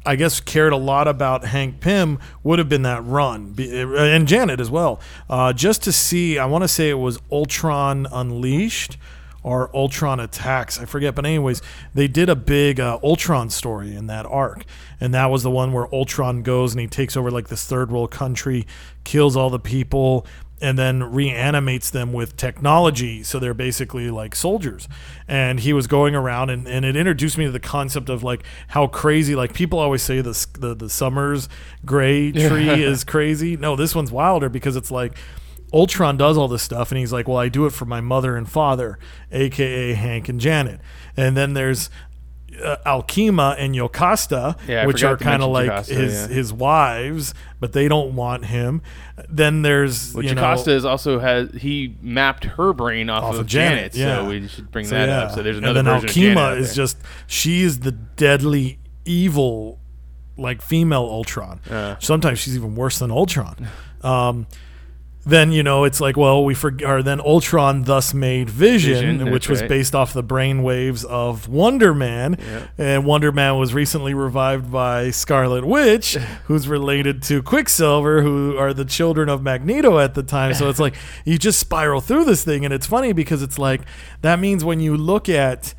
I 0.09 0.14
guess 0.14 0.38
cared 0.38 0.72
a 0.72 0.76
lot 0.76 1.09
about 1.09 1.47
Hank 1.47 1.80
Pym 1.80 2.20
would 2.44 2.61
have 2.61 2.68
been 2.68 2.82
that 2.82 3.05
run, 3.05 3.57
and 3.59 4.28
Janet 4.28 4.61
as 4.61 4.70
well. 4.70 5.01
Uh, 5.28 5.53
just 5.53 5.82
to 5.82 5.90
see, 5.90 6.38
I 6.38 6.47
want 6.47 6.62
to 6.62 6.68
say 6.68 6.90
it 6.90 6.94
was 6.94 7.18
Ultron 7.32 8.07
Unleashed 8.12 8.99
or 9.47 9.70
Ultron 9.74 10.18
Attacks. 10.18 10.78
I 10.80 10.86
forget, 10.86 11.14
but 11.14 11.24
anyways, 11.24 11.62
they 11.94 12.09
did 12.09 12.28
a 12.28 12.34
big 12.34 12.80
uh, 12.80 12.99
Ultron 13.01 13.49
story 13.49 13.94
in 13.94 14.09
that 14.09 14.26
arc, 14.26 14.64
and 15.01 15.14
that 15.14 15.26
was 15.26 15.44
the 15.44 15.51
one 15.53 15.72
where 15.72 15.92
Ultron 15.94 16.42
goes 16.42 16.72
and 16.72 16.80
he 16.80 16.88
takes 16.88 17.16
over 17.16 17.30
like 17.30 17.47
this 17.47 17.64
third 17.64 17.92
world 17.92 18.11
country, 18.11 18.66
kills 19.05 19.36
all 19.36 19.49
the 19.49 19.61
people, 19.61 20.26
and 20.61 20.78
then 20.78 21.02
reanimates 21.02 21.90
them 21.90 22.12
with 22.12 22.36
technology. 22.36 23.22
So 23.22 23.38
they're 23.38 23.54
basically 23.54 24.11
like 24.11 24.34
soldiers. 24.34 24.88
And 25.28 25.61
he 25.61 25.72
was 25.72 25.86
going 25.86 26.14
around 26.14 26.50
and, 26.50 26.66
and 26.66 26.84
it 26.84 26.96
introduced 26.96 27.36
me 27.36 27.44
to 27.44 27.50
the 27.50 27.61
concept 27.61 28.09
of 28.09 28.22
like 28.22 28.42
how 28.68 28.86
crazy 28.86 29.34
like 29.34 29.52
people 29.52 29.78
always 29.78 30.02
say 30.02 30.20
this 30.20 30.46
the, 30.46 30.74
the 30.74 30.88
Summers 30.88 31.48
Grey 31.84 32.32
tree 32.32 32.68
is 32.82 33.04
crazy. 33.04 33.57
No 33.57 33.76
this 33.76 33.94
one's 33.94 34.11
wilder 34.11 34.48
because 34.48 34.76
it's 34.76 34.90
like 34.90 35.16
ultron 35.72 36.16
does 36.16 36.38
all 36.38 36.46
this 36.46 36.62
stuff 36.62 36.92
and 36.92 36.98
he's 36.98 37.12
like 37.12 37.26
well 37.26 37.38
i 37.38 37.48
do 37.48 37.66
it 37.66 37.70
for 37.70 37.86
my 37.86 38.00
mother 38.00 38.36
and 38.36 38.48
father 38.48 39.00
aka 39.32 39.92
hank 39.94 40.28
and 40.28 40.40
janet. 40.40 40.80
And 41.16 41.36
then 41.36 41.54
there's 41.54 41.90
uh, 42.62 42.76
Alkhema 42.86 43.57
and 43.59 43.74
Jocasta, 43.74 44.57
Yeah, 44.66 44.86
which 44.86 45.02
are 45.02 45.16
kind 45.16 45.42
of 45.42 45.50
like 45.50 45.66
Jocasta, 45.66 45.94
his 45.94 46.14
yeah. 46.14 46.26
his 46.28 46.52
wives, 46.52 47.34
but 47.61 47.72
they 47.72 47.88
don't 47.88 48.14
want 48.14 48.46
him. 48.46 48.82
Then 49.28 49.62
there's 49.62 50.14
Which 50.14 50.26
you 50.26 50.34
know, 50.34 50.54
is 50.54 50.84
also 50.84 51.18
has 51.18 51.50
he 51.52 51.96
mapped 52.00 52.44
her 52.44 52.72
brain 52.72 53.11
off, 53.11 53.24
off 53.24 53.34
of, 53.34 53.40
of 53.40 53.46
Janet, 53.46 53.92
Janet, 53.92 53.94
yeah. 53.94 54.16
so 54.16 54.28
we 54.28 54.48
should 54.48 54.70
bring 54.70 54.88
that 54.88 55.09
up. 55.09 55.32
So 55.32 55.42
there's 55.42 55.57
and 55.57 55.66
another 55.66 55.82
then 55.82 56.00
version 56.00 56.09
of 56.09 56.14
Janet 56.14 56.38
Alkhema 56.38 56.61
is 56.61 56.74
just 56.74 56.98
she 57.26 57.62
is 57.62 57.80
the 57.80 57.92
deadly 57.92 58.78
evil, 59.04 59.78
like 60.36 60.62
female 60.62 61.04
Ultron. 61.04 61.61
Uh. 61.68 61.96
Sometimes 61.98 62.38
she's 62.38 62.57
even 62.57 62.74
worse 62.74 62.98
than 62.98 63.11
Ultron. 63.11 63.68
Um, 64.02 64.46
then 65.26 65.50
you 65.50 65.62
know 65.62 65.82
it's 65.82 66.00
like 66.00 66.16
well 66.16 66.44
we 66.44 66.54
forget 66.54 66.88
or 66.88 67.02
then 67.02 67.20
Ultron 67.20 67.82
thus 67.82 68.14
made 68.14 68.48
Vision, 68.48 69.18
Vision, 69.18 69.32
which 69.32 69.48
was 69.48 69.60
right. 69.60 69.68
based 69.68 69.94
off 69.94 70.12
the 70.12 70.22
brain 70.22 70.62
waves 70.62 71.04
of 71.04 71.48
Wonder 71.48 71.92
Man, 71.92 72.38
and 72.78 73.04
Wonder 73.04 73.32
Man 73.32 73.58
was 73.58 73.74
recently 73.74 74.14
revived 74.14 74.70
by 74.70 75.10
Scarlet 75.10 75.66
Witch, 75.66 76.14
who's 76.44 76.68
related 76.68 77.22
to 77.24 77.42
Quicksilver, 77.42 78.22
who 78.22 78.56
are 78.56 78.72
the 78.72 78.84
children 78.84 79.28
of 79.28 79.42
Magneto 79.42 79.98
at 79.98 80.14
the 80.14 80.22
time. 80.22 80.54
So 80.54 80.68
it's 80.68 80.80
like 80.80 80.94
you 81.24 81.36
just 81.38 81.58
spiral 81.58 82.00
through 82.00 82.24
this 82.24 82.44
thing, 82.44 82.64
and 82.64 82.72
it's 82.72 82.86
funny 82.86 83.12
because 83.12 83.42
it's 83.42 83.58
like 83.58 83.82
that 84.22 84.38
means 84.38 84.64
when 84.64 84.78
you 84.80 84.96
look 84.96 85.28
at 85.28 85.74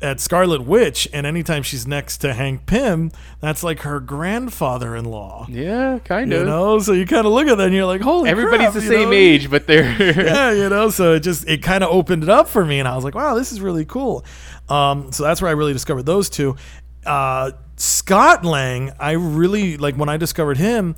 at 0.00 0.20
Scarlet 0.20 0.64
Witch, 0.64 1.08
and 1.12 1.26
anytime 1.26 1.62
she's 1.62 1.86
next 1.86 2.18
to 2.18 2.34
Hank 2.34 2.66
Pym, 2.66 3.10
that's 3.40 3.62
like 3.62 3.80
her 3.80 4.00
grandfather-in-law. 4.00 5.46
yeah, 5.50 5.98
kind 6.04 6.32
of. 6.32 6.40
You 6.40 6.44
know, 6.44 6.78
so 6.78 6.92
you 6.92 7.06
kind 7.06 7.26
of 7.26 7.32
look 7.32 7.46
at 7.48 7.58
that 7.58 7.66
and 7.66 7.74
you're 7.74 7.84
like, 7.84 8.00
holy 8.00 8.30
Everybody's 8.30 8.70
crap, 8.70 8.74
the 8.74 8.80
same 8.80 9.10
know? 9.10 9.16
age, 9.16 9.50
but 9.50 9.66
they're 9.66 9.90
yeah, 10.24 10.52
you 10.52 10.68
know, 10.68 10.90
so 10.90 11.14
it 11.14 11.20
just 11.20 11.46
it 11.48 11.62
kind 11.62 11.84
of 11.84 11.90
opened 11.90 12.22
it 12.22 12.28
up 12.28 12.48
for 12.48 12.64
me, 12.64 12.78
and 12.78 12.88
I 12.88 12.94
was 12.94 13.04
like, 13.04 13.14
wow, 13.14 13.34
this 13.34 13.52
is 13.52 13.60
really 13.60 13.84
cool. 13.84 14.24
Um, 14.68 15.12
so 15.12 15.22
that's 15.22 15.40
where 15.42 15.48
I 15.48 15.54
really 15.54 15.72
discovered 15.72 16.04
those 16.04 16.30
two. 16.30 16.56
Uh, 17.04 17.52
Scott 17.76 18.44
Lang, 18.44 18.92
I 18.98 19.12
really 19.12 19.76
like 19.76 19.96
when 19.96 20.08
I 20.08 20.16
discovered 20.16 20.56
him. 20.56 20.96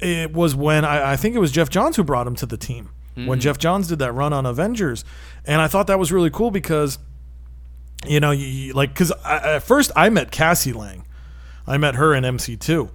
It 0.00 0.32
was 0.32 0.54
when 0.54 0.84
I, 0.84 1.12
I 1.12 1.16
think 1.16 1.36
it 1.36 1.38
was 1.38 1.52
Geoff 1.52 1.70
Johns 1.70 1.96
who 1.96 2.02
brought 2.02 2.26
him 2.26 2.34
to 2.36 2.46
the 2.46 2.56
team 2.56 2.90
when 3.14 3.38
Geoff 3.38 3.58
Johns 3.58 3.88
did 3.88 3.98
that 3.98 4.12
run 4.12 4.32
on 4.32 4.46
Avengers, 4.46 5.04
and 5.44 5.60
I 5.60 5.68
thought 5.68 5.86
that 5.88 5.98
was 5.98 6.10
really 6.10 6.30
cool 6.30 6.50
because 6.50 6.98
you 8.06 8.20
know, 8.20 8.30
you, 8.30 8.46
you- 8.46 8.72
like 8.72 8.90
because 8.92 9.12
at 9.24 9.60
first 9.60 9.90
I 9.96 10.08
met 10.10 10.30
Cassie 10.30 10.72
Lang, 10.72 11.04
I 11.66 11.78
met 11.78 11.94
her 11.96 12.14
in 12.14 12.24
MC 12.24 12.56
two. 12.56 12.90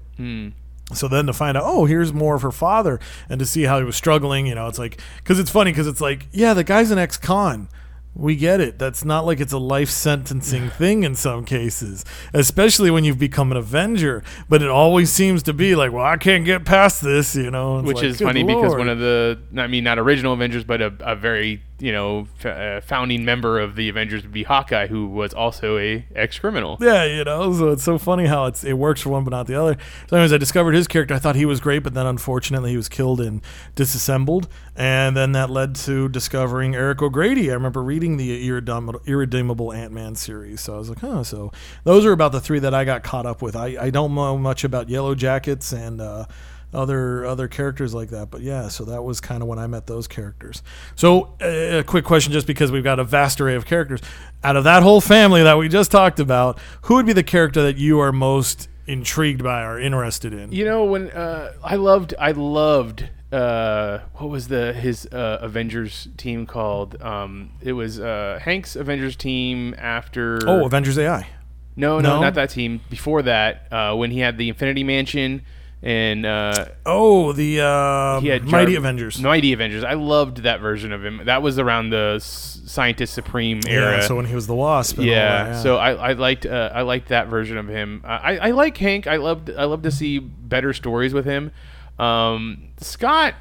So 0.94 1.08
then 1.10 1.26
to 1.28 1.34
find 1.34 1.58
out, 1.58 1.64
oh, 1.66 1.84
here's 1.86 2.14
more 2.14 2.36
of 2.36 2.42
her 2.44 2.52
father, 2.52 3.00
and 3.30 3.40
to 3.40 3.46
see 3.46 3.64
how 3.64 3.78
he 3.78 3.84
was 3.84 3.96
struggling, 3.98 4.48
you 4.48 4.56
know, 4.56 4.68
it's 4.68 4.80
like 4.80 5.00
because 5.18 5.38
it's 5.40 5.52
funny 5.52 5.72
because 5.72 5.86
it's 5.88 6.00
like, 6.02 6.28
yeah, 6.32 6.54
the 6.54 6.64
guy's 6.64 6.92
an 6.92 6.98
ex-con. 6.98 7.68
We 8.16 8.36
get 8.36 8.60
it. 8.62 8.80
That's 8.80 9.06
not 9.06 9.28
like 9.28 9.40
it's 9.40 9.54
a 9.54 9.60
life 9.60 9.90
sentencing 9.92 10.70
thing 10.72 11.04
in 11.04 11.14
some 11.14 11.46
cases, 11.46 12.04
especially 12.34 12.90
when 12.90 13.04
you've 13.04 13.20
become 13.20 13.52
an 13.52 13.58
Avenger. 13.58 14.24
But 14.50 14.64
it 14.64 14.70
always 14.70 15.12
seems 15.12 15.44
to 15.44 15.54
be 15.54 15.76
like, 15.76 15.92
well, 15.92 16.04
I 16.06 16.18
can't 16.18 16.44
get 16.44 16.66
past 16.66 17.04
this, 17.04 17.36
you 17.36 17.52
know. 17.52 17.78
It's 17.80 17.86
Which 17.88 17.98
like, 17.98 18.06
is 18.06 18.20
funny 18.20 18.44
because 18.44 18.74
one 18.76 18.90
of 18.90 18.98
the, 18.98 19.40
I 19.56 19.68
mean, 19.68 19.84
not 19.84 20.00
original 20.00 20.34
Avengers, 20.34 20.64
but 20.64 20.82
a, 20.82 20.94
a 21.02 21.16
very, 21.16 21.62
you 21.80 21.92
know, 21.92 22.28
f- 22.40 22.46
uh, 22.46 22.82
founding 22.82 23.24
member 23.24 23.60
of 23.60 23.76
the 23.76 23.88
Avengers 23.90 24.24
would 24.24 24.32
be 24.32 24.44
Hawkeye, 24.44 24.88
who 24.88 25.08
was 25.08 25.34
also 25.34 25.78
a 25.78 26.06
ex 26.16 26.40
criminal. 26.40 26.78
Yeah, 26.80 27.04
you 27.06 27.24
know, 27.24 27.54
so 27.54 27.70
it's 27.70 27.84
so 27.84 27.98
funny 27.98 28.26
how 28.26 28.46
it's 28.46 28.64
it 28.64 28.74
works 28.74 29.02
for 29.02 29.10
one 29.10 29.24
but 29.24 29.32
not 29.32 29.48
the 29.48 29.56
other. 29.56 29.78
So, 30.10 30.18
anyways, 30.18 30.34
I 30.34 30.38
discovered 30.38 30.74
his 30.74 30.88
character. 30.88 31.14
I 31.14 31.20
thought 31.20 31.36
he 31.36 31.46
was 31.46 31.60
great, 31.60 31.84
but 31.84 31.94
then 31.94 32.06
unfortunately 32.06 32.72
he 32.72 32.78
was 32.78 32.90
killed 32.90 33.22
and 33.22 33.42
disassembled, 33.76 34.48
and 34.76 35.16
then 35.16 35.34
that 35.34 35.50
led 35.50 35.76
to 35.76 36.10
discovering 36.10 36.76
Eric 36.76 37.02
O'Grady. 37.02 37.52
I 37.52 37.54
remember 37.54 37.84
reading 37.84 38.18
the 38.18 38.48
Irredeemable, 38.48 39.02
Irredeemable 39.06 39.72
Ant 39.72 39.94
Man 39.94 40.16
series, 40.16 40.62
so 40.62 40.76
I 40.76 40.78
was 40.78 40.90
like, 40.90 41.00
huh. 41.00 41.24
So 41.24 41.52
those 41.84 42.06
are 42.06 42.12
about 42.12 42.32
the 42.32 42.42
three 42.42 42.60
that 42.60 42.74
I 42.74 42.86
got 42.86 43.04
caught 43.04 43.26
up 43.26 43.42
with. 43.42 43.56
I, 43.56 43.78
I 43.80 43.90
don't 43.92 44.16
know 44.16 44.38
much 44.38 44.64
about 44.64 44.90
Yellow 44.90 45.16
Jackets 45.16 45.72
and. 45.72 46.02
Uh, 46.02 46.26
other 46.74 47.26
other 47.26 47.48
characters 47.48 47.94
like 47.94 48.10
that. 48.10 48.30
But 48.30 48.42
yeah, 48.42 48.68
so 48.68 48.86
that 48.86 49.04
was 49.04 49.22
kind 49.22 49.42
of 49.42 49.48
when 49.48 49.60
I 49.60 49.68
met 49.68 49.88
those 49.88 50.08
characters. 50.08 50.62
So 50.96 51.36
uh, 51.42 51.80
a 51.80 51.84
quick 51.84 52.06
question, 52.06 52.34
just 52.34 52.48
because 52.48 52.72
we've 52.72 52.84
got 52.84 53.00
a 53.00 53.04
vast 53.04 53.40
array 53.42 53.56
of 53.56 53.66
characters, 53.66 54.02
out 54.44 54.56
of 54.56 54.64
that 54.66 54.84
whole 54.84 55.02
family 55.02 55.44
that 55.44 55.58
we 55.58 55.70
just 55.70 55.92
talked 55.92 56.20
about, 56.20 56.60
who 56.84 56.96
would 56.96 57.06
be 57.06 57.14
the 57.14 57.24
character 57.24 57.62
that 57.64 57.78
you 57.78 58.00
are 58.00 58.12
most 58.12 58.70
intrigued 58.86 59.44
by 59.44 59.64
or 59.64 59.80
interested 59.80 60.34
in? 60.34 60.52
You 60.52 60.66
know, 60.66 60.86
when 60.86 61.10
uh, 61.12 61.54
I 61.64 61.76
loved, 61.76 62.14
I 62.20 62.32
loved, 62.32 63.10
uh, 63.32 64.00
what 64.16 64.30
was 64.30 64.48
the 64.48 64.74
his 64.74 65.06
uh, 65.08 65.40
Avengers 65.42 66.08
team 66.18 66.46
called? 66.46 67.02
Um, 67.02 67.52
it 67.62 67.74
was 67.74 68.00
uh, 68.00 68.40
Hank's 68.42 68.76
Avengers 68.76 69.16
team 69.16 69.76
after. 69.78 70.40
Oh, 70.48 70.66
Avengers 70.66 70.98
AI. 70.98 71.28
no, 71.76 72.00
no, 72.00 72.16
no? 72.16 72.22
not 72.22 72.34
that 72.36 72.50
team. 72.50 72.82
Before 72.90 73.22
that, 73.22 73.72
uh, 73.72 73.96
when 73.96 74.12
he 74.12 74.20
had 74.20 74.38
the 74.38 74.50
Infinity 74.50 74.84
Mansion 74.84 75.44
and 75.84 76.26
uh, 76.26 76.66
Oh, 76.86 77.34
the 77.34 77.62
uh, 77.62 78.20
he 78.22 78.28
had 78.30 78.44
Mighty 78.46 78.76
Avengers. 78.76 79.22
Mighty 79.22 79.54
Avengers. 79.54 79.84
I 79.84 79.94
loved 79.94 80.38
that 80.44 80.60
version 80.60 80.92
of 80.92 81.04
him. 81.06 81.22
That 81.26 81.42
was 81.42 81.60
around 81.60 81.90
the 81.92 82.14
S- 82.18 82.62
Scientist 82.66 83.14
Supreme 83.14 83.60
era. 83.68 83.98
Yeah, 83.98 84.02
so 84.08 84.16
when 84.16 84.26
he 84.26 84.36
was 84.36 84.48
the 84.48 84.56
Wasp. 84.56 84.98
all 85.00 85.06
yeah, 85.06 85.62
so 85.62 85.78
I, 85.78 85.94
I 85.94 86.14
liked 86.14 86.46
uh, 86.46 86.72
I 86.74 86.82
liked 86.82 87.10
that 87.10 87.28
version 87.28 87.58
of 87.58 87.68
him. 87.68 88.02
Uh, 88.04 88.08
I, 88.08 88.38
I 88.38 88.52
like 88.52 88.76
Hank. 88.78 89.08
I 89.08 89.18
loved 89.18 89.50
I 89.52 89.66
love 89.66 89.84
to 89.84 89.92
see 89.92 90.20
better 90.20 90.74
stories 90.74 91.14
with 91.14 91.26
him. 91.26 91.52
Um, 92.00 92.70
Scott, 92.80 93.36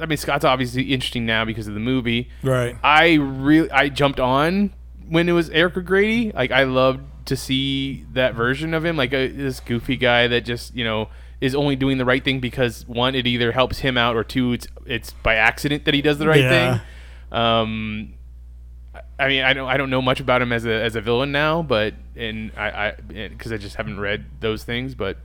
I 0.00 0.06
mean 0.06 0.16
Scott's 0.18 0.44
obviously 0.44 0.82
interesting 0.92 1.26
now 1.26 1.44
because 1.44 1.66
of 1.66 1.74
the 1.74 1.80
movie. 1.80 2.30
right. 2.42 2.76
I 2.82 3.14
really 3.14 3.70
I 3.70 3.88
jumped 3.88 4.20
on 4.20 4.72
when 5.08 5.28
it 5.28 5.32
was 5.32 5.50
Eric 5.50 5.76
O'Grady. 5.76 6.30
Like 6.32 6.50
I 6.50 6.64
loved 6.64 7.00
to 7.26 7.36
see 7.36 8.04
that 8.12 8.34
version 8.34 8.74
of 8.74 8.84
him, 8.84 8.96
like 8.96 9.12
a, 9.12 9.28
this 9.28 9.60
goofy 9.60 9.96
guy 9.96 10.26
that 10.28 10.42
just 10.44 10.74
you 10.74 10.84
know 10.84 11.08
is 11.40 11.54
only 11.54 11.76
doing 11.76 11.98
the 11.98 12.04
right 12.04 12.22
thing 12.22 12.40
because 12.40 12.86
one, 12.86 13.14
it 13.14 13.26
either 13.26 13.52
helps 13.52 13.78
him 13.78 13.96
out, 13.96 14.16
or 14.16 14.24
two, 14.24 14.52
it's 14.52 14.66
it's 14.86 15.12
by 15.12 15.36
accident 15.36 15.84
that 15.86 15.94
he 15.94 16.02
does 16.02 16.18
the 16.18 16.28
right 16.28 16.40
Yeah. 16.40 16.78
thing. 16.78 16.80
Um, 17.38 18.14
I 19.18 19.28
mean, 19.28 19.42
I 19.42 19.52
don't 19.52 19.68
I 19.68 19.76
don't 19.76 19.90
know 19.90 20.02
much 20.02 20.20
about 20.20 20.42
him 20.42 20.52
as 20.52 20.64
a 20.66 20.72
as 20.72 20.96
a 20.96 21.00
villain 21.00 21.32
now, 21.32 21.62
but 21.62 21.94
and 22.16 22.50
I 22.56 22.68
I 22.88 22.92
because 23.28 23.52
I 23.52 23.56
just 23.56 23.76
haven't 23.76 24.00
read 24.00 24.24
those 24.40 24.64
things, 24.64 24.94
but 24.94 25.16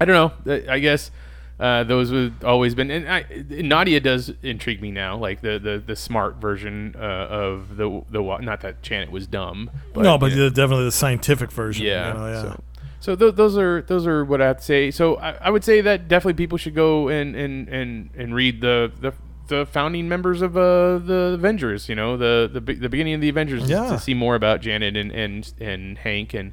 I 0.00 0.04
don't 0.04 0.44
know. 0.46 0.62
I 0.70 0.78
guess 0.78 1.10
uh, 1.58 1.84
those 1.84 2.10
have 2.10 2.44
always 2.44 2.74
been. 2.74 2.90
And 2.90 3.08
I, 3.08 3.24
Nadia 3.48 4.00
does 4.00 4.32
intrigue 4.42 4.82
me 4.82 4.90
now, 4.90 5.16
like 5.16 5.40
the 5.40 5.58
the, 5.58 5.82
the 5.84 5.96
smart 5.96 6.36
version 6.36 6.94
uh, 6.98 7.02
of 7.02 7.76
the 7.76 8.02
the 8.10 8.20
not 8.40 8.60
that 8.62 8.82
Janet 8.82 9.10
was 9.10 9.26
dumb, 9.26 9.70
but 9.94 10.02
no, 10.02 10.18
but 10.18 10.30
definitely 10.30 10.84
the 10.84 10.92
scientific 10.92 11.50
version. 11.50 11.86
yeah. 11.86 12.08
you 12.08 12.14
know, 12.18 12.26
yeah. 12.26 12.42
So, 12.42 12.60
so 13.00 13.14
th- 13.16 13.34
those 13.34 13.56
are 13.58 13.82
those 13.82 14.06
are 14.06 14.24
what 14.24 14.40
I 14.42 14.46
have 14.46 14.58
to 14.58 14.64
say. 14.64 14.90
So 14.90 15.16
I, 15.16 15.32
I 15.40 15.50
would 15.50 15.64
say 15.64 15.80
that 15.80 16.08
definitely 16.08 16.34
people 16.34 16.58
should 16.58 16.74
go 16.74 17.08
and 17.08 17.34
and 17.36 17.68
and, 17.68 18.10
and 18.16 18.34
read 18.34 18.60
the 18.60 18.92
the. 19.00 19.12
The 19.48 19.64
founding 19.64 20.08
members 20.08 20.42
of 20.42 20.56
uh, 20.56 20.98
the 20.98 21.34
Avengers, 21.38 21.88
you 21.88 21.94
know, 21.94 22.16
the 22.16 22.50
the, 22.52 22.58
the 22.74 22.88
beginning 22.88 23.14
of 23.14 23.20
the 23.20 23.28
Avengers, 23.28 23.70
Yeah. 23.70 23.88
to 23.90 23.96
see 24.00 24.12
more 24.12 24.34
about 24.34 24.60
Janet 24.60 24.96
and, 24.96 25.12
and 25.12 25.52
and 25.60 25.98
Hank, 25.98 26.34
and 26.34 26.52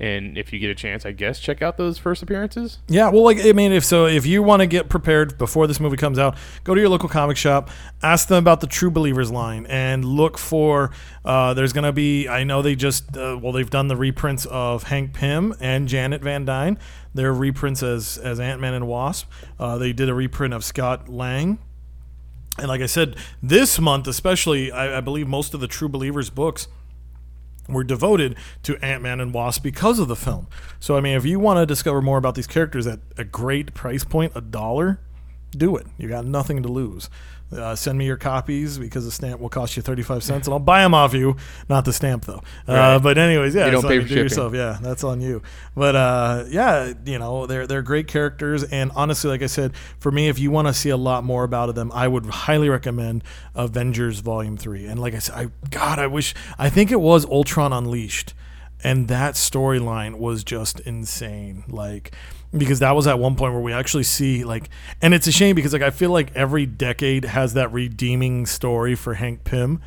and 0.00 0.38
if 0.38 0.50
you 0.50 0.58
get 0.58 0.70
a 0.70 0.74
chance, 0.74 1.04
I 1.04 1.12
guess 1.12 1.38
check 1.38 1.60
out 1.60 1.76
those 1.76 1.98
first 1.98 2.22
appearances. 2.22 2.78
Yeah, 2.88 3.10
well, 3.10 3.22
like 3.22 3.38
I 3.44 3.52
mean, 3.52 3.70
if 3.70 3.84
so, 3.84 4.06
if 4.06 4.24
you 4.24 4.42
want 4.42 4.60
to 4.60 4.66
get 4.66 4.88
prepared 4.88 5.36
before 5.36 5.66
this 5.66 5.78
movie 5.78 5.98
comes 5.98 6.18
out, 6.18 6.38
go 6.64 6.74
to 6.74 6.80
your 6.80 6.88
local 6.88 7.08
comic 7.08 7.36
shop, 7.36 7.70
ask 8.02 8.26
them 8.26 8.38
about 8.38 8.62
the 8.62 8.66
True 8.66 8.90
Believers 8.90 9.30
line, 9.30 9.66
and 9.66 10.04
look 10.04 10.38
for. 10.38 10.90
Uh, 11.22 11.52
there's 11.52 11.74
gonna 11.74 11.92
be. 11.92 12.26
I 12.28 12.44
know 12.44 12.62
they 12.62 12.74
just. 12.74 13.14
Uh, 13.14 13.38
well, 13.40 13.52
they've 13.52 13.68
done 13.68 13.88
the 13.88 13.96
reprints 13.96 14.46
of 14.46 14.84
Hank 14.84 15.12
Pym 15.12 15.54
and 15.60 15.86
Janet 15.86 16.22
Van 16.22 16.46
Dyne. 16.46 16.78
Their 17.14 17.34
reprints 17.34 17.82
as 17.82 18.16
as 18.16 18.40
Ant 18.40 18.58
Man 18.60 18.72
and 18.72 18.86
Wasp. 18.88 19.30
Uh, 19.58 19.76
they 19.76 19.92
did 19.92 20.08
a 20.08 20.14
reprint 20.14 20.54
of 20.54 20.64
Scott 20.64 21.10
Lang. 21.10 21.58
And 22.58 22.68
like 22.68 22.80
I 22.80 22.86
said, 22.86 23.16
this 23.42 23.78
month 23.78 24.06
especially, 24.06 24.72
I, 24.72 24.98
I 24.98 25.00
believe 25.00 25.28
most 25.28 25.52
of 25.52 25.60
the 25.60 25.68
True 25.68 25.88
Believers 25.88 26.30
books 26.30 26.68
were 27.72 27.84
devoted 27.84 28.36
to 28.64 28.76
Ant 28.84 29.02
Man 29.02 29.20
and 29.20 29.32
Wasp 29.32 29.62
because 29.62 29.98
of 29.98 30.08
the 30.08 30.16
film. 30.16 30.48
So, 30.78 30.96
I 30.96 31.00
mean, 31.00 31.16
if 31.16 31.24
you 31.24 31.38
want 31.38 31.58
to 31.58 31.66
discover 31.66 32.02
more 32.02 32.18
about 32.18 32.34
these 32.34 32.46
characters 32.46 32.86
at 32.86 33.00
a 33.16 33.24
great 33.24 33.74
price 33.74 34.04
point, 34.04 34.32
a 34.34 34.40
dollar, 34.40 35.00
do 35.50 35.76
it. 35.76 35.86
You 35.98 36.08
got 36.08 36.24
nothing 36.24 36.62
to 36.62 36.68
lose. 36.68 37.10
Uh, 37.52 37.74
send 37.74 37.98
me 37.98 38.06
your 38.06 38.16
copies 38.16 38.78
because 38.78 39.04
the 39.04 39.10
stamp 39.10 39.40
will 39.40 39.48
cost 39.48 39.76
you 39.76 39.82
35 39.82 40.22
cents 40.22 40.46
and 40.46 40.52
I'll 40.54 40.60
buy 40.60 40.82
them 40.82 40.94
off 40.94 41.12
you. 41.14 41.36
Not 41.68 41.84
the 41.84 41.92
stamp, 41.92 42.24
though. 42.24 42.42
Uh, 42.68 42.72
Right. 42.74 42.98
but, 43.02 43.18
anyways, 43.18 43.54
yeah, 43.54 43.64
You 43.66 43.72
don't 43.72 43.82
pay 43.82 43.96
for 43.98 44.02
do 44.02 44.08
shipping. 44.08 44.22
yourself. 44.22 44.54
Yeah, 44.54 44.78
that's 44.80 45.02
on 45.02 45.20
you. 45.20 45.42
But, 45.74 45.96
uh, 45.96 46.44
yeah, 46.48 46.92
you 47.04 47.18
know, 47.18 47.46
they're, 47.46 47.66
they're 47.66 47.82
great 47.82 48.06
characters. 48.06 48.62
And 48.64 48.92
honestly, 48.94 49.30
like 49.30 49.42
I 49.42 49.46
said, 49.46 49.72
for 49.98 50.12
me, 50.12 50.28
if 50.28 50.38
you 50.38 50.50
want 50.52 50.68
to 50.68 50.74
see 50.74 50.90
a 50.90 50.96
lot 50.96 51.24
more 51.24 51.42
about 51.44 51.74
them, 51.74 51.90
I 51.92 52.06
would 52.06 52.26
highly 52.26 52.68
recommend 52.68 53.24
Avengers 53.56 54.20
Volume 54.20 54.56
3. 54.56 54.86
And 54.86 55.00
like 55.00 55.14
I 55.14 55.18
said, 55.18 55.34
I, 55.34 55.48
God, 55.70 55.98
I 55.98 56.06
wish, 56.06 56.34
I 56.58 56.70
think 56.70 56.90
it 56.92 57.00
was 57.00 57.24
Ultron 57.26 57.72
Unleashed 57.72 58.32
and 58.82 59.08
that 59.08 59.34
storyline 59.34 60.14
was 60.14 60.42
just 60.42 60.80
insane 60.80 61.64
like 61.68 62.12
because 62.56 62.80
that 62.80 62.92
was 62.92 63.06
at 63.06 63.18
one 63.18 63.36
point 63.36 63.52
where 63.52 63.62
we 63.62 63.72
actually 63.72 64.02
see 64.02 64.44
like 64.44 64.68
and 65.00 65.14
it's 65.14 65.26
a 65.26 65.32
shame 65.32 65.54
because 65.54 65.72
like 65.72 65.82
i 65.82 65.90
feel 65.90 66.10
like 66.10 66.34
every 66.34 66.66
decade 66.66 67.24
has 67.24 67.54
that 67.54 67.72
redeeming 67.72 68.44
story 68.44 68.94
for 68.94 69.14
hank 69.14 69.44
pym 69.44 69.80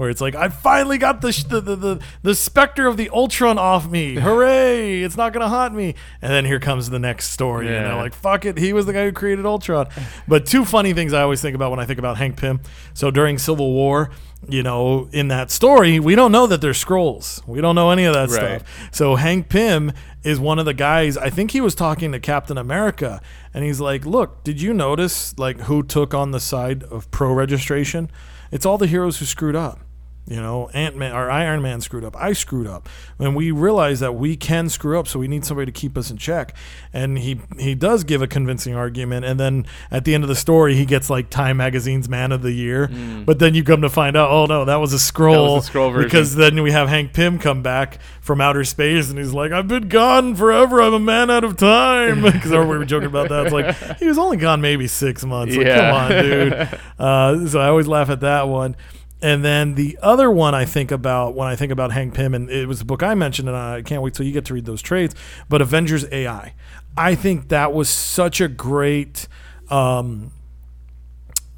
where 0.00 0.08
it's 0.08 0.22
like 0.22 0.34
i 0.34 0.48
finally 0.48 0.96
got 0.96 1.20
the 1.20 1.30
sh- 1.30 1.44
the, 1.44 1.60
the, 1.60 1.76
the 1.76 2.00
the 2.22 2.34
specter 2.34 2.86
of 2.86 2.96
the 2.96 3.10
ultron 3.10 3.58
off 3.58 3.86
me 3.90 4.14
hooray 4.14 5.02
it's 5.02 5.14
not 5.16 5.32
gonna 5.34 5.48
haunt 5.48 5.74
me 5.74 5.94
and 6.22 6.32
then 6.32 6.46
here 6.46 6.58
comes 6.58 6.88
the 6.88 6.98
next 6.98 7.28
story 7.30 7.66
you 7.66 7.72
know 7.72 7.96
Yeah. 7.96 8.02
like 8.02 8.14
fuck 8.14 8.46
it 8.46 8.56
he 8.56 8.72
was 8.72 8.86
the 8.86 8.94
guy 8.94 9.04
who 9.04 9.12
created 9.12 9.44
ultron 9.44 9.88
but 10.26 10.46
two 10.46 10.64
funny 10.64 10.94
things 10.94 11.12
i 11.12 11.20
always 11.20 11.42
think 11.42 11.54
about 11.54 11.70
when 11.70 11.80
i 11.80 11.84
think 11.84 11.98
about 11.98 12.16
hank 12.16 12.38
pym 12.38 12.60
so 12.94 13.10
during 13.10 13.36
civil 13.36 13.72
war 13.72 14.10
you 14.48 14.62
know, 14.62 15.06
in 15.12 15.28
that 15.28 15.50
story, 15.50 16.00
we 16.00 16.14
don't 16.14 16.32
know 16.32 16.46
that 16.46 16.62
they're 16.62 16.72
Skrulls. 16.72 17.46
We 17.46 17.60
don't 17.60 17.74
know 17.74 17.90
any 17.90 18.04
of 18.06 18.14
that 18.14 18.30
Right. 18.30 18.62
stuff. 18.62 18.88
So 18.90 19.16
Hank 19.16 19.50
Pym 19.50 19.92
is 20.22 20.40
one 20.40 20.58
of 20.58 20.64
the 20.64 20.72
guys. 20.72 21.18
I 21.18 21.28
think 21.28 21.50
he 21.50 21.60
was 21.60 21.74
talking 21.74 22.10
to 22.12 22.18
Captain 22.18 22.56
America, 22.56 23.20
and 23.52 23.64
he's 23.66 23.80
like, 23.82 24.06
"Look, 24.06 24.42
did 24.42 24.58
you 24.62 24.72
notice 24.72 25.38
like 25.38 25.60
who 25.64 25.82
took 25.82 26.14
on 26.14 26.30
the 26.30 26.40
side 26.40 26.84
of 26.84 27.10
pro 27.10 27.34
registration? 27.34 28.10
It's 28.50 28.64
all 28.64 28.78
the 28.78 28.86
heroes 28.86 29.18
who 29.18 29.26
screwed 29.26 29.56
up." 29.56 29.80
You 30.26 30.36
know, 30.36 30.68
Ant 30.68 30.96
Man 30.96 31.12
or 31.12 31.28
Iron 31.28 31.60
Man 31.60 31.80
screwed 31.80 32.04
up. 32.04 32.14
I 32.16 32.34
screwed 32.34 32.68
up, 32.68 32.88
and 33.18 33.34
we 33.34 33.50
realize 33.50 33.98
that 33.98 34.14
we 34.14 34.36
can 34.36 34.68
screw 34.68 34.96
up. 34.96 35.08
So 35.08 35.18
we 35.18 35.26
need 35.26 35.44
somebody 35.44 35.72
to 35.72 35.76
keep 35.76 35.98
us 35.98 36.08
in 36.08 36.18
check. 36.18 36.54
And 36.92 37.18
he 37.18 37.40
he 37.58 37.74
does 37.74 38.04
give 38.04 38.22
a 38.22 38.28
convincing 38.28 38.76
argument. 38.76 39.24
And 39.24 39.40
then 39.40 39.66
at 39.90 40.04
the 40.04 40.14
end 40.14 40.22
of 40.22 40.28
the 40.28 40.36
story, 40.36 40.76
he 40.76 40.84
gets 40.84 41.10
like 41.10 41.30
Time 41.30 41.56
Magazine's 41.56 42.08
Man 42.08 42.30
of 42.30 42.42
the 42.42 42.52
Year. 42.52 42.88
But 43.26 43.40
then 43.40 43.54
you 43.54 43.64
come 43.64 43.82
to 43.82 43.88
find 43.88 44.16
out, 44.16 44.30
oh 44.30 44.46
no, 44.46 44.64
that 44.66 44.76
was 44.76 44.92
a 44.92 45.00
scroll. 45.00 45.60
Skrull 45.62 45.92
version. 45.92 46.06
because 46.08 46.36
then 46.36 46.62
we 46.62 46.70
have 46.70 46.88
Hank 46.88 47.12
Pym 47.12 47.40
come 47.40 47.62
back 47.62 47.98
from 48.20 48.40
outer 48.40 48.62
space, 48.62 49.10
and 49.10 49.18
he's 49.18 49.32
like, 49.32 49.50
"I've 49.50 49.66
been 49.66 49.88
gone 49.88 50.36
forever. 50.36 50.80
I'm 50.80 50.94
a 50.94 51.00
man 51.00 51.30
out 51.30 51.42
of 51.42 51.56
time." 51.56 52.20
Because 52.30 52.52
we 52.52 52.58
were 52.58 52.84
joking 52.84 53.08
about 53.08 53.30
that. 53.30 53.46
It's 53.46 53.52
like 53.52 53.98
he 53.98 54.06
was 54.06 54.16
only 54.18 54.36
gone 54.36 54.60
maybe 54.60 54.86
six 54.86 55.24
months. 55.24 55.56
Like, 55.56 55.66
Yeah. 55.66 55.90
come 55.90 55.96
on, 56.16 56.22
dude. 56.22 56.80
Uh, 57.00 57.46
so 57.48 57.58
I 57.58 57.68
always 57.68 57.88
laugh 57.88 58.10
at 58.10 58.20
that 58.20 58.46
one. 58.46 58.76
And 59.22 59.44
then 59.44 59.74
the 59.74 59.98
other 60.00 60.30
one 60.30 60.54
I 60.54 60.64
think 60.64 60.90
about 60.90 61.34
when 61.34 61.46
I 61.46 61.56
think 61.56 61.70
about 61.72 61.92
Hank 61.92 62.14
Pym, 62.14 62.34
and 62.34 62.48
it 62.48 62.66
was 62.66 62.80
a 62.80 62.84
book 62.84 63.02
I 63.02 63.14
mentioned, 63.14 63.48
and 63.48 63.56
I 63.56 63.82
can't 63.82 64.02
wait 64.02 64.14
till 64.14 64.24
you 64.24 64.32
get 64.32 64.46
to 64.46 64.54
read 64.54 64.64
those 64.64 64.80
trades. 64.80 65.14
But 65.48 65.60
Avengers 65.60 66.06
AI, 66.10 66.54
I 66.96 67.14
think 67.14 67.48
that 67.48 67.72
was 67.72 67.88
such 67.90 68.40
a 68.40 68.48
great. 68.48 69.28
Um, 69.68 70.32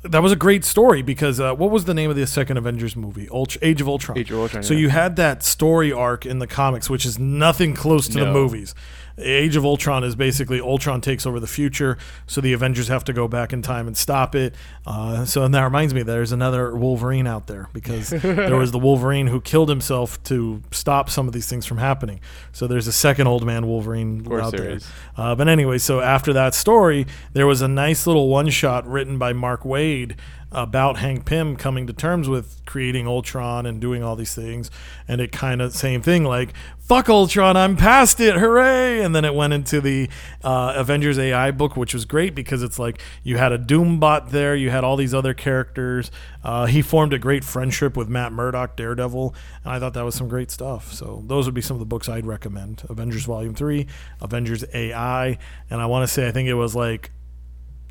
that 0.02 0.20
was 0.20 0.32
a 0.32 0.36
great 0.36 0.64
story 0.64 1.01
because 1.01 1.39
uh, 1.39 1.55
what 1.55 1.70
was 1.70 1.84
the 1.84 1.94
name 1.94 2.10
of 2.10 2.16
the 2.16 2.26
second 2.26 2.56
Avengers 2.56 2.97
movie? 2.97 3.28
Ult- 3.30 3.56
Age 3.62 3.80
of 3.80 3.89
Ultron. 3.89 4.18
Age 4.18 4.32
of 4.32 4.39
Ultron, 4.39 4.64
So 4.64 4.74
yeah. 4.74 4.80
you 4.80 4.89
had 4.89 5.14
that 5.16 5.44
story 5.44 5.93
arc 5.93 6.26
in 6.26 6.40
the 6.40 6.48
comics, 6.48 6.90
which 6.90 7.06
is 7.06 7.20
nothing 7.20 7.74
close 7.74 8.09
to 8.09 8.18
the 8.18 8.32
movies. 8.32 8.74
Age 9.18 9.56
of 9.56 9.64
Ultron 9.64 10.02
is 10.02 10.16
basically 10.16 10.60
Ultron 10.60 11.01
takes 11.01 11.26
over 11.26 11.39
the 11.39 11.47
future, 11.47 11.98
so 12.26 12.40
the 12.40 12.52
Avengers 12.52 12.89
have 12.89 13.05
to 13.05 13.12
go 13.12 13.28
back 13.28 13.52
in 13.52 13.62
time 13.62 13.86
and 13.86 13.97
stop 13.97 14.34
it. 14.34 14.55
Uh, 14.86 15.24
so 15.24 15.44
and 15.44 15.55
that 15.55 15.62
reminds 15.62 15.94
me, 15.94 16.02
there's 16.02 16.32
another 16.32 16.74
Wolverine 16.74 17.26
out 17.26 17.47
there 17.47 17.68
because 17.72 18.10
there 18.10 18.56
was 18.56 18.72
the 18.72 18.78
Wolverine 18.78 19.26
who 19.28 19.40
killed 19.40 19.68
himself 19.68 20.22
to 20.24 20.62
stop 20.70 21.10
some 21.10 21.26
of 21.26 21.34
these 21.34 21.48
things 21.48 21.66
from 21.66 21.78
happening. 21.78 22.20
So 22.52 22.66
there's 22.66 22.86
a 22.86 22.93
second 22.93 23.26
old 23.26 23.44
man 23.44 23.66
Wolverine 23.66 24.26
out 24.32 24.52
there 24.52 24.62
there. 24.62 24.78
Uh, 25.16 25.34
but 25.34 25.48
anyway, 25.48 25.78
so 25.78 26.01
after 26.01 26.32
that 26.32 26.55
story, 26.55 27.06
there 27.32 27.47
was 27.47 27.62
a 27.62 27.68
nice 27.68 28.06
little 28.06 28.28
one 28.28 28.48
shot 28.51 28.86
written 28.86 29.18
by 29.18 29.32
Mark 29.32 29.62
Waid 29.62 30.16
about 30.53 30.99
Hank 30.99 31.24
Pym 31.24 31.57
coming 31.57 31.87
to 31.87 31.93
terms 31.93 32.29
with 32.29 32.62
creating 32.66 33.07
Ultron 33.07 33.66
and 33.66 33.81
doing 33.81 34.03
all 34.03 34.16
these 34.16 34.35
things. 34.35 34.70
And 35.09 35.20
it 35.20 35.33
kind 35.33 35.61
of, 35.61 35.74
same 35.74 36.03
thing, 36.03 36.24
like, 36.24 36.55
fuck 36.79 37.09
Ultron, 37.09 37.57
I'm 37.57 37.77
past 37.77 38.20
it, 38.20 38.37
hooray! 38.37 39.03
And 39.03 39.15
then 39.15 39.24
it 39.24 39.35
went 39.35 39.53
into 39.53 39.81
the 39.81 40.09
uh, 40.45 40.74
Avengers 40.77 41.19
AI 41.19 41.51
book, 41.51 41.77
which 41.77 41.95
was 41.95 42.05
great 42.05 42.35
because 42.35 42.62
it's 42.62 42.79
like 42.79 43.01
you 43.23 43.39
had 43.39 43.53
a 43.53 43.59
Doombot 43.59 44.31
there, 44.31 44.55
you 44.55 44.70
had 44.70 44.85
all 44.85 44.97
these 44.97 45.15
other 45.15 45.33
characters. 45.33 46.11
Uh, 46.45 46.66
he 46.66 46.83
formed 46.83 47.12
a 47.12 47.19
great 47.19 47.45
friendship 47.45 47.97
with 47.97 48.09
Matt 48.09 48.33
Murdock, 48.33 48.77
Daredevil, 48.77 49.35
and 49.65 49.73
I 49.73 49.79
thought 49.79 49.95
that 49.95 50.05
was 50.05 50.15
some 50.15 50.29
great 50.29 50.51
stuff. 50.51 50.93
So 50.93 51.23
those 51.27 51.47
would 51.47 51.55
be 51.55 51.62
some 51.62 51.77
of 51.77 51.81
the 51.81 51.87
books 51.87 52.09
I'd 52.09 52.27
recommend 52.27 52.83
Avengers 52.89 53.24
Volume 53.24 53.55
3, 53.55 53.87
Avengers 54.20 54.65
AI, 54.74 55.39
and 55.70 55.81
I 55.81 55.87
want 55.87 56.07
to 56.07 56.12
say, 56.12 56.29
I 56.29 56.33
think 56.33 56.49
it 56.49 56.55
was 56.55 56.74
like 56.74 57.11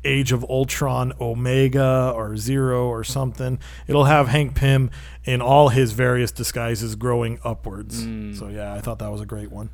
Age 0.04 0.32
of 0.32 0.44
Ultron 0.44 1.12
Omega 1.20 2.12
or 2.14 2.36
Zero 2.36 2.86
or 2.88 3.04
something. 3.04 3.58
It'll 3.86 4.04
have 4.04 4.28
Hank 4.28 4.54
Pym 4.54 4.90
in 5.24 5.40
all 5.40 5.68
his 5.68 5.92
various 5.92 6.32
disguises 6.32 6.96
growing 6.96 7.38
upwards. 7.44 8.02
So 8.38 8.48
yeah, 8.48 8.74
I 8.74 8.80
thought 8.80 8.98
that 8.98 9.10
was 9.10 9.20
a 9.20 9.26
great 9.26 9.52
one. 9.52 9.70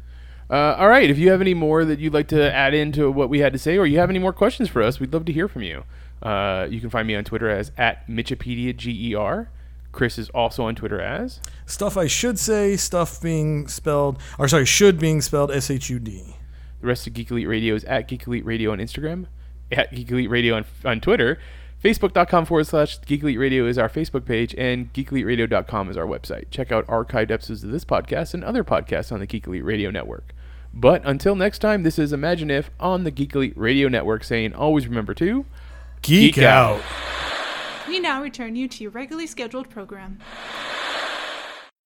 Uh, 0.51 0.77
all 0.79 0.89
right. 0.89 1.11
If 1.11 1.19
you 1.19 1.31
have 1.31 1.41
any 1.41 1.55
more 1.55 1.85
that 1.85 1.99
you'd 1.99 2.15
like 2.15 2.29
to 2.29 2.53
add 2.53 2.73
into 2.75 3.11
what 3.11 3.29
we 3.29 3.41
had 3.41 3.53
to 3.53 3.59
say, 3.59 3.77
or 3.77 3.87
you 3.87 3.99
have 3.99 4.11
any 4.11 4.19
more 4.19 4.33
questions 4.33 4.69
for 4.69 4.83
us, 4.83 4.99
we'd 4.99 5.13
love 5.13 5.25
to 5.27 5.33
hear 5.33 5.49
from 5.49 5.63
you. 5.63 5.85
Uh, 6.23 6.67
you 6.71 6.81
can 6.81 6.91
find 6.91 7.07
me 7.07 7.15
on 7.15 7.25
Twitter 7.25 7.49
as 7.51 7.71
at 7.77 8.07
Mitchipedia 8.09 8.75
G-E-R. 8.77 9.51
Chris 9.93 10.19
is 10.19 10.29
also 10.31 10.65
on 10.65 10.75
Twitter 10.75 11.01
as. 11.01 11.41
Stuff 11.67 11.97
I 11.97 12.07
should 12.07 12.39
say, 12.39 12.77
stuff 12.77 13.21
being 13.21 13.69
spelled, 13.69 14.19
or 14.39 14.49
sorry, 14.49 14.65
should 14.65 14.99
being 14.99 15.21
spelled 15.21 15.51
S 15.51 15.71
H 15.71 15.91
U 15.91 15.99
D. 15.99 16.37
The 16.81 16.87
rest 16.87 17.07
of 17.07 17.15
Geek 17.15 17.31
Elite 17.31 17.49
Radio 17.49 17.75
is 17.75 17.85
at 17.85 18.07
Geek 18.07 18.27
Elite 18.27 18.45
Radio 18.45 18.73
on 18.73 18.79
Instagram, 18.79 19.27
at 19.73 19.95
Geek 19.95 20.11
Elite 20.11 20.31
Radio 20.31 20.57
on, 20.57 20.65
on 20.85 21.01
Twitter. 21.01 21.39
Facebook.com 21.83 22.45
forward 22.45 22.67
slash 22.67 23.01
Geek 23.03 23.23
Elite 23.23 23.39
Radio 23.39 23.67
is 23.67 23.79
our 23.79 23.89
Facebook 23.89 24.25
page, 24.25 24.53
and 24.59 24.93
geekeliteradio.com 24.93 25.91
is 25.91 25.97
our 25.97 26.07
website. 26.07 26.51
Check 26.51 26.73
out 26.73 26.87
archived 26.89 27.31
episodes 27.31 27.63
of 27.63 27.71
this 27.71 27.85
podcast 27.85 28.35
and 28.35 28.43
other 28.43 28.65
podcasts 28.65 29.13
on 29.13 29.21
the 29.21 29.27
Geek 29.27 29.47
Elite 29.47 29.65
Radio 29.65 29.91
Network. 29.91 30.35
But 30.75 31.03
until 31.05 31.37
next 31.37 31.61
time, 31.61 31.85
this 31.85 31.99
is 31.99 32.13
Imagine 32.13 32.51
If 32.51 32.71
on 32.81 33.05
the 33.05 33.11
Geek 33.13 33.35
Elite 33.35 33.57
Radio 33.57 33.89
Network 33.89 34.25
saying 34.25 34.55
always 34.55 34.89
remember 34.89 35.15
to. 35.15 35.47
Geek, 36.03 36.35
Geek 36.35 36.45
out. 36.45 36.81
out. 36.81 37.89
We 37.89 38.01
now 38.01 38.23
return 38.23 38.57
you 38.57 38.69
to 38.69 38.83
your 38.83 38.91
regularly 38.91 39.27
scheduled 39.27 39.71
program. 39.71 40.19